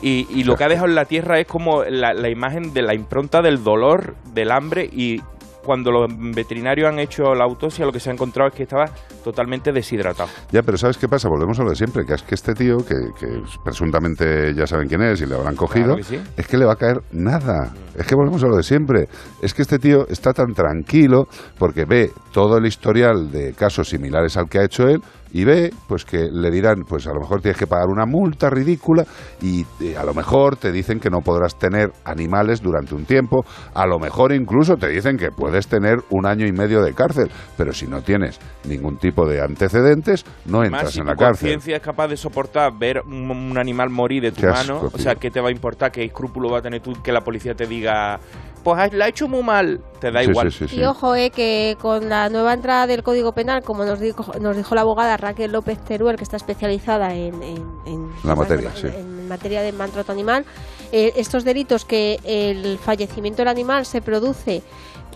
Y, 0.02 0.28
y 0.30 0.44
lo 0.44 0.56
que 0.56 0.64
ha 0.64 0.68
dejado 0.68 0.88
en 0.88 0.94
la 0.96 1.06
tierra 1.06 1.40
es 1.40 1.48
como 1.48 1.84
la, 1.84 2.14
la 2.14 2.30
imagen 2.30 2.72
de 2.74 2.84
la 2.84 2.94
impronta 2.94 3.42
del 3.42 3.64
dolor, 3.64 4.14
del 4.34 4.52
hambre. 4.52 4.88
Y 4.92 5.22
cuando 5.68 5.92
los 5.92 6.08
veterinarios 6.34 6.88
han 6.88 6.98
hecho 7.00 7.36
la 7.36 7.44
autopsia, 7.44 7.86
lo 7.86 7.92
que 7.92 8.00
se 8.00 8.10
ha 8.10 8.14
encontrado 8.14 8.48
es 8.50 8.56
que 8.56 8.64
estaba 8.64 8.86
totalmente 9.22 9.74
deshidratado. 9.74 10.30
Ya, 10.50 10.62
pero 10.64 10.78
¿sabes 10.78 10.98
qué 10.98 11.10
pasa? 11.10 11.28
Volvemos 11.28 11.60
a 11.60 11.64
lo 11.64 11.72
de 11.72 11.76
siempre, 11.76 12.06
que 12.06 12.14
es 12.14 12.24
que 12.24 12.36
este 12.36 12.54
tío, 12.54 12.78
que, 12.78 12.96
que 13.20 13.42
presuntamente 13.66 14.54
ya 14.56 14.66
saben 14.66 14.88
quién 14.88 15.02
es 15.02 15.22
y 15.22 15.26
le 15.26 15.36
habrán 15.36 15.56
cogido, 15.58 15.96
Claro 15.96 15.98
que 15.98 16.04
sí. 16.04 16.20
es 16.38 16.48
que 16.48 16.58
le 16.58 16.66
va 16.66 16.74
a 16.74 16.76
caer 16.78 17.02
nada. 17.12 17.74
Es 17.96 18.08
que 18.08 18.16
volvemos 18.16 18.42
a 18.44 18.48
lo 18.48 18.56
de 18.56 18.64
siempre. 18.64 19.08
Es 19.42 19.54
que 19.54 19.62
este 19.64 19.78
tío 19.78 20.08
está 20.08 20.32
tan 20.32 20.54
tranquilo 20.54 21.26
porque 21.60 21.84
ve 21.86 22.12
todo 22.32 22.58
el 22.58 22.66
historial 22.66 23.30
de 23.30 23.54
casos 23.54 23.90
similares 23.90 24.38
al 24.38 24.48
que 24.48 24.60
ha 24.60 24.64
hecho 24.64 24.84
él 24.88 25.02
y 25.32 25.46
ve 25.46 25.72
pues 25.88 26.06
que 26.06 26.28
le 26.32 26.52
dirán, 26.52 26.84
pues 26.88 27.08
a 27.08 27.14
lo 27.14 27.20
mejor 27.20 27.42
tienes 27.42 27.58
que 27.58 27.68
pagar 27.68 27.88
una 27.88 28.06
multa 28.06 28.50
ridícula 28.50 29.06
y 29.42 29.66
eh, 29.82 29.98
a 29.98 30.04
lo 30.04 30.14
mejor 30.14 30.58
te 30.58 30.72
dicen 30.72 31.00
que 31.00 31.10
no 31.10 31.20
podrás 31.20 31.58
tener 31.58 31.92
animales 32.06 32.62
durante 32.62 32.96
un 32.96 33.06
tiempo, 33.06 33.46
a 33.74 33.86
lo 33.86 34.00
mejor 34.00 34.34
incluso 34.34 34.76
te 34.76 34.88
dicen 34.88 35.18
que 35.18 35.30
puedes 35.32 35.68
tener 35.68 35.98
un 36.10 36.26
año 36.26 36.46
y 36.46 36.52
medio 36.52 36.82
de 36.82 36.94
cárcel, 36.94 37.30
pero 37.58 37.74
si 37.74 37.88
no 37.88 38.02
tienes 38.02 38.40
ningún 38.66 38.98
tipo 38.98 39.28
de 39.28 39.42
antecedentes, 39.42 40.26
no 40.46 40.64
entras 40.64 40.92
si 40.92 41.00
en 41.00 41.08
la 41.08 41.16
cárcel. 41.16 41.50
conciencia 41.50 41.78
es 41.78 41.82
capaz 41.82 42.08
de 42.08 42.18
soportar 42.18 42.72
ver 42.78 43.02
un, 43.06 43.30
un 43.30 43.58
animal 43.58 43.90
morir 43.90 44.24
de 44.24 44.32
tu 44.32 44.42
Qué 44.42 44.48
asco, 44.48 44.74
mano, 44.74 44.90
o 44.94 44.98
sea, 44.98 45.16
¿qué 45.16 45.30
te 45.30 45.42
va 45.42 45.50
a 45.50 45.52
importar? 45.52 45.92
¿Qué 45.92 46.04
escrúpulo 46.04 46.50
va 46.52 46.60
a 46.60 46.62
tener 46.62 46.82
tú 46.82 46.94
que 47.04 47.12
la 47.12 47.22
policía 47.22 47.54
te 47.54 47.66
diga, 47.66 48.20
pues 48.76 48.94
la 48.94 49.06
ha 49.06 49.08
hecho 49.08 49.28
muy 49.28 49.44
mal? 49.44 49.80
Te 50.00 50.12
da 50.12 50.22
Sí, 50.24 50.30
igual. 50.30 50.52
sí, 50.52 50.68
sí, 50.68 50.76
Y 50.78 50.84
ojo, 50.84 51.16
eh, 51.16 51.30
que 51.30 51.78
con 51.82 52.10
la 52.10 52.28
nueva 52.30 52.54
entrada 52.54 52.86
del 52.88 53.02
Código 53.02 53.32
Penal, 53.32 53.64
como 53.64 53.86
nos 53.86 54.00
dijo, 54.00 54.26
nos 54.42 54.58
dijo 54.58 54.76
la 54.76 54.82
abogada 54.82 55.16
Raquel 55.18 55.52
López 55.52 55.78
Teruel, 55.86 56.18
que 56.18 56.24
está 56.24 56.36
especializada 56.38 57.14
en, 57.16 57.42
en- 57.42 57.66
en- 57.86 58.10
La 58.24 58.36
materia, 58.36 58.70
en- 58.76 58.82
sí. 58.82 58.88
en 58.88 59.28
materia 59.30 59.62
de 59.62 59.72
maltrato 59.72 60.12
animal, 60.12 60.46
eh, 60.92 61.14
estos 61.16 61.44
delitos 61.46 61.86
que 61.86 62.20
el 62.26 62.78
fallecimiento 62.78 63.42
del 63.42 63.48
animal 63.50 63.86
se 63.86 64.02
produce 64.02 64.62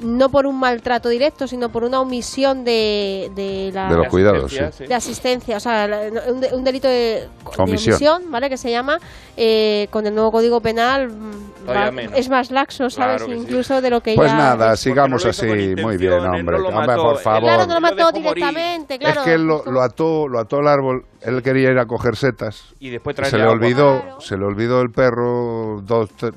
no 0.02 0.30
por 0.30 0.46
un 0.46 0.60
maltrato 0.60 1.10
directo, 1.10 1.48
sino 1.48 1.70
por 1.70 1.84
una 1.84 2.02
omisión 2.02 2.64
de, 2.64 3.32
de 3.36 3.72
la 3.74 3.90
De 3.90 3.96
los 3.98 4.08
cuidados, 4.08 4.52
sí. 4.52 4.86
de 4.86 4.94
asistencia, 4.94 5.58
o 5.58 5.60
sea, 5.60 5.88
un, 6.30 6.42
de- 6.42 6.50
un 6.54 6.64
delito 6.64 6.88
de, 6.88 6.94
de 6.94 7.28
Omisión. 7.58 8.24
¿vale? 8.30 8.50
Que 8.50 8.58
se 8.58 8.72
llama, 8.72 8.98
eh, 9.38 9.88
con 9.92 10.06
el 10.08 10.14
nuevo 10.16 10.32
Código 10.32 10.60
Penal, 10.62 11.10
mm, 11.10 11.70
va- 11.70 11.90
es 12.16 12.30
más 12.30 12.52
laxo, 12.52 12.90
¿sabes? 12.90 13.18
Claro 13.24 13.26
que 13.28 13.34
sí. 13.36 13.42
Incluso 13.42 13.82
de 13.82 13.90
lo 13.90 14.02
que 14.02 14.16
Pues 14.16 14.32
ya... 14.32 14.38
nada, 14.38 14.76
sigamos 14.76 15.26
así. 15.26 15.46
Muy 15.46 15.98
bien, 15.98 16.14
hombre. 16.14 16.58
Hombre, 16.60 16.96
por 16.96 17.18
favor. 17.20 17.42
Claro, 17.44 17.66
no 17.68 17.76
lo 17.76 17.82
mató 17.82 18.12
directamente, 18.12 18.98
claro. 18.98 19.22
Es 19.22 19.26
que 19.26 19.34
él 19.34 19.44
lo, 19.44 19.64
lo 19.66 19.82
ató, 19.82 20.28
lo 20.28 20.40
ató 20.40 20.58
al 20.58 20.68
árbol. 20.68 21.06
Él 21.22 21.44
quería 21.44 21.70
ir 21.72 21.78
a 21.78 21.86
coger 21.86 22.16
setas. 22.16 22.74
Y 22.80 22.90
después 22.90 23.16
Se 23.16 23.22
traerle 23.22 23.38
le 23.40 23.44
agua. 23.46 23.56
olvidó, 23.56 24.20
se 24.22 24.38
le 24.38 24.44
olvidó 24.46 24.82
el 24.82 24.90
perro. 24.90 25.82
Dos, 25.84 26.10
te- 26.12 26.32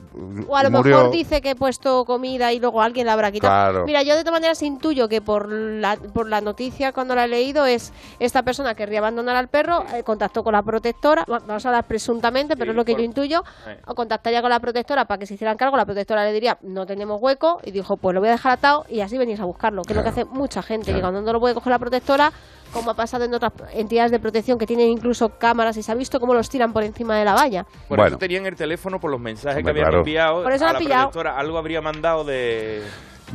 O 0.46 0.56
a 0.56 0.62
lo 0.62 0.70
murió. 0.70 0.96
mejor 0.98 1.10
dice 1.10 1.40
que 1.40 1.50
he 1.50 1.56
puesto 1.56 2.04
comida 2.04 2.52
y 2.52 2.60
luego 2.60 2.82
alguien 2.82 3.06
la 3.06 3.14
habrá 3.14 3.32
quitado. 3.32 3.70
Claro. 3.72 3.86
Mira, 3.86 4.02
yo 4.02 4.14
de 4.14 4.20
todas 4.20 4.34
maneras 4.40 4.62
intuyo 4.62 5.08
que 5.08 5.22
por 5.22 5.50
la, 5.50 5.96
por 5.96 6.28
la 6.28 6.40
noticia 6.42 6.92
cuando 6.92 7.14
la 7.14 7.24
he 7.24 7.28
leído 7.28 7.64
es 7.64 7.92
esta 8.18 8.42
persona 8.42 8.74
querría 8.74 8.98
abandonar 8.98 9.36
al 9.36 9.48
perro, 9.48 9.84
eh, 9.94 10.02
contactó 10.02 10.42
con 10.44 10.52
la 10.52 10.62
protectora, 10.62 11.24
bueno, 11.26 11.44
vamos 11.46 11.64
a 11.64 11.68
hablar 11.70 11.84
presuntamente, 11.84 12.56
pero 12.56 12.72
es 12.72 12.76
lo 12.76 12.84
que 12.84 12.92
yo 12.94 13.00
intuyo, 13.00 13.42
Eh. 13.66 13.78
o 13.86 13.94
contactaría 13.94 14.42
con 14.42 14.50
la 14.50 14.60
protectora 14.60 15.06
para 15.06 15.18
que 15.18 15.26
se 15.26 15.34
hicieran 15.34 15.56
cargo, 15.56 15.76
la 15.78 15.86
protectora 15.86 16.24
le 16.24 16.32
diría 16.32 16.58
no 16.62 16.84
tenemos 16.84 17.20
hueco 17.22 17.60
y 17.64 17.70
dijo 17.70 17.96
pues 17.96 18.12
lo 18.14 18.20
voy 18.20 18.28
a 18.28 18.32
dejar 18.32 18.52
atado 18.52 18.84
y 18.90 19.00
así 19.00 19.16
venís 19.16 19.40
a 19.40 19.44
buscarlo, 19.46 19.82
que 19.82 19.94
es 19.94 19.96
lo 19.96 20.02
que 20.02 20.10
hace 20.10 20.24
mucha 20.26 20.62
gente, 20.62 20.92
que 20.92 21.00
cuando 21.00 21.22
no 21.22 21.32
lo 21.32 21.40
puede 21.40 21.54
coger 21.54 21.70
la 21.70 21.78
protectora, 21.78 22.32
como 22.74 22.90
ha 22.90 22.94
pasado 22.94 23.24
en 23.24 23.32
otras 23.32 23.52
entidades 23.72 24.10
de 24.10 24.18
protección 24.18 24.58
que 24.58 24.66
tienen 24.66 24.88
incluso 24.88 25.30
cámaras 25.38 25.76
y 25.76 25.82
se 25.82 25.92
ha 25.92 25.94
visto 25.94 26.20
cómo 26.20 26.34
los 26.34 26.50
tiran 26.50 26.72
por 26.72 26.82
encima 26.82 27.16
de 27.16 27.24
la 27.24 27.32
valla. 27.32 27.64
Por 27.88 27.98
eso 28.00 28.18
tenían 28.18 28.44
el 28.44 28.56
teléfono 28.56 29.00
por 29.00 29.10
los 29.10 29.20
mensajes 29.20 29.58
Hombre, 29.58 29.64
que 29.64 29.70
habían 29.70 29.86
claro. 29.86 29.98
enviado 29.98 30.42
Por 30.42 30.52
eso 30.52 30.66
a 30.66 30.68
han 30.68 30.74
la 30.74 30.78
pillado. 30.80 31.12
Algo 31.34 31.56
habría 31.56 31.80
mandado 31.80 32.24
de... 32.24 32.82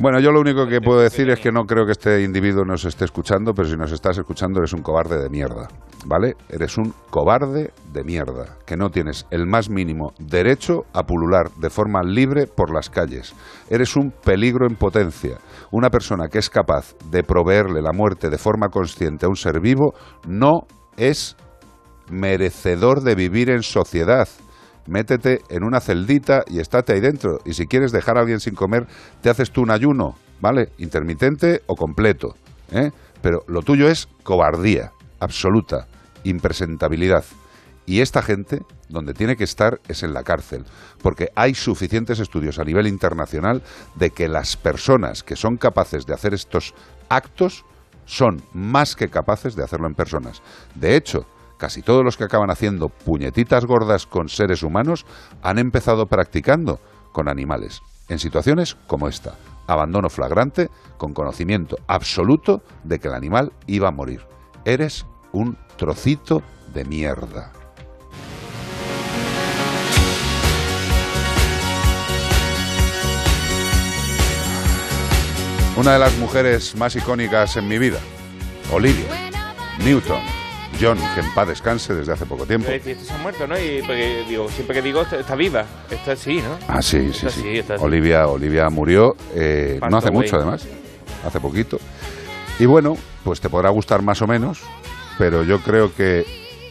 Bueno, 0.01 0.21
yo 0.21 0.31
lo 0.31 0.39
único 0.39 0.65
que 0.65 0.79
puedo 0.79 1.01
decir 1.01 1.29
es 1.29 1.41
que 1.41 1.51
no 1.51 1.65
creo 1.65 1.85
que 1.85 1.91
este 1.91 2.23
individuo 2.23 2.63
nos 2.63 2.85
esté 2.85 3.03
escuchando, 3.03 3.53
pero 3.53 3.67
si 3.67 3.75
nos 3.75 3.91
estás 3.91 4.17
escuchando 4.17 4.59
eres 4.59 4.71
un 4.71 4.81
cobarde 4.81 5.21
de 5.21 5.29
mierda, 5.29 5.67
¿vale? 6.05 6.37
Eres 6.47 6.77
un 6.77 6.93
cobarde 7.09 7.73
de 7.91 8.03
mierda, 8.05 8.57
que 8.65 8.77
no 8.77 8.91
tienes 8.91 9.27
el 9.29 9.45
más 9.45 9.69
mínimo 9.69 10.13
derecho 10.17 10.85
a 10.93 11.03
pulular 11.03 11.51
de 11.57 11.69
forma 11.69 12.01
libre 12.01 12.47
por 12.47 12.73
las 12.73 12.89
calles. 12.89 13.35
Eres 13.69 13.97
un 13.97 14.11
peligro 14.11 14.67
en 14.69 14.77
potencia. 14.77 15.37
Una 15.69 15.89
persona 15.89 16.29
que 16.29 16.39
es 16.39 16.49
capaz 16.49 16.95
de 17.11 17.23
proveerle 17.23 17.81
la 17.81 17.91
muerte 17.91 18.29
de 18.29 18.37
forma 18.37 18.69
consciente 18.69 19.25
a 19.25 19.29
un 19.29 19.35
ser 19.35 19.59
vivo 19.59 19.93
no 20.25 20.61
es 20.95 21.35
merecedor 22.09 23.01
de 23.01 23.15
vivir 23.15 23.49
en 23.49 23.63
sociedad. 23.63 24.29
Métete 24.89 25.41
en 25.49 25.63
una 25.63 25.79
celdita 25.79 26.43
y 26.47 26.59
estate 26.59 26.93
ahí 26.93 26.99
dentro. 26.99 27.39
Y 27.45 27.53
si 27.53 27.67
quieres 27.67 27.91
dejar 27.91 28.17
a 28.17 28.21
alguien 28.21 28.39
sin 28.39 28.55
comer, 28.55 28.87
te 29.21 29.29
haces 29.29 29.51
tú 29.51 29.61
un 29.61 29.69
ayuno, 29.71 30.15
¿vale? 30.41 30.69
Intermitente 30.79 31.61
o 31.67 31.75
completo. 31.75 32.35
¿eh? 32.71 32.91
Pero 33.21 33.43
lo 33.47 33.61
tuyo 33.61 33.87
es 33.87 34.07
cobardía 34.23 34.91
absoluta, 35.19 35.87
impresentabilidad. 36.23 37.23
Y 37.85 38.01
esta 38.01 38.21
gente, 38.21 38.61
donde 38.87 39.13
tiene 39.13 39.35
que 39.35 39.43
estar, 39.43 39.79
es 39.87 40.03
en 40.03 40.13
la 40.13 40.23
cárcel. 40.23 40.65
Porque 41.01 41.29
hay 41.35 41.53
suficientes 41.53 42.19
estudios 42.19 42.57
a 42.59 42.63
nivel 42.63 42.87
internacional 42.87 43.61
de 43.95 44.09
que 44.09 44.27
las 44.27 44.57
personas 44.57 45.23
que 45.23 45.35
son 45.35 45.57
capaces 45.57 46.05
de 46.05 46.13
hacer 46.13 46.33
estos 46.33 46.73
actos 47.09 47.63
son 48.05 48.41
más 48.53 48.95
que 48.95 49.09
capaces 49.09 49.55
de 49.55 49.63
hacerlo 49.63 49.87
en 49.87 49.93
personas. 49.93 50.41
De 50.73 50.95
hecho, 50.95 51.27
casi 51.59 51.83
todos 51.83 52.03
los 52.03 52.17
que 52.17 52.23
acaban 52.23 52.49
haciendo 52.49 52.89
puñetitas 52.89 53.65
gordas 53.65 54.07
con 54.07 54.29
seres 54.29 54.63
humanos 54.63 55.05
han 55.43 55.59
empezado 55.59 56.07
practicando 56.07 56.79
con 57.11 57.27
animales, 57.27 57.81
en 58.07 58.17
situaciones 58.17 58.75
como 58.87 59.07
esta. 59.07 59.35
Abandono 59.67 60.09
flagrante 60.09 60.71
con 60.97 61.13
conocimiento 61.13 61.77
absoluto 61.85 62.63
de 62.83 62.99
que 62.99 63.09
el 63.09 63.13
animal 63.13 63.51
iba 63.67 63.89
a 63.89 63.91
morir. 63.91 64.25
Eres 64.65 65.05
un 65.31 65.57
trocito 65.77 66.41
de 66.73 66.85
mierda. 66.85 67.51
Una 75.77 75.93
de 75.93 75.99
las 75.99 76.17
mujeres 76.17 76.75
más 76.75 76.95
icónicas 76.95 77.55
en 77.55 77.67
mi 77.67 77.77
vida, 77.77 77.99
Olivia 78.71 79.05
Newton 79.79 80.38
John, 80.79 80.97
que 81.15 81.21
en 81.21 81.33
paz 81.33 81.47
descanse 81.47 81.93
desde 81.93 82.13
hace 82.13 82.25
poco 82.25 82.45
tiempo. 82.45 82.69
"Esto 82.69 83.03
se 83.05 83.13
ha 83.13 83.17
muerto, 83.17 83.47
¿no? 83.47 83.57
Y 83.59 83.81
porque, 83.81 84.23
digo, 84.27 84.49
siempre 84.49 84.75
que 84.75 84.81
digo, 84.81 85.01
está, 85.01 85.19
está 85.19 85.35
viva. 85.35 85.65
Está 85.89 86.13
así, 86.13 86.37
¿no? 86.41 86.57
Ah, 86.67 86.81
sí, 86.81 87.11
sí, 87.13 87.27
Está 87.27 87.29
sí. 87.29 87.57
está. 87.57 87.75
Olivia, 87.75 88.27
Olivia 88.27 88.69
murió 88.69 89.15
eh, 89.35 89.79
no 89.89 89.97
hace 89.97 90.11
mucho, 90.11 90.35
además, 90.37 90.65
hace 91.25 91.39
poquito. 91.39 91.79
Y 92.59 92.65
bueno, 92.65 92.97
pues 93.23 93.39
te 93.41 93.49
podrá 93.49 93.69
gustar 93.69 94.01
más 94.01 94.21
o 94.21 94.27
menos, 94.27 94.61
pero 95.17 95.43
yo 95.43 95.59
creo 95.59 95.93
que 95.93 96.25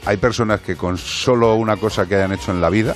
hay 0.05 0.17
personas 0.17 0.61
que 0.61 0.77
con 0.77 0.97
solo 0.99 1.55
una 1.55 1.77
cosa 1.77 2.07
que 2.07 2.15
hayan 2.17 2.33
hecho 2.33 2.51
en 2.53 2.61
la 2.61 2.71
vida 2.71 2.95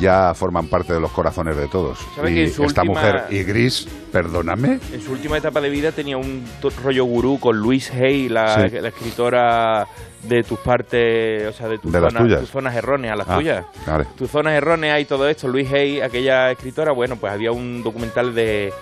ya 0.00 0.32
forman 0.34 0.66
parte 0.68 0.92
de 0.92 1.00
los 1.00 1.10
corazones 1.12 1.56
de 1.56 1.68
todos. 1.68 1.98
¿Sabe 2.16 2.32
Y 2.32 2.40
esta 2.42 2.62
última- 2.62 2.84
mujer, 2.84 3.24
y 3.30 3.42
Gris, 3.44 3.86
perdóname, 4.10 4.80
En 4.92 5.00
su 5.00 5.12
última 5.12 5.38
etapa 5.38 5.60
de 5.60 5.70
vida 5.70 5.92
tenía 5.92 6.16
un 6.16 6.44
rollo 6.82 7.04
gurú 7.04 7.38
con 7.38 7.56
Luis 7.56 7.90
Hay, 7.92 8.28
la, 8.28 8.68
Sí. 8.68 8.76
la 8.80 8.88
escritora 8.88 9.86
de 10.22 10.42
tus 10.44 10.58
partes, 10.60 11.48
o 11.48 11.52
sea, 11.52 11.68
de 11.68 11.78
tus, 11.78 11.92
De 11.92 11.98
zonas, 12.00 12.40
tus 12.40 12.50
zonas 12.50 12.74
erróneas, 12.76 13.16
las 13.18 13.28
Ah, 13.28 13.36
tuyas. 13.36 13.64
vale. 13.86 14.06
Tus 14.16 14.30
zonas 14.30 14.52
erróneas 14.54 15.00
y 15.00 15.04
todo 15.04 15.28
esto. 15.28 15.48
Luis 15.48 15.72
Hay, 15.72 16.00
aquella 16.00 16.50
escritora, 16.52 16.92
bueno, 16.92 17.16
pues 17.16 17.32
había 17.32 17.50
un 17.52 17.82
documental 17.82 18.34
de, 18.34 18.72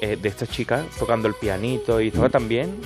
eh, 0.00 0.16
de 0.20 0.28
estas 0.28 0.48
chicas 0.50 0.84
tocando 0.98 1.26
el 1.28 1.34
pianito 1.34 2.00
y 2.00 2.04
Mm. 2.04 2.08
estaba 2.08 2.28
también. 2.28 2.76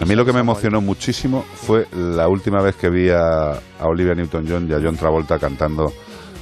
A 0.00 0.04
mí 0.04 0.14
lo 0.14 0.24
que 0.24 0.32
me 0.32 0.40
emocionó 0.40 0.80
muchísimo 0.80 1.44
fue 1.54 1.86
la 1.92 2.28
última 2.28 2.62
vez 2.62 2.76
que 2.76 2.88
vi 2.88 3.10
a, 3.10 3.50
a 3.50 3.84
Olivia 3.84 4.14
Newton-John 4.14 4.68
y 4.70 4.72
a 4.72 4.78
John 4.82 4.96
Travolta 4.96 5.38
cantando 5.40 5.92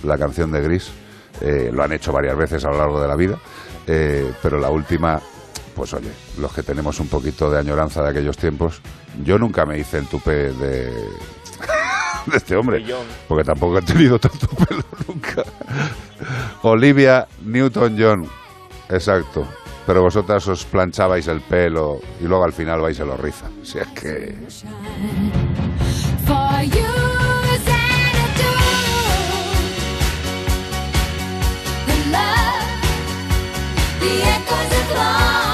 la 0.07 0.19
canción 0.19 0.51
de 0.53 0.61
Gris. 0.61 0.91
Eh, 1.41 1.71
lo 1.73 1.83
han 1.83 1.93
hecho 1.93 2.13
varias 2.13 2.37
veces 2.37 2.65
a 2.65 2.71
lo 2.71 2.79
largo 2.79 3.01
de 3.01 3.09
la 3.09 3.17
vida, 3.17 3.39
eh, 3.87 4.33
pero 4.43 4.59
la 4.59 4.71
última, 4.71 5.21
pues 5.75 5.93
oye, 5.93 6.11
los 6.39 6.53
que 6.53 6.63
tenemos 6.63 6.99
un 6.99 7.09
poquito 7.09 7.51
de 7.51 7.59
añoranza 7.59 8.03
de 8.03 8.11
aquellos 8.11 8.39
tiempos, 8.39 8.81
yo 9.23 9.39
nunca 9.39 9.67
me 9.67 9.79
hice 9.79 9.99
el 9.99 10.07
tupé 10.07 10.53
de, 10.53 10.91
de 12.27 12.37
este 12.37 12.57
hombre, 12.57 12.83
porque 13.29 13.45
tampoco 13.45 13.79
he 13.79 13.83
tenido 13.83 14.19
tanto 14.19 14.47
pelo 14.69 14.83
nunca. 15.07 15.43
Olivia 16.63 17.27
Newton-John, 17.45 18.27
exacto. 18.89 19.47
Pero 19.87 20.03
vosotras 20.03 20.49
os 20.49 20.65
planchabais 20.65 21.29
el 21.29 21.41
pelo 21.43 22.01
y 22.21 22.25
luego 22.25 22.45
al 22.45 22.53
final 22.53 22.81
vais 22.81 22.99
a 22.99 23.05
lo 23.05 23.17
riza. 23.17 23.47
Si 23.63 23.79
es 23.79 23.87
que... 23.89 24.35
the 34.01 34.23
echoes 34.23 34.73
of 34.81 34.97
long 34.97 35.46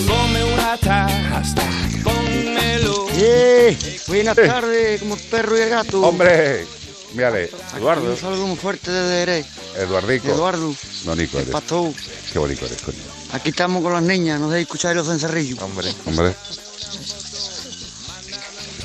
Come 0.07 0.43
una 0.53 0.77
taza. 0.77 1.61
Pónmelo. 2.03 3.05
¡Eh! 3.13 3.77
Buenas 4.07 4.35
tardes, 4.35 4.99
como 5.01 5.15
el 5.15 5.21
perro 5.21 5.57
y 5.57 5.61
el 5.61 5.69
gato. 5.69 6.01
Hombre, 6.01 6.65
mírale. 7.13 7.51
Eduardo. 7.77 8.09
Un 8.09 8.17
saludo 8.17 8.47
muy 8.47 8.57
fuerte 8.57 8.89
desde 8.91 9.19
Jerez. 9.19 9.45
Eduardico. 9.77 10.29
Eduardo. 10.29 10.73
No, 11.05 11.15
Nico 11.15 11.37
El 11.37 11.43
eres. 11.43 11.53
pastor. 11.53 11.91
Qué 12.33 12.39
bonito 12.39 12.65
eres, 12.65 12.81
coño. 12.81 12.97
Aquí 13.33 13.49
estamos 13.49 13.83
con 13.83 13.93
las 13.93 14.03
niñas, 14.03 14.39
no 14.39 14.49
dejéis 14.49 14.65
escuchar 14.67 14.95
los 14.95 15.07
cencerrillos. 15.07 15.61
Hombre. 15.61 15.93
Hombre. 16.05 16.33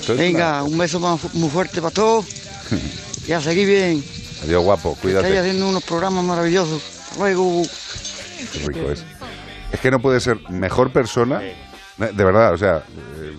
Esto 0.06 0.12
es 0.12 0.20
Venga, 0.20 0.62
un 0.62 0.78
beso 0.78 1.00
más 1.00 1.34
muy 1.34 1.50
fuerte 1.50 1.82
para 1.82 1.92
todos. 1.92 2.26
Y 3.26 3.32
a 3.32 3.40
seguir 3.40 3.66
bien. 3.66 4.04
Adiós, 4.44 4.62
guapo. 4.62 4.90
Estáis 4.90 5.16
Cuídate. 5.16 5.36
haciendo 5.36 5.68
unos 5.68 5.82
programas 5.82 6.22
maravillosos. 6.22 6.80
Hasta 6.80 7.18
Luego. 7.18 7.62
Qué 8.52 8.58
rico 8.68 8.92
es. 8.92 9.04
Es 9.72 9.80
que 9.80 9.90
no 9.90 9.98
puede 9.98 10.20
ser 10.20 10.38
mejor 10.48 10.92
persona. 10.92 11.40
De 11.40 12.24
verdad, 12.24 12.54
o 12.54 12.56
sea. 12.56 12.84
eh, 13.20 13.34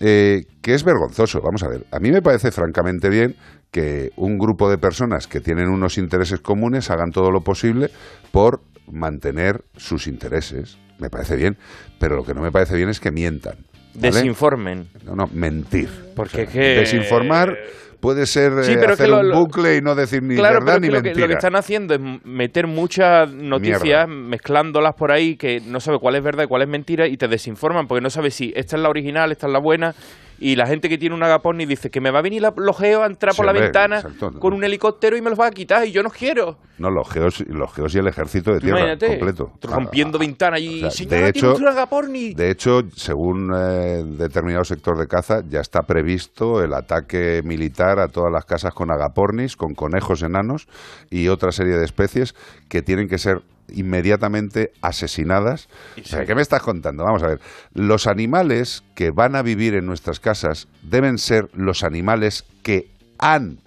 eh, 0.00 0.44
que 0.60 0.74
es 0.74 0.84
vergonzoso. 0.84 1.40
Vamos 1.40 1.62
a 1.62 1.68
ver, 1.68 1.86
a 1.90 1.98
mí 2.00 2.10
me 2.10 2.22
parece 2.22 2.50
francamente 2.50 3.08
bien 3.08 3.36
que 3.70 4.10
un 4.16 4.38
grupo 4.38 4.68
de 4.68 4.78
personas 4.78 5.26
que 5.26 5.40
tienen 5.40 5.68
unos 5.68 5.96
intereses 5.96 6.40
comunes 6.40 6.90
hagan 6.90 7.10
todo 7.10 7.30
lo 7.30 7.40
posible 7.40 7.90
por 8.30 8.60
mantener 8.90 9.64
sus 9.76 10.06
intereses. 10.06 10.78
Me 10.98 11.08
parece 11.08 11.36
bien, 11.36 11.56
pero 11.98 12.16
lo 12.16 12.24
que 12.24 12.34
no 12.34 12.42
me 12.42 12.50
parece 12.50 12.76
bien 12.76 12.90
es 12.90 13.00
que 13.00 13.10
mientan. 13.10 13.66
¿vale? 13.94 14.12
Desinformen. 14.12 14.88
No, 15.04 15.14
no, 15.14 15.26
mentir. 15.32 15.88
Porque 16.14 16.42
O 16.42 16.44
sea, 16.44 16.52
que... 16.52 16.60
Desinformar 16.80 17.56
puede 18.02 18.26
ser 18.26 18.64
Sí, 18.64 18.72
eh, 18.72 18.74
es 18.74 18.80
que 18.86 18.92
hacer 18.92 19.08
lo- 19.08 19.20
un 19.20 19.30
bucle 19.30 19.76
y 19.76 19.80
no 19.80 19.94
decir 19.94 20.22
ni 20.24 20.34
claro, 20.34 20.54
verdad 20.54 20.74
pero 20.74 20.80
ni 20.80 20.86
que 20.88 20.92
lo, 20.92 20.98
que, 21.02 21.08
mentira. 21.10 21.26
lo 21.26 21.28
que 21.28 21.34
están 21.34 21.54
haciendo 21.56 21.94
es 21.94 22.00
meter 22.24 22.66
muchas 22.66 23.32
noticias, 23.32 24.08
mezclándolas 24.08 24.94
por 24.94 25.12
ahí, 25.12 25.36
que 25.36 25.60
no 25.64 25.78
sabe 25.80 25.98
cuál 26.00 26.16
es 26.16 26.22
verdad 26.24 26.44
y 26.44 26.46
cuál 26.48 26.62
es 26.62 26.68
mentira, 26.68 27.06
y 27.06 27.16
te 27.16 27.28
desinforman, 27.28 27.86
porque 27.86 28.02
no 28.02 28.10
sabes 28.10 28.34
si 28.34 28.52
esta 28.56 28.76
es 28.76 28.82
la 28.82 28.88
original, 28.90 29.30
esta 29.30 29.46
es 29.46 29.52
la 29.52 29.60
buena, 29.60 29.94
y 30.42 30.56
la 30.56 30.66
gente 30.66 30.88
que 30.88 30.98
tiene 30.98 31.14
un 31.14 31.22
agapón 31.22 31.60
y 31.60 31.66
dice 31.66 31.90
que 31.90 32.00
me 32.00 32.10
va 32.10 32.18
a 32.18 32.22
venir 32.22 32.42
la- 32.42 32.52
los 32.56 32.76
geos 32.76 33.02
a 33.02 33.06
entrar 33.06 33.34
por 33.36 33.46
la 33.46 33.52
ventana 33.52 33.96
exacto. 34.00 34.32
con 34.40 34.52
un 34.54 34.64
helicóptero 34.64 35.16
y 35.16 35.22
me 35.22 35.30
los 35.30 35.38
va 35.38 35.46
a 35.46 35.50
quitar, 35.52 35.86
y 35.86 35.92
yo 35.92 36.02
no 36.02 36.10
quiero. 36.10 36.58
No, 36.78 36.90
los 36.90 37.08
geos, 37.08 37.44
los 37.46 37.72
geos 37.72 37.94
y 37.94 37.98
el 37.98 38.08
ejército 38.08 38.52
de 38.52 38.58
tierra 38.60 38.78
Imagínate, 38.80 39.06
completo. 39.18 39.52
rompiendo 39.62 40.18
ventanas 40.18 40.60
y 40.60 40.82
O 40.84 40.90
sea, 40.90 41.06
de 41.06 41.28
hecho- 41.28 41.54
un 41.54 41.68
agaporni. 41.68 42.34
De 42.34 42.50
hecho, 42.50 42.82
según 42.96 43.52
eh, 43.56 44.02
determinado 44.04 44.64
sector 44.64 44.98
de 44.98 45.06
caza, 45.06 45.42
ya 45.48 45.60
está 45.60 45.82
previsto 45.82 46.62
el 46.64 46.74
ataque 46.74 47.42
militar 47.44 48.00
a 48.00 48.08
todas 48.08 48.32
las 48.32 48.44
casas 48.44 48.74
con 48.74 48.90
agapornis, 48.90 49.56
con 49.56 49.74
conejos 49.74 50.22
enanos 50.22 50.66
y 51.10 51.28
otra 51.28 51.52
serie 51.52 51.76
de 51.76 51.84
especies 51.84 52.34
que 52.68 52.82
tienen 52.82 53.08
que 53.08 53.18
ser 53.18 53.42
inmediatamente 53.74 54.72
asesinadas. 54.80 55.68
O 56.00 56.04
sea, 56.04 56.24
¿Qué 56.24 56.34
me 56.34 56.42
estás 56.42 56.62
contando? 56.62 57.04
Vamos 57.04 57.22
a 57.22 57.28
ver. 57.28 57.40
Los 57.74 58.06
animales 58.06 58.82
que 58.94 59.10
van 59.10 59.36
a 59.36 59.42
vivir 59.42 59.74
en 59.74 59.86
nuestras 59.86 60.20
casas 60.20 60.68
deben 60.82 61.18
ser 61.18 61.48
los 61.54 61.82
animales 61.82 62.44
que 62.62 62.90
han 63.18 63.58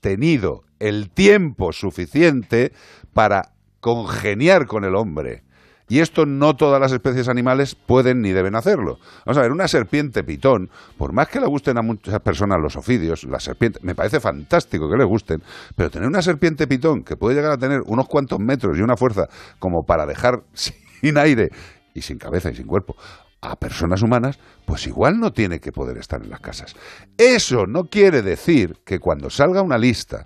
tenido 0.00 0.64
el 0.78 1.10
tiempo 1.10 1.72
suficiente 1.72 2.72
para 3.12 3.52
congeniar 3.80 4.66
con 4.66 4.84
el 4.84 4.94
hombre. 4.94 5.42
Y 5.88 6.00
esto 6.00 6.26
no 6.26 6.56
todas 6.56 6.80
las 6.80 6.92
especies 6.92 7.28
animales 7.28 7.74
pueden 7.74 8.20
ni 8.20 8.32
deben 8.32 8.56
hacerlo. 8.56 8.98
Vamos 9.24 9.38
a 9.38 9.42
ver, 9.42 9.52
una 9.52 9.68
serpiente 9.68 10.24
pitón, 10.24 10.68
por 10.98 11.12
más 11.12 11.28
que 11.28 11.40
le 11.40 11.46
gusten 11.46 11.78
a 11.78 11.82
muchas 11.82 12.18
personas 12.20 12.58
los 12.60 12.76
ofidios, 12.76 13.24
la 13.24 13.38
serpiente, 13.38 13.78
me 13.82 13.94
parece 13.94 14.18
fantástico 14.18 14.90
que 14.90 14.96
les 14.96 15.06
gusten, 15.06 15.42
pero 15.76 15.90
tener 15.90 16.08
una 16.08 16.22
serpiente 16.22 16.66
pitón 16.66 17.04
que 17.04 17.16
puede 17.16 17.36
llegar 17.36 17.52
a 17.52 17.58
tener 17.58 17.82
unos 17.86 18.08
cuantos 18.08 18.40
metros 18.40 18.76
y 18.78 18.82
una 18.82 18.96
fuerza 18.96 19.28
como 19.58 19.84
para 19.84 20.06
dejar 20.06 20.42
sin 20.52 21.18
aire 21.18 21.50
y 21.94 22.02
sin 22.02 22.18
cabeza 22.18 22.50
y 22.50 22.56
sin 22.56 22.66
cuerpo 22.66 22.96
a 23.40 23.56
personas 23.56 24.02
humanas, 24.02 24.38
pues 24.64 24.86
igual 24.86 25.20
no 25.20 25.32
tiene 25.32 25.60
que 25.60 25.70
poder 25.70 25.98
estar 25.98 26.20
en 26.22 26.30
las 26.30 26.40
casas. 26.40 26.74
Eso 27.16 27.66
no 27.66 27.84
quiere 27.84 28.22
decir 28.22 28.78
que 28.84 28.98
cuando 28.98 29.30
salga 29.30 29.62
una 29.62 29.78
lista 29.78 30.24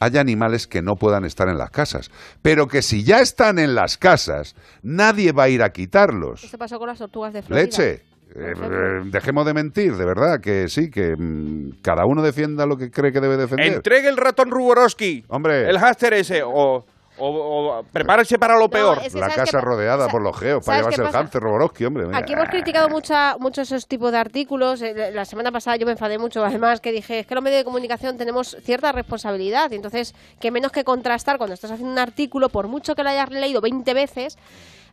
haya 0.00 0.20
animales 0.20 0.66
que 0.66 0.82
no 0.82 0.96
puedan 0.96 1.24
estar 1.24 1.48
en 1.48 1.58
las 1.58 1.70
casas, 1.70 2.10
pero 2.42 2.68
que 2.68 2.82
si 2.82 3.04
ya 3.04 3.20
están 3.20 3.58
en 3.58 3.74
las 3.74 3.98
casas, 3.98 4.54
nadie 4.82 5.32
va 5.32 5.44
a 5.44 5.48
ir 5.48 5.62
a 5.62 5.70
quitarlos. 5.70 6.44
Esto 6.44 6.58
pasó 6.58 6.78
con 6.78 6.88
las 6.88 6.98
tortugas 6.98 7.32
de 7.32 7.42
Florida. 7.42 7.64
Leche. 7.64 8.08
Eh, 8.34 8.52
eh, 8.60 9.00
dejemos 9.06 9.46
de 9.46 9.54
mentir, 9.54 9.96
de 9.96 10.04
verdad, 10.04 10.40
que 10.40 10.68
sí, 10.68 10.90
que 10.90 11.16
mm, 11.16 11.80
cada 11.82 12.04
uno 12.04 12.22
defienda 12.22 12.66
lo 12.66 12.76
que 12.76 12.90
cree 12.90 13.10
que 13.10 13.20
debe 13.20 13.36
defender. 13.36 13.72
Entregue 13.72 14.08
el 14.08 14.18
ratón 14.18 14.50
Ruborowski. 14.50 15.24
Hombre. 15.28 15.68
El 15.68 15.78
háster 15.78 16.12
ese. 16.12 16.42
O, 16.44 16.84
o, 17.18 17.78
o 17.80 17.82
prepárese 17.92 18.38
para 18.38 18.58
lo 18.58 18.68
peor. 18.68 18.98
es 19.04 19.12
que 19.12 19.18
la 19.20 19.30
¿sabes 19.30 19.50
casa 19.50 19.60
rodeada 19.60 20.08
por 20.08 20.22
los 20.22 20.36
geos, 20.38 20.64
para 20.64 20.78
¿sabes 20.82 20.96
llevarse 20.96 21.00
el 21.02 21.06
pasa? 21.08 21.18
hámster 21.18 21.42
Roborowski, 21.42 21.84
hombre. 21.84 22.06
Aquí 22.14 22.32
hemos 22.32 22.48
criticado 22.48 22.88
mucha, 22.88 23.36
mucho 23.38 23.62
esos 23.62 23.86
tipos 23.86 24.12
de 24.12 24.18
artículos. 24.18 24.82
Eh, 24.82 25.10
La 25.12 25.24
semana 25.24 25.50
pasada 25.52 25.76
yo 25.76 25.86
me 25.86 25.92
enfadé 25.92 26.18
mucho, 26.18 26.44
además, 26.44 26.80
que 26.80 26.92
dije, 26.92 27.20
es 27.20 27.26
que 27.26 27.34
los 27.34 27.42
medios 27.44 27.60
de 27.60 27.64
comunicación 27.64 28.16
tenemos 28.16 28.56
cierta 28.62 28.92
responsabilidad. 28.92 29.70
Y 29.70 29.74
entonces, 29.76 30.14
que 30.40 30.50
menos 30.50 30.72
que 30.72 30.84
contrastar 30.84 31.38
cuando 31.38 31.54
estás 31.54 31.70
haciendo 31.70 31.92
un 31.92 31.98
artículo, 31.98 32.48
por 32.48 32.68
mucho 32.68 32.94
que 32.94 33.02
lo 33.02 33.10
hayas 33.10 33.30
leído 33.30 33.60
20 33.60 33.94
veces, 33.94 34.36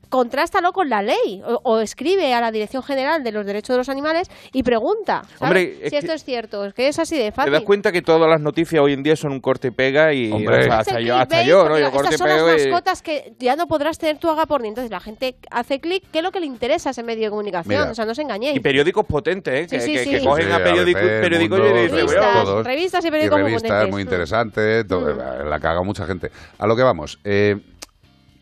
contrástalo 0.09 0.71
con 0.73 0.89
la 0.89 1.01
ley. 1.01 1.41
O, 1.45 1.59
o 1.63 1.79
escribe 1.79 2.33
a 2.33 2.41
la 2.41 2.51
Dirección 2.51 2.83
General 2.83 3.23
de 3.23 3.31
los 3.31 3.45
Derechos 3.45 3.73
de 3.73 3.77
los 3.77 3.89
Animales 3.89 4.29
y 4.53 4.63
pregunta 4.63 5.21
¿sabes? 5.23 5.41
Hombre, 5.41 5.77
es 5.83 5.89
si 5.89 5.95
esto 5.97 6.07
que- 6.09 6.15
es 6.15 6.23
cierto. 6.23 6.65
Es 6.65 6.73
que 6.73 6.87
es 6.87 6.99
así 6.99 7.17
de 7.17 7.25
Te 7.25 7.31
fácil. 7.31 7.53
das 7.53 7.63
cuenta 7.63 7.91
que 7.91 8.01
todas 8.01 8.29
las 8.29 8.41
noticias 8.41 8.81
hoy 8.81 8.93
en 8.93 9.03
día 9.03 9.15
son 9.15 9.31
un 9.31 9.39
corte 9.41 9.67
y 9.69 9.71
pega 9.71 10.13
y 10.13 10.31
Hombre. 10.31 10.59
o 10.59 10.63
sea, 10.63 10.79
hasta, 10.79 10.99
yo, 11.01 11.15
hasta 11.17 11.43
yo, 11.43 11.67
¿no? 11.69 11.77
Yo 11.79 11.91
corte 11.91 12.09
y 12.11 12.13
estas 12.15 12.29
son 12.29 12.47
las 12.47 12.61
y- 12.65 12.69
mascotas 12.69 13.01
que 13.01 13.33
ya 13.39 13.55
no 13.55 13.67
podrás 13.67 13.97
tener 13.97 14.17
tu 14.17 14.29
agaporni. 14.29 14.67
Entonces 14.69 14.91
la 14.91 14.99
gente 14.99 15.35
hace 15.51 15.79
clic, 15.79 16.03
¿qué 16.11 16.19
es 16.19 16.23
lo 16.23 16.31
que 16.31 16.39
le 16.39 16.45
interesa 16.45 16.89
a 16.89 16.91
ese 16.91 17.03
medio 17.03 17.23
de 17.25 17.29
comunicación? 17.29 17.79
Mira. 17.79 17.91
o 17.91 17.95
sea, 17.95 18.05
no 18.05 18.11
os 18.11 18.19
engañéis. 18.19 18.55
Y 18.55 18.59
periódicos 18.59 19.05
potentes, 19.05 19.53
¿eh? 19.53 19.67
Que, 19.67 19.79
Sí, 19.79 19.87
sí, 19.87 19.93
que- 19.93 20.03
sí. 20.03 20.09
que 20.11 20.23
cogen 20.25 20.47
Sí, 20.47 20.51
a 20.51 20.63
periódico, 20.63 20.99
ABC, 20.99 21.21
periódico 21.21 21.57
y 21.57 21.61
dicen, 21.61 21.75
Revistas, 21.95 22.05
"Bueno, 22.25 22.43
todos. 22.43 22.65
revistas 22.65 23.05
y 23.05 23.11
periódicos 23.11 23.39
muy 23.39 23.49
revistas 23.49 23.71
potentes. 23.71 23.91
muy 23.91 24.03
Mm. 24.03 24.05
interesantes, 24.07 24.87
to- 24.87 25.15
la 25.15 25.55
haga 25.55 25.83
mucha 25.83 26.05
gente. 26.05 26.31
A 26.57 26.67
lo 26.67 26.75
que 26.75 26.83
vamos, 26.83 27.19
eh, 27.23 27.57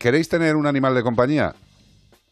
¿queréis 0.04 0.28
tener 0.28 0.54
un 0.54 0.66
animal 0.66 0.94
de 0.94 1.02
compañía? 1.02 1.54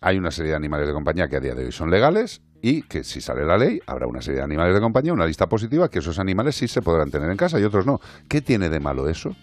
Hay 0.02 0.18
una 0.18 0.30
serie 0.30 0.50
de 0.50 0.56
animales 0.56 0.86
de 0.86 0.92
compañía 0.92 1.26
que 1.26 1.36
a 1.36 1.40
día 1.40 1.54
de 1.54 1.64
hoy 1.64 1.72
son 1.72 1.90
legales 1.90 2.42
y 2.60 2.82
que 2.82 3.02
si 3.02 3.22
sale 3.22 3.46
la 3.46 3.56
ley 3.56 3.80
habrá 3.86 4.06
una 4.06 4.20
serie 4.20 4.40
de 4.40 4.44
animales 4.44 4.74
de 4.74 4.80
compañía, 4.82 5.14
una 5.14 5.24
lista 5.24 5.48
positiva, 5.48 5.88
que 5.88 6.00
esos 6.00 6.18
animales 6.18 6.54
sí 6.54 6.68
se 6.68 6.82
podrán 6.82 7.10
tener 7.10 7.30
en 7.30 7.38
casa 7.38 7.58
y 7.58 7.64
otros 7.64 7.86
no. 7.86 7.98
¿Qué 8.28 8.42
tiene 8.42 8.68
de 8.68 8.78
malo 8.78 9.08
eso? 9.08 9.34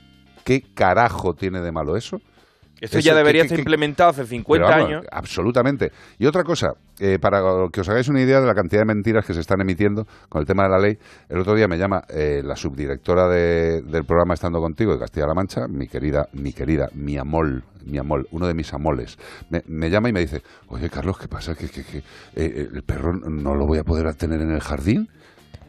¿Qué 0.43 0.61
carajo 0.61 1.34
tiene 1.34 1.60
de 1.61 1.72
malo 1.72 1.97
eso? 1.97 2.22
Esto 2.81 2.97
Eso, 2.99 3.06
ya 3.06 3.11
¿qué- 3.14 3.18
debería 3.18 3.41
estar 3.43 3.56
qué- 3.57 3.61
implementado 3.61 4.10
hace 4.11 4.26
50 4.26 4.65
Pero 4.65 4.77
vamos, 4.77 4.88
años. 4.89 5.06
Absolutamente. 5.11 5.91
Y 6.18 6.26
otra 6.26 6.43
cosa, 6.43 6.73
eh, 6.99 7.19
para 7.19 7.41
que 7.72 7.81
os 7.81 7.89
hagáis 7.89 8.07
una 8.07 8.22
idea 8.22 8.39
de 8.39 8.47
la 8.47 8.56
cantidad 8.56 8.81
de 8.81 8.85
mentiras 8.85 9.26
que 9.26 9.34
se 9.34 9.41
están 9.41 9.61
emitiendo 9.61 10.07
con 10.30 10.41
el 10.41 10.47
tema 10.47 10.64
de 10.64 10.69
la 10.69 10.80
ley, 10.80 10.97
el 11.30 11.39
otro 11.39 11.56
día 11.56 11.68
me 11.68 11.77
llama 11.77 12.03
eh, 12.10 12.41
la 12.43 12.56
subdirectora 12.56 13.27
de- 13.27 13.81
del 13.81 14.06
programa 14.06 14.34
Estando 14.34 14.60
Contigo 14.61 14.93
de 14.93 14.99
Castilla-La 14.99 15.34
Mancha, 15.34 15.68
mi 15.68 15.88
querida, 15.88 16.27
mi 16.34 16.53
querida, 16.53 16.89
mi 16.93 17.18
amol, 17.18 17.64
mi 17.85 17.97
amol, 17.97 18.27
uno 18.31 18.47
de 18.47 18.53
mis 18.53 18.73
amoles, 18.73 19.18
me, 19.49 19.61
me 19.68 19.89
llama 19.89 20.10
y 20.10 20.14
me 20.14 20.19
dice, 20.22 20.41
oye 20.68 20.89
Carlos, 20.89 21.18
¿qué 21.18 21.27
pasa? 21.27 21.56
¿Que, 21.56 21.68
que, 21.69 21.84
que, 21.84 21.97
eh, 22.35 22.69
el 22.73 22.84
perro 22.84 23.14
no 23.14 23.56
lo 23.56 23.65
voy 23.65 23.80
a 23.80 23.84
poder 23.84 24.14
tener 24.15 24.41
en 24.41 24.51
el 24.51 24.60
jardín? 24.61 25.10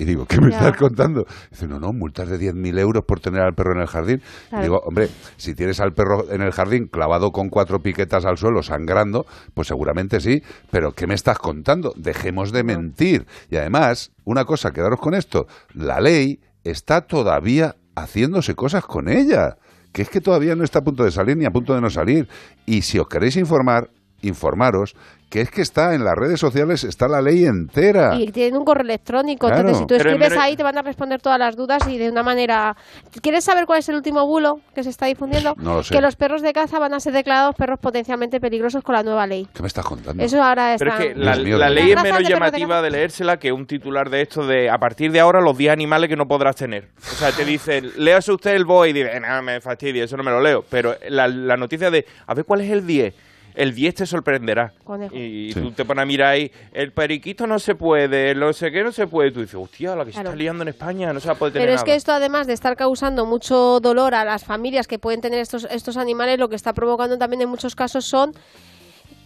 Y 0.01 0.05
digo, 0.07 0.25
¿qué 0.25 0.41
me 0.41 0.51
Ya. 0.51 0.57
estás 0.57 0.77
contando? 0.79 1.27
Dice, 1.51 1.69
no, 1.69 1.79
no, 1.79 1.93
multas 1.93 2.27
de 2.31 2.39
10.000 2.39 2.79
euros 2.79 3.05
por 3.05 3.21
tener 3.21 3.43
al 3.43 3.53
perro 3.53 3.75
en 3.75 3.83
el 3.83 3.87
jardín. 3.87 4.23
Claro. 4.49 4.63
Y 4.63 4.67
digo, 4.67 4.79
hombre, 4.87 5.09
si 5.37 5.55
tienes 5.55 5.79
al 5.79 5.93
perro 5.93 6.25
en 6.33 6.41
el 6.41 6.53
jardín 6.53 6.87
clavado 6.87 7.33
con 7.33 7.51
cuatro 7.51 7.81
piquetas 7.81 8.25
al 8.25 8.39
suelo, 8.39 8.63
sangrando, 8.63 9.27
pues 9.53 9.69
seguramente 9.69 10.19
sí. 10.21 10.43
Pero 10.71 10.93
¿qué 10.93 11.07
me 11.07 11.13
estás 11.15 11.39
contando? 11.39 11.93
Dejemos 11.97 12.51
de 12.51 12.65
mentir. 12.65 13.27
Y 13.51 13.57
además, 13.57 14.11
una 14.25 14.47
cosa, 14.47 14.71
quedaros 14.71 15.01
con 15.01 15.13
esto, 15.15 15.47
la 15.75 16.01
ley 16.01 16.41
está 16.65 17.03
todavía 17.03 17.77
haciéndose 17.95 18.55
cosas 18.55 18.85
con 18.85 19.09
ella. 19.11 19.57
Que 19.93 20.03
es 20.03 20.09
que 20.09 20.21
todavía 20.23 20.55
no 20.55 20.65
está 20.65 20.79
a 20.79 20.83
punto 20.83 21.05
de 21.05 21.11
salir 21.11 21.37
ni 21.37 21.45
a 21.45 21.51
punto 21.51 21.75
de 21.75 21.81
no 21.83 21.91
salir. 21.91 22.27
Y 22.65 22.83
si 22.83 22.99
os 22.99 23.07
queréis 23.09 23.37
informar, 23.37 23.91
informaros 24.23 24.95
que 25.31 25.41
es 25.43 25.51
que 25.53 25.63
está 25.63 25.95
en 25.95 26.03
las 26.03 26.17
redes 26.17 26.41
sociales, 26.41 26.83
está 26.83 27.07
la 27.07 27.23
ley 27.23 27.45
entera. 27.45 28.17
Y 28.17 28.33
tienen 28.33 28.57
un 28.57 28.65
correo 28.65 28.83
electrónico, 28.83 29.47
Claro. 29.47 29.61
entonces 29.61 29.79
si 29.79 29.87
tú 29.87 29.95
Pero 29.97 30.11
escribes 30.11 30.37
ahí 30.37 30.57
te 30.57 30.65
van 30.65 30.77
a 30.77 30.83
responder 30.83 31.21
todas 31.23 31.39
las 31.39 31.55
dudas 31.55 31.87
y 31.87 31.99
de 31.99 32.11
una 32.11 32.25
manera... 32.25 32.77
¿Quieres 33.23 33.45
saber 33.45 33.65
cuál 33.65 33.79
es 33.79 33.89
el 33.89 33.95
último 33.95 34.27
bulo 34.27 34.59
que 34.75 34.83
se 34.83 34.91
está 34.91 35.07
difundiendo? 35.07 35.55
No 35.57 35.75
lo 35.77 35.83
sé. 35.85 35.95
Que 35.95 36.01
los 36.01 36.17
perros 36.17 36.43
de 36.43 36.53
caza 36.53 36.81
van 36.81 36.95
a 36.95 36.99
ser 36.99 37.13
declarados 37.13 37.55
perros 37.55 37.79
potencialmente 37.79 38.41
peligrosos 38.41 38.83
con 38.83 38.97
la 38.97 39.05
nueva 39.05 39.25
ley. 39.29 39.47
¿Qué 39.55 39.63
me 39.63 39.69
estás 39.69 39.85
contando? 39.85 40.21
Eso 40.21 40.43
ahora 40.43 40.75
Pero 40.77 40.91
está... 40.91 41.05
es 41.05 41.15
que 41.15 41.21
la, 41.21 41.37
mío, 41.37 41.59
ley 41.59 41.93
es 41.93 42.03
menos 42.03 42.03
de 42.03 42.11
perros 42.11 42.23
de 42.25 42.29
llamativa 42.35 42.83
de 42.83 42.91
leérsela 42.91 43.37
que 43.37 43.53
un 43.53 43.67
titular 43.67 44.11
de 44.11 44.23
esto 44.23 44.45
de 44.45 44.69
a 44.69 44.79
partir 44.79 45.13
de 45.13 45.21
ahora 45.21 45.41
los 45.41 45.57
10 45.57 45.71
animales 45.73 46.11
que 46.11 46.17
no 46.17 46.27
podrás 46.27 46.57
tener. 46.57 46.89
O 46.99 47.15
sea, 47.15 47.31
te 47.31 47.45
dicen, 47.45 47.89
léase 47.99 48.33
usted 48.33 48.51
el 48.57 48.65
BOE 48.65 48.89
y 48.89 48.93
dice, 48.95 49.21
nada, 49.21 49.41
me 49.43 49.61
fastidia, 49.61 50.03
eso 50.03 50.17
no 50.17 50.25
me 50.25 50.33
lo 50.33 50.41
leo. 50.41 50.65
Pero 50.69 50.97
la, 51.09 51.29
la 51.29 51.57
noticia 51.57 51.89
de, 51.89 52.05
a 52.27 52.35
ver 52.35 52.45
cuál 52.45 52.63
es 52.63 52.71
el 52.73 52.85
10. 52.85 53.15
El 53.55 53.75
10 53.75 53.95
te 53.95 54.07
sorprenderá. 54.07 54.73
Conejo. 54.85 55.15
Y 55.17 55.53
Sí. 55.53 55.61
tú 55.61 55.73
te 55.73 55.85
pones 55.85 56.03
a 56.03 56.07
mirar 56.07 56.29
ahí, 56.33 56.51
el 56.73 56.93
periquito 56.93 57.47
no 57.47 57.59
se 57.59 57.75
puede, 57.75 58.35
no 58.35 58.53
sé 58.53 58.71
qué 58.71 58.83
no 58.83 58.93
se 58.93 59.07
puede. 59.07 59.29
Y 59.29 59.33
tú 59.33 59.41
dices, 59.41 59.55
hostia, 59.57 59.95
la 59.97 60.05
que 60.05 60.13
se 60.13 60.19
está 60.19 60.35
liando 60.35 60.63
en 60.63 60.69
España, 60.69 61.13
no 61.13 61.21
se 61.21 61.29
va 61.29 61.35
a 61.35 61.37
poder 61.37 61.53
tener 61.53 61.67
Pero 61.67 61.75
es 61.75 61.81
nada. 61.81 61.87
que 61.87 61.95
esto, 61.95 62.13
además 62.13 62.47
de 62.47 62.53
estar 62.53 62.77
causando 62.77 63.27
mucho 63.27 63.81
dolor 63.81 64.15
a 64.15 64.25
las 64.25 64.45
familias 64.45 64.87
que 64.87 64.99
pueden 64.99 65.21
tener 65.21 65.41
estos, 65.41 65.65
estos 65.71 65.97
animales, 65.97 66.39
lo 66.39 66.49
que 66.49 66.57
está 66.57 66.73
provocando 66.73 67.19
también 67.19 67.43
en 67.43 67.49
muchos 67.49 67.75
casos 67.75 68.05
son 68.05 68.33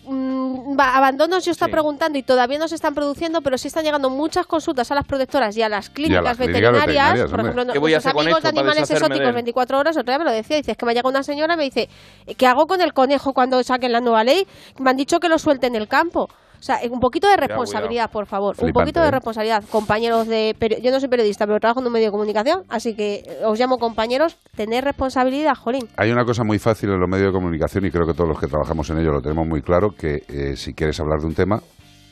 mm, 0.06 0.78
va- 0.78 0.97
abandonos. 0.97 1.44
Yo 1.44 1.52
estaba 1.52 1.70
preguntando 1.70 2.18
y 2.18 2.22
todavía 2.22 2.59
no 2.59 2.68
se 2.68 2.74
están 2.74 2.94
produciendo, 2.94 3.40
pero 3.43 3.59
sí 3.59 3.68
están 3.68 3.85
llegando 3.85 4.10
muchas 4.10 4.47
consultas 4.47 4.90
a 4.90 4.94
las 4.94 5.05
protectoras 5.06 5.56
y 5.56 5.62
a 5.62 5.68
las 5.68 5.90
clínicas 5.90 6.22
las 6.24 6.39
veterinarias. 6.39 6.86
veterinarias, 6.86 7.31
por 7.31 7.40
ejemplo, 7.40 7.72
¿Qué 7.72 7.78
voy 7.78 7.93
a 7.93 7.97
nuestros 7.97 8.06
hacer 8.06 8.12
con 8.14 8.22
amigos 8.22 8.39
esto 8.39 8.52
de 8.55 8.59
animales 8.60 8.90
exóticos 8.90 9.18
de 9.18 9.26
él? 9.28 9.35
24 9.35 9.78
horas, 9.78 9.97
otra 9.97 10.14
vez 10.14 10.18
me 10.18 10.31
lo 10.31 10.36
decía. 10.36 10.56
Dice, 10.56 10.70
es 10.72 10.76
que 10.76 10.86
me 10.86 10.94
llega 10.94 11.09
una 11.09 11.22
señora 11.22 11.55
y 11.55 11.56
me 11.56 11.64
dice, 11.64 11.89
¿qué 12.36 12.47
hago 12.47 12.66
con 12.66 12.81
el 12.81 12.93
conejo 12.93 13.32
cuando 13.32 13.62
saquen 13.62 13.93
la 13.93 14.01
nueva 14.01 14.24
ley? 14.24 14.47
Me 14.78 14.90
han 14.90 14.97
dicho 14.97 15.20
que 15.20 15.28
lo 15.28 15.39
suelte 15.39 15.66
en 15.66 15.74
el 15.76 15.89
campo. 15.89 16.28
O 16.65 16.66
sea, 16.66 16.78
un 16.91 16.99
poquito 16.99 17.28
de 17.28 17.36
responsabilidad, 17.36 18.11
por 18.11 18.24
favor. 18.24 18.57
un 18.59 18.73
poquito 18.73 18.99
de 19.03 19.09
¿eh? 19.09 19.11
responsabilidad. 19.11 19.62
Compañeros 19.70 20.27
de... 20.27 20.57
Yo 20.82 20.91
no 20.91 20.99
soy 20.99 21.11
periodista, 21.11 21.45
pero 21.47 21.61
trabajo 21.61 21.81
en 21.81 21.89
un 21.89 21.93
medio 21.93 22.07
de 22.07 22.11
comunicación, 22.11 22.62
así 22.70 22.95
que 22.95 23.23
os 23.45 23.61
llamo 23.61 23.77
compañeros. 23.77 24.39
Tener 24.57 24.82
responsabilidad, 24.82 25.57
jolín. 25.57 25.86
Hay 25.99 26.11
una 26.11 26.24
cosa 26.24 26.43
muy 26.43 26.59
fácil 26.59 26.89
en 26.89 27.01
los 27.01 27.07
medios 27.07 27.27
de 27.27 27.32
comunicación 27.35 27.85
y 27.85 27.91
creo 27.91 28.07
que 28.07 28.15
todos 28.15 28.31
los 28.31 28.41
que 28.41 28.47
trabajamos 28.47 28.89
en 28.89 28.97
ello 28.97 29.12
lo 29.12 29.20
tenemos 29.20 29.47
muy 29.47 29.61
claro, 29.61 29.91
que 29.91 30.23
eh, 30.27 30.57
si 30.57 30.73
quieres 30.73 30.99
hablar 31.01 31.20
de 31.20 31.27
un 31.27 31.35
tema, 31.35 31.61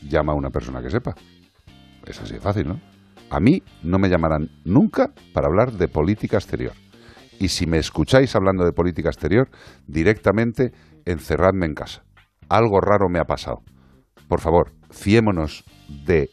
llama 0.07 0.35
a 0.35 0.37
una 0.37 0.51
persona 0.51 0.83
que 0.83 0.91
sepa. 0.91 1.15
Es 2.07 2.21
así 2.21 2.35
de 2.35 2.41
fácil, 2.41 2.69
¿no? 2.69 2.79
A 3.31 3.41
mí 3.41 3.63
no 3.83 3.99
me 3.99 4.11
llamarán 4.11 4.51
nunca 4.67 5.15
para 5.33 5.47
hablar 5.47 5.73
de 5.79 5.89
política 5.89 6.37
exterior. 6.37 6.73
Y 7.41 7.49
si 7.49 7.67
me 7.67 7.79
escucháis 7.79 8.37
hablando 8.37 8.67
de 8.67 8.73
política 8.73 9.09
exterior, 9.09 9.49
directamente 9.87 10.73
encerradme 11.07 11.65
en 11.65 11.73
casa. 11.73 12.05
Algo 12.51 12.83
raro 12.83 13.09
me 13.09 13.19
ha 13.19 13.25
pasado. 13.25 13.63
Por 14.33 14.41
favor, 14.41 14.73
fiémonos 14.91 15.63
de 15.89 16.31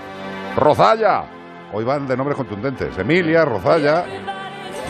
Rozalla. 0.56 1.24
Hoy 1.72 1.84
van 1.84 2.06
de 2.06 2.14
nombres 2.14 2.36
contundentes. 2.36 2.98
Emilia, 2.98 3.46
Rozalla. 3.46 4.04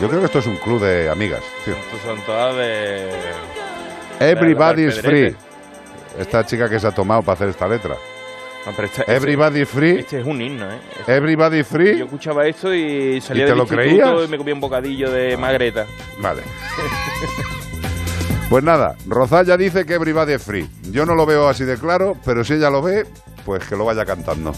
Yo 0.01 0.09
creo 0.09 0.19
que 0.19 0.25
esto 0.25 0.39
es 0.39 0.47
un 0.47 0.57
club 0.57 0.81
de 0.81 1.09
amigas. 1.09 1.41
tío. 1.63 1.75
Estos 1.75 2.01
son 2.01 2.19
todas 2.25 2.53
de... 2.57 3.09
Everybody 4.19 4.81
de 4.81 4.87
is 4.89 4.97
la 4.97 5.03
free. 5.03 5.33
Esta 6.19 6.45
chica 6.45 6.67
que 6.67 6.81
se 6.81 6.87
ha 6.87 6.91
tomado 6.91 7.21
para 7.21 7.35
hacer 7.35 7.47
esta 7.47 7.65
letra. 7.65 7.95
No, 8.67 8.73
pero 8.75 8.87
esta- 8.89 9.03
Everybody 9.07 9.61
este, 9.61 9.73
free. 9.73 9.99
Este 9.99 10.19
es 10.19 10.25
un 10.27 10.41
himno, 10.41 10.69
¿eh? 10.69 10.77
Este- 10.99 11.15
Everybody 11.15 11.63
free. 11.63 11.97
Yo 11.99 12.03
escuchaba 12.05 12.45
esto 12.45 12.73
y 12.75 13.21
salía 13.21 13.43
¿Y 13.43 13.45
te 13.45 13.49
del 13.51 13.57
lo 13.57 13.65
creías? 13.65 14.09
y 14.25 14.27
me 14.27 14.37
comía 14.37 14.53
un 14.53 14.59
bocadillo 14.59 15.09
de 15.09 15.37
magreta. 15.37 15.85
Vale. 16.19 16.41
Pues 18.49 18.63
nada, 18.63 18.95
Rozalla 19.07 19.55
dice 19.57 19.85
que 19.85 19.93
Everybody 19.95 20.37
free. 20.37 20.69
Yo 20.91 21.05
no 21.05 21.15
lo 21.15 21.25
veo 21.25 21.47
así 21.47 21.63
de 21.63 21.77
claro, 21.77 22.17
pero 22.25 22.43
si 22.43 22.53
ella 22.53 22.69
lo 22.69 22.81
ve, 22.81 23.05
pues 23.45 23.63
que 23.65 23.75
lo 23.77 23.85
vaya 23.85 24.05
cantando. 24.05 24.53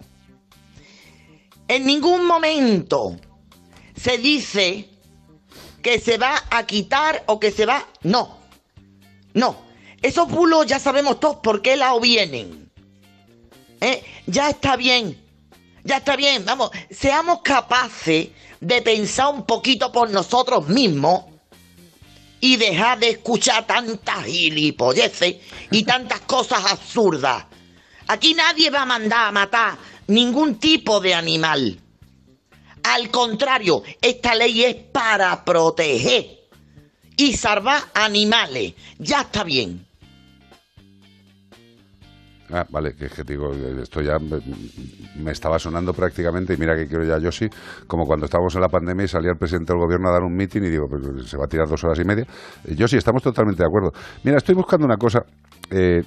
En 1.68 1.86
ningún 1.86 2.26
momento 2.26 3.18
se 3.96 4.18
dice 4.18 4.90
que 5.82 6.00
se 6.00 6.18
va 6.18 6.42
a 6.50 6.66
quitar 6.66 7.24
o 7.28 7.40
que 7.40 7.52
se 7.52 7.66
va... 7.66 7.86
No, 8.04 8.40
no. 9.34 9.68
Esos 10.02 10.30
bulos 10.30 10.66
ya 10.66 10.80
sabemos 10.80 11.20
todos 11.20 11.38
por 11.38 11.62
qué 11.62 11.76
lado 11.76 12.00
vienen. 12.00 12.69
¿Eh? 13.82 14.04
Ya 14.26 14.50
está 14.50 14.76
bien. 14.76 15.18
Ya 15.84 15.98
está 15.98 16.16
bien. 16.16 16.46
Vamos, 16.46 16.72
seamos 16.90 17.42
capaces 17.42 18.30
de 18.60 18.82
pensar 18.82 19.34
un 19.34 19.46
poquito 19.46 19.92
por 19.92 20.10
nosotros 20.10 20.68
mismos 20.68 21.26
y 22.42 22.56
dejar 22.56 23.00
de 23.00 23.10
escuchar 23.10 23.66
tantas 23.68 24.26
gilipolleces 24.26 25.38
y 25.72 25.84
tantas 25.84 26.22
cosas 26.22 26.66
absurdas. 26.66 27.46
Aquí 28.08 28.34
nadie 28.34 28.70
va 28.70 28.84
a 28.84 28.86
mandar 28.86 29.28
a 29.28 29.32
matar 29.32 29.78
ningún 30.08 30.56
tipo 30.60 31.00
de 31.00 31.14
animal. 31.14 31.80
Al 32.84 33.12
contrario, 33.12 33.84
esta 34.02 34.36
ley 34.36 34.64
es 34.64 34.76
para 34.76 35.44
proteger 35.44 36.40
y 37.18 37.34
salvar 37.34 37.84
animales. 37.94 38.74
Ya 38.98 39.22
está 39.22 39.44
bien. 39.44 39.86
Ah, 42.52 42.66
vale, 42.70 42.94
que 42.96 43.06
es 43.06 43.14
que 43.14 43.24
digo, 43.24 43.52
esto 43.54 44.02
ya 44.02 44.18
me, 44.20 45.32
estaba 45.32 45.60
sonando 45.60 45.94
prácticamente, 45.94 46.54
y 46.54 46.58
mira 46.58 46.76
que 46.76 46.88
quiero 46.88 47.04
ya 47.04 47.20
yo 47.20 47.32
sí, 47.32 47.48
como 47.88 48.06
cuando 48.06 48.26
estábamos 48.26 48.56
en 48.56 48.62
la 48.62 48.70
pandemia 48.70 49.06
y 49.06 49.08
salía 49.08 49.32
el 49.32 49.38
presidente 49.38 49.74
del 49.74 49.82
gobierno 49.82 50.10
a 50.10 50.14
dar 50.14 50.24
un 50.24 50.36
mitin 50.36 50.64
y 50.64 50.70
digo, 50.70 50.88
pues 50.90 51.30
se 51.30 51.38
va 51.38 51.46
a 51.46 51.48
tirar 51.48 51.68
dos 51.68 51.84
horas 51.84 52.00
y 52.00 52.06
media. 52.06 52.26
Eh, 52.66 52.76
Yo 52.76 52.88
sí, 52.88 52.98
estamos 52.98 53.22
totalmente 53.22 53.62
de 53.62 53.68
acuerdo. 53.68 53.92
Mira, 54.24 54.38
estoy 54.38 54.56
buscando 54.56 54.86
una 54.86 54.98
cosa 54.98 55.24
eh, 55.70 56.02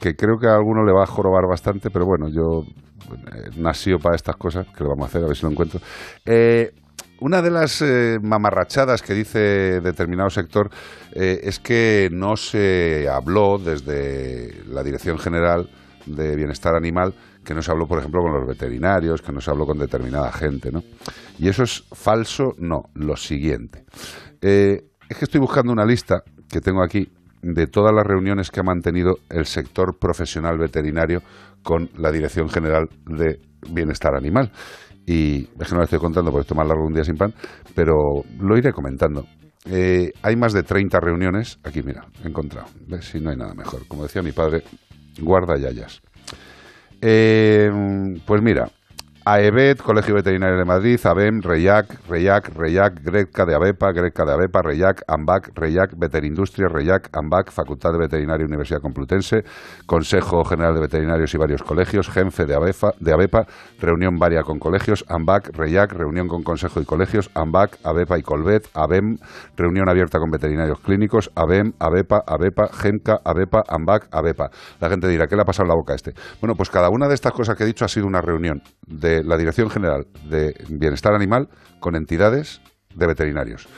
que 0.00 0.14
creo 0.14 0.38
que 0.38 0.46
a 0.46 0.54
alguno 0.54 0.84
le 0.84 0.92
va 0.92 1.02
a 1.02 1.06
jorobar 1.06 1.48
bastante, 1.48 1.90
pero 1.90 2.06
bueno, 2.06 2.28
yo 2.28 2.62
eh, 3.08 3.50
nació 3.56 3.98
para 3.98 4.16
estas 4.16 4.36
cosas, 4.36 4.66
que 4.66 4.84
lo 4.84 4.90
vamos 4.90 5.04
a 5.04 5.08
hacer, 5.08 5.24
a 5.24 5.26
ver 5.26 5.36
si 5.36 5.42
lo 5.44 5.52
encuentro. 5.52 5.80
Eh, 6.24 6.72
una 7.20 7.42
de 7.42 7.50
las 7.50 7.82
eh, 7.82 8.18
mamarrachadas 8.22 9.02
que 9.02 9.14
dice 9.14 9.80
determinado 9.80 10.30
sector 10.30 10.70
es 11.12 11.58
que 11.58 12.08
no 12.12 12.36
se 12.36 13.08
habló 13.08 13.58
desde 13.58 14.62
la 14.68 14.84
Dirección 14.84 15.18
General 15.18 15.68
de 16.14 16.36
Bienestar 16.36 16.74
Animal, 16.74 17.14
que 17.44 17.54
no 17.54 17.62
se 17.62 17.70
habló, 17.70 17.86
por 17.86 17.98
ejemplo, 17.98 18.20
con 18.22 18.32
los 18.32 18.46
veterinarios, 18.46 19.22
que 19.22 19.32
no 19.32 19.40
se 19.40 19.50
habló 19.50 19.66
con 19.66 19.78
determinada 19.78 20.30
gente, 20.32 20.70
¿no? 20.70 20.82
Y 21.38 21.48
eso 21.48 21.62
es 21.62 21.84
falso, 21.92 22.54
no. 22.58 22.84
Lo 22.94 23.16
siguiente. 23.16 23.84
Eh, 24.40 24.84
es 25.08 25.16
que 25.16 25.24
estoy 25.24 25.40
buscando 25.40 25.72
una 25.72 25.84
lista 25.84 26.22
que 26.50 26.60
tengo 26.60 26.82
aquí 26.82 27.08
de 27.42 27.66
todas 27.66 27.94
las 27.94 28.06
reuniones 28.06 28.50
que 28.50 28.60
ha 28.60 28.64
mantenido 28.64 29.16
el 29.28 29.46
sector 29.46 29.98
profesional 29.98 30.58
veterinario 30.58 31.22
con 31.62 31.88
la 31.96 32.10
Dirección 32.10 32.48
General 32.48 32.88
de 33.06 33.40
Bienestar 33.70 34.14
Animal. 34.14 34.50
Y 35.06 35.48
es 35.58 35.68
que 35.68 35.72
no 35.72 35.78
lo 35.78 35.84
estoy 35.84 35.98
contando 35.98 36.30
porque 36.30 36.42
esto 36.42 36.54
más 36.54 36.66
largo 36.66 36.84
un 36.84 36.92
día 36.92 37.04
sin 37.04 37.16
pan, 37.16 37.32
pero 37.74 38.22
lo 38.38 38.58
iré 38.58 38.72
comentando. 38.72 39.24
Eh, 39.70 40.12
hay 40.22 40.36
más 40.36 40.52
de 40.52 40.62
30 40.62 40.98
reuniones. 41.00 41.58
Aquí, 41.64 41.82
mira, 41.82 42.06
he 42.22 42.28
encontrado. 42.28 42.68
Si 43.00 43.20
no 43.20 43.30
hay 43.30 43.36
nada 43.36 43.54
mejor. 43.54 43.86
Como 43.86 44.02
decía 44.02 44.22
mi 44.22 44.32
padre, 44.32 44.62
guarda 45.18 45.56
yayas. 45.56 46.00
Eh, 47.00 47.70
pues 48.26 48.42
mira, 48.42 48.70
AEBET, 49.30 49.82
Colegio 49.82 50.14
Veterinario 50.14 50.56
de 50.56 50.64
Madrid, 50.64 50.98
ABEM, 51.04 51.42
REIAC, 51.42 52.08
REIAC, 52.08 52.48
REIAC, 52.56 53.02
Greca 53.04 53.44
de 53.44 53.54
ABEPA, 53.54 53.92
Greca 53.92 54.24
de 54.24 54.32
ABEPA, 54.32 54.62
REIAC, 54.62 55.02
AMBAC, 55.06 55.50
REIAC, 55.54 55.98
Veterindustria, 55.98 56.68
REIAC, 56.68 57.10
AMBAC, 57.12 57.50
Facultad 57.50 57.92
de 57.92 57.98
Veterinaria 57.98 58.46
Universidad 58.46 58.80
Complutense, 58.80 59.44
Consejo 59.84 60.44
General 60.44 60.72
de 60.72 60.80
Veterinarios 60.80 61.34
y 61.34 61.36
varios 61.36 61.62
colegios, 61.62 62.08
GENFE 62.08 62.46
de, 62.46 62.54
ABEFA, 62.54 62.92
de 63.00 63.12
ABEPA, 63.12 63.44
reunión 63.78 64.16
varia 64.18 64.40
con 64.44 64.58
colegios, 64.58 65.04
AMBAC, 65.06 65.50
REIAC, 65.54 65.92
reunión 65.92 66.26
con 66.26 66.42
Consejo 66.42 66.80
y 66.80 66.86
colegios, 66.86 67.30
AMBAC, 67.34 67.80
ABEPA 67.84 68.18
y 68.18 68.22
Colvet, 68.22 68.66
ABEM, 68.72 69.18
reunión 69.58 69.90
abierta 69.90 70.18
con 70.18 70.30
veterinarios 70.30 70.80
clínicos, 70.80 71.30
ABEM, 71.34 71.72
ABEPA, 71.78 72.22
ABEPA, 72.26 72.68
GEMCA, 72.72 73.18
ABEPA, 73.22 73.60
AMBAC, 73.68 74.08
ABEPA. 74.10 74.48
La 74.80 74.88
gente 74.88 75.06
dirá, 75.06 75.26
¿qué 75.26 75.36
le 75.36 75.42
ha 75.42 75.44
pasado 75.44 75.64
en 75.64 75.68
la 75.68 75.74
boca 75.74 75.92
a 75.92 75.96
este? 75.96 76.14
Bueno, 76.40 76.54
pues 76.54 76.70
cada 76.70 76.88
una 76.88 77.08
de 77.08 77.14
estas 77.14 77.32
cosas 77.32 77.58
que 77.58 77.64
he 77.64 77.66
dicho 77.66 77.84
ha 77.84 77.88
sido 77.88 78.06
una 78.06 78.22
reunión 78.22 78.62
de 78.88 79.22
la 79.22 79.36
Dirección 79.36 79.70
General 79.70 80.06
de 80.28 80.54
Bienestar 80.68 81.14
Animal 81.14 81.48
con 81.80 81.94
entidades 81.94 82.60
de 82.94 83.06
veterinarios. 83.06 83.68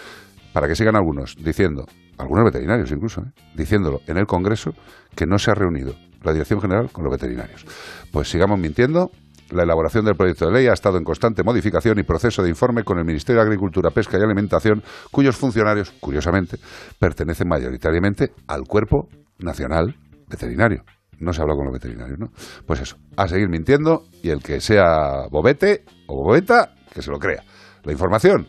Para 0.52 0.68
que 0.68 0.74
sigan 0.74 0.96
algunos 0.96 1.36
diciendo, 1.36 1.86
algunos 2.18 2.44
veterinarios 2.44 2.90
incluso, 2.90 3.22
¿eh? 3.22 3.32
diciéndolo 3.54 4.00
en 4.06 4.16
el 4.16 4.26
Congreso 4.26 4.72
que 5.14 5.26
no 5.26 5.38
se 5.38 5.50
ha 5.50 5.54
reunido 5.54 5.94
la 6.22 6.32
Dirección 6.32 6.60
General 6.60 6.90
con 6.90 7.04
los 7.04 7.12
veterinarios. 7.12 7.64
Pues 8.12 8.28
sigamos 8.30 8.58
mintiendo. 8.58 9.10
La 9.50 9.64
elaboración 9.64 10.04
del 10.04 10.14
proyecto 10.14 10.46
de 10.46 10.52
ley 10.52 10.66
ha 10.68 10.72
estado 10.72 10.96
en 10.96 11.02
constante 11.02 11.42
modificación 11.42 11.98
y 11.98 12.04
proceso 12.04 12.40
de 12.40 12.50
informe 12.50 12.84
con 12.84 12.98
el 12.98 13.04
Ministerio 13.04 13.40
de 13.40 13.46
Agricultura, 13.46 13.90
Pesca 13.90 14.16
y 14.16 14.22
Alimentación, 14.22 14.80
cuyos 15.10 15.36
funcionarios, 15.36 15.90
curiosamente, 15.98 16.58
pertenecen 17.00 17.48
mayoritariamente 17.48 18.32
al 18.46 18.62
Cuerpo 18.62 19.08
Nacional 19.40 19.96
Veterinario. 20.28 20.84
No 21.20 21.32
se 21.32 21.42
habla 21.42 21.54
con 21.54 21.64
los 21.66 21.72
veterinarios, 21.72 22.18
¿no? 22.18 22.32
Pues 22.66 22.80
eso, 22.80 22.96
a 23.16 23.28
seguir 23.28 23.48
mintiendo 23.48 24.04
y 24.22 24.30
el 24.30 24.42
que 24.42 24.60
sea 24.60 25.26
bobete 25.30 25.84
o 26.06 26.16
bobeta, 26.16 26.74
que 26.92 27.02
se 27.02 27.10
lo 27.10 27.18
crea. 27.18 27.42
La 27.84 27.92
información 27.92 28.46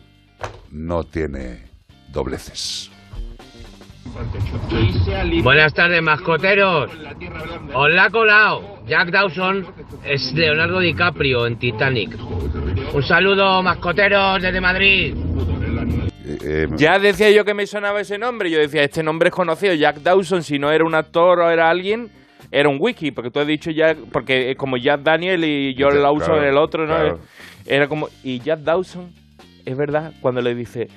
no 0.70 1.04
tiene 1.04 1.64
dobleces. 2.08 2.90
Buenas 5.42 5.72
tardes, 5.74 6.02
mascoteros. 6.02 6.90
Os 7.74 7.90
la 7.90 8.04
ha 8.04 8.10
colado. 8.10 8.82
Jack 8.86 9.10
Dawson 9.10 9.66
es 10.04 10.32
Leonardo 10.32 10.80
DiCaprio 10.80 11.46
en 11.46 11.58
Titanic. 11.58 12.16
Un 12.92 13.02
saludo, 13.02 13.62
mascoteros 13.62 14.42
desde 14.42 14.60
Madrid. 14.60 15.14
Eh, 16.24 16.66
Ya 16.76 16.98
decía 16.98 17.30
yo 17.30 17.44
que 17.44 17.54
me 17.54 17.66
sonaba 17.66 18.00
ese 18.00 18.18
nombre. 18.18 18.50
Yo 18.50 18.58
decía, 18.58 18.82
este 18.82 19.02
nombre 19.02 19.28
es 19.28 19.34
conocido. 19.34 19.74
Jack 19.74 19.98
Dawson, 19.98 20.42
si 20.42 20.58
no 20.58 20.70
era 20.70 20.84
un 20.84 20.94
actor 20.94 21.40
o 21.40 21.50
era 21.50 21.70
alguien, 21.70 22.10
era 22.50 22.68
un 22.68 22.78
wiki. 22.80 23.10
Porque 23.10 23.30
tú 23.30 23.40
has 23.40 23.46
dicho 23.46 23.70
ya, 23.70 23.96
porque 24.10 24.54
como 24.56 24.76
Jack 24.76 25.02
Daniel 25.02 25.44
y 25.44 25.74
yo 25.74 25.90
la 25.90 26.10
uso 26.10 26.26
claro, 26.26 26.42
en 26.42 26.48
el 26.48 26.56
otro, 26.56 26.86
¿no? 26.86 26.94
claro. 26.94 27.18
Era 27.66 27.88
como. 27.88 28.08
Y 28.22 28.40
Jack 28.40 28.60
Dawson, 28.60 29.12
es 29.64 29.76
verdad, 29.76 30.12
cuando 30.20 30.40
le 30.40 30.54
dice, 30.54 30.88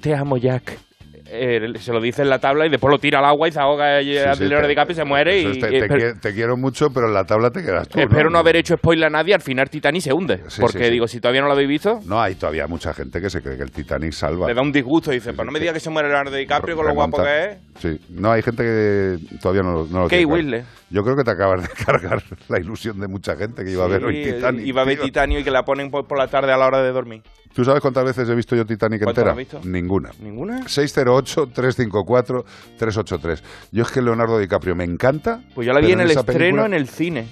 te 0.00 0.14
amo, 0.14 0.36
Jack. 0.36 0.87
Eh, 1.30 1.72
se 1.78 1.92
lo 1.92 2.00
dice 2.00 2.22
en 2.22 2.30
la 2.30 2.38
tabla 2.38 2.66
y 2.66 2.68
después 2.68 2.90
lo 2.90 2.98
tira 2.98 3.18
al 3.18 3.24
agua 3.26 3.48
y 3.48 3.52
se 3.52 3.60
ahoga 3.60 4.00
Sí, 4.00 4.06
sí, 4.36 4.44
Leonardo 4.44 4.68
DiCaprio 4.68 4.92
y 4.92 4.96
se 4.96 5.04
muere. 5.04 5.40
Y, 5.40 5.58
te, 5.60 5.68
te 5.68 5.88
pero- 5.88 5.96
qui- 6.14 6.20
te 6.20 6.34
quiero 6.34 6.56
mucho, 6.56 6.90
pero 6.92 7.06
en 7.08 7.14
la 7.14 7.24
tabla 7.24 7.50
te 7.50 7.62
quedas 7.62 7.88
tú. 7.88 8.00
espero 8.00 8.30
no 8.30 8.38
haber 8.38 8.56
hecho 8.56 8.76
spoiler 8.76 9.06
a 9.06 9.10
nadie. 9.10 9.34
Al 9.34 9.40
final 9.42 9.68
Titanic 9.70 10.02
se 10.02 10.12
hunde. 10.12 10.42
Sí, 10.48 10.60
porque 10.60 10.90
digo, 10.90 11.06
si 11.08 11.20
todavía 11.20 11.40
no 11.42 11.46
lo 11.48 11.52
habéis 11.54 11.68
visto, 11.68 12.00
No, 12.06 12.20
hay 12.20 12.34
todavía 12.34 12.66
mucha 12.66 12.92
gente 12.94 13.20
que 13.20 13.30
se 13.30 13.42
cree 13.42 13.56
que 13.56 13.62
el 13.62 13.70
Titanic 13.70 14.12
salva. 14.12 14.46
le 14.48 14.54
da 14.54 14.62
un 14.62 14.72
disgusto 14.72 15.12
y 15.12 15.16
dice, 15.16 15.32
pues 15.32 15.44
no 15.46 15.52
me 15.52 15.60
digas 15.60 15.74
que 15.74 15.80
se 15.80 15.90
muere 15.90 16.08
Leonardo 16.08 16.34
DiCaprio 16.34 16.76
con 16.76 16.86
lo 16.86 16.94
guapo 16.94 17.22
que 17.22 17.44
es. 17.44 17.58
Sí, 17.80 18.00
no, 18.10 18.32
hay 18.32 18.42
gente 18.42 18.62
que 18.62 19.18
todavía 19.40 19.62
no, 19.62 19.72
lo- 19.72 19.86
no 19.86 19.98
lo 20.00 20.08
Kate. 20.08 20.24
Winslet. 20.24 20.64
Yo 20.90 21.04
creo 21.04 21.16
que 21.16 21.22
te 21.24 21.30
acabas 21.30 21.62
de 21.62 21.68
cargar 21.84 22.22
la 22.48 22.58
ilusión 22.58 22.98
de 22.98 23.08
mucha 23.08 23.36
gente 23.36 23.64
que 23.64 23.70
iba 23.72 23.84
a 23.84 23.88
ver 23.88 24.04
hoy 24.04 24.24
Sí, 24.24 24.32
Titanic. 24.32 24.66
Iba 24.66 24.82
a 24.82 24.84
ver. 24.84 24.98
Titanic 25.00 25.40
y 25.40 25.44
que 25.44 25.50
la 25.50 25.64
ponen 25.64 25.90
por, 25.90 26.06
por 26.06 26.16
la 26.18 26.28
tarde 26.28 26.50
a 26.52 26.56
la 26.56 26.66
hora 26.66 26.82
de 26.82 26.90
dormir. 26.90 27.22
¿Tú 27.58 27.64
sabes 27.64 27.80
cuántas 27.80 28.04
veces 28.04 28.28
he 28.28 28.34
visto 28.36 28.54
yo 28.54 28.64
Titanic 28.64 29.02
¿Cuántas 29.02 29.22
entera? 29.22 29.32
has 29.32 29.36
visto? 29.36 29.60
Ninguna. 29.64 30.12
¿Ninguna? 30.20 30.60
608-354-383. 30.66 33.42
Yo 33.72 33.82
es 33.82 33.90
que 33.90 34.00
Leonardo 34.00 34.38
DiCaprio 34.38 34.76
me 34.76 34.84
encanta. 34.84 35.42
Pues 35.56 35.66
yo 35.66 35.72
la 35.72 35.80
vi 35.80 35.90
en 35.90 36.00
el 36.02 36.12
estreno 36.12 36.38
película- 36.38 36.66
en 36.66 36.74
el 36.74 36.88
cine. 36.88 37.26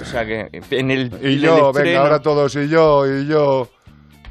O 0.00 0.04
sea 0.04 0.24
que 0.24 0.48
en 0.70 0.90
el 0.92 1.10
Y 1.22 1.34
en 1.34 1.40
yo, 1.40 1.56
el 1.56 1.62
venga, 1.62 1.70
estreno. 1.80 2.00
ahora 2.02 2.22
todos, 2.22 2.54
y 2.54 2.68
yo, 2.68 3.04
y 3.04 3.26
yo, 3.26 3.68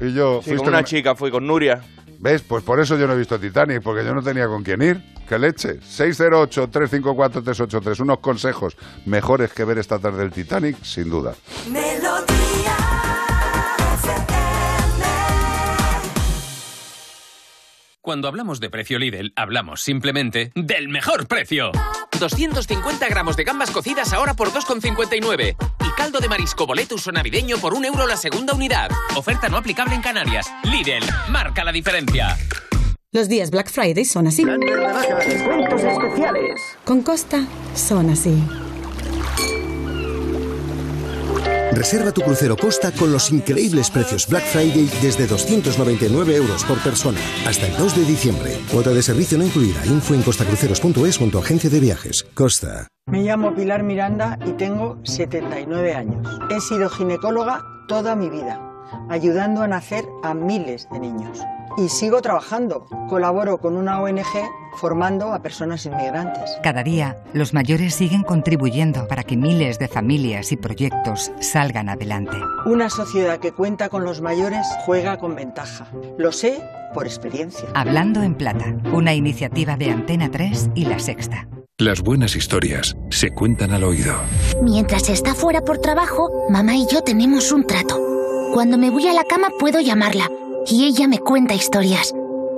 y 0.00 0.14
yo. 0.14 0.40
Sí, 0.42 0.56
con 0.56 0.68
una 0.68 0.78
con- 0.78 0.84
chica 0.86 1.14
fui 1.14 1.30
con 1.30 1.46
Nuria. 1.46 1.82
¿Ves? 2.20 2.40
Pues 2.40 2.64
por 2.64 2.80
eso 2.80 2.96
yo 2.96 3.06
no 3.06 3.12
he 3.12 3.18
visto 3.18 3.38
Titanic, 3.38 3.82
porque 3.82 4.02
yo 4.06 4.14
no 4.14 4.22
tenía 4.22 4.46
con 4.46 4.62
quién 4.62 4.80
ir. 4.80 5.04
¿Qué 5.28 5.38
leche? 5.38 5.78
608-354-383. 5.80 8.00
Unos 8.00 8.20
consejos 8.20 8.78
mejores 9.04 9.52
que 9.52 9.64
ver 9.64 9.76
esta 9.76 9.98
tarde 9.98 10.24
el 10.24 10.30
Titanic, 10.32 10.82
sin 10.82 11.10
duda. 11.10 11.34
Cuando 18.08 18.26
hablamos 18.26 18.58
de 18.58 18.70
precio 18.70 18.98
Lidl, 18.98 19.34
hablamos 19.36 19.82
simplemente 19.82 20.50
del 20.54 20.88
mejor 20.88 21.28
precio. 21.28 21.72
250 22.18 23.06
gramos 23.06 23.36
de 23.36 23.44
gambas 23.44 23.70
cocidas 23.70 24.14
ahora 24.14 24.32
por 24.32 24.48
2,59. 24.50 25.56
Y 25.86 25.90
caldo 25.94 26.18
de 26.18 26.26
marisco 26.26 26.66
boletus 26.66 27.06
o 27.06 27.12
navideño 27.12 27.58
por 27.58 27.74
un 27.74 27.84
euro 27.84 28.06
la 28.06 28.16
segunda 28.16 28.54
unidad. 28.54 28.90
Oferta 29.14 29.50
no 29.50 29.58
aplicable 29.58 29.94
en 29.94 30.00
Canarias. 30.00 30.50
Lidl, 30.64 31.04
marca 31.28 31.62
la 31.64 31.70
diferencia. 31.70 32.34
Los 33.12 33.28
días 33.28 33.50
Black 33.50 33.68
Friday 33.68 34.06
son 34.06 34.26
así. 34.26 34.42
Descuentos 34.42 35.82
especiales. 35.82 36.62
Con 36.86 37.02
Costa 37.02 37.46
son 37.74 38.08
así. 38.08 38.42
Reserva 41.78 42.10
tu 42.10 42.22
crucero 42.22 42.56
Costa 42.56 42.90
con 42.90 43.12
los 43.12 43.30
increíbles 43.30 43.88
precios 43.88 44.26
Black 44.26 44.42
Friday 44.46 44.90
desde 45.00 45.28
299 45.28 46.34
euros 46.34 46.64
por 46.64 46.82
persona 46.82 47.20
hasta 47.46 47.68
el 47.68 47.76
2 47.76 47.98
de 47.98 48.04
diciembre. 48.04 48.58
Cuota 48.72 48.90
de 48.90 49.00
servicio 49.00 49.38
no 49.38 49.44
incluida. 49.44 49.86
Info 49.86 50.14
en 50.14 50.22
costacruceros.es 50.22 51.16
junto 51.16 51.38
agencia 51.38 51.70
de 51.70 51.78
viajes. 51.78 52.24
Costa. 52.34 52.88
Me 53.06 53.22
llamo 53.22 53.54
Pilar 53.54 53.84
Miranda 53.84 54.40
y 54.44 54.54
tengo 54.54 54.98
79 55.04 55.94
años. 55.94 56.26
He 56.50 56.60
sido 56.60 56.90
ginecóloga 56.90 57.62
toda 57.86 58.16
mi 58.16 58.28
vida, 58.28 58.60
ayudando 59.08 59.62
a 59.62 59.68
nacer 59.68 60.04
a 60.24 60.34
miles 60.34 60.88
de 60.90 60.98
niños. 60.98 61.38
Y 61.78 61.88
sigo 61.88 62.20
trabajando. 62.20 62.86
Colaboro 63.08 63.58
con 63.58 63.76
una 63.76 64.00
ONG 64.00 64.24
formando 64.80 65.32
a 65.32 65.40
personas 65.42 65.86
inmigrantes. 65.86 66.58
Cada 66.60 66.82
día, 66.82 67.22
los 67.32 67.54
mayores 67.54 67.94
siguen 67.94 68.24
contribuyendo 68.24 69.06
para 69.06 69.22
que 69.22 69.36
miles 69.36 69.78
de 69.78 69.86
familias 69.86 70.50
y 70.50 70.56
proyectos 70.56 71.30
salgan 71.40 71.88
adelante. 71.88 72.36
Una 72.66 72.90
sociedad 72.90 73.38
que 73.38 73.52
cuenta 73.52 73.88
con 73.88 74.04
los 74.04 74.20
mayores 74.20 74.66
juega 74.86 75.18
con 75.18 75.36
ventaja. 75.36 75.86
Lo 76.18 76.32
sé 76.32 76.60
por 76.94 77.06
experiencia. 77.06 77.68
Hablando 77.74 78.22
en 78.22 78.34
Plata, 78.34 78.74
una 78.92 79.14
iniciativa 79.14 79.76
de 79.76 79.90
Antena 79.90 80.30
3 80.32 80.70
y 80.74 80.84
La 80.84 80.98
Sexta. 80.98 81.48
Las 81.78 82.02
buenas 82.02 82.34
historias 82.34 82.96
se 83.10 83.30
cuentan 83.30 83.70
al 83.70 83.84
oído. 83.84 84.16
Mientras 84.62 85.08
está 85.08 85.32
fuera 85.32 85.60
por 85.60 85.78
trabajo, 85.78 86.48
mamá 86.50 86.74
y 86.74 86.88
yo 86.90 87.02
tenemos 87.02 87.52
un 87.52 87.64
trato. 87.64 88.00
Cuando 88.52 88.78
me 88.78 88.90
voy 88.90 89.06
a 89.06 89.12
la 89.12 89.22
cama 89.22 89.48
puedo 89.60 89.80
llamarla 89.80 90.28
y 90.70 90.84
ella 90.84 91.08
me 91.08 91.18
cuenta 91.18 91.54
historias. 91.54 92.14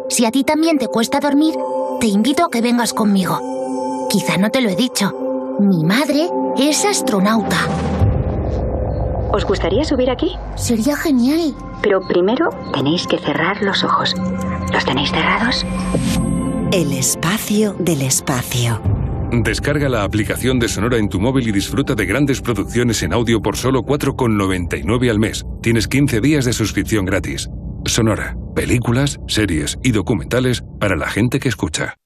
Si 0.09 0.25
a 0.25 0.31
ti 0.31 0.45
también 0.45 0.79
te 0.79 0.89
cuesta 0.89 1.21
dormir, 1.21 1.55
te 2.01 2.07
invito 2.07 2.45
a 2.45 2.51
que 2.51 2.61
vengas 2.61 2.93
conmigo. 2.93 4.09
Quizá 4.11 4.37
no 4.37 4.51
te 4.51 4.61
lo 4.61 4.69
he 4.69 4.77
dicho. 4.77 5.13
Mi 5.61 5.85
madre 5.85 6.29
es 6.59 6.85
astronauta. 6.85 7.57
¿Os 9.33 9.45
gustaría 9.45 9.85
subir 9.85 10.11
aquí? 10.11 10.33
Sería 10.57 10.97
genial. 10.97 11.55
Pero 11.83 12.01
primero 12.01 12.49
tenéis 12.75 13.07
que 13.07 13.19
cerrar 13.19 13.63
los 13.63 13.85
ojos. 13.85 14.15
¿Los 14.73 14.85
tenéis 14.85 15.11
cerrados? 15.11 15.65
El 16.73 16.93
espacio 16.93 17.75
del 17.79 18.03
espacio. 18.03 18.81
Descarga 19.33 19.89
la 19.89 20.03
aplicación 20.03 20.59
de 20.59 20.69
Sonora 20.69 20.99
en 20.99 21.09
tu 21.09 21.21
móvil 21.21 21.47
y 21.47 21.53
disfruta 21.53 21.95
de 21.95 22.05
grandes 22.05 22.41
producciones 22.41 23.03
en 23.05 23.13
audio 23.13 23.41
por 23.41 23.57
solo 23.57 23.83
4,99 23.83 25.09
al 25.09 25.21
mes. 25.21 25.45
Tienes 25.63 25.87
15 25.87 26.21
días 26.21 26.45
de 26.45 26.53
suscripción 26.53 27.05
gratis. 27.05 27.49
Sonora, 27.91 28.37
películas, 28.55 29.19
series 29.27 29.77
y 29.83 29.91
documentales 29.91 30.63
para 30.79 30.95
la 30.95 31.09
gente 31.09 31.41
que 31.41 31.49
escucha. 31.49 31.97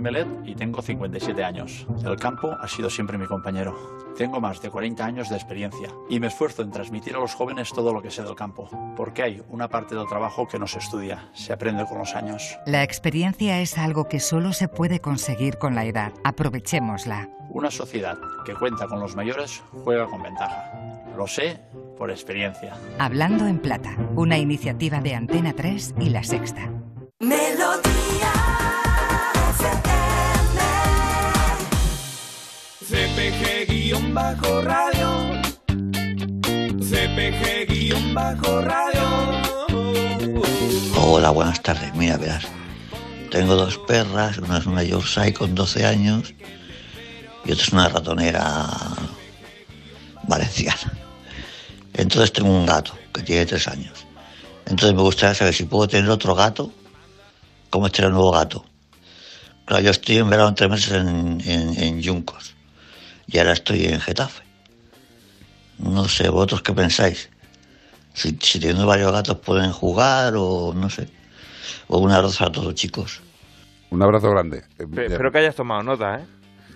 Es 0.00 0.14
Juan 0.14 0.24
José 0.24 0.24
Melet 0.24 0.28
y 0.44 0.54
tengo 0.54 0.82
57 0.82 1.44
años. 1.44 1.86
El 2.04 2.16
campo 2.16 2.56
ha 2.60 2.68
sido 2.68 2.88
siempre 2.90 3.18
mi 3.18 3.26
compañero. 3.26 3.76
Tengo 4.16 4.40
más 4.40 4.60
de 4.60 4.70
40 4.70 5.04
años 5.04 5.28
de 5.28 5.36
experiencia 5.36 5.88
y 6.08 6.20
me 6.20 6.26
esfuerzo 6.26 6.62
en 6.62 6.70
transmitir 6.70 7.14
a 7.14 7.20
los 7.20 7.34
jóvenes 7.34 7.72
todo 7.72 7.92
lo 7.92 8.02
que 8.02 8.10
sé 8.10 8.22
del 8.22 8.34
campo, 8.34 8.68
porque 8.96 9.22
hay 9.22 9.42
una 9.48 9.68
parte 9.68 9.94
del 9.94 10.06
trabajo 10.06 10.46
que 10.46 10.58
no 10.58 10.66
se 10.66 10.78
estudia, 10.78 11.30
se 11.32 11.52
aprende 11.52 11.86
con 11.86 11.98
los 11.98 12.14
años. 12.14 12.58
La 12.66 12.82
experiencia 12.82 13.60
es 13.60 13.78
algo 13.78 14.08
que 14.08 14.20
solo 14.20 14.52
se 14.52 14.68
puede 14.68 15.00
conseguir 15.00 15.58
con 15.58 15.74
la 15.74 15.84
edad. 15.84 16.12
Aprovechémosla. 16.24 17.30
Una 17.50 17.70
sociedad 17.70 18.18
que 18.44 18.54
cuenta 18.54 18.86
con 18.86 19.00
los 19.00 19.16
mayores 19.16 19.62
juega 19.84 20.06
con 20.06 20.22
ventaja. 20.22 20.70
Lo 21.16 21.26
sé 21.26 21.60
por 21.96 22.10
experiencia. 22.10 22.74
Hablando 22.98 23.46
en 23.46 23.58
Plata, 23.58 23.96
una 24.14 24.38
iniciativa 24.38 25.00
de 25.00 25.14
Antena 25.14 25.52
3 25.54 25.94
y 26.00 26.10
La 26.10 26.22
Sexta. 26.22 26.70
CPG-radio. 32.90 34.50
CPG-radio. 36.82 38.18
Hola, 40.96 41.30
buenas 41.30 41.62
tardes. 41.62 41.94
Mira, 41.94 42.16
verás. 42.16 42.48
Tengo 43.30 43.54
dos 43.54 43.78
perras, 43.86 44.38
una 44.38 44.58
es 44.58 44.66
una 44.66 44.82
Yorkshire 44.82 45.32
con 45.32 45.54
12 45.54 45.86
años 45.86 46.34
y 47.44 47.52
otra 47.52 47.62
es 47.64 47.72
una 47.72 47.88
ratonera 47.90 48.66
valenciana. 50.26 50.92
Entonces 51.94 52.32
tengo 52.32 52.50
un 52.50 52.66
gato 52.66 52.92
que 53.14 53.22
tiene 53.22 53.46
tres 53.46 53.68
años. 53.68 54.04
Entonces 54.66 54.96
me 54.96 55.02
gustaría 55.02 55.36
saber 55.36 55.54
si 55.54 55.62
puedo 55.62 55.86
tener 55.86 56.10
otro 56.10 56.34
gato, 56.34 56.72
cómo 57.70 57.86
estará 57.86 58.08
el 58.08 58.14
nuevo 58.14 58.32
gato. 58.32 58.64
Claro, 59.64 59.80
yo 59.80 59.92
estoy 59.92 60.16
en 60.16 60.28
verano 60.28 60.52
tres 60.54 60.68
meses 60.68 60.90
en, 60.90 61.40
en, 61.46 61.80
en 61.80 62.02
Yuncos 62.02 62.56
y 63.30 63.38
ahora 63.38 63.52
estoy 63.52 63.86
en 63.86 64.00
Getafe. 64.00 64.42
No 65.78 66.08
sé, 66.08 66.28
vosotros 66.28 66.62
qué 66.62 66.72
pensáis. 66.72 67.30
Si, 68.12 68.36
si 68.40 68.58
teniendo 68.58 68.86
varios 68.86 69.12
gatos 69.12 69.38
pueden 69.38 69.72
jugar 69.72 70.34
o 70.36 70.72
no 70.74 70.90
sé. 70.90 71.08
O 71.86 71.98
un 71.98 72.10
abrazo 72.10 72.44
a 72.44 72.52
todos 72.52 72.74
chicos. 72.74 73.20
Un 73.90 74.02
abrazo 74.02 74.30
grande. 74.30 74.64
Espero 74.78 75.32
que 75.32 75.38
hayas 75.38 75.54
tomado 75.54 75.82
nota, 75.82 76.20
¿eh? 76.20 76.24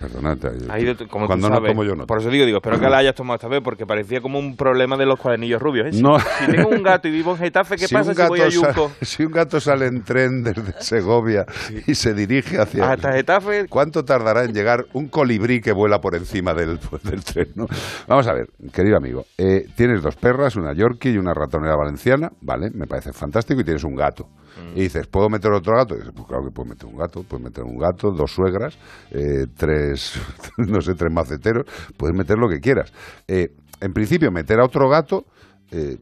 Perdona, 0.01 0.37
te- 0.37 0.51
Ha 0.69 0.79
ido 0.81 0.95
t- 0.97 1.07
como 1.07 1.25
tú 1.25 1.29
cuando 1.29 1.49
no 1.51 1.63
tomo 1.63 1.85
yo 1.85 1.95
no. 1.95 2.07
Por 2.07 2.19
eso 2.21 2.29
digo, 2.31 2.45
digo, 2.47 2.59
espero 2.59 2.79
que 2.79 2.89
la 2.89 2.99
hayas 2.99 3.15
tomado 3.15 3.37
esta 3.37 3.49
vez, 3.49 3.61
porque 3.63 3.87
parecía 3.87 4.21
como 4.21 4.39
un 4.39 4.57
problema 4.57 4.97
de 4.97 5.07
los 5.07 5.19
cuadernillos 5.19 5.61
rubios. 5.63 5.87
¿eh? 5.89 5.93
Si- 5.93 6.03
No. 6.03 6.19
Si 6.19 6.47
tengo 6.51 6.69
un 6.69 6.83
gato 6.83 7.09
y 7.09 7.11
vivo 7.11 7.33
en 7.33 7.39
Getafe, 7.39 7.77
¿qué 7.77 7.87
Si 7.89 7.95
pasa 7.95 8.15
si 8.15 8.23
voy 8.29 8.41
a 8.41 8.49
Yunco? 8.49 8.91
si 9.03 9.23
un 9.25 9.33
gato 9.33 9.61
sale 9.61 9.87
en 9.87 10.03
tren 10.03 10.43
desde 10.43 10.73
Segovia 10.81 11.47
y 11.87 11.95
se 11.95 12.15
dirige 12.15 12.59
hacia... 12.61 12.93
Hasta 12.93 13.13
Getafe. 13.13 13.67
¿Cuánto 13.69 14.05
tardará 14.05 14.45
en 14.45 14.53
llegar 14.53 14.85
un 14.93 15.09
colibrí 15.09 15.61
que 15.61 15.73
vuela 15.73 16.01
por 16.01 16.15
encima 16.15 16.55
del, 16.55 16.79
del 17.03 17.25
tren? 17.25 17.49
no? 17.55 17.67
Vamos 18.07 18.27
a 18.27 18.33
ver, 18.35 18.49
querido 18.73 18.97
amigo, 18.97 19.25
eh, 19.39 19.67
tienes 19.77 20.03
dos 20.03 20.17
perras, 20.17 20.57
una 20.57 20.73
Yorkie 20.73 21.11
y 21.13 21.19
una 21.19 21.33
ratonera 21.35 21.77
valenciana, 21.77 22.33
vale, 22.41 22.71
me 22.75 22.87
parece 22.87 23.13
fantástico, 23.13 23.61
y 23.61 23.65
tienes 23.65 23.85
un 23.85 23.95
gato. 23.97 24.29
Y 24.75 24.83
dices, 24.83 25.07
¿puedo 25.07 25.29
meter 25.29 25.53
otro 25.53 25.77
gato? 25.77 25.95
Y 25.95 25.99
dices, 25.99 26.13
pues 26.15 26.27
claro 26.29 26.45
que 26.45 26.51
puedes 26.51 26.71
meter 26.71 26.87
un 26.87 26.97
gato, 26.97 27.23
puedes 27.23 27.45
meter 27.45 27.65
un 27.65 27.77
gato, 27.77 28.11
dos 28.11 28.33
suegras, 28.33 28.79
eh, 29.11 29.47
tres, 29.57 30.21
no 30.59 30.81
sé, 30.81 30.95
tres 30.95 31.13
maceteros, 31.13 31.65
puedes 31.97 32.17
meter 32.17 32.39
lo 32.39 32.49
que 32.49 32.61
quieras. 32.61 32.93
Eh, 33.27 33.49
en 33.81 33.93
principio, 33.93 34.31
meter 34.31 34.61
a 34.61 34.65
otro 34.65 34.89
gato, 34.89 35.25
eh, 35.71 35.99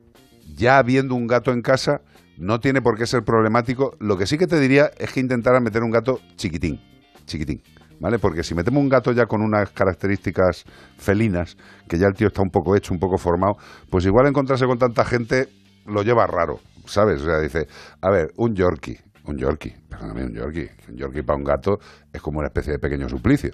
ya 0.55 0.79
habiendo 0.79 1.15
un 1.15 1.27
gato 1.27 1.53
en 1.53 1.63
casa, 1.63 2.01
no 2.39 2.59
tiene 2.61 2.81
por 2.81 2.99
qué 2.99 3.07
ser 3.07 3.23
problemático. 3.23 3.93
Lo 4.01 4.17
que 4.17 4.27
sí 4.27 4.37
que 4.37 4.47
te 4.47 4.59
diría 4.59 4.91
es 4.99 5.13
que 5.13 5.21
intentaras 5.21 5.63
meter 5.63 5.83
un 5.83 5.91
gato 5.91 6.21
chiquitín, 6.37 6.81
chiquitín. 7.27 7.63
¿Vale? 8.01 8.19
Porque 8.19 8.43
si 8.43 8.53
metemos 8.57 8.83
un 8.83 8.89
gato 8.89 9.13
ya 9.13 9.27
con 9.27 9.43
unas 9.43 9.71
características 9.71 10.65
felinas, 10.97 11.57
que 11.89 11.99
ya 11.99 12.09
el 12.09 12.15
tío 12.15 12.27
está 12.27 12.43
un 12.43 12.51
poco 12.51 12.75
hecho, 12.75 12.93
un 12.93 12.99
poco 12.99 13.17
formado, 13.17 13.55
pues 13.91 14.05
igual 14.05 14.27
encontrarse 14.27 14.67
con 14.67 14.77
tanta 14.77 15.05
gente 15.05 15.47
lo 15.87 16.03
lleva 16.03 16.27
raro, 16.27 16.59
¿sabes? 16.85 17.23
O 17.23 17.25
sea, 17.25 17.39
dice, 17.41 17.67
a 18.01 18.11
ver, 18.11 18.33
un 18.37 18.55
Yorkie, 18.55 18.99
un 19.25 19.37
Yorkie, 19.37 19.75
perdóname, 19.89 20.25
un 20.25 20.35
Yorkie, 20.35 20.69
un 20.89 20.97
Yorkie 20.97 21.23
para 21.23 21.39
un 21.39 21.45
gato 21.45 21.79
es 22.13 22.21
como 22.21 22.39
una 22.39 22.49
especie 22.49 22.73
de 22.73 22.79
pequeño 22.79 23.09
suplicio. 23.09 23.51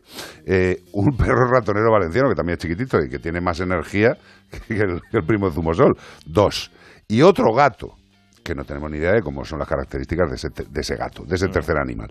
Eh, 0.47 0.85
un 0.93 1.17
perro 1.17 1.51
ratonero 1.51 1.91
valenciano, 1.91 2.29
que 2.29 2.35
también 2.35 2.59
es 2.59 2.63
chiquitito 2.63 2.99
y 3.03 3.09
que 3.09 3.19
tiene 3.19 3.41
más 3.41 3.61
energía 3.61 4.17
que 4.69 4.75
el, 4.75 5.01
que 5.11 5.19
el 5.19 5.25
primo 5.25 5.49
de 5.49 5.55
Zumosol. 5.55 5.97
Dos. 6.27 6.71
Y 7.07 7.23
otro 7.23 7.55
gato, 7.55 7.97
que 8.43 8.55
no 8.55 8.65
tenemos 8.65 8.91
ni 8.91 8.99
idea 8.99 9.13
de 9.13 9.23
cómo 9.23 9.45
son 9.45 9.59
las 9.59 9.69
características 9.69 10.31
de 10.31 10.37
ese, 10.37 10.49
de 10.49 10.81
ese 10.81 10.97
gato, 10.97 11.25
de 11.25 11.35
ese 11.35 11.49
tercer 11.49 11.77
animal. 11.79 12.09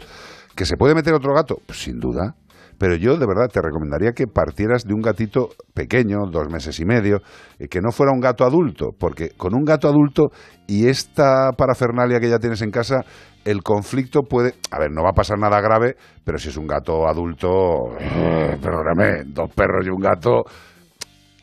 ¿Que 0.56 0.65
se 0.65 0.77
puede 0.77 0.95
meter 0.95 1.14
otro 1.14 1.34
gato? 1.34 1.56
Pues 1.65 1.80
sin 1.80 1.99
duda. 1.99 2.35
Pero 2.77 2.95
yo 2.95 3.17
de 3.17 3.25
verdad 3.25 3.49
te 3.51 3.61
recomendaría 3.61 4.11
que 4.11 4.27
partieras 4.27 4.83
de 4.83 4.93
un 4.93 5.01
gatito 5.01 5.49
pequeño, 5.73 6.17
dos 6.31 6.47
meses 6.51 6.79
y 6.79 6.85
medio, 6.85 7.21
eh, 7.59 7.67
que 7.67 7.81
no 7.81 7.91
fuera 7.91 8.11
un 8.11 8.19
gato 8.19 8.45
adulto, 8.45 8.89
porque 8.97 9.29
con 9.35 9.55
un 9.55 9.63
gato 9.63 9.87
adulto 9.87 10.27
y 10.67 10.87
esta 10.87 11.51
parafernalia 11.57 12.19
que 12.19 12.29
ya 12.29 12.37
tienes 12.37 12.61
en 12.61 12.71
casa, 12.71 13.03
el 13.45 13.63
conflicto 13.63 14.21
puede... 14.23 14.55
A 14.71 14.79
ver, 14.79 14.91
no 14.91 15.03
va 15.03 15.09
a 15.09 15.13
pasar 15.13 15.39
nada 15.39 15.59
grave, 15.61 15.95
pero 16.23 16.37
si 16.37 16.49
es 16.49 16.57
un 16.57 16.67
gato 16.67 17.07
adulto, 17.07 17.97
eh, 17.99 18.57
perdóname, 18.61 19.23
dos 19.25 19.49
perros 19.55 19.85
y 19.85 19.89
un 19.89 19.99
gato, 19.99 20.43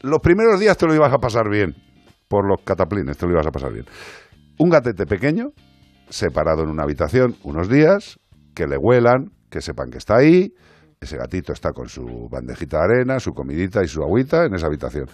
los 0.02 0.20
primeros 0.20 0.61
días 0.61 0.77
te 0.77 0.86
lo 0.86 0.94
ibas 0.94 1.12
a 1.12 1.19
pasar 1.19 1.48
bien, 1.51 1.74
por 2.28 2.47
los 2.47 2.61
cataplines 2.62 3.16
te 3.16 3.27
lo 3.27 3.32
ibas 3.32 3.47
a 3.47 3.51
pasar 3.51 3.73
bien. 3.73 3.86
Un 4.59 4.69
gatete 4.69 5.06
pequeño, 5.06 5.48
separado 6.11 6.62
en 6.62 6.69
una 6.69 6.85
habitación 6.85 7.36
unos 7.43 7.69
días, 7.69 8.19
que 8.55 8.66
le 8.66 8.77
huelan, 8.77 9.31
que 9.51 9.61
sepan 9.61 9.90
que 9.90 9.98
está 9.98 10.16
ahí, 10.16 10.52
ese 11.05 11.16
gatito 11.16 11.52
está 11.52 11.72
con 11.72 11.89
su 11.89 12.28
bandejita 12.31 12.78
de 12.78 12.85
arena, 12.85 13.20
su 13.20 13.32
comidita 13.32 13.82
y 13.82 13.89
su 13.89 14.02
agüita 14.02 14.44
en 14.44 14.55
esa 14.55 14.66
habitación. 14.66 15.06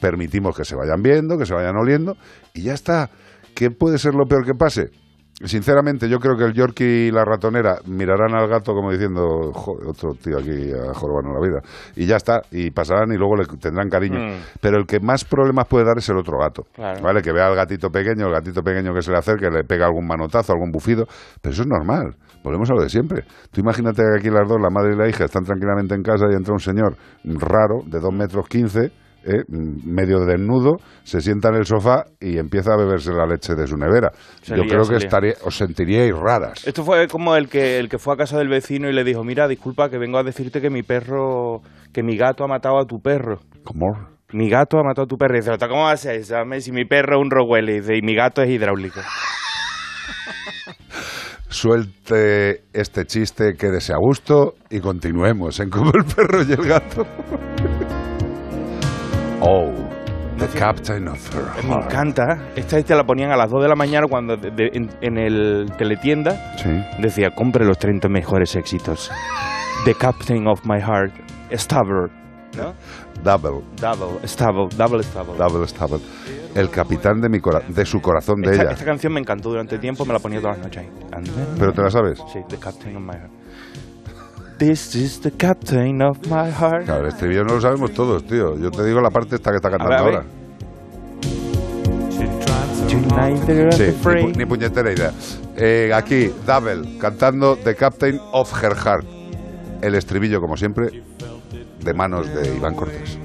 Permitimos 0.00 0.56
que 0.56 0.64
se 0.64 0.76
vayan 0.76 1.02
viendo, 1.02 1.36
que 1.36 1.46
se 1.46 1.54
vayan 1.54 1.76
oliendo 1.76 2.16
y 2.54 2.62
ya 2.62 2.74
está. 2.74 3.10
¿Qué 3.54 3.70
puede 3.70 3.98
ser 3.98 4.14
lo 4.14 4.26
peor 4.26 4.44
que 4.46 4.54
pase? 4.54 4.90
Sinceramente, 5.42 6.06
yo 6.06 6.18
creo 6.18 6.36
que 6.36 6.44
el 6.44 6.52
Yorkie 6.52 7.06
y 7.06 7.10
la 7.10 7.24
ratonera 7.24 7.78
mirarán 7.86 8.34
al 8.34 8.46
gato 8.46 8.74
como 8.74 8.92
diciendo, 8.92 9.52
"Jo, 9.54 9.72
otro 9.86 10.12
tío 10.12 10.38
aquí 10.38 10.70
a 10.70 10.92
la 10.92 11.40
vida. 11.40 11.62
Y 11.96 12.04
ya 12.04 12.16
está, 12.16 12.42
y 12.50 12.70
pasarán 12.70 13.10
y 13.10 13.16
luego 13.16 13.36
le 13.36 13.46
tendrán 13.58 13.88
cariño. 13.88 14.18
Mm. 14.18 14.36
Pero 14.60 14.76
el 14.76 14.86
que 14.86 15.00
más 15.00 15.24
problemas 15.24 15.66
puede 15.66 15.86
dar 15.86 15.96
es 15.96 16.06
el 16.10 16.18
otro 16.18 16.38
gato. 16.38 16.64
Claro. 16.74 17.00
¿Vale? 17.02 17.22
Que 17.22 17.32
vea 17.32 17.46
al 17.46 17.54
gatito 17.54 17.88
pequeño, 17.88 18.26
el 18.26 18.32
gatito 18.32 18.62
pequeño 18.62 18.92
que 18.92 19.00
se 19.00 19.12
le 19.12 19.16
acerque, 19.16 19.48
le 19.50 19.64
pega 19.64 19.86
algún 19.86 20.06
manotazo, 20.06 20.52
algún 20.52 20.70
bufido. 20.70 21.06
Pero 21.40 21.54
eso 21.54 21.62
es 21.62 21.68
normal. 21.68 22.16
Volvemos 22.42 22.70
a 22.70 22.74
lo 22.74 22.82
de 22.82 22.88
siempre. 22.88 23.24
Tú 23.50 23.60
imagínate 23.60 24.02
que 24.02 24.18
aquí 24.18 24.30
las 24.30 24.48
dos, 24.48 24.58
la 24.60 24.70
madre 24.70 24.94
y 24.94 24.96
la 24.96 25.08
hija, 25.08 25.24
están 25.24 25.44
tranquilamente 25.44 25.94
en 25.94 26.02
casa 26.02 26.26
y 26.30 26.34
entra 26.34 26.52
un 26.52 26.60
señor 26.60 26.96
raro, 27.24 27.82
de 27.86 28.00
dos 28.00 28.12
metros 28.12 28.48
quince, 28.48 28.92
¿eh? 29.24 29.42
medio 29.48 30.24
desnudo, 30.24 30.76
se 31.02 31.20
sienta 31.20 31.48
en 31.48 31.56
el 31.56 31.64
sofá 31.64 32.04
y 32.20 32.38
empieza 32.38 32.72
a 32.74 32.76
beberse 32.76 33.12
la 33.12 33.26
leche 33.26 33.54
de 33.54 33.66
su 33.66 33.76
nevera. 33.76 34.10
Se 34.42 34.56
Yo 34.56 34.62
lía, 34.62 34.72
creo 34.72 34.88
que 34.88 34.96
estaría, 34.96 35.34
os 35.44 35.56
sentiríais 35.56 36.16
raras. 36.16 36.66
Esto 36.66 36.84
fue 36.84 37.06
como 37.08 37.36
el 37.36 37.48
que, 37.48 37.78
el 37.78 37.88
que 37.88 37.98
fue 37.98 38.14
a 38.14 38.16
casa 38.16 38.38
del 38.38 38.48
vecino 38.48 38.88
y 38.88 38.92
le 38.92 39.04
dijo, 39.04 39.22
mira, 39.24 39.48
disculpa 39.48 39.90
que 39.90 39.98
vengo 39.98 40.18
a 40.18 40.22
decirte 40.22 40.60
que 40.60 40.70
mi 40.70 40.82
perro, 40.82 41.60
que 41.92 42.02
mi 42.02 42.16
gato 42.16 42.44
ha 42.44 42.48
matado 42.48 42.78
a 42.78 42.86
tu 42.86 43.00
perro. 43.00 43.40
¿Cómo? 43.64 43.86
Mi 44.32 44.48
gato 44.48 44.78
ha 44.78 44.84
matado 44.84 45.04
a 45.04 45.08
tu 45.08 45.16
perro. 45.16 45.34
Y 45.34 45.40
dice, 45.40 45.52
¿cómo? 45.68 45.86
Dame 46.28 46.60
Si 46.60 46.72
mi 46.72 46.84
perro 46.84 47.20
es 47.20 47.22
un 47.22 47.30
y 47.68 47.72
dice, 47.72 47.96
y 47.96 48.02
mi 48.02 48.14
gato 48.14 48.42
es 48.42 48.50
hidráulico. 48.50 49.00
Suelte 51.50 52.62
este 52.72 53.04
chiste, 53.06 53.54
quédese 53.58 53.92
a 53.92 53.96
gusto 53.98 54.54
y 54.70 54.80
continuemos 54.80 55.58
en 55.60 55.68
Como 55.68 55.90
el 55.94 56.04
perro 56.04 56.42
y 56.42 56.52
el 56.52 56.66
gato. 56.66 57.02
oh, 59.40 59.72
the 60.38 60.46
captain 60.58 61.08
of 61.08 61.18
her 61.34 61.42
Me 61.64 61.70
heart. 61.74 61.90
encanta. 61.90 62.38
Esta 62.54 62.80
te 62.82 62.94
la 62.94 63.04
ponían 63.04 63.32
a 63.32 63.36
las 63.36 63.50
2 63.50 63.62
de 63.62 63.68
la 63.68 63.74
mañana 63.74 64.06
cuando 64.08 64.36
de- 64.36 64.50
de- 64.52 64.70
en, 64.72 64.90
en 65.00 65.18
el 65.18 65.66
teletienda 65.76 66.54
Sí. 66.56 66.70
decía, 67.00 67.30
compre 67.34 67.64
los 67.66 67.78
30 67.78 68.08
mejores 68.08 68.54
éxitos. 68.54 69.10
The 69.84 69.94
Captain 69.94 70.46
of 70.46 70.60
My 70.64 70.80
Heart, 70.80 71.12
Stabber. 71.52 72.10
¿No? 72.56 72.74
Double. 73.22 73.62
Double, 73.80 74.26
Stable, 74.26 74.68
Double 74.76 75.02
Stable. 75.02 75.34
Double 75.38 75.66
Stable. 75.68 76.00
El 76.54 76.68
capitán 76.70 77.20
de, 77.20 77.28
mi 77.28 77.38
cora- 77.40 77.62
de 77.68 77.84
su 77.86 78.00
corazón 78.00 78.40
de 78.40 78.50
Esta, 78.50 78.62
ella. 78.64 78.72
esta 78.72 78.84
canción 78.84 79.12
me 79.12 79.20
encantó 79.20 79.50
durante 79.50 79.78
tiempo, 79.78 80.04
me 80.04 80.12
la 80.12 80.18
ponía 80.18 80.40
todas 80.40 80.58
las 80.58 80.66
noches 80.66 80.84
¿Pero 81.58 81.72
te 81.72 81.82
la 81.82 81.90
sabes? 81.90 82.18
Sí, 82.32 82.40
The 82.48 82.56
Captain 82.58 82.96
of 82.96 83.02
My 83.02 83.12
Heart. 83.14 83.30
This 84.58 84.94
is 84.96 85.20
the 85.20 85.30
Captain 85.30 86.02
of 86.02 86.18
My 86.26 86.50
Heart. 86.50 86.84
Claro, 86.86 87.02
el 87.02 87.08
estribillo 87.08 87.44
no 87.44 87.54
lo 87.54 87.60
sabemos 87.60 87.92
todos, 87.92 88.24
tío. 88.26 88.58
Yo 88.58 88.70
te 88.70 88.84
digo 88.84 89.00
la 89.00 89.10
parte 89.10 89.36
esta 89.36 89.50
que 89.50 89.56
está 89.56 89.70
cantando 89.70 89.94
A 89.94 90.02
ver, 90.02 90.02
a 90.02 90.04
ver. 90.04 90.14
ahora. 90.16 90.26
Sí, 92.10 93.84
ni, 93.84 93.92
pu- 94.02 94.36
ni 94.36 94.44
puñetera 94.44 94.92
idea. 94.92 95.12
Eh, 95.56 95.90
aquí, 95.94 96.30
Double, 96.46 96.98
cantando 96.98 97.56
The 97.56 97.74
Captain 97.74 98.18
of 98.32 98.52
Her 98.62 98.74
Heart. 98.76 99.06
El 99.82 99.94
estribillo, 99.94 100.40
como 100.40 100.56
siempre, 100.56 101.02
de 101.84 101.94
manos 101.94 102.32
de 102.34 102.56
Iván 102.56 102.74
Cortés. 102.74 103.18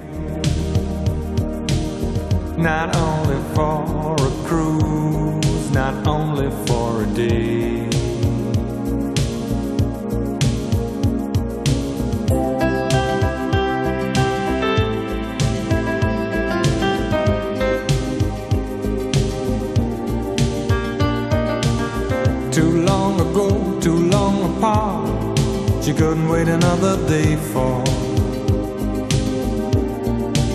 Not 2.58 2.96
only 2.96 3.38
for 3.54 4.16
a 4.16 4.48
cruise, 4.48 5.72
not 5.72 6.08
only 6.08 6.50
for 6.66 7.04
a 7.04 7.06
day. 7.08 7.90
Too 22.52 22.86
long 22.86 23.20
ago, 23.20 23.80
too 23.82 23.98
long 24.10 24.58
apart, 24.58 25.38
she 25.84 25.92
couldn't 25.94 26.30
wait 26.30 26.48
another 26.48 26.96
day 27.08 27.36
for 27.36 27.84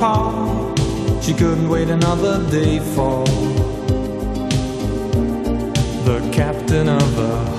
Apart. 0.00 0.78
She 1.22 1.34
couldn't 1.34 1.68
wait 1.68 1.90
another 1.90 2.38
day 2.50 2.78
for 2.94 3.24
the 6.08 6.18
captain 6.32 6.88
of 6.88 7.14
her 7.16 7.49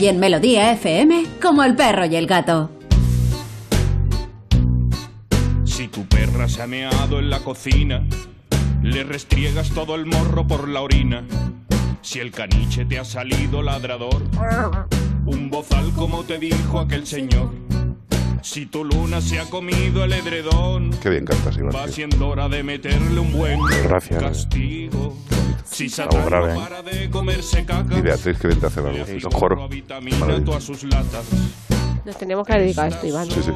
y 0.00 0.08
en 0.08 0.18
Melodía 0.18 0.72
FM, 0.72 1.24
como 1.42 1.62
el 1.62 1.76
perro 1.76 2.06
y 2.06 2.16
el 2.16 2.26
gato. 2.26 2.70
Si 5.64 5.88
tu 5.88 6.06
perra 6.06 6.48
se 6.48 6.62
ha 6.62 6.66
meado 6.66 7.18
en 7.18 7.28
la 7.28 7.40
cocina, 7.40 8.02
le 8.82 9.04
restriegas 9.04 9.70
todo 9.70 9.94
el 9.96 10.06
morro 10.06 10.46
por 10.46 10.68
la 10.68 10.80
orina. 10.80 11.24
Si 12.02 12.18
el 12.18 12.30
caniche 12.30 12.84
te 12.86 12.98
ha 12.98 13.04
salido 13.04 13.62
ladrador, 13.62 14.22
un 15.26 15.50
bozal 15.50 15.90
como 15.92 16.24
te 16.24 16.38
dijo 16.38 16.80
aquel 16.80 17.06
señor. 17.06 17.50
Si 18.42 18.64
tu 18.64 18.84
luna 18.84 19.20
se 19.20 19.38
ha 19.38 19.44
comido 19.50 20.04
el 20.04 20.14
edredón, 20.14 20.92
Qué 21.02 21.10
bien 21.10 21.26
cantas, 21.26 21.58
Iván. 21.58 21.74
va 21.76 21.88
siendo 21.88 22.28
hora 22.28 22.48
de 22.48 22.62
meterle 22.62 23.20
un 23.20 23.32
buen 23.32 23.60
Gracias. 23.84 24.22
castigo. 24.22 25.14
Si 25.64 25.88
Algo 26.00 26.24
grave, 26.24 26.54
no 26.54 26.60
¿eh? 26.90 27.10
Y 27.98 28.00
Beatriz, 28.00 28.38
que 28.38 28.48
bien 28.48 28.60
te 28.60 28.66
hace 28.66 28.82
la 28.82 28.90
voz. 28.90 29.08
le 29.08 29.20
Son 29.20 29.30
joro. 29.30 29.68
Nos 32.04 32.16
tenemos 32.16 32.46
que 32.46 32.54
dedicar 32.54 32.86
a 32.86 32.88
esto, 32.88 33.06
Iván. 33.06 33.26
Sí, 33.30 33.42
sí. 33.42 33.50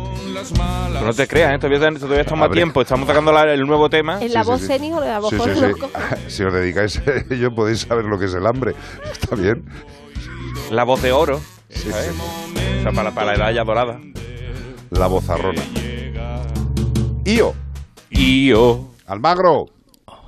No 1.03 1.13
te 1.15 1.27
creas, 1.27 1.55
¿eh? 1.55 1.59
todavía, 1.59 1.99
todavía 1.99 2.21
estamos 2.21 2.49
a 2.49 2.53
tiempo. 2.53 2.83
Estamos 2.83 3.07
sacando 3.09 3.33
la- 3.33 3.53
el 3.53 3.67
nuevo 3.67 3.89
tema. 3.89 4.23
¿En 4.23 4.33
la 4.35 4.41
Sí, 4.41 4.45
sí, 4.45 4.51
voz 4.51 4.61
sí. 4.61 4.67
Zenith 4.67 4.93
o 4.95 5.03
en 5.03 5.09
la 5.09 5.19
voz 5.19 5.31
Sí, 5.31 5.39
sí, 5.43 5.51
sí. 5.55 6.29
Si 6.29 6.43
os 6.45 6.53
dedicáis 6.53 6.99
a 7.07 7.35
ello, 7.35 7.55
podéis 7.55 7.81
saber 7.81 8.05
lo 8.05 8.19
que 8.19 8.27
es 8.27 8.35
el 8.35 8.47
hambre. 8.47 8.75
Está 9.13 9.35
bien. 9.35 9.65
La 10.71 10.85
voz 10.85 11.01
de 11.03 11.13
oro. 11.13 11.41
¿sabes? 11.71 12.13
O 12.79 12.83
sea, 12.83 12.93
para, 12.93 13.13
para 13.13 13.27
la 13.29 13.35
edad 13.35 13.53
ya 13.55 13.65
dorada. 13.65 13.99
La 14.91 15.07
vozarrona. 15.07 15.63
Io. 17.25 17.55
Io. 18.11 18.89
Almagro. 19.07 19.67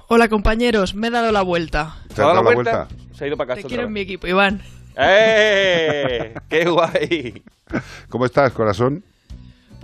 Hola 0.09 0.29
compañeros, 0.29 0.95
me 0.95 1.09
he 1.09 1.11
dado 1.11 1.33
la 1.33 1.43
vuelta. 1.43 1.97
¿Te 2.07 2.13
has 2.13 2.19
dado 2.19 2.35
la 2.35 2.41
vuelta? 2.43 2.89
Se 3.15 3.25
ha 3.25 3.27
ido 3.29 3.37
para 3.37 3.55
Te 3.55 3.61
casa. 3.63 3.69
quiero 3.69 3.83
otra 3.83 3.89
en 3.89 3.93
mi 3.93 4.01
equipo, 4.01 4.27
Iván. 4.27 4.63
¡Eh! 4.97 6.35
¡Qué 6.49 6.65
guay! 6.65 7.43
¿Cómo 8.09 8.25
estás, 8.27 8.53
corazón? 8.53 9.03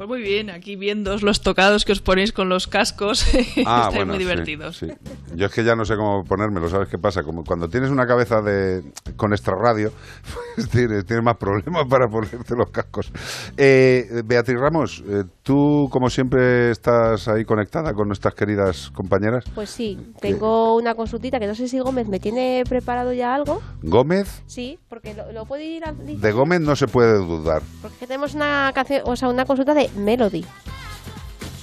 Pues 0.03 0.09
muy 0.09 0.21
bien, 0.29 0.51
aquí 0.51 0.75
viendo 0.75 1.17
los 1.19 1.43
tocados 1.43 1.85
que 1.85 1.93
os 1.93 2.01
ponéis 2.01 2.33
con 2.33 2.49
los 2.49 2.67
cascos. 2.67 3.25
Ah, 3.65 3.87
Estáis 3.91 3.95
bueno, 3.97 4.15
muy 4.15 4.19
divertidos. 4.19 4.79
sí. 4.79 4.89
Yo 5.37 5.47
es 5.47 5.53
que 5.53 5.63
ya 5.63 5.77
no 5.77 5.85
sé 5.85 5.95
cómo 5.97 6.25
ponérmelo, 6.25 6.69
¿sabes 6.69 6.89
qué 6.89 6.99
pasa? 6.99 7.23
Como 7.23 7.45
cuando 7.45 7.69
tienes 7.69 7.91
una 7.91 8.07
cabeza 8.07 8.41
de 8.43 8.83
con 9.17 9.33
extra 9.33 9.55
radio, 9.55 9.93
pues 10.57 10.69
tienes, 10.69 11.07
tienes 11.07 11.25
más 11.25 11.37
problemas 11.37 11.87
para 11.89 12.09
ponerte 12.09 12.57
los 12.57 12.71
cascos. 12.71 13.13
Eh, 13.57 14.23
Beatriz 14.25 14.59
Ramos, 14.59 15.05
eh, 15.07 15.25
tú 15.43 15.89
como 15.93 16.11
siempre 16.11 16.71
estás 16.73 17.29
ahí 17.29 17.45
conectada 17.45 17.95
con 17.95 18.09
nuestras 18.09 18.35
queridas 18.35 18.91
compañeras. 18.91 19.45
Pues 19.55 19.71
sí, 19.71 19.99
tengo 20.21 20.77
una 20.77 20.95
consultita 20.95 21.39
que 21.39 21.47
no 21.47 21.55
sé 21.55 21.69
si 21.69 21.79
Gómez 21.79 22.09
me 22.09 22.19
tiene 22.19 22.65
preparado 22.69 23.13
ya 23.13 23.35
algo. 23.35 23.63
Gómez, 23.83 24.43
Sí, 24.47 24.79
porque 24.89 25.15
lo, 25.15 25.31
lo 25.33 25.47
puedo 25.47 25.63
ir 25.63 25.85
a... 25.85 25.93
de 25.93 26.33
Gómez 26.33 26.61
no 26.61 26.75
se 26.75 26.89
puede 26.89 27.19
dudar. 27.19 27.63
Porque 27.81 28.07
tenemos 28.07 28.35
una 28.35 28.73
canción, 28.75 29.03
o 29.05 29.15
sea, 29.15 29.29
una 29.29 29.45
consulta 29.45 29.75
de 29.75 29.92
Melody. 29.97 30.45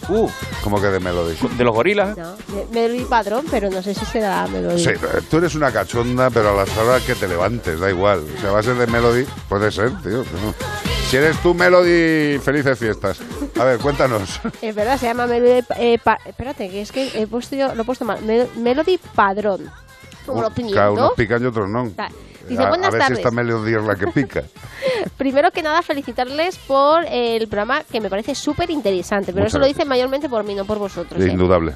Uh, 0.07 0.27
como 0.63 0.81
que 0.81 0.87
de 0.87 0.99
Melody. 0.99 1.35
De 1.55 1.63
los 1.63 1.73
gorilas. 1.75 2.17
No, 2.17 2.35
de 2.35 2.65
Melody 2.71 3.05
Padrón, 3.05 3.45
pero 3.51 3.69
no 3.69 3.83
sé 3.83 3.93
si 3.93 4.05
será 4.05 4.47
Melody. 4.47 4.83
Sí, 4.83 4.89
tú 5.29 5.37
eres 5.37 5.53
una 5.53 5.71
cachonda, 5.71 6.31
pero 6.31 6.49
a 6.49 6.53
las 6.65 6.75
horas 6.77 7.03
que 7.03 7.13
te 7.13 7.27
levantes, 7.27 7.79
da 7.79 7.89
igual. 7.91 8.25
O 8.37 8.41
sea, 8.41 8.49
va 8.51 8.59
a 8.59 8.63
ser 8.63 8.75
de 8.75 8.87
Melody, 8.87 9.25
puede 9.47 9.71
ser, 9.71 9.91
tío. 10.01 10.19
no. 10.23 10.53
Si 11.09 11.17
eres 11.17 11.37
tú, 11.41 11.53
Melody, 11.53 12.39
felices 12.39 12.77
fiestas. 12.77 13.19
A 13.59 13.63
ver, 13.65 13.79
cuéntanos. 13.79 14.39
Es 14.61 14.73
verdad, 14.75 14.97
se 14.99 15.05
llama 15.07 15.27
Melody... 15.27 15.63
eh, 15.77 15.99
pa- 16.03 16.19
espérate, 16.25 16.69
que 16.69 16.81
es 16.81 16.91
que 16.91 17.11
he 17.19 17.27
puesto 17.27 17.55
yo, 17.55 17.73
lo 17.75 17.81
he 17.81 17.85
puesto 17.85 18.05
mal. 18.05 18.19
Mel- 18.23 18.49
Melody 18.57 18.99
Padrón. 19.15 19.71
Como 20.25 20.41
los 20.41 20.53
pimientos. 20.53 20.91
unos 20.97 21.13
pican 21.13 21.41
y 21.43 21.45
otros 21.47 21.67
no. 21.69 21.91
Dice, 22.49 22.63
a, 22.63 22.65
a 22.65 22.69
"Buenas 22.69 22.91
ver 22.91 23.01
tardes". 23.01 23.17
si 23.17 23.21
esta 23.23 23.31
Melody 23.31 23.75
es 23.75 23.83
la 23.83 23.95
que 23.95 24.07
pica. 24.07 24.43
Primero 25.17 25.51
que 25.51 25.61
nada, 25.61 25.81
felicitarles 25.81 26.57
por 26.59 27.05
el 27.09 27.47
programa 27.47 27.83
que 27.83 28.01
me 28.01 28.09
parece 28.09 28.35
súper 28.35 28.69
interesante. 28.69 29.27
Pero 29.33 29.43
Muchas 29.43 29.53
eso 29.53 29.59
lo 29.59 29.65
dicen 29.67 29.87
mayormente 29.87 30.27
por 30.29 30.43
mí, 30.43 30.55
no 30.55 30.65
por 30.65 30.79
vosotros. 30.79 31.21
¿eh? 31.23 31.27
Indudable. 31.29 31.73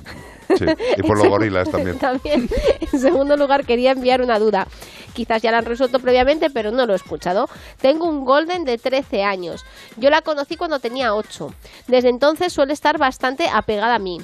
Sí. 0.58 0.66
Y 0.98 1.02
por 1.04 1.18
los 1.20 1.28
gorilas 1.28 1.70
también. 1.70 1.98
También, 2.00 2.50
en 2.91 3.00
segundo 3.00 3.38
lugar, 3.38 3.66
quería 3.66 3.91
enviar 3.91 4.22
una 4.22 4.38
duda. 4.40 4.68
Quizás 5.14 5.41
ya 5.41 5.52
la 5.52 5.60
han 5.60 5.66
resuelto 5.66 6.00
previamente, 6.00 6.50
pero 6.50 6.72
no 6.72 6.86
lo 6.86 6.94
he 6.94 6.95
escuchado. 6.95 7.48
Tengo 7.80 8.08
un 8.10 8.26
Golden 8.26 8.64
de 8.66 8.78
13 8.78 9.24
años. 9.24 9.64
Yo 9.98 10.10
la 10.10 10.22
conocí 10.22 10.56
cuando 10.58 10.80
tenía 10.80 11.14
8. 11.14 11.54
Desde 11.88 12.10
entonces 12.10 12.52
suele 12.52 12.74
estar 12.74 12.98
bastante 12.98 13.48
apegada 13.48 13.95
a 13.95 14.00
mí. 14.00 14.20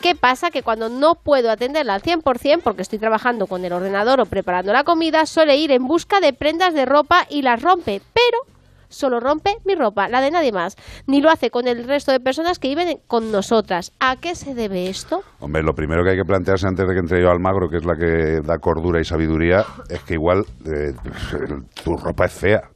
¿Qué 0.00 0.14
pasa? 0.14 0.50
Que 0.50 0.62
cuando 0.62 0.88
no 0.88 1.16
puedo 1.16 1.50
atenderla 1.50 1.92
al 1.92 2.00
100% 2.00 2.62
porque 2.64 2.80
estoy 2.80 2.98
trabajando 2.98 3.46
con 3.46 3.66
el 3.66 3.72
ordenador 3.72 4.20
o 4.20 4.24
preparando 4.24 4.72
la 4.72 4.82
comida, 4.82 5.26
suele 5.26 5.58
ir 5.58 5.72
en 5.72 5.86
busca 5.86 6.20
de 6.20 6.32
prendas 6.32 6.72
de 6.72 6.86
ropa 6.86 7.26
y 7.28 7.42
las 7.42 7.62
rompe. 7.62 8.00
Pero 8.14 8.38
solo 8.88 9.20
rompe 9.20 9.58
mi 9.66 9.74
ropa, 9.74 10.08
la 10.08 10.22
de 10.22 10.30
nadie 10.30 10.52
más, 10.52 10.76
ni 11.06 11.20
lo 11.20 11.28
hace 11.28 11.50
con 11.50 11.68
el 11.68 11.84
resto 11.86 12.12
de 12.12 12.20
personas 12.20 12.58
que 12.58 12.68
viven 12.68 13.00
con 13.06 13.30
nosotras. 13.30 13.92
¿A 14.00 14.16
qué 14.16 14.34
se 14.34 14.54
debe 14.54 14.88
esto? 14.88 15.22
Hombre, 15.38 15.62
lo 15.62 15.74
primero 15.74 16.02
que 16.02 16.12
hay 16.12 16.16
que 16.16 16.24
plantearse 16.24 16.66
antes 16.66 16.88
de 16.88 16.94
que 16.94 17.00
entre 17.00 17.22
yo 17.22 17.30
al 17.30 17.38
magro, 17.38 17.68
que 17.68 17.76
es 17.76 17.84
la 17.84 17.94
que 17.94 18.40
da 18.42 18.56
cordura 18.58 19.00
y 19.00 19.04
sabiduría, 19.04 19.66
es 19.90 20.02
que 20.04 20.14
igual 20.14 20.46
eh, 20.64 20.94
tu 21.84 21.94
ropa 21.98 22.24
es 22.24 22.32
fea. 22.32 22.69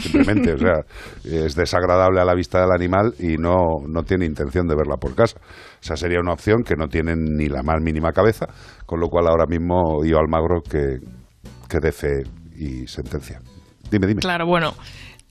Simplemente, 0.00 0.52
o 0.52 0.58
sea, 0.58 0.80
es 1.24 1.54
desagradable 1.54 2.20
a 2.20 2.24
la 2.24 2.34
vista 2.34 2.60
del 2.60 2.72
animal 2.72 3.14
y 3.18 3.36
no, 3.36 3.80
no 3.86 4.02
tiene 4.02 4.26
intención 4.26 4.66
de 4.66 4.74
verla 4.74 4.96
por 4.96 5.14
casa. 5.14 5.38
Esa 5.82 5.96
sería 5.96 6.20
una 6.20 6.32
opción 6.32 6.62
que 6.62 6.74
no 6.76 6.88
tiene 6.88 7.14
ni 7.16 7.48
la 7.48 7.62
más 7.62 7.80
mínima 7.82 8.12
cabeza, 8.12 8.46
con 8.86 9.00
lo 9.00 9.08
cual 9.08 9.26
ahora 9.28 9.46
mismo 9.46 10.04
yo 10.04 10.18
al 10.18 10.28
magro 10.28 10.60
que, 10.62 10.98
fe 11.92 12.22
y 12.56 12.86
sentencia. 12.86 13.40
Dime, 13.90 14.06
dime. 14.06 14.20
Claro, 14.20 14.46
bueno. 14.46 14.74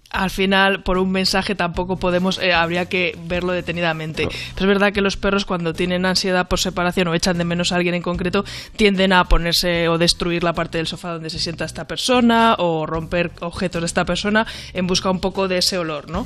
Al 0.09 0.29
final, 0.29 0.83
por 0.83 0.97
un 0.97 1.11
mensaje 1.11 1.53
tampoco 1.53 1.97
podemos, 1.97 2.39
eh, 2.39 2.53
habría 2.53 2.85
que 2.85 3.17
verlo 3.25 3.51
detenidamente. 3.51 4.27
Pero 4.55 4.65
es 4.65 4.67
verdad 4.67 4.93
que 4.93 5.01
los 5.01 5.17
perros 5.17 5.45
cuando 5.45 5.73
tienen 5.73 6.05
ansiedad 6.05 6.47
por 6.47 6.59
separación 6.59 7.09
o 7.09 7.13
echan 7.13 7.37
de 7.37 7.43
menos 7.43 7.71
a 7.71 7.75
alguien 7.75 7.93
en 7.93 8.01
concreto, 8.01 8.45
tienden 8.77 9.11
a 9.11 9.25
ponerse 9.25 9.89
o 9.89 9.97
destruir 9.97 10.43
la 10.43 10.53
parte 10.53 10.77
del 10.77 10.87
sofá 10.87 11.11
donde 11.11 11.29
se 11.29 11.39
sienta 11.39 11.65
esta 11.65 11.87
persona 11.87 12.55
o 12.57 12.85
romper 12.85 13.31
objetos 13.41 13.81
de 13.81 13.85
esta 13.85 14.05
persona 14.05 14.47
en 14.73 14.87
busca 14.87 15.11
un 15.11 15.19
poco 15.19 15.49
de 15.49 15.57
ese 15.57 15.77
olor, 15.77 16.09
¿no? 16.09 16.25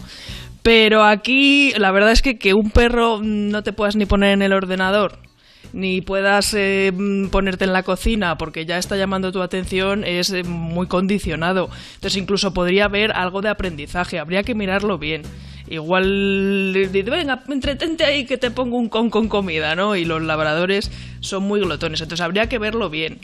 Pero 0.62 1.04
aquí 1.04 1.74
la 1.78 1.92
verdad 1.92 2.12
es 2.12 2.22
que 2.22 2.38
que 2.38 2.54
un 2.54 2.70
perro 2.70 3.20
no 3.22 3.64
te 3.64 3.74
puedas 3.74 3.96
ni 3.96 4.06
poner 4.06 4.34
en 4.34 4.44
el 4.44 4.54
ordenador 4.54 5.18
ni 5.74 6.02
puedas 6.02 6.54
eh, 6.54 6.92
mm, 6.96 7.28
ponerte 7.28 7.64
en 7.66 7.74
la 7.74 7.84
cocina 7.84 8.38
porque 8.38 8.66
ya 8.66 8.78
está 8.78 8.98
llamando 8.98 9.32
tu 9.32 9.42
atención 9.42 10.04
es 10.04 10.32
eh, 10.32 10.44
muy 10.44 10.88
condicionado. 10.88 11.70
Entonces 11.96 12.22
incluso 12.22 12.54
podría 12.54 12.86
haber 12.86 13.12
algo 13.14 13.42
de 13.42 13.50
aprendizaje, 13.50 14.20
habría 14.20 14.44
que 14.44 14.56
mirarlo 14.56 14.98
bien. 14.98 15.22
Igual 15.68 16.74
dice, 16.92 17.10
venga, 17.10 17.44
entretente 17.48 18.04
ahí 18.04 18.26
que 18.26 18.38
te 18.38 18.52
pongo 18.52 18.78
un 18.78 18.90
con 18.90 19.10
con 19.10 19.28
comida, 19.30 19.76
¿no? 19.76 19.96
Y 19.96 20.04
los 20.06 20.22
labradores 20.22 20.92
son 21.22 21.44
muy 21.44 21.62
glotones, 21.62 22.02
entonces 22.02 22.24
habría 22.24 22.48
que 22.50 22.60
verlo 22.60 22.90
bien. 22.90 23.20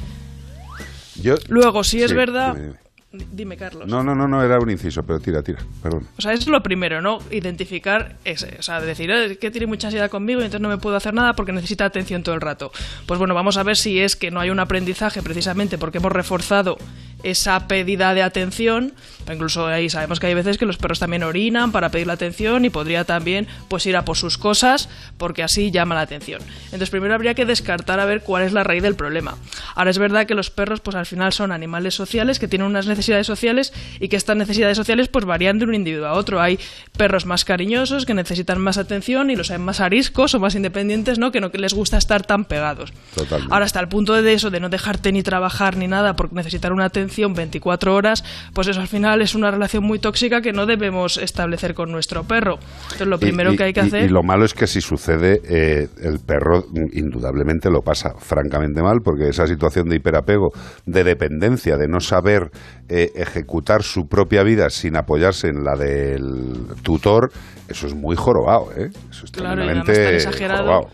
Yo- 1.21 1.35
Luego, 1.49 1.83
si 1.83 2.01
es 2.01 2.09
Sí, 2.11 2.15
verdad... 2.15 2.53
dime, 2.53 2.67
dime. 2.67 2.86
Dime, 3.11 3.55
Carlos. 3.55 3.88
No, 3.88 4.03
no, 4.03 4.13
no, 4.13 4.27
no, 4.27 4.43
era 4.43 4.59
un 4.59 4.69
inciso, 4.69 5.01
pero 5.03 5.19
tira, 5.21 5.41
tira, 5.41 5.59
perdón. 5.81 6.05
O 6.17 6.21
sea, 6.21 6.34
eso 6.34 6.41
es 6.41 6.47
lo 6.49 6.61
primero, 6.61 7.01
¿no? 7.01 7.19
Identificar 7.31 8.17
ese. 8.25 8.57
O 8.59 8.61
sea, 8.63 8.81
decir, 8.81 9.09
"Eh, 9.09 9.38
que 9.38 9.49
tiene 9.49 9.65
mucha 9.65 9.88
ansiedad 9.88 10.09
conmigo 10.09 10.41
y 10.41 10.43
entonces 10.43 10.61
no 10.61 10.67
me 10.67 10.77
puedo 10.77 10.97
hacer 10.97 11.13
nada 11.13 11.34
porque 11.34 11.53
necesita 11.53 11.85
atención 11.85 12.21
todo 12.21 12.35
el 12.35 12.41
rato. 12.41 12.71
Pues 13.05 13.17
bueno, 13.17 13.34
vamos 13.34 13.55
a 13.55 13.63
ver 13.63 13.77
si 13.77 13.99
es 14.01 14.17
que 14.17 14.29
no 14.29 14.41
hay 14.41 14.49
un 14.49 14.59
aprendizaje 14.59 15.21
precisamente 15.21 15.77
porque 15.77 15.99
hemos 15.99 16.11
reforzado 16.11 16.77
esa 17.23 17.67
pedida 17.67 18.13
de 18.13 18.23
atención. 18.23 18.93
Incluso 19.31 19.65
ahí 19.67 19.89
sabemos 19.89 20.19
que 20.19 20.27
hay 20.27 20.34
veces 20.34 20.57
que 20.57 20.65
los 20.65 20.77
perros 20.77 20.99
también 20.99 21.23
orinan 21.23 21.71
para 21.71 21.89
pedir 21.89 22.07
la 22.07 22.13
atención 22.13 22.63
y 22.65 22.69
podría 22.69 23.03
también 23.05 23.47
pues 23.67 23.85
ir 23.85 23.97
a 23.97 24.05
por 24.05 24.15
sus 24.15 24.38
cosas 24.38 24.88
porque 25.17 25.43
así 25.43 25.71
llama 25.71 25.95
la 25.95 26.01
atención. 26.01 26.41
Entonces 26.65 26.89
primero 26.89 27.13
habría 27.15 27.34
que 27.34 27.45
descartar 27.45 27.99
a 27.99 28.05
ver 28.05 28.21
cuál 28.21 28.43
es 28.43 28.53
la 28.53 28.63
raíz 28.63 28.84
del 28.84 28.95
problema. 28.95 29.35
Ahora 29.75 29.89
es 29.89 29.97
verdad 29.97 30.27
que 30.27 30.35
los 30.35 30.49
perros 30.49 30.79
pues 30.79 30.95
al 30.95 31.05
final 31.05 31.34
son 31.34 31.51
animales 31.51 31.95
sociales 31.95 32.39
que 32.39 32.47
tienen 32.47 32.67
unas 32.67 32.85
necesidades 32.85 32.96
sociales 33.05 33.73
y 33.99 34.07
que 34.07 34.15
estas 34.15 34.35
necesidades 34.37 34.77
sociales 34.77 35.07
pues 35.07 35.25
varían 35.25 35.57
de 35.59 35.65
un 35.65 35.73
individuo 35.75 36.07
a 36.07 36.13
otro. 36.13 36.41
Hay 36.41 36.59
perros 36.97 37.25
más 37.25 37.45
cariñosos 37.45 38.05
que 38.05 38.13
necesitan 38.13 38.59
más 38.61 38.77
atención 38.77 39.29
y 39.29 39.35
los 39.35 39.51
hay 39.51 39.59
más 39.59 39.79
ariscos 39.79 40.33
o 40.35 40.39
más 40.39 40.55
independientes, 40.55 41.19
¿no? 41.19 41.31
Que 41.31 41.39
no 41.41 41.51
que 41.51 41.57
les 41.57 41.73
gusta 41.73 41.97
estar 41.97 42.23
tan 42.25 42.45
pegados. 42.45 42.91
Totalmente. 43.15 43.53
Ahora, 43.53 43.65
hasta 43.65 43.79
el 43.79 43.87
punto 43.87 44.13
de 44.21 44.33
eso, 44.33 44.49
de 44.49 44.59
no 44.59 44.69
dejarte 44.69 45.11
ni 45.11 45.23
trabajar 45.23 45.77
ni 45.77 45.87
nada 45.87 46.13
por 46.15 46.33
necesitar 46.33 46.71
una 46.73 46.85
atención 46.85 47.33
24 47.33 47.93
horas, 47.95 48.23
pues 48.53 48.67
eso 48.67 48.79
al 48.81 48.87
final 48.87 49.21
es 49.21 49.35
una 49.35 49.51
relación 49.51 49.83
muy 49.83 49.99
tóxica 49.99 50.41
que 50.41 50.51
no 50.53 50.65
debemos 50.65 51.17
establecer 51.17 51.73
con 51.73 51.91
nuestro 51.91 52.23
perro. 52.23 52.59
Entonces, 52.83 53.07
lo 53.07 53.19
primero 53.19 53.51
Y- 53.51 53.53
y- 53.53 53.57
que 53.57 53.63
hay 53.63 53.73
que 53.73 53.81
y- 53.81 53.87
hacer... 53.87 54.03
Y 54.05 54.09
lo 54.09 54.23
malo 54.23 54.45
es 54.45 54.53
que 54.53 54.67
si 54.67 54.81
sucede, 54.81 55.41
eh, 55.49 55.87
el 56.01 56.19
perro 56.25 56.63
indudablemente 56.93 57.69
lo 57.69 57.81
pasa 57.81 58.13
francamente 58.19 58.81
mal, 58.81 58.97
porque 59.03 59.29
esa 59.29 59.45
situación 59.47 59.87
de 59.89 59.97
hiperapego, 59.97 60.49
de 60.85 61.03
dependencia, 61.03 61.77
de 61.77 61.87
no 61.87 61.99
saber 61.99 62.49
eh, 62.89 63.11
ejecutar 63.15 63.84
su 63.84 64.07
propia 64.07 64.43
vida 64.43 64.69
sin 64.69 64.95
apoyarse 64.95 65.47
en 65.47 65.64
la 65.64 65.76
del 65.76 66.53
tutor, 66.84 67.31
eso 67.68 67.85
es 67.88 67.93
muy 67.93 68.15
jorobado, 68.15 68.69
¿eh? 68.77 68.89
Eso 69.11 69.26
es 69.26 69.31
Claro, 69.31 69.55
tremendamente 69.55 70.26
jorobado. 70.47 70.89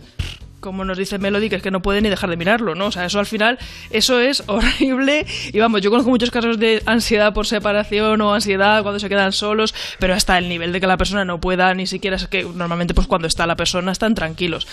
como 0.60 0.86
nos 0.86 0.98
dice 0.98 1.20
Melody, 1.20 1.50
que 1.50 1.58
es 1.58 1.62
que 1.62 1.72
no 1.72 1.82
puede 1.82 2.02
ni 2.02 2.10
dejar 2.10 2.30
de 2.30 2.38
mirarlo, 2.38 2.74
¿no? 2.74 2.86
O 2.86 2.92
sea, 2.92 3.06
eso 3.06 3.20
al 3.20 3.26
final, 3.26 3.60
eso 3.92 4.20
es 4.22 4.44
horrible. 4.48 5.26
Y 5.52 5.60
vamos, 5.60 5.82
yo 5.82 5.90
conozco 5.92 6.10
muchos 6.10 6.32
casos 6.32 6.58
de 6.58 6.82
ansiedad 6.86 7.34
por 7.34 7.46
separación 7.46 8.22
o 8.22 8.34
ansiedad 8.34 8.82
cuando 8.82 9.00
se 9.00 9.10
quedan 9.10 9.34
solos, 9.34 9.76
pero 10.00 10.14
hasta 10.14 10.38
el 10.38 10.48
nivel 10.50 10.72
de 10.72 10.80
que 10.80 10.88
la 10.88 10.98
persona 10.98 11.26
no 11.26 11.40
pueda 11.42 11.74
ni 11.74 11.86
siquiera, 11.86 12.16
es 12.16 12.28
que 12.28 12.44
normalmente 12.44 12.94
pues 12.94 13.08
cuando 13.08 13.28
está 13.28 13.46
la 13.46 13.56
persona 13.58 13.92
están 13.92 14.16
tranquilos. 14.16 14.66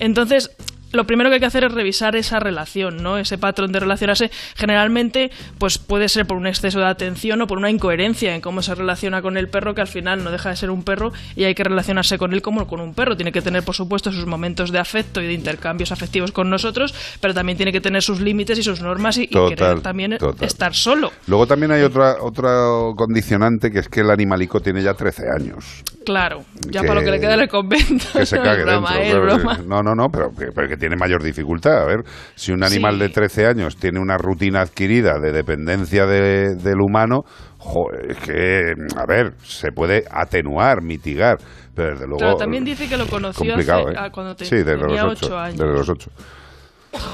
Entonces, 0.00 0.50
lo 0.92 1.04
primero 1.06 1.28
que 1.30 1.34
hay 1.34 1.40
que 1.40 1.46
hacer 1.46 1.64
es 1.64 1.72
revisar 1.72 2.16
esa 2.16 2.40
relación, 2.40 3.02
¿no? 3.02 3.18
Ese 3.18 3.38
patrón 3.38 3.72
de 3.72 3.80
relacionarse. 3.80 4.30
Generalmente, 4.56 5.30
pues 5.58 5.78
puede 5.78 6.08
ser 6.08 6.26
por 6.26 6.36
un 6.36 6.46
exceso 6.46 6.78
de 6.78 6.86
atención 6.86 7.40
o 7.42 7.46
por 7.46 7.58
una 7.58 7.70
incoherencia 7.70 8.34
en 8.34 8.40
cómo 8.40 8.62
se 8.62 8.74
relaciona 8.74 9.22
con 9.22 9.36
el 9.36 9.48
perro, 9.48 9.74
que 9.74 9.80
al 9.80 9.86
final 9.88 10.24
no 10.24 10.30
deja 10.30 10.50
de 10.50 10.56
ser 10.56 10.70
un 10.70 10.82
perro 10.82 11.12
y 11.34 11.44
hay 11.44 11.54
que 11.54 11.64
relacionarse 11.64 12.18
con 12.18 12.32
él 12.32 12.42
como 12.42 12.66
con 12.66 12.80
un 12.80 12.94
perro. 12.94 13.16
Tiene 13.16 13.32
que 13.32 13.42
tener, 13.42 13.62
por 13.62 13.74
supuesto, 13.74 14.10
sus 14.12 14.26
momentos 14.26 14.72
de 14.72 14.78
afecto 14.78 15.20
y 15.20 15.26
de 15.26 15.32
intercambios 15.34 15.92
afectivos 15.92 16.32
con 16.32 16.48
nosotros, 16.50 16.94
pero 17.20 17.34
también 17.34 17.56
tiene 17.56 17.72
que 17.72 17.80
tener 17.80 18.02
sus 18.02 18.20
límites 18.20 18.58
y 18.58 18.62
sus 18.62 18.80
normas 18.80 19.18
y, 19.18 19.26
querer 19.28 19.80
también 19.80 20.16
total. 20.18 20.46
estar 20.46 20.74
solo. 20.74 21.12
Luego 21.26 21.46
también 21.46 21.72
hay 21.72 21.82
otra, 21.82 22.16
otro 22.22 22.94
condicionante 22.96 23.70
que 23.70 23.80
es 23.80 23.88
que 23.88 24.00
el 24.00 24.10
animalico 24.10 24.60
tiene 24.60 24.82
ya 24.82 24.94
13 24.94 25.30
años. 25.30 25.82
Claro, 26.04 26.44
ya 26.70 26.82
Que- 26.82 26.86
para 26.86 27.00
lo 27.00 27.04
que 27.04 27.10
le 27.12 27.20
queda 27.20 27.34
el 27.34 27.48
convento. 27.48 28.04
Que 28.12 28.24
se 28.26 28.36
No, 28.36 28.42
cague 28.44 28.62
broma, 28.64 28.94
dentro. 28.96 29.22
broma. 29.22 29.56
que- 29.56 29.62
No, 29.64 29.82
no, 29.82 29.94
no, 29.94 30.08
pero 30.10 30.30
que 30.34 30.75
tiene 30.76 30.96
mayor 30.96 31.22
dificultad. 31.22 31.82
A 31.82 31.86
ver, 31.86 32.04
si 32.34 32.52
un 32.52 32.62
animal 32.64 32.94
Sí. 32.94 33.00
de 33.00 33.08
13 33.08 33.46
años 33.46 33.76
tiene 33.76 34.00
una 34.00 34.16
rutina 34.18 34.60
adquirida 34.62 35.18
de 35.20 35.32
dependencia 35.32 36.06
de- 36.06 36.54
del 36.56 36.80
humano, 36.80 37.22
joder, 37.58 38.10
es 38.12 38.18
que, 38.18 38.72
a 38.96 39.06
ver, 39.06 39.34
se 39.42 39.72
puede 39.72 40.04
atenuar, 40.10 40.82
mitigar, 40.82 41.38
pero 41.74 41.90
desde 41.92 42.04
luego... 42.06 42.18
Claro, 42.18 42.36
también 42.36 42.64
dice 42.64 42.88
que 42.88 42.96
lo 42.96 43.06
conoció 43.06 43.54
hace- 43.54 43.70
¿eh? 43.72 43.94
ah, 43.96 44.10
cuando 44.10 44.34
te- 44.36 44.44
sí, 44.44 44.56
desde 44.56 44.76
tenía 44.78 45.04
los 45.04 45.22
ocho 45.22 45.36
años. 45.38 45.58
Desde 45.58 45.72
los 45.72 45.88
8. 45.88 46.10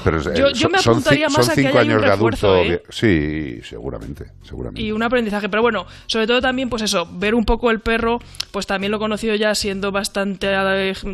Pero 0.03 0.19
es- 0.19 0.25
Yo- 0.37 0.47
eh, 0.47 0.53
yo 0.53 0.69
me 0.69 0.79
son- 0.79 0.93
apuntaría 0.93 1.29
más 1.29 1.49
a 1.49 1.53
que 1.55 1.61
haya 1.67 1.71
un 1.71 1.77
años 1.77 2.01
de 2.01 2.07
refuerzo, 2.07 2.53
adulto. 2.53 2.73
¿eh? 2.73 2.83
Sí, 2.89 3.59
seguramente, 3.63 4.25
seguramente. 4.43 4.81
y 4.81 4.91
un 4.91 5.03
aprendizaje. 5.03 5.49
Pero 5.49 5.61
bueno, 5.61 5.85
sobre 6.07 6.27
todo 6.27 6.41
también, 6.41 6.69
pues 6.69 6.81
eso, 6.81 7.07
ver 7.11 7.35
un 7.35 7.45
poco 7.45 7.71
el 7.71 7.79
perro, 7.79 8.19
pues 8.51 8.65
también 8.67 8.91
lo 8.91 8.97
he 8.97 8.99
conocido 8.99 9.35
ya 9.35 9.53
siendo 9.55 9.91
bastante, 9.91 10.51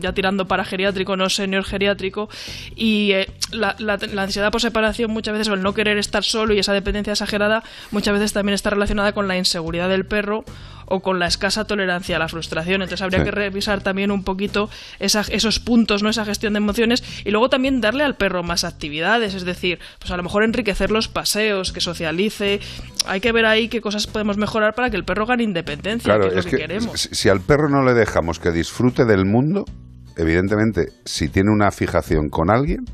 ya 0.02 0.14
tirando 0.14 0.48
para 0.48 0.66
geriátrico, 0.66 1.16
no 1.16 1.30
senior 1.30 1.64
geriátrico. 1.64 2.30
Y 2.76 3.12
eh, 3.14 3.30
la, 3.52 3.76
la- 3.80 3.98
la 3.98 4.24
ansiedad 4.24 4.52
por 4.52 4.62
separación 4.62 5.12
muchas 5.12 5.34
veces, 5.34 5.50
o 5.50 5.54
el 5.54 5.62
no 5.62 5.74
querer 5.74 5.98
estar 5.98 6.24
solo 6.24 6.54
y 6.54 6.60
esa 6.60 6.74
dependencia 6.74 7.12
exagerada, 7.14 7.64
muchas 7.92 8.14
veces 8.14 8.34
también 8.34 8.54
está 8.54 8.70
relacionada 8.70 9.12
con 9.14 9.28
la 9.28 9.38
inseguridad 9.38 9.90
del 9.90 10.06
perro 10.06 10.44
o 10.90 11.02
con 11.02 11.20
la 11.20 11.28
escasa 11.28 11.66
tolerancia 11.66 12.16
a 12.16 12.20
la 12.20 12.28
frustración. 12.28 12.82
Entonces 12.82 13.02
habría 13.02 13.20
Sí. 13.20 13.26
que 13.26 13.32
revisar 13.32 13.82
también 13.82 14.12
un 14.12 14.24
poquito 14.24 14.70
esa- 15.00 15.26
esos 15.30 15.60
puntos, 15.60 16.04
¿no? 16.04 16.10
esa 16.10 16.26
gestión 16.26 16.54
de 16.54 16.58
emociones 16.58 17.04
y 17.24 17.32
luego 17.32 17.50
también 17.50 17.82
darle 17.82 18.04
al 18.04 18.16
perro 18.16 18.44
más 18.44 18.64
actividades, 18.64 19.34
es 19.34 19.46
decir, 19.46 19.80
pues 20.00 20.12
a 20.12 20.18
lo 20.18 20.24
mejor 20.24 20.44
enriquecer 20.44 20.92
los 20.92 21.08
paseos, 21.08 21.72
que 21.72 21.82
socialice. 21.82 22.60
Hay 23.06 23.22
que 23.22 23.32
ver 23.32 23.46
ahí 23.46 23.70
qué 23.70 23.82
cosas 23.82 24.08
podemos 24.08 24.38
mejorar 24.38 24.74
para 24.76 24.90
que 24.90 24.98
el 24.98 25.06
perro 25.06 25.26
gane 25.26 25.44
independencia, 25.44 26.16
Claro, 26.16 26.30
que 26.32 26.40
es, 26.40 26.40
es 26.40 26.46
lo 26.46 26.52
que, 26.52 26.58
que 26.58 26.62
queremos. 26.64 27.00
si 27.00 27.10
si 27.16 27.30
al 27.30 27.42
perro 27.42 27.70
no 27.70 27.84
le 27.84 27.94
dejamos 27.94 28.40
que 28.40 28.52
disfrute 28.52 29.06
del 29.06 29.26
mundo, 29.26 29.66
evidentemente, 30.18 30.90
si 31.06 31.30
tiene 31.30 31.52
una 31.52 31.72
fijación 31.72 32.30
con 32.30 32.50
alguien 32.50 32.86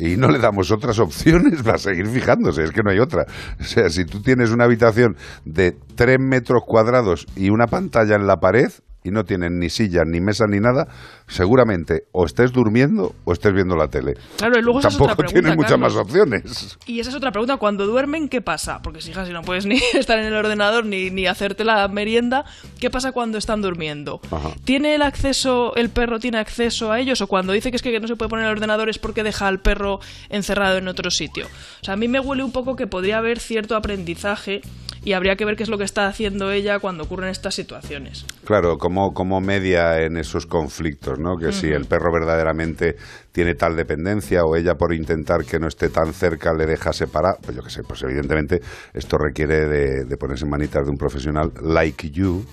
y 0.00 0.16
no 0.16 0.28
le 0.28 0.38
damos 0.38 0.70
otras 0.70 0.98
opciones, 0.98 1.62
va 1.66 1.74
a 1.74 1.78
seguir 1.78 2.06
fijándose, 2.06 2.64
es 2.64 2.72
que 2.72 2.82
no 2.82 2.90
hay 2.90 2.98
otra. 2.98 3.26
O 3.60 3.64
sea, 3.64 3.90
si 3.90 4.04
tú 4.04 4.22
tienes 4.22 4.50
una 4.50 4.64
habitación 4.64 5.16
de 5.44 5.76
3 5.94 6.18
metros 6.18 6.62
cuadrados 6.66 7.26
y 7.36 7.50
una 7.50 7.66
pantalla 7.66 8.16
en 8.16 8.26
la 8.26 8.36
pared 8.36 8.72
y 9.04 9.10
no 9.10 9.24
tienes 9.24 9.50
ni 9.52 9.70
silla, 9.70 10.02
ni 10.04 10.20
mesa, 10.20 10.46
ni 10.46 10.60
nada, 10.60 10.88
seguramente 11.30 12.04
o 12.12 12.26
estés 12.26 12.52
durmiendo 12.52 13.14
o 13.24 13.32
estés 13.32 13.54
viendo 13.54 13.76
la 13.76 13.88
tele. 13.88 14.14
Claro, 14.36 14.58
y 14.58 14.62
luego 14.62 14.80
esa 14.80 14.88
es 14.88 14.94
Tampoco 14.94 15.12
otra 15.12 15.16
pregunta, 15.16 15.40
tienes 15.40 15.56
muchas 15.56 15.78
más 15.78 15.94
opciones. 15.94 16.78
Y 16.86 17.00
esa 17.00 17.10
es 17.10 17.16
otra 17.16 17.32
pregunta. 17.32 17.56
Cuando 17.56 17.86
duermen, 17.86 18.28
¿qué 18.28 18.40
pasa? 18.40 18.82
Porque 18.82 19.00
si, 19.00 19.10
hija, 19.10 19.24
si 19.24 19.32
no 19.32 19.42
puedes 19.42 19.66
ni 19.66 19.80
estar 19.94 20.18
en 20.18 20.26
el 20.26 20.34
ordenador 20.34 20.84
ni, 20.84 21.10
ni 21.10 21.26
hacerte 21.26 21.64
la 21.64 21.86
merienda, 21.88 22.44
¿qué 22.78 22.90
pasa 22.90 23.12
cuando 23.12 23.38
están 23.38 23.62
durmiendo? 23.62 24.20
Ajá. 24.30 24.50
¿Tiene 24.64 24.94
el 24.94 25.02
acceso, 25.02 25.74
el 25.76 25.90
perro 25.90 26.18
tiene 26.18 26.38
acceso 26.38 26.92
a 26.92 27.00
ellos? 27.00 27.20
¿O 27.20 27.26
cuando 27.26 27.52
dice 27.52 27.70
que 27.70 27.76
es 27.76 27.82
que 27.82 28.00
no 28.00 28.08
se 28.08 28.16
puede 28.16 28.28
poner 28.28 28.46
el 28.46 28.52
ordenador 28.52 28.88
es 28.88 28.98
porque 28.98 29.22
deja 29.22 29.46
al 29.46 29.60
perro 29.60 30.00
encerrado 30.28 30.78
en 30.78 30.88
otro 30.88 31.10
sitio? 31.10 31.46
O 31.46 31.84
sea, 31.84 31.94
a 31.94 31.96
mí 31.96 32.08
me 32.08 32.20
huele 32.20 32.42
un 32.42 32.52
poco 32.52 32.76
que 32.76 32.86
podría 32.86 33.18
haber 33.18 33.38
cierto 33.38 33.76
aprendizaje 33.76 34.62
y 35.02 35.12
habría 35.12 35.36
que 35.36 35.44
ver 35.44 35.56
qué 35.56 35.62
es 35.62 35.68
lo 35.68 35.78
que 35.78 35.84
está 35.84 36.06
haciendo 36.06 36.50
ella 36.50 36.78
cuando 36.78 37.04
ocurren 37.04 37.30
estas 37.30 37.54
situaciones. 37.54 38.26
Claro, 38.44 38.78
como, 38.78 39.14
como 39.14 39.40
media 39.40 40.02
en 40.02 40.16
esos 40.16 40.46
conflictos, 40.46 41.18
¿no? 41.20 41.36
Que 41.36 41.52
si 41.52 41.68
el 41.68 41.84
perro 41.86 42.12
verdaderamente 42.12 42.96
tiene 43.32 43.54
tal 43.54 43.76
dependencia 43.76 44.44
o 44.44 44.56
ella 44.56 44.74
por 44.76 44.92
intentar 44.94 45.44
que 45.44 45.58
no 45.58 45.68
esté 45.68 45.88
tan 45.88 46.12
cerca 46.12 46.52
le 46.52 46.66
deja 46.66 46.92
separar, 46.92 47.36
pues 47.42 47.56
yo 47.56 47.62
qué 47.62 47.70
sé, 47.70 47.82
pues 47.84 48.02
evidentemente 48.02 48.60
esto 48.94 49.16
requiere 49.18 49.66
de, 49.66 50.04
de 50.04 50.16
ponerse 50.16 50.44
en 50.44 50.50
manitas 50.50 50.84
de 50.84 50.90
un 50.90 50.96
profesional 50.98 51.52
like 51.62 52.10
you, 52.10 52.44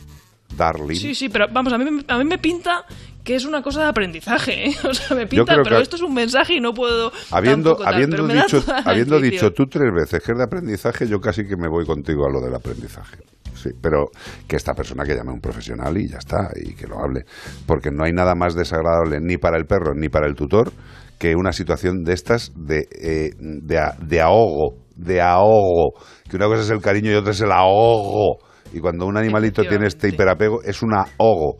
darling. 0.56 0.95
Sí, 0.95 1.15
sí, 1.15 1.30
pero 1.30 1.48
vamos, 1.52 1.73
a 1.73 1.77
mí, 1.77 1.89
me- 1.89 2.06
a 2.07 2.18
mí 2.18 2.23
me 2.26 2.38
pinta 2.38 2.85
que 3.23 3.35
es 3.35 3.44
una 3.44 3.61
cosa 3.61 3.81
de 3.81 3.88
aprendizaje, 3.88 4.69
¿eh? 4.69 4.76
O 4.89 4.94
sea, 4.94 5.15
me 5.18 5.27
pinta, 5.27 5.56
pero 5.61 5.80
esto 5.80 5.98
es 5.98 6.02
un 6.02 6.14
mensaje 6.14 6.53
y 6.56 6.60
no 6.61 6.73
puedo. 6.73 7.11
Habiendo, 7.31 7.72
tampoco 7.76 7.89
habiendo 7.94 8.26
dicho, 8.27 8.64
habiendo 8.85 9.19
dicho 9.19 9.52
tú 9.52 9.68
tres 9.68 9.91
veces 9.94 10.23
que 10.23 10.31
es 10.31 10.38
de 10.38 10.44
aprendizaje, 10.45 11.07
yo 11.10 11.19
casi 11.19 11.45
que 11.45 11.57
me 11.57 11.68
voy 11.68 11.85
contigo 11.85 12.26
a 12.26 12.30
lo 12.31 12.39
del 12.39 12.56
aprendizaje. 12.56 13.18
Sí, 13.57 13.71
pero 13.81 14.11
que 14.47 14.55
esta 14.55 14.73
persona 14.73 15.03
que 15.03 15.15
llame 15.15 15.31
a 15.31 15.34
un 15.34 15.41
profesional 15.41 15.97
y 15.97 16.07
ya 16.07 16.17
está, 16.17 16.51
y 16.55 16.75
que 16.75 16.88
lo 16.88 16.99
hable. 16.99 17.25
Porque 17.65 17.89
no 17.91 18.03
hay 18.03 18.13
nada 18.13 18.35
más 18.35 18.55
desagradable 18.55 19.19
ni 19.19 19.38
para 19.38 19.57
el 19.57 19.65
perro 19.65 19.93
ni 19.95 20.09
para 20.09 20.27
el 20.27 20.35
tutor 20.35 20.71
que 21.17 21.35
una 21.35 21.51
situación 21.51 22.03
de 22.03 22.13
estas 22.13 22.51
de, 22.55 22.88
eh, 22.91 23.31
de, 23.39 23.81
de 24.05 24.21
ahogo, 24.21 24.75
de 24.95 25.21
ahogo. 25.21 25.93
Que 26.29 26.35
una 26.35 26.45
cosa 26.45 26.61
es 26.61 26.69
el 26.69 26.81
cariño 26.81 27.11
y 27.11 27.15
otra 27.15 27.31
es 27.31 27.41
el 27.41 27.51
ahogo. 27.51 28.38
Y 28.73 28.79
cuando 28.79 29.05
un 29.05 29.17
animalito 29.17 29.63
tiene 29.63 29.88
este 29.88 30.09
hiperapego, 30.09 30.61
es 30.61 30.81
un 30.81 30.93
ahogo. 30.93 31.57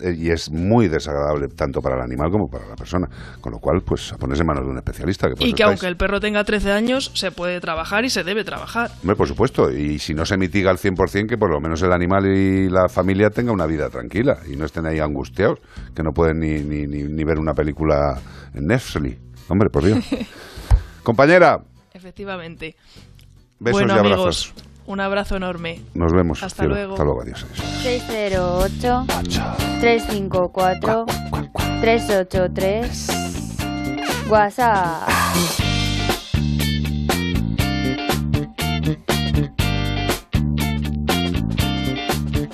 Eh, 0.00 0.14
Y 0.18 0.30
es 0.30 0.50
muy 0.50 0.88
desagradable 0.88 1.48
tanto 1.48 1.80
para 1.80 1.96
el 1.96 2.02
animal 2.02 2.30
como 2.30 2.48
para 2.48 2.66
la 2.68 2.76
persona. 2.76 3.08
Con 3.40 3.52
lo 3.52 3.58
cual, 3.58 3.82
pues 3.84 4.12
a 4.12 4.16
ponerse 4.16 4.42
en 4.42 4.46
manos 4.46 4.64
de 4.64 4.70
un 4.70 4.76
especialista. 4.78 5.28
Que 5.28 5.34
Y 5.34 5.36
que 5.38 5.46
estáis. 5.50 5.66
aunque 5.68 5.86
el 5.86 5.96
perro 5.96 6.20
tenga 6.20 6.44
13 6.44 6.72
años, 6.72 7.10
se 7.14 7.30
puede 7.30 7.60
trabajar 7.60 8.04
y 8.04 8.10
se 8.10 8.24
debe 8.24 8.44
trabajar. 8.44 8.90
Hombre, 9.02 9.16
por 9.16 9.26
supuesto, 9.28 9.70
y 9.70 9.98
si 9.98 10.14
no 10.14 10.24
se 10.24 10.36
mitiga 10.36 10.70
al 10.70 10.78
100%, 10.78 11.26
que 11.28 11.36
por 11.36 11.50
lo 11.50 11.60
menos 11.60 11.82
el 11.82 11.92
animal 11.92 12.26
y 12.26 12.68
la 12.68 12.88
familia 12.88 13.30
tenga 13.30 13.52
una 13.52 13.66
vida 13.66 13.88
tranquila 13.88 14.38
y 14.50 14.56
no 14.56 14.64
estén 14.64 14.86
ahí 14.86 14.98
angustiados, 15.00 15.58
que 15.94 16.02
no 16.02 16.10
pueden 16.12 16.38
ni, 16.40 16.60
ni, 16.60 16.86
ni, 16.86 17.02
ni 17.04 17.24
ver 17.24 17.38
una 17.38 17.52
película 17.54 18.20
en 18.54 18.66
Netflix. 18.66 19.18
Hombre, 19.48 19.68
por 19.70 19.84
Dios. 19.84 19.98
Compañera, 21.02 21.58
Efectivamente. 21.92 22.76
besos 23.58 23.80
bueno, 23.80 23.96
y 23.96 23.98
amigos, 23.98 24.18
abrazos. 24.18 24.54
Un 24.88 25.00
abrazo 25.00 25.36
enorme. 25.36 25.82
Nos 25.94 26.12
vemos. 26.14 26.42
Hasta 26.42 26.62
cielo. 26.62 26.74
luego. 26.74 26.92
Hasta 26.94 27.04
luego, 27.04 27.20
adiós. 27.22 27.44
adiós. 27.44 27.82
608 27.82 29.04
354 29.80 31.06
383 31.80 33.08
WhatsApp. 34.30 35.08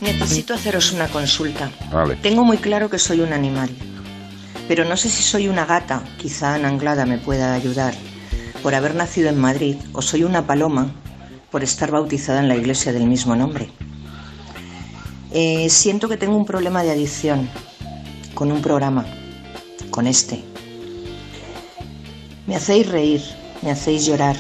Necesito 0.01 0.55
haceros 0.55 0.93
una 0.93 1.07
consulta. 1.09 1.71
Vale. 1.93 2.17
Tengo 2.17 2.45
muy 2.45 2.59
claro 2.59 2.91
que 2.91 2.99
soy 2.99 3.21
un 3.21 3.33
animal, 3.33 3.71
pero 4.67 4.85
no 4.85 4.97
sé 4.97 5.09
si 5.09 5.23
soy 5.23 5.47
una 5.47 5.65
gata, 5.67 6.03
quizá 6.19 6.55
Ana 6.55 6.69
Anglada 6.69 7.07
me 7.07 7.19
pueda 7.19 7.55
ayudar, 7.55 7.95
por 8.63 8.75
haber 8.75 8.97
nacido 8.97 9.29
en 9.29 9.39
Madrid, 9.39 9.77
o 9.93 10.03
soy 10.03 10.25
una 10.25 10.47
paloma, 10.47 10.93
por 11.55 11.63
estar 11.63 11.93
bautizada 11.93 12.41
en 12.41 12.49
la 12.49 12.57
iglesia 12.57 12.93
del 12.93 13.07
mismo 13.07 13.37
nombre. 13.37 13.71
Eh, 15.31 15.71
siento 15.71 16.09
que 16.09 16.17
tengo 16.17 16.37
un 16.37 16.45
problema 16.45 16.83
de 16.83 16.91
adicción 16.91 17.49
con 18.35 18.51
un 18.51 18.61
programa, 18.61 19.07
con 19.93 20.09
este. 20.09 20.43
Me 22.49 22.57
hacéis 22.57 22.89
reír, 22.89 23.23
me 23.63 23.71
hacéis 23.71 24.05
llorar, 24.05 24.35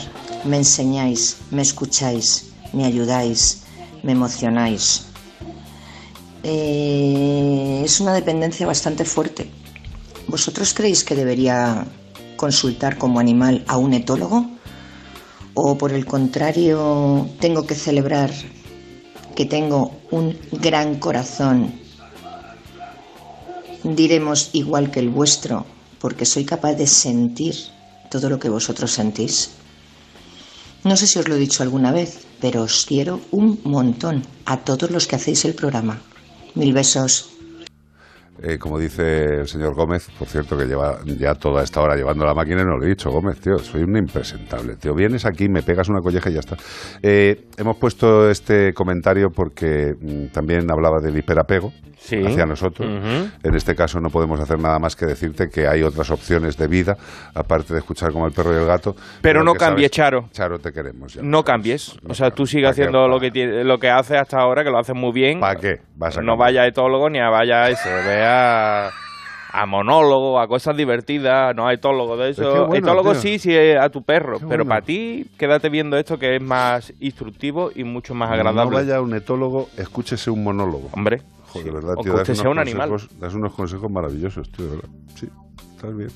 me 0.44 0.56
enseñáis, 0.56 1.36
me 1.52 1.62
escucháis, 1.62 2.46
me 2.72 2.84
ayudáis, 2.84 3.62
me 4.02 4.10
emocionáis. 4.10 5.04
Eh, 6.42 7.82
es 7.84 8.00
una 8.00 8.12
dependencia 8.12 8.66
bastante 8.66 9.04
fuerte. 9.04 9.48
¿Vosotros 10.26 10.74
creéis 10.74 11.04
que 11.04 11.14
debería 11.14 11.86
consultar 12.34 12.98
como 12.98 13.20
animal 13.20 13.64
a 13.68 13.76
un 13.76 13.94
etólogo? 13.94 14.53
¿O 15.54 15.78
por 15.78 15.92
el 15.92 16.04
contrario, 16.04 17.28
tengo 17.38 17.64
que 17.64 17.76
celebrar 17.76 18.32
que 19.36 19.46
tengo 19.46 19.92
un 20.10 20.36
gran 20.50 20.98
corazón, 20.98 21.72
diremos 23.84 24.50
igual 24.52 24.90
que 24.90 25.00
el 25.00 25.10
vuestro, 25.10 25.64
porque 26.00 26.24
soy 26.24 26.44
capaz 26.44 26.74
de 26.74 26.88
sentir 26.88 27.54
todo 28.10 28.28
lo 28.28 28.40
que 28.40 28.48
vosotros 28.48 28.90
sentís? 28.90 29.50
No 30.82 30.96
sé 30.96 31.06
si 31.06 31.20
os 31.20 31.28
lo 31.28 31.36
he 31.36 31.38
dicho 31.38 31.62
alguna 31.62 31.92
vez, 31.92 32.26
pero 32.40 32.62
os 32.62 32.84
quiero 32.84 33.20
un 33.30 33.60
montón 33.64 34.26
a 34.44 34.58
todos 34.64 34.90
los 34.90 35.06
que 35.06 35.16
hacéis 35.16 35.44
el 35.44 35.54
programa. 35.54 36.02
Mil 36.54 36.72
besos. 36.72 37.33
Eh, 38.42 38.58
como 38.58 38.78
dice 38.78 39.24
el 39.40 39.46
señor 39.48 39.74
Gómez, 39.74 40.08
por 40.18 40.26
cierto, 40.28 40.56
que 40.58 40.64
lleva 40.66 40.98
ya 41.04 41.34
toda 41.34 41.62
esta 41.62 41.80
hora 41.80 41.94
llevando 41.96 42.26
la 42.26 42.34
máquina, 42.34 42.62
y 42.62 42.64
no 42.64 42.76
lo 42.76 42.84
he 42.84 42.88
dicho, 42.88 43.10
Gómez, 43.10 43.40
tío, 43.40 43.58
soy 43.58 43.82
un 43.82 43.96
impresentable, 43.96 44.76
tío. 44.76 44.94
Vienes 44.94 45.24
aquí, 45.24 45.48
me 45.48 45.62
pegas 45.62 45.88
una 45.88 46.00
colleja 46.00 46.30
y 46.30 46.34
ya 46.34 46.40
está. 46.40 46.56
Eh, 47.02 47.46
hemos 47.56 47.76
puesto 47.76 48.28
este 48.30 48.72
comentario 48.74 49.30
porque 49.30 49.94
mm, 50.00 50.26
también 50.32 50.70
hablaba 50.70 51.00
del 51.00 51.16
hiperapego 51.16 51.72
Sí. 51.96 52.22
hacia 52.22 52.44
nosotros. 52.44 52.86
En 53.42 53.54
este 53.54 53.74
caso 53.74 53.98
no 53.98 54.10
podemos 54.10 54.38
hacer 54.38 54.58
nada 54.58 54.78
más 54.78 54.94
que 54.94 55.06
decirte 55.06 55.48
que 55.48 55.66
hay 55.66 55.82
otras 55.82 56.10
opciones 56.10 56.54
de 56.58 56.66
vida, 56.66 56.98
aparte 57.34 57.72
de 57.72 57.78
escuchar 57.78 58.12
como 58.12 58.26
el 58.26 58.32
perro 58.32 58.52
y 58.52 58.56
el 58.60 58.66
gato. 58.66 58.94
Pero 59.22 59.42
no 59.42 59.54
que 59.54 59.60
cambies, 59.60 59.86
sabes- 59.90 59.90
Charo. 59.96 60.28
Charo, 60.30 60.58
te 60.58 60.70
queremos 60.70 61.14
ya. 61.14 61.22
No 61.22 61.42
cambies. 61.42 61.96
O 62.06 62.12
sea, 62.12 62.30
tú 62.30 62.44
sigue 62.46 62.66
haciendo 62.66 63.08
lo 63.08 63.18
que, 63.18 63.30
lo 63.64 63.78
que 63.78 63.88
haces 63.88 64.18
hasta 64.18 64.38
ahora, 64.38 64.62
que 64.62 64.68
lo 64.70 64.78
haces 64.78 64.94
muy 64.94 65.12
bien. 65.12 65.40
¿Para 65.40 65.58
qué? 65.58 65.80
Vas 65.96 66.18
a 66.18 66.20
no 66.20 66.32
cambiar. 66.32 66.38
vaya 66.48 66.62
a 66.64 66.66
etólogo 66.66 67.08
ni 67.08 67.20
a 67.20 67.30
vaya 67.30 67.62
a 67.64 67.70
eso. 67.70 67.88
Vea 68.24 68.90
a 69.56 69.66
monólogo, 69.66 70.40
a 70.40 70.48
cosas 70.48 70.76
divertidas, 70.76 71.54
no 71.54 71.68
a 71.68 71.72
etólogo 71.74 72.16
de 72.16 72.30
eso. 72.30 72.66
Bueno, 72.66 72.74
etólogo 72.88 73.12
tío. 73.12 73.20
sí, 73.20 73.38
sí 73.38 73.56
a 73.56 73.88
tu 73.88 74.02
perro. 74.02 74.38
Qué 74.40 74.46
pero 74.46 74.64
bueno. 74.64 74.68
para 74.68 74.80
ti, 74.82 75.26
quédate 75.38 75.68
viendo 75.68 75.96
esto 75.96 76.18
que 76.18 76.34
es 76.36 76.42
más 76.42 76.92
instructivo 77.00 77.70
y 77.74 77.84
mucho 77.84 78.14
más 78.14 78.30
No 78.30 78.34
agradable. 78.34 78.76
vaya 78.76 78.96
a 78.96 79.00
un 79.00 79.14
etólogo, 79.14 79.68
escúchese 79.76 80.30
un 80.30 80.42
monólogo. 80.42 80.88
Hombre. 80.92 81.22
Joder, 81.52 81.66
de 81.66 81.70
verdad, 81.72 81.94
O 81.98 82.02
tío. 82.02 82.12
que 82.14 82.18
das 82.18 82.28
unos 82.40 82.52
un 82.52 82.58
animal. 82.58 82.88
consejos- 82.88 83.20
Das 83.20 83.34
unos 83.34 83.54
consejos 83.54 83.90
maravillosos, 83.90 84.50
tío, 84.50 84.64
de 84.64 84.70
verdad. 84.76 84.90
Sí, 85.14 85.28
estás 85.76 85.96
bien. 85.96 86.10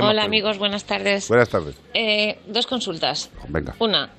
Hola 0.00 0.24
amigos, 0.24 0.58
buenas 0.58 0.84
tardes. 0.84 1.28
Buenas 1.28 1.48
tardes. 1.48 1.76
Eh, 1.94 2.38
dos 2.48 2.66
consultas. 2.66 3.30
Venga. 3.48 3.74
Una, 3.78 4.10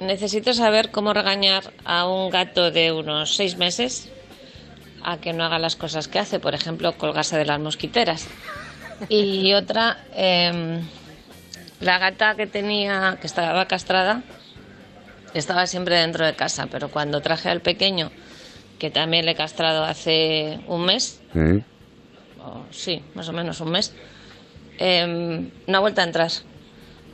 necesito 0.00 0.52
saber 0.52 0.90
cómo 0.92 1.12
regañar 1.12 1.72
a 1.84 2.08
un 2.08 2.30
gato 2.30 2.70
de 2.70 2.92
unos 2.92 3.34
seis 3.36 3.56
meses 3.58 4.12
a 5.06 5.18
que 5.18 5.32
no 5.32 5.44
haga 5.44 5.60
las 5.60 5.76
cosas 5.76 6.08
que 6.08 6.18
hace, 6.18 6.40
por 6.40 6.54
ejemplo, 6.54 6.98
colgarse 6.98 7.38
de 7.38 7.44
las 7.46 7.60
mosquiteras. 7.60 8.26
Y 9.08 9.54
otra, 9.54 9.98
em, 10.14 10.80
la 11.80 11.98
gata 11.98 12.34
que 12.34 12.48
tenía, 12.48 13.16
que 13.20 13.28
estaba 13.28 13.66
castrada, 13.68 14.22
estaba 15.32 15.68
siempre 15.68 15.96
dentro 16.00 16.26
de 16.26 16.34
casa, 16.34 16.66
pero 16.70 16.88
cuando 16.90 17.20
traje 17.20 17.48
al 17.48 17.60
pequeño, 17.60 18.10
que 18.80 18.90
también 18.90 19.24
le 19.26 19.32
he 19.32 19.34
castrado 19.36 19.84
hace 19.84 20.58
un 20.66 20.84
mes, 20.84 21.20
Sí. 21.32 21.62
o 22.42 22.64
sí, 22.72 23.02
más 23.14 23.28
o 23.28 23.32
menos 23.32 23.60
un 23.60 23.70
mes, 23.70 23.94
em, 24.78 25.50
no 25.68 25.78
ha 25.78 25.80
vuelto 25.80 26.00
a 26.00 26.04
entrar. 26.04 26.32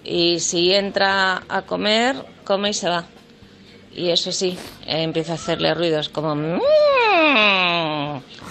Y 0.02 0.40
si 0.40 0.72
entra 0.72 1.42
a 1.46 1.62
comer, 1.62 2.16
come 2.44 2.70
y 2.70 2.74
se 2.74 2.88
va. 2.88 3.04
Y 3.94 4.10
eso 4.10 4.32
sí, 4.32 4.58
eh, 4.86 5.02
empieza 5.02 5.32
a 5.32 5.34
hacerle 5.36 5.74
ruidos 5.74 6.08
como... 6.08 6.34
"Mm", 6.34 6.60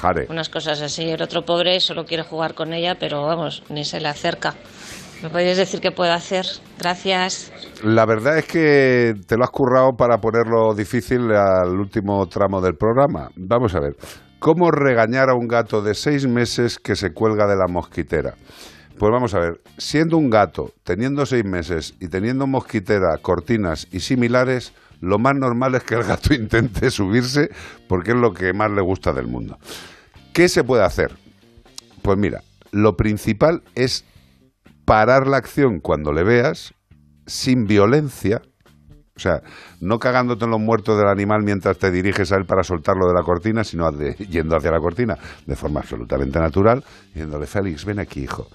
Jare. 0.01 0.27
Unas 0.29 0.49
cosas 0.49 0.81
así. 0.81 1.09
El 1.09 1.21
otro 1.21 1.43
pobre 1.43 1.79
solo 1.79 2.05
quiere 2.05 2.23
jugar 2.23 2.53
con 2.53 2.73
ella, 2.73 2.95
pero 2.99 3.25
vamos, 3.25 3.63
ni 3.69 3.83
se 3.85 3.99
le 3.99 4.07
acerca. 4.07 4.55
¿Me 5.21 5.29
podéis 5.29 5.57
decir 5.57 5.79
qué 5.81 5.91
puedo 5.91 6.11
hacer? 6.13 6.45
Gracias. 6.79 7.51
La 7.83 8.05
verdad 8.07 8.39
es 8.39 8.45
que 8.47 9.13
te 9.27 9.37
lo 9.37 9.43
has 9.43 9.51
currado 9.51 9.91
para 9.95 10.17
ponerlo 10.17 10.73
difícil 10.73 11.31
al 11.31 11.79
último 11.79 12.25
tramo 12.27 12.59
del 12.61 12.73
programa. 12.75 13.29
Vamos 13.35 13.75
a 13.75 13.79
ver. 13.79 13.93
¿Cómo 14.39 14.71
regañar 14.71 15.29
a 15.29 15.35
un 15.35 15.47
gato 15.47 15.83
de 15.83 15.93
seis 15.93 16.25
meses 16.27 16.79
que 16.79 16.95
se 16.95 17.13
cuelga 17.13 17.45
de 17.45 17.55
la 17.55 17.67
mosquitera? 17.67 18.33
Pues 18.97 19.11
vamos 19.11 19.35
a 19.35 19.39
ver, 19.39 19.61
siendo 19.77 20.17
un 20.17 20.31
gato, 20.31 20.71
teniendo 20.83 21.27
seis 21.27 21.43
meses 21.45 21.93
y 21.99 22.07
teniendo 22.07 22.47
mosquitera, 22.47 23.17
cortinas 23.21 23.87
y 23.91 23.99
similares, 23.99 24.73
lo 25.01 25.19
más 25.19 25.35
normal 25.35 25.75
es 25.75 25.83
que 25.83 25.95
el 25.95 26.03
gato 26.03 26.33
intente 26.33 26.89
subirse 26.89 27.49
porque 27.87 28.11
es 28.11 28.17
lo 28.17 28.33
que 28.33 28.53
más 28.53 28.71
le 28.71 28.81
gusta 28.81 29.11
del 29.11 29.27
mundo. 29.27 29.57
¿Qué 30.33 30.47
se 30.47 30.63
puede 30.63 30.83
hacer? 30.83 31.11
Pues 32.01 32.17
mira, 32.17 32.41
lo 32.71 32.95
principal 32.95 33.63
es 33.75 34.05
parar 34.85 35.27
la 35.27 35.37
acción 35.37 35.79
cuando 35.79 36.13
le 36.13 36.23
veas, 36.23 36.73
sin 37.25 37.67
violencia, 37.67 38.41
o 39.15 39.19
sea, 39.19 39.41
no 39.81 39.99
cagándote 39.99 40.45
en 40.45 40.51
los 40.51 40.59
muertos 40.59 40.97
del 40.97 41.07
animal 41.07 41.43
mientras 41.43 41.77
te 41.77 41.91
diriges 41.91 42.31
a 42.31 42.37
él 42.37 42.45
para 42.45 42.63
soltarlo 42.63 43.07
de 43.07 43.13
la 43.13 43.23
cortina, 43.23 43.63
sino 43.63 43.91
yendo 44.29 44.55
hacia 44.55 44.71
la 44.71 44.79
cortina 44.79 45.17
de 45.45 45.55
forma 45.55 45.81
absolutamente 45.81 46.39
natural, 46.39 46.83
diciéndole, 47.13 47.45
Félix, 47.45 47.85
ven 47.85 47.99
aquí, 47.99 48.21
hijo, 48.21 48.47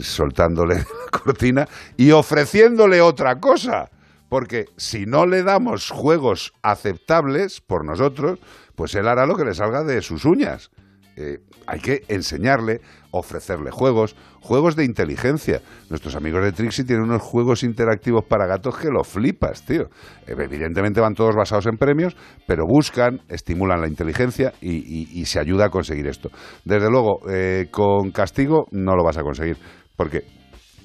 soltándole 0.00 0.76
la 1.12 1.18
cortina 1.18 1.68
y 1.96 2.10
ofreciéndole 2.10 3.00
otra 3.00 3.40
cosa. 3.40 3.88
Porque 4.32 4.64
si 4.78 5.04
no 5.04 5.26
le 5.26 5.42
damos 5.42 5.90
juegos 5.90 6.54
aceptables 6.62 7.60
por 7.60 7.84
nosotros, 7.84 8.38
pues 8.74 8.94
él 8.94 9.06
hará 9.06 9.26
lo 9.26 9.36
que 9.36 9.44
le 9.44 9.52
salga 9.52 9.84
de 9.84 10.00
sus 10.00 10.24
uñas. 10.24 10.70
eh, 11.16 11.40
hay 11.66 11.80
que 11.80 12.00
enseñarle, 12.08 12.80
ofrecerle 13.10 13.70
juegos, 13.70 14.16
juegos 14.40 14.74
de 14.74 14.86
inteligencia. 14.86 15.60
Nuestros 15.90 16.16
amigos 16.16 16.42
de 16.42 16.52
Trixie 16.52 16.86
tienen 16.86 17.04
unos 17.04 17.20
juegos 17.20 17.62
interactivos 17.62 18.24
para 18.24 18.46
gatos 18.46 18.78
que 18.78 18.88
lo 18.88 19.04
flipas, 19.04 19.66
tío. 19.66 19.90
Eh, 20.26 20.34
Evidentemente 20.38 21.02
van 21.02 21.12
todos 21.12 21.36
basados 21.36 21.66
en 21.66 21.76
premios, 21.76 22.16
pero 22.46 22.64
buscan, 22.66 23.20
estimulan 23.28 23.82
la 23.82 23.88
inteligencia 23.88 24.54
y, 24.62 25.10
y- 25.20 25.26
se 25.26 25.40
ayuda 25.40 25.66
a 25.66 25.68
conseguir 25.68 26.06
esto. 26.06 26.30
Desde 26.64 26.88
luego, 26.88 27.18
eh, 27.30 27.66
con 27.70 28.10
castigo 28.12 28.64
no 28.70 28.96
lo 28.96 29.04
vas 29.04 29.18
a 29.18 29.22
conseguir, 29.22 29.58
porque 29.94 30.22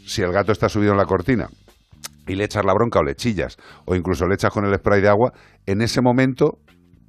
si 0.06 0.22
el 0.22 0.34
gato 0.34 0.52
está 0.52 0.68
subido 0.68 0.91
en 0.91 0.98
la 0.98 1.06
cortina 1.06 1.48
y 2.28 2.36
le 2.36 2.44
echas 2.44 2.66
la 2.66 2.74
bronca 2.74 2.99
o 2.99 3.04
le 3.04 3.16
chillas 3.16 3.58
o 3.86 3.95
incluso 3.95 4.28
le 4.28 4.36
echas 4.36 4.52
con 4.52 4.66
el 4.66 4.76
spray 4.76 5.02
de 5.02 5.10
agua, 5.10 5.32
en 5.66 5.82
ese 5.82 6.02
momento 6.02 6.60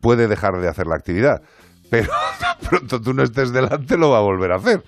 puede 0.00 0.28
dejar 0.28 0.60
de 0.60 0.68
hacer 0.68 0.86
la 0.86 0.96
actividad. 0.96 1.42
Pero 1.90 2.08
pronto 2.70 3.00
tú 3.00 3.12
no 3.12 3.22
estés 3.22 3.52
delante 3.52 3.96
lo 3.96 4.10
va 4.10 4.18
a 4.18 4.22
volver 4.22 4.52
a 4.52 4.56
hacer. 4.56 4.82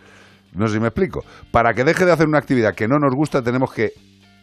No 0.55 0.67
sé 0.67 0.75
si 0.75 0.81
me 0.81 0.89
explico. 0.89 1.21
Para 1.53 1.75
que 1.75 1.85
deje 1.85 2.05
de 2.05 2.13
hacer 2.13 2.27
una 2.27 2.39
actividad 2.39 2.75
que 2.75 2.89
no 2.89 2.99
nos 2.99 3.15
gusta 3.15 3.43
tenemos 3.43 3.73
que 3.73 3.93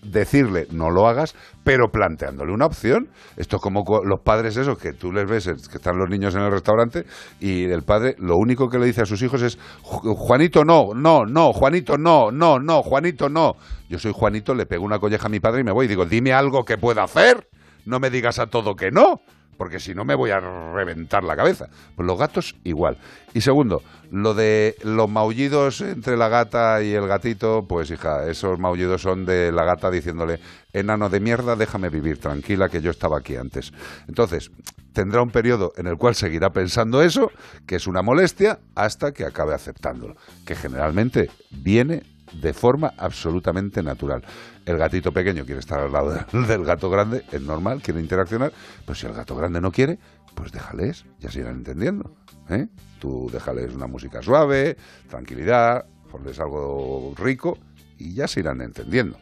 decirle 0.01 0.67
no 0.71 0.89
lo 0.89 1.07
hagas, 1.07 1.35
pero 1.63 1.89
planteándole 1.91 2.53
una 2.53 2.65
opción. 2.65 3.09
Esto 3.35 3.57
es 3.57 3.61
como 3.61 3.83
los 4.05 4.19
padres 4.21 4.55
esos 4.57 4.77
que 4.77 4.93
tú 4.93 5.11
les 5.11 5.27
ves, 5.29 5.47
es- 5.47 5.67
que 5.67 5.77
están 5.77 5.97
los 5.97 6.09
niños 6.09 6.35
en 6.35 6.41
el 6.41 6.51
restaurante 6.51 7.05
y 7.39 7.65
el 7.65 7.83
padre 7.83 8.15
lo 8.19 8.37
único 8.37 8.69
que 8.69 8.79
le 8.79 8.85
dice 8.85 9.01
a 9.01 9.05
sus 9.05 9.21
hijos 9.21 9.41
es 9.41 9.57
"Ju- 9.83 10.15
Juanito 10.15 10.63
no, 10.63 10.93
no, 10.95 11.25
no, 11.25 11.51
Juanito 11.53 11.97
no, 11.97 12.31
no, 12.31 12.59
no, 12.59 12.81
Juanito 12.83 13.29
no. 13.29 13.55
Yo 13.89 13.99
soy 13.99 14.11
Juanito, 14.13 14.53
le 14.53 14.65
pego 14.65 14.83
una 14.85 14.99
colleja 14.99 15.27
a 15.27 15.29
mi 15.29 15.39
padre 15.39 15.61
y 15.61 15.63
me 15.63 15.71
voy 15.71 15.85
y 15.85 15.89
digo, 15.89 16.05
dime 16.05 16.33
algo 16.33 16.63
que 16.63 16.77
pueda 16.77 17.03
hacer. 17.03 17.47
No 17.85 17.99
me 17.99 18.09
digas 18.09 18.39
a 18.39 18.47
todo 18.47 18.75
que 18.75 18.91
no 18.91 19.21
porque 19.57 19.79
si 19.79 19.93
no 19.93 20.05
me 20.05 20.15
voy 20.15 20.31
a 20.31 20.39
reventar 20.39 21.23
la 21.23 21.35
cabeza. 21.35 21.67
Pues 21.95 22.05
los 22.05 22.17
gatos 22.17 22.55
igual. 22.63 22.97
Y 23.33 23.41
segundo, 23.41 23.81
lo 24.11 24.33
de 24.33 24.75
los 24.83 25.09
maullidos 25.09 25.81
entre 25.81 26.17
la 26.17 26.29
gata 26.29 26.81
y 26.81 26.93
el 26.93 27.07
gatito, 27.07 27.65
pues 27.67 27.91
hija, 27.91 28.27
esos 28.27 28.59
maullidos 28.59 29.01
son 29.01 29.25
de 29.25 29.51
la 29.51 29.63
gata 29.63 29.91
diciéndole, 29.91 30.39
enano 30.73 31.09
de 31.09 31.19
mierda, 31.19 31.55
déjame 31.55 31.89
vivir 31.89 32.19
tranquila, 32.19 32.69
que 32.69 32.81
yo 32.81 32.91
estaba 32.91 33.17
aquí 33.17 33.35
antes. 33.35 33.73
Entonces, 34.07 34.51
tendrá 34.93 35.21
un 35.21 35.31
periodo 35.31 35.73
en 35.77 35.87
el 35.87 35.97
cual 35.97 36.15
seguirá 36.15 36.51
pensando 36.51 37.01
eso, 37.01 37.31
que 37.65 37.75
es 37.75 37.87
una 37.87 38.01
molestia, 38.01 38.59
hasta 38.75 39.11
que 39.11 39.25
acabe 39.25 39.53
aceptándolo, 39.53 40.15
que 40.45 40.55
generalmente 40.55 41.29
viene 41.51 42.03
de 42.33 42.53
forma 42.53 42.93
absolutamente 42.97 43.81
natural. 43.83 44.23
El 44.65 44.77
gatito 44.77 45.11
pequeño 45.11 45.45
quiere 45.45 45.59
estar 45.59 45.79
al 45.79 45.91
lado 45.91 46.13
del, 46.31 46.63
gato 46.63 46.89
grande, 46.89 47.23
es 47.31 47.41
normal, 47.41 47.81
quiere 47.81 47.99
interaccionar, 47.99 48.51
pero 48.85 48.95
si 48.95 49.05
el 49.05 49.13
gato 49.13 49.35
grande 49.35 49.61
no 49.61 49.71
quiere, 49.71 49.99
pues 50.35 50.51
déjales, 50.51 51.05
ya 51.19 51.31
se 51.31 51.39
irán 51.39 51.55
entendiendo. 51.55 52.15
¿eh? 52.49 52.67
Tú 52.99 53.29
déjales 53.31 53.73
una 53.73 53.87
música 53.87 54.21
suave, 54.21 54.77
tranquilidad, 55.09 55.85
ponles 56.11 56.39
algo 56.39 57.13
rico 57.17 57.57
y 57.97 58.13
ya 58.13 58.27
se 58.27 58.41
irán 58.41 58.61
entendiendo. 58.61 59.17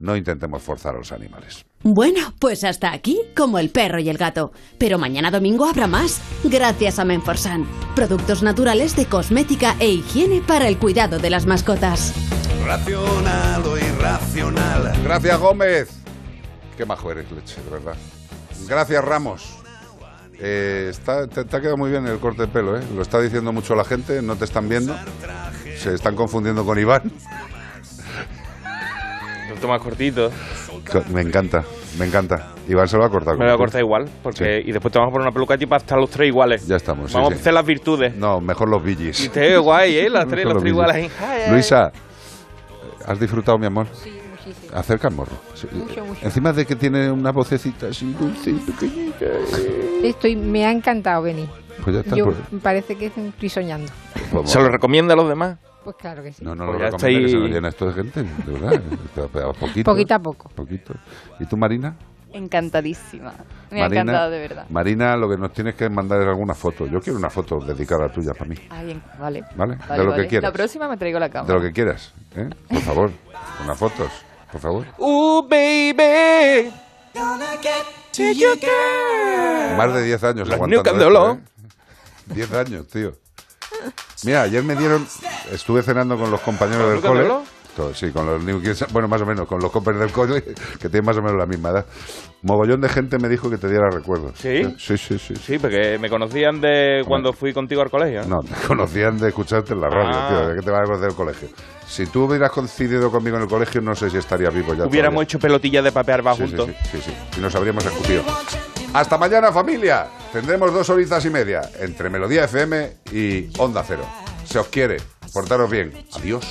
No 0.00 0.16
intentemos 0.16 0.62
forzar 0.62 0.94
a 0.94 0.98
los 0.98 1.12
animales. 1.12 1.64
Bueno, 1.86 2.32
pues 2.38 2.64
hasta 2.64 2.94
aquí, 2.94 3.20
como 3.36 3.58
el 3.58 3.68
perro 3.68 4.00
y 4.00 4.08
el 4.08 4.16
gato. 4.16 4.52
Pero 4.78 4.98
mañana 4.98 5.30
domingo 5.30 5.66
habrá 5.66 5.86
más, 5.86 6.18
gracias 6.42 6.98
a 6.98 7.04
Menforsan. 7.04 7.66
Productos 7.94 8.42
naturales 8.42 8.96
de 8.96 9.04
cosmética 9.04 9.76
e 9.78 9.90
higiene 9.90 10.40
para 10.40 10.66
el 10.68 10.78
cuidado 10.78 11.18
de 11.18 11.28
las 11.28 11.44
mascotas. 11.44 12.14
Racional 12.64 13.66
o 13.66 13.76
irracional. 13.76 14.92
Gracias, 15.04 15.38
Gómez. 15.38 16.02
Qué 16.78 16.86
majo 16.86 17.12
eres, 17.12 17.30
leche, 17.30 17.62
de 17.62 17.70
verdad. 17.70 17.96
Gracias, 18.66 19.04
Ramos. 19.04 19.58
Eh, 20.40 20.86
está, 20.88 21.26
te, 21.26 21.44
te 21.44 21.54
ha 21.54 21.60
quedado 21.60 21.76
muy 21.76 21.90
bien 21.90 22.06
el 22.06 22.18
corte 22.18 22.46
de 22.46 22.48
pelo, 22.48 22.78
¿eh? 22.78 22.82
Lo 22.96 23.02
está 23.02 23.20
diciendo 23.20 23.52
mucho 23.52 23.74
la 23.74 23.84
gente, 23.84 24.22
no 24.22 24.36
te 24.36 24.46
están 24.46 24.70
viendo. 24.70 24.96
Se 25.76 25.92
están 25.92 26.16
confundiendo 26.16 26.64
con 26.64 26.78
Iván. 26.78 27.12
Lo 29.64 29.68
más 29.70 29.80
cortito. 29.80 30.30
Me 31.12 31.20
encanta, 31.22 31.64
me 31.98 32.06
encanta. 32.06 32.52
Iván 32.68 32.88
se 32.88 32.96
lo 32.96 33.02
va 33.02 33.08
a 33.08 33.10
cortar. 33.10 33.34
Me 33.36 33.44
lo 33.44 33.50
voy 33.50 33.54
a 33.54 33.58
cortar 33.58 33.80
igual, 33.80 34.08
porque 34.22 34.62
y 34.64 34.72
después 34.72 34.92
te 34.92 34.98
vamos 34.98 35.10
a 35.10 35.12
poner 35.12 35.26
una 35.28 35.34
peluca 35.34 35.56
tipo 35.58 35.74
hasta 35.74 35.96
los 35.96 36.08
tres 36.10 36.28
iguales. 36.28 36.66
Ya 36.66 36.76
estamos. 36.76 37.12
Vamos 37.12 37.30
sí. 37.30 37.34
a 37.34 37.40
hacer 37.40 37.52
las 37.54 37.64
virtudes. 37.66 38.14
No, 38.16 38.40
mejor 38.40 38.68
los 38.68 38.82
billis. 38.82 39.24
Y 39.24 39.28
te 39.28 39.56
guay, 39.58 39.96
¿eh? 39.96 40.08
Las 40.10 40.24
tres, 40.28 40.44
Mejor 40.44 40.54
los 40.54 40.62
tres 40.62 40.72
iguales 40.72 40.96
ahí. 40.96 41.10
Ay, 41.20 41.42
ay. 41.46 41.52
Luisa, 41.52 41.92
¿has 43.06 43.20
disfrutado, 43.20 43.58
mi 43.58 43.66
amor? 43.66 43.86
Sí, 43.92 44.12
muchísimo. 44.30 44.76
Acerca 44.76 45.08
el 45.08 45.14
morro. 45.14 45.32
Mucho, 45.72 46.04
mucho. 46.04 46.20
Encima 46.24 46.52
de 46.52 46.64
que 46.66 46.76
tiene 46.76 47.10
una 47.10 47.32
vocecita 47.32 47.88
así 47.88 48.12
dulce 48.12 48.50
y 48.50 48.54
pequeñita. 48.54 49.26
Estoy, 50.02 50.36
me 50.36 50.64
ha 50.66 50.70
encantado 50.72 51.22
venir. 51.22 51.48
Pues 51.82 51.94
ya 51.96 52.00
está. 52.02 52.16
Yo 52.16 52.26
pues- 52.26 52.36
me 52.50 52.60
parece 52.60 52.96
que 52.96 53.06
estoy 53.06 53.48
soñando. 53.48 53.90
pues 54.30 54.50
¿Se 54.50 54.58
lo 54.58 54.68
recomienda 54.68 55.14
a 55.14 55.16
los 55.16 55.28
demás? 55.28 55.58
Pues 55.84 55.96
claro 55.96 56.22
que 56.22 56.32
sí. 56.32 56.42
No, 56.44 56.54
no 56.54 56.64
Pues 56.66 56.78
lo 56.78 56.84
ya 56.84 56.90
recomiendo 56.90 57.18
que 57.20 57.24
estáis- 57.26 57.30
se 57.30 57.36
lo 57.38 57.46
llena 57.54 57.68
esto 57.68 57.86
de 57.86 57.92
gente, 57.92 58.22
de 58.22 58.52
verdad. 58.58 58.82
A 59.48 59.52
poquito. 59.52 59.90
Poquito 59.90 60.14
a 60.14 60.18
poco. 60.18 60.48
Poquito. 60.48 60.94
¿Y 61.38 61.44
tú, 61.46 61.56
Marina? 61.56 61.94
Encantadísima. 62.32 63.32
Me 63.70 63.80
ha 63.80 63.84
Marina, 63.84 64.00
encantado, 64.02 64.30
de 64.30 64.38
verdad. 64.40 64.66
Marina, 64.70 65.16
lo 65.16 65.28
que 65.28 65.36
nos 65.36 65.52
tienes 65.52 65.74
que 65.76 65.88
mandar 65.88 66.20
es 66.22 66.26
alguna 66.26 66.54
foto. 66.54 66.86
Yo 66.86 67.00
quiero 67.00 67.18
una 67.18 67.30
foto 67.30 67.60
dedicada 67.60 68.08
tuya 68.08 68.32
para 68.32 68.46
mí. 68.46 68.56
Ay, 68.70 68.90
en- 68.92 69.02
vale. 69.20 69.44
Vale, 69.54 69.76
de 69.76 69.86
Vale, 69.86 70.04
lo 70.04 70.14
que 70.14 70.26
quieras. 70.26 70.48
La 70.48 70.52
próxima 70.52 70.88
me 70.88 70.96
traigo 70.96 71.18
la 71.20 71.28
cámara. 71.28 71.52
De 71.54 71.60
lo 71.60 71.64
que 71.64 71.72
quieras, 71.72 72.12
¿eh? 72.34 72.48
Por 72.68 72.80
favor, 72.80 73.10
unas 73.64 73.78
fotos, 73.78 74.10
por 74.50 74.60
favor. 74.60 74.84
Uh, 74.98 75.42
baby. 75.48 76.72
Más 79.76 79.94
de 79.94 80.02
10 80.04 80.24
años 80.24 80.48
Las 80.48 80.56
aguantando 80.56 80.92
New 80.92 81.08
esto. 81.08 81.32
¿eh? 81.32 82.34
10 82.34 82.52
años, 82.54 82.88
tío. 82.88 83.12
Mira, 84.24 84.42
ayer 84.42 84.62
me 84.62 84.74
dieron... 84.76 85.06
Estuve 85.52 85.82
cenando 85.82 86.16
con 86.16 86.30
los 86.30 86.40
compañeros 86.40 86.90
del 86.90 87.02
¿New 87.02 87.28
cole. 87.28 87.44
Sí, 87.92 88.12
con 88.12 88.24
los 88.24 88.40
New 88.44 88.62
Kids, 88.62 88.86
bueno, 88.92 89.08
más 89.08 89.20
o 89.22 89.26
menos, 89.26 89.48
con 89.48 89.60
los 89.60 89.70
copers 89.72 89.98
del 89.98 90.12
cole, 90.12 90.42
que 90.80 90.88
tienen 90.88 91.04
más 91.04 91.16
o 91.16 91.22
menos 91.22 91.36
la 91.36 91.44
misma 91.44 91.70
edad. 91.70 91.84
Mogollón 92.42 92.80
de 92.80 92.88
gente 92.88 93.18
me 93.18 93.28
dijo 93.28 93.50
que 93.50 93.58
te 93.58 93.68
diera 93.68 93.90
recuerdos. 93.90 94.38
¿Sí? 94.38 94.62
Sí, 94.78 94.96
sí, 94.96 95.18
sí. 95.18 95.34
Sí, 95.34 95.58
porque 95.58 95.98
me 95.98 96.08
conocían 96.08 96.60
de 96.60 97.02
cuando 97.04 97.32
fui 97.32 97.52
contigo 97.52 97.82
al 97.82 97.90
colegio. 97.90 98.22
No, 98.26 98.42
te 98.42 98.54
conocían 98.68 99.18
de 99.18 99.28
escucharte 99.28 99.72
en 99.72 99.80
la 99.80 99.88
radio, 99.88 100.10
Ah. 100.14 100.28
tío, 100.28 100.48
de 100.50 100.54
que 100.54 100.62
te 100.62 100.70
vas 100.70 100.82
a 100.82 100.84
conocer 100.84 101.06
del 101.08 101.16
colegio. 101.16 101.48
Si 101.86 102.06
tú 102.06 102.24
hubieras 102.26 102.52
coincidido 102.52 103.10
conmigo 103.10 103.36
en 103.38 103.42
el 103.42 103.48
colegio, 103.48 103.80
no 103.80 103.94
sé 103.96 104.08
si 104.08 104.18
estaría 104.18 104.50
vivo 104.50 104.72
ya. 104.74 104.84
Hubiéramos 104.86 105.14
todavía. 105.14 105.22
hecho 105.24 105.38
pelotillas 105.40 105.82
de 105.82 105.90
papel 105.92 106.22
Sí, 106.22 106.28
sí, 106.36 106.42
juntos. 106.42 106.66
sí, 106.68 106.88
sí, 106.92 106.98
sí. 107.06 107.12
Y 107.38 107.40
nos 107.40 107.54
habríamos 107.56 107.84
escupido. 107.84 108.22
Hasta 108.94 109.18
mañana, 109.18 109.50
familia. 109.50 110.06
Tendremos 110.32 110.72
dos 110.72 110.88
horitas 110.88 111.24
y 111.24 111.30
media 111.30 111.68
entre 111.80 112.08
Melodía 112.08 112.44
FM 112.44 112.98
y 113.10 113.50
Onda 113.58 113.82
Cero. 113.84 114.06
Se 114.44 114.60
os 114.60 114.68
quiere. 114.68 114.98
Portaros 115.32 115.68
bien. 115.68 115.92
Adiós. 116.14 116.46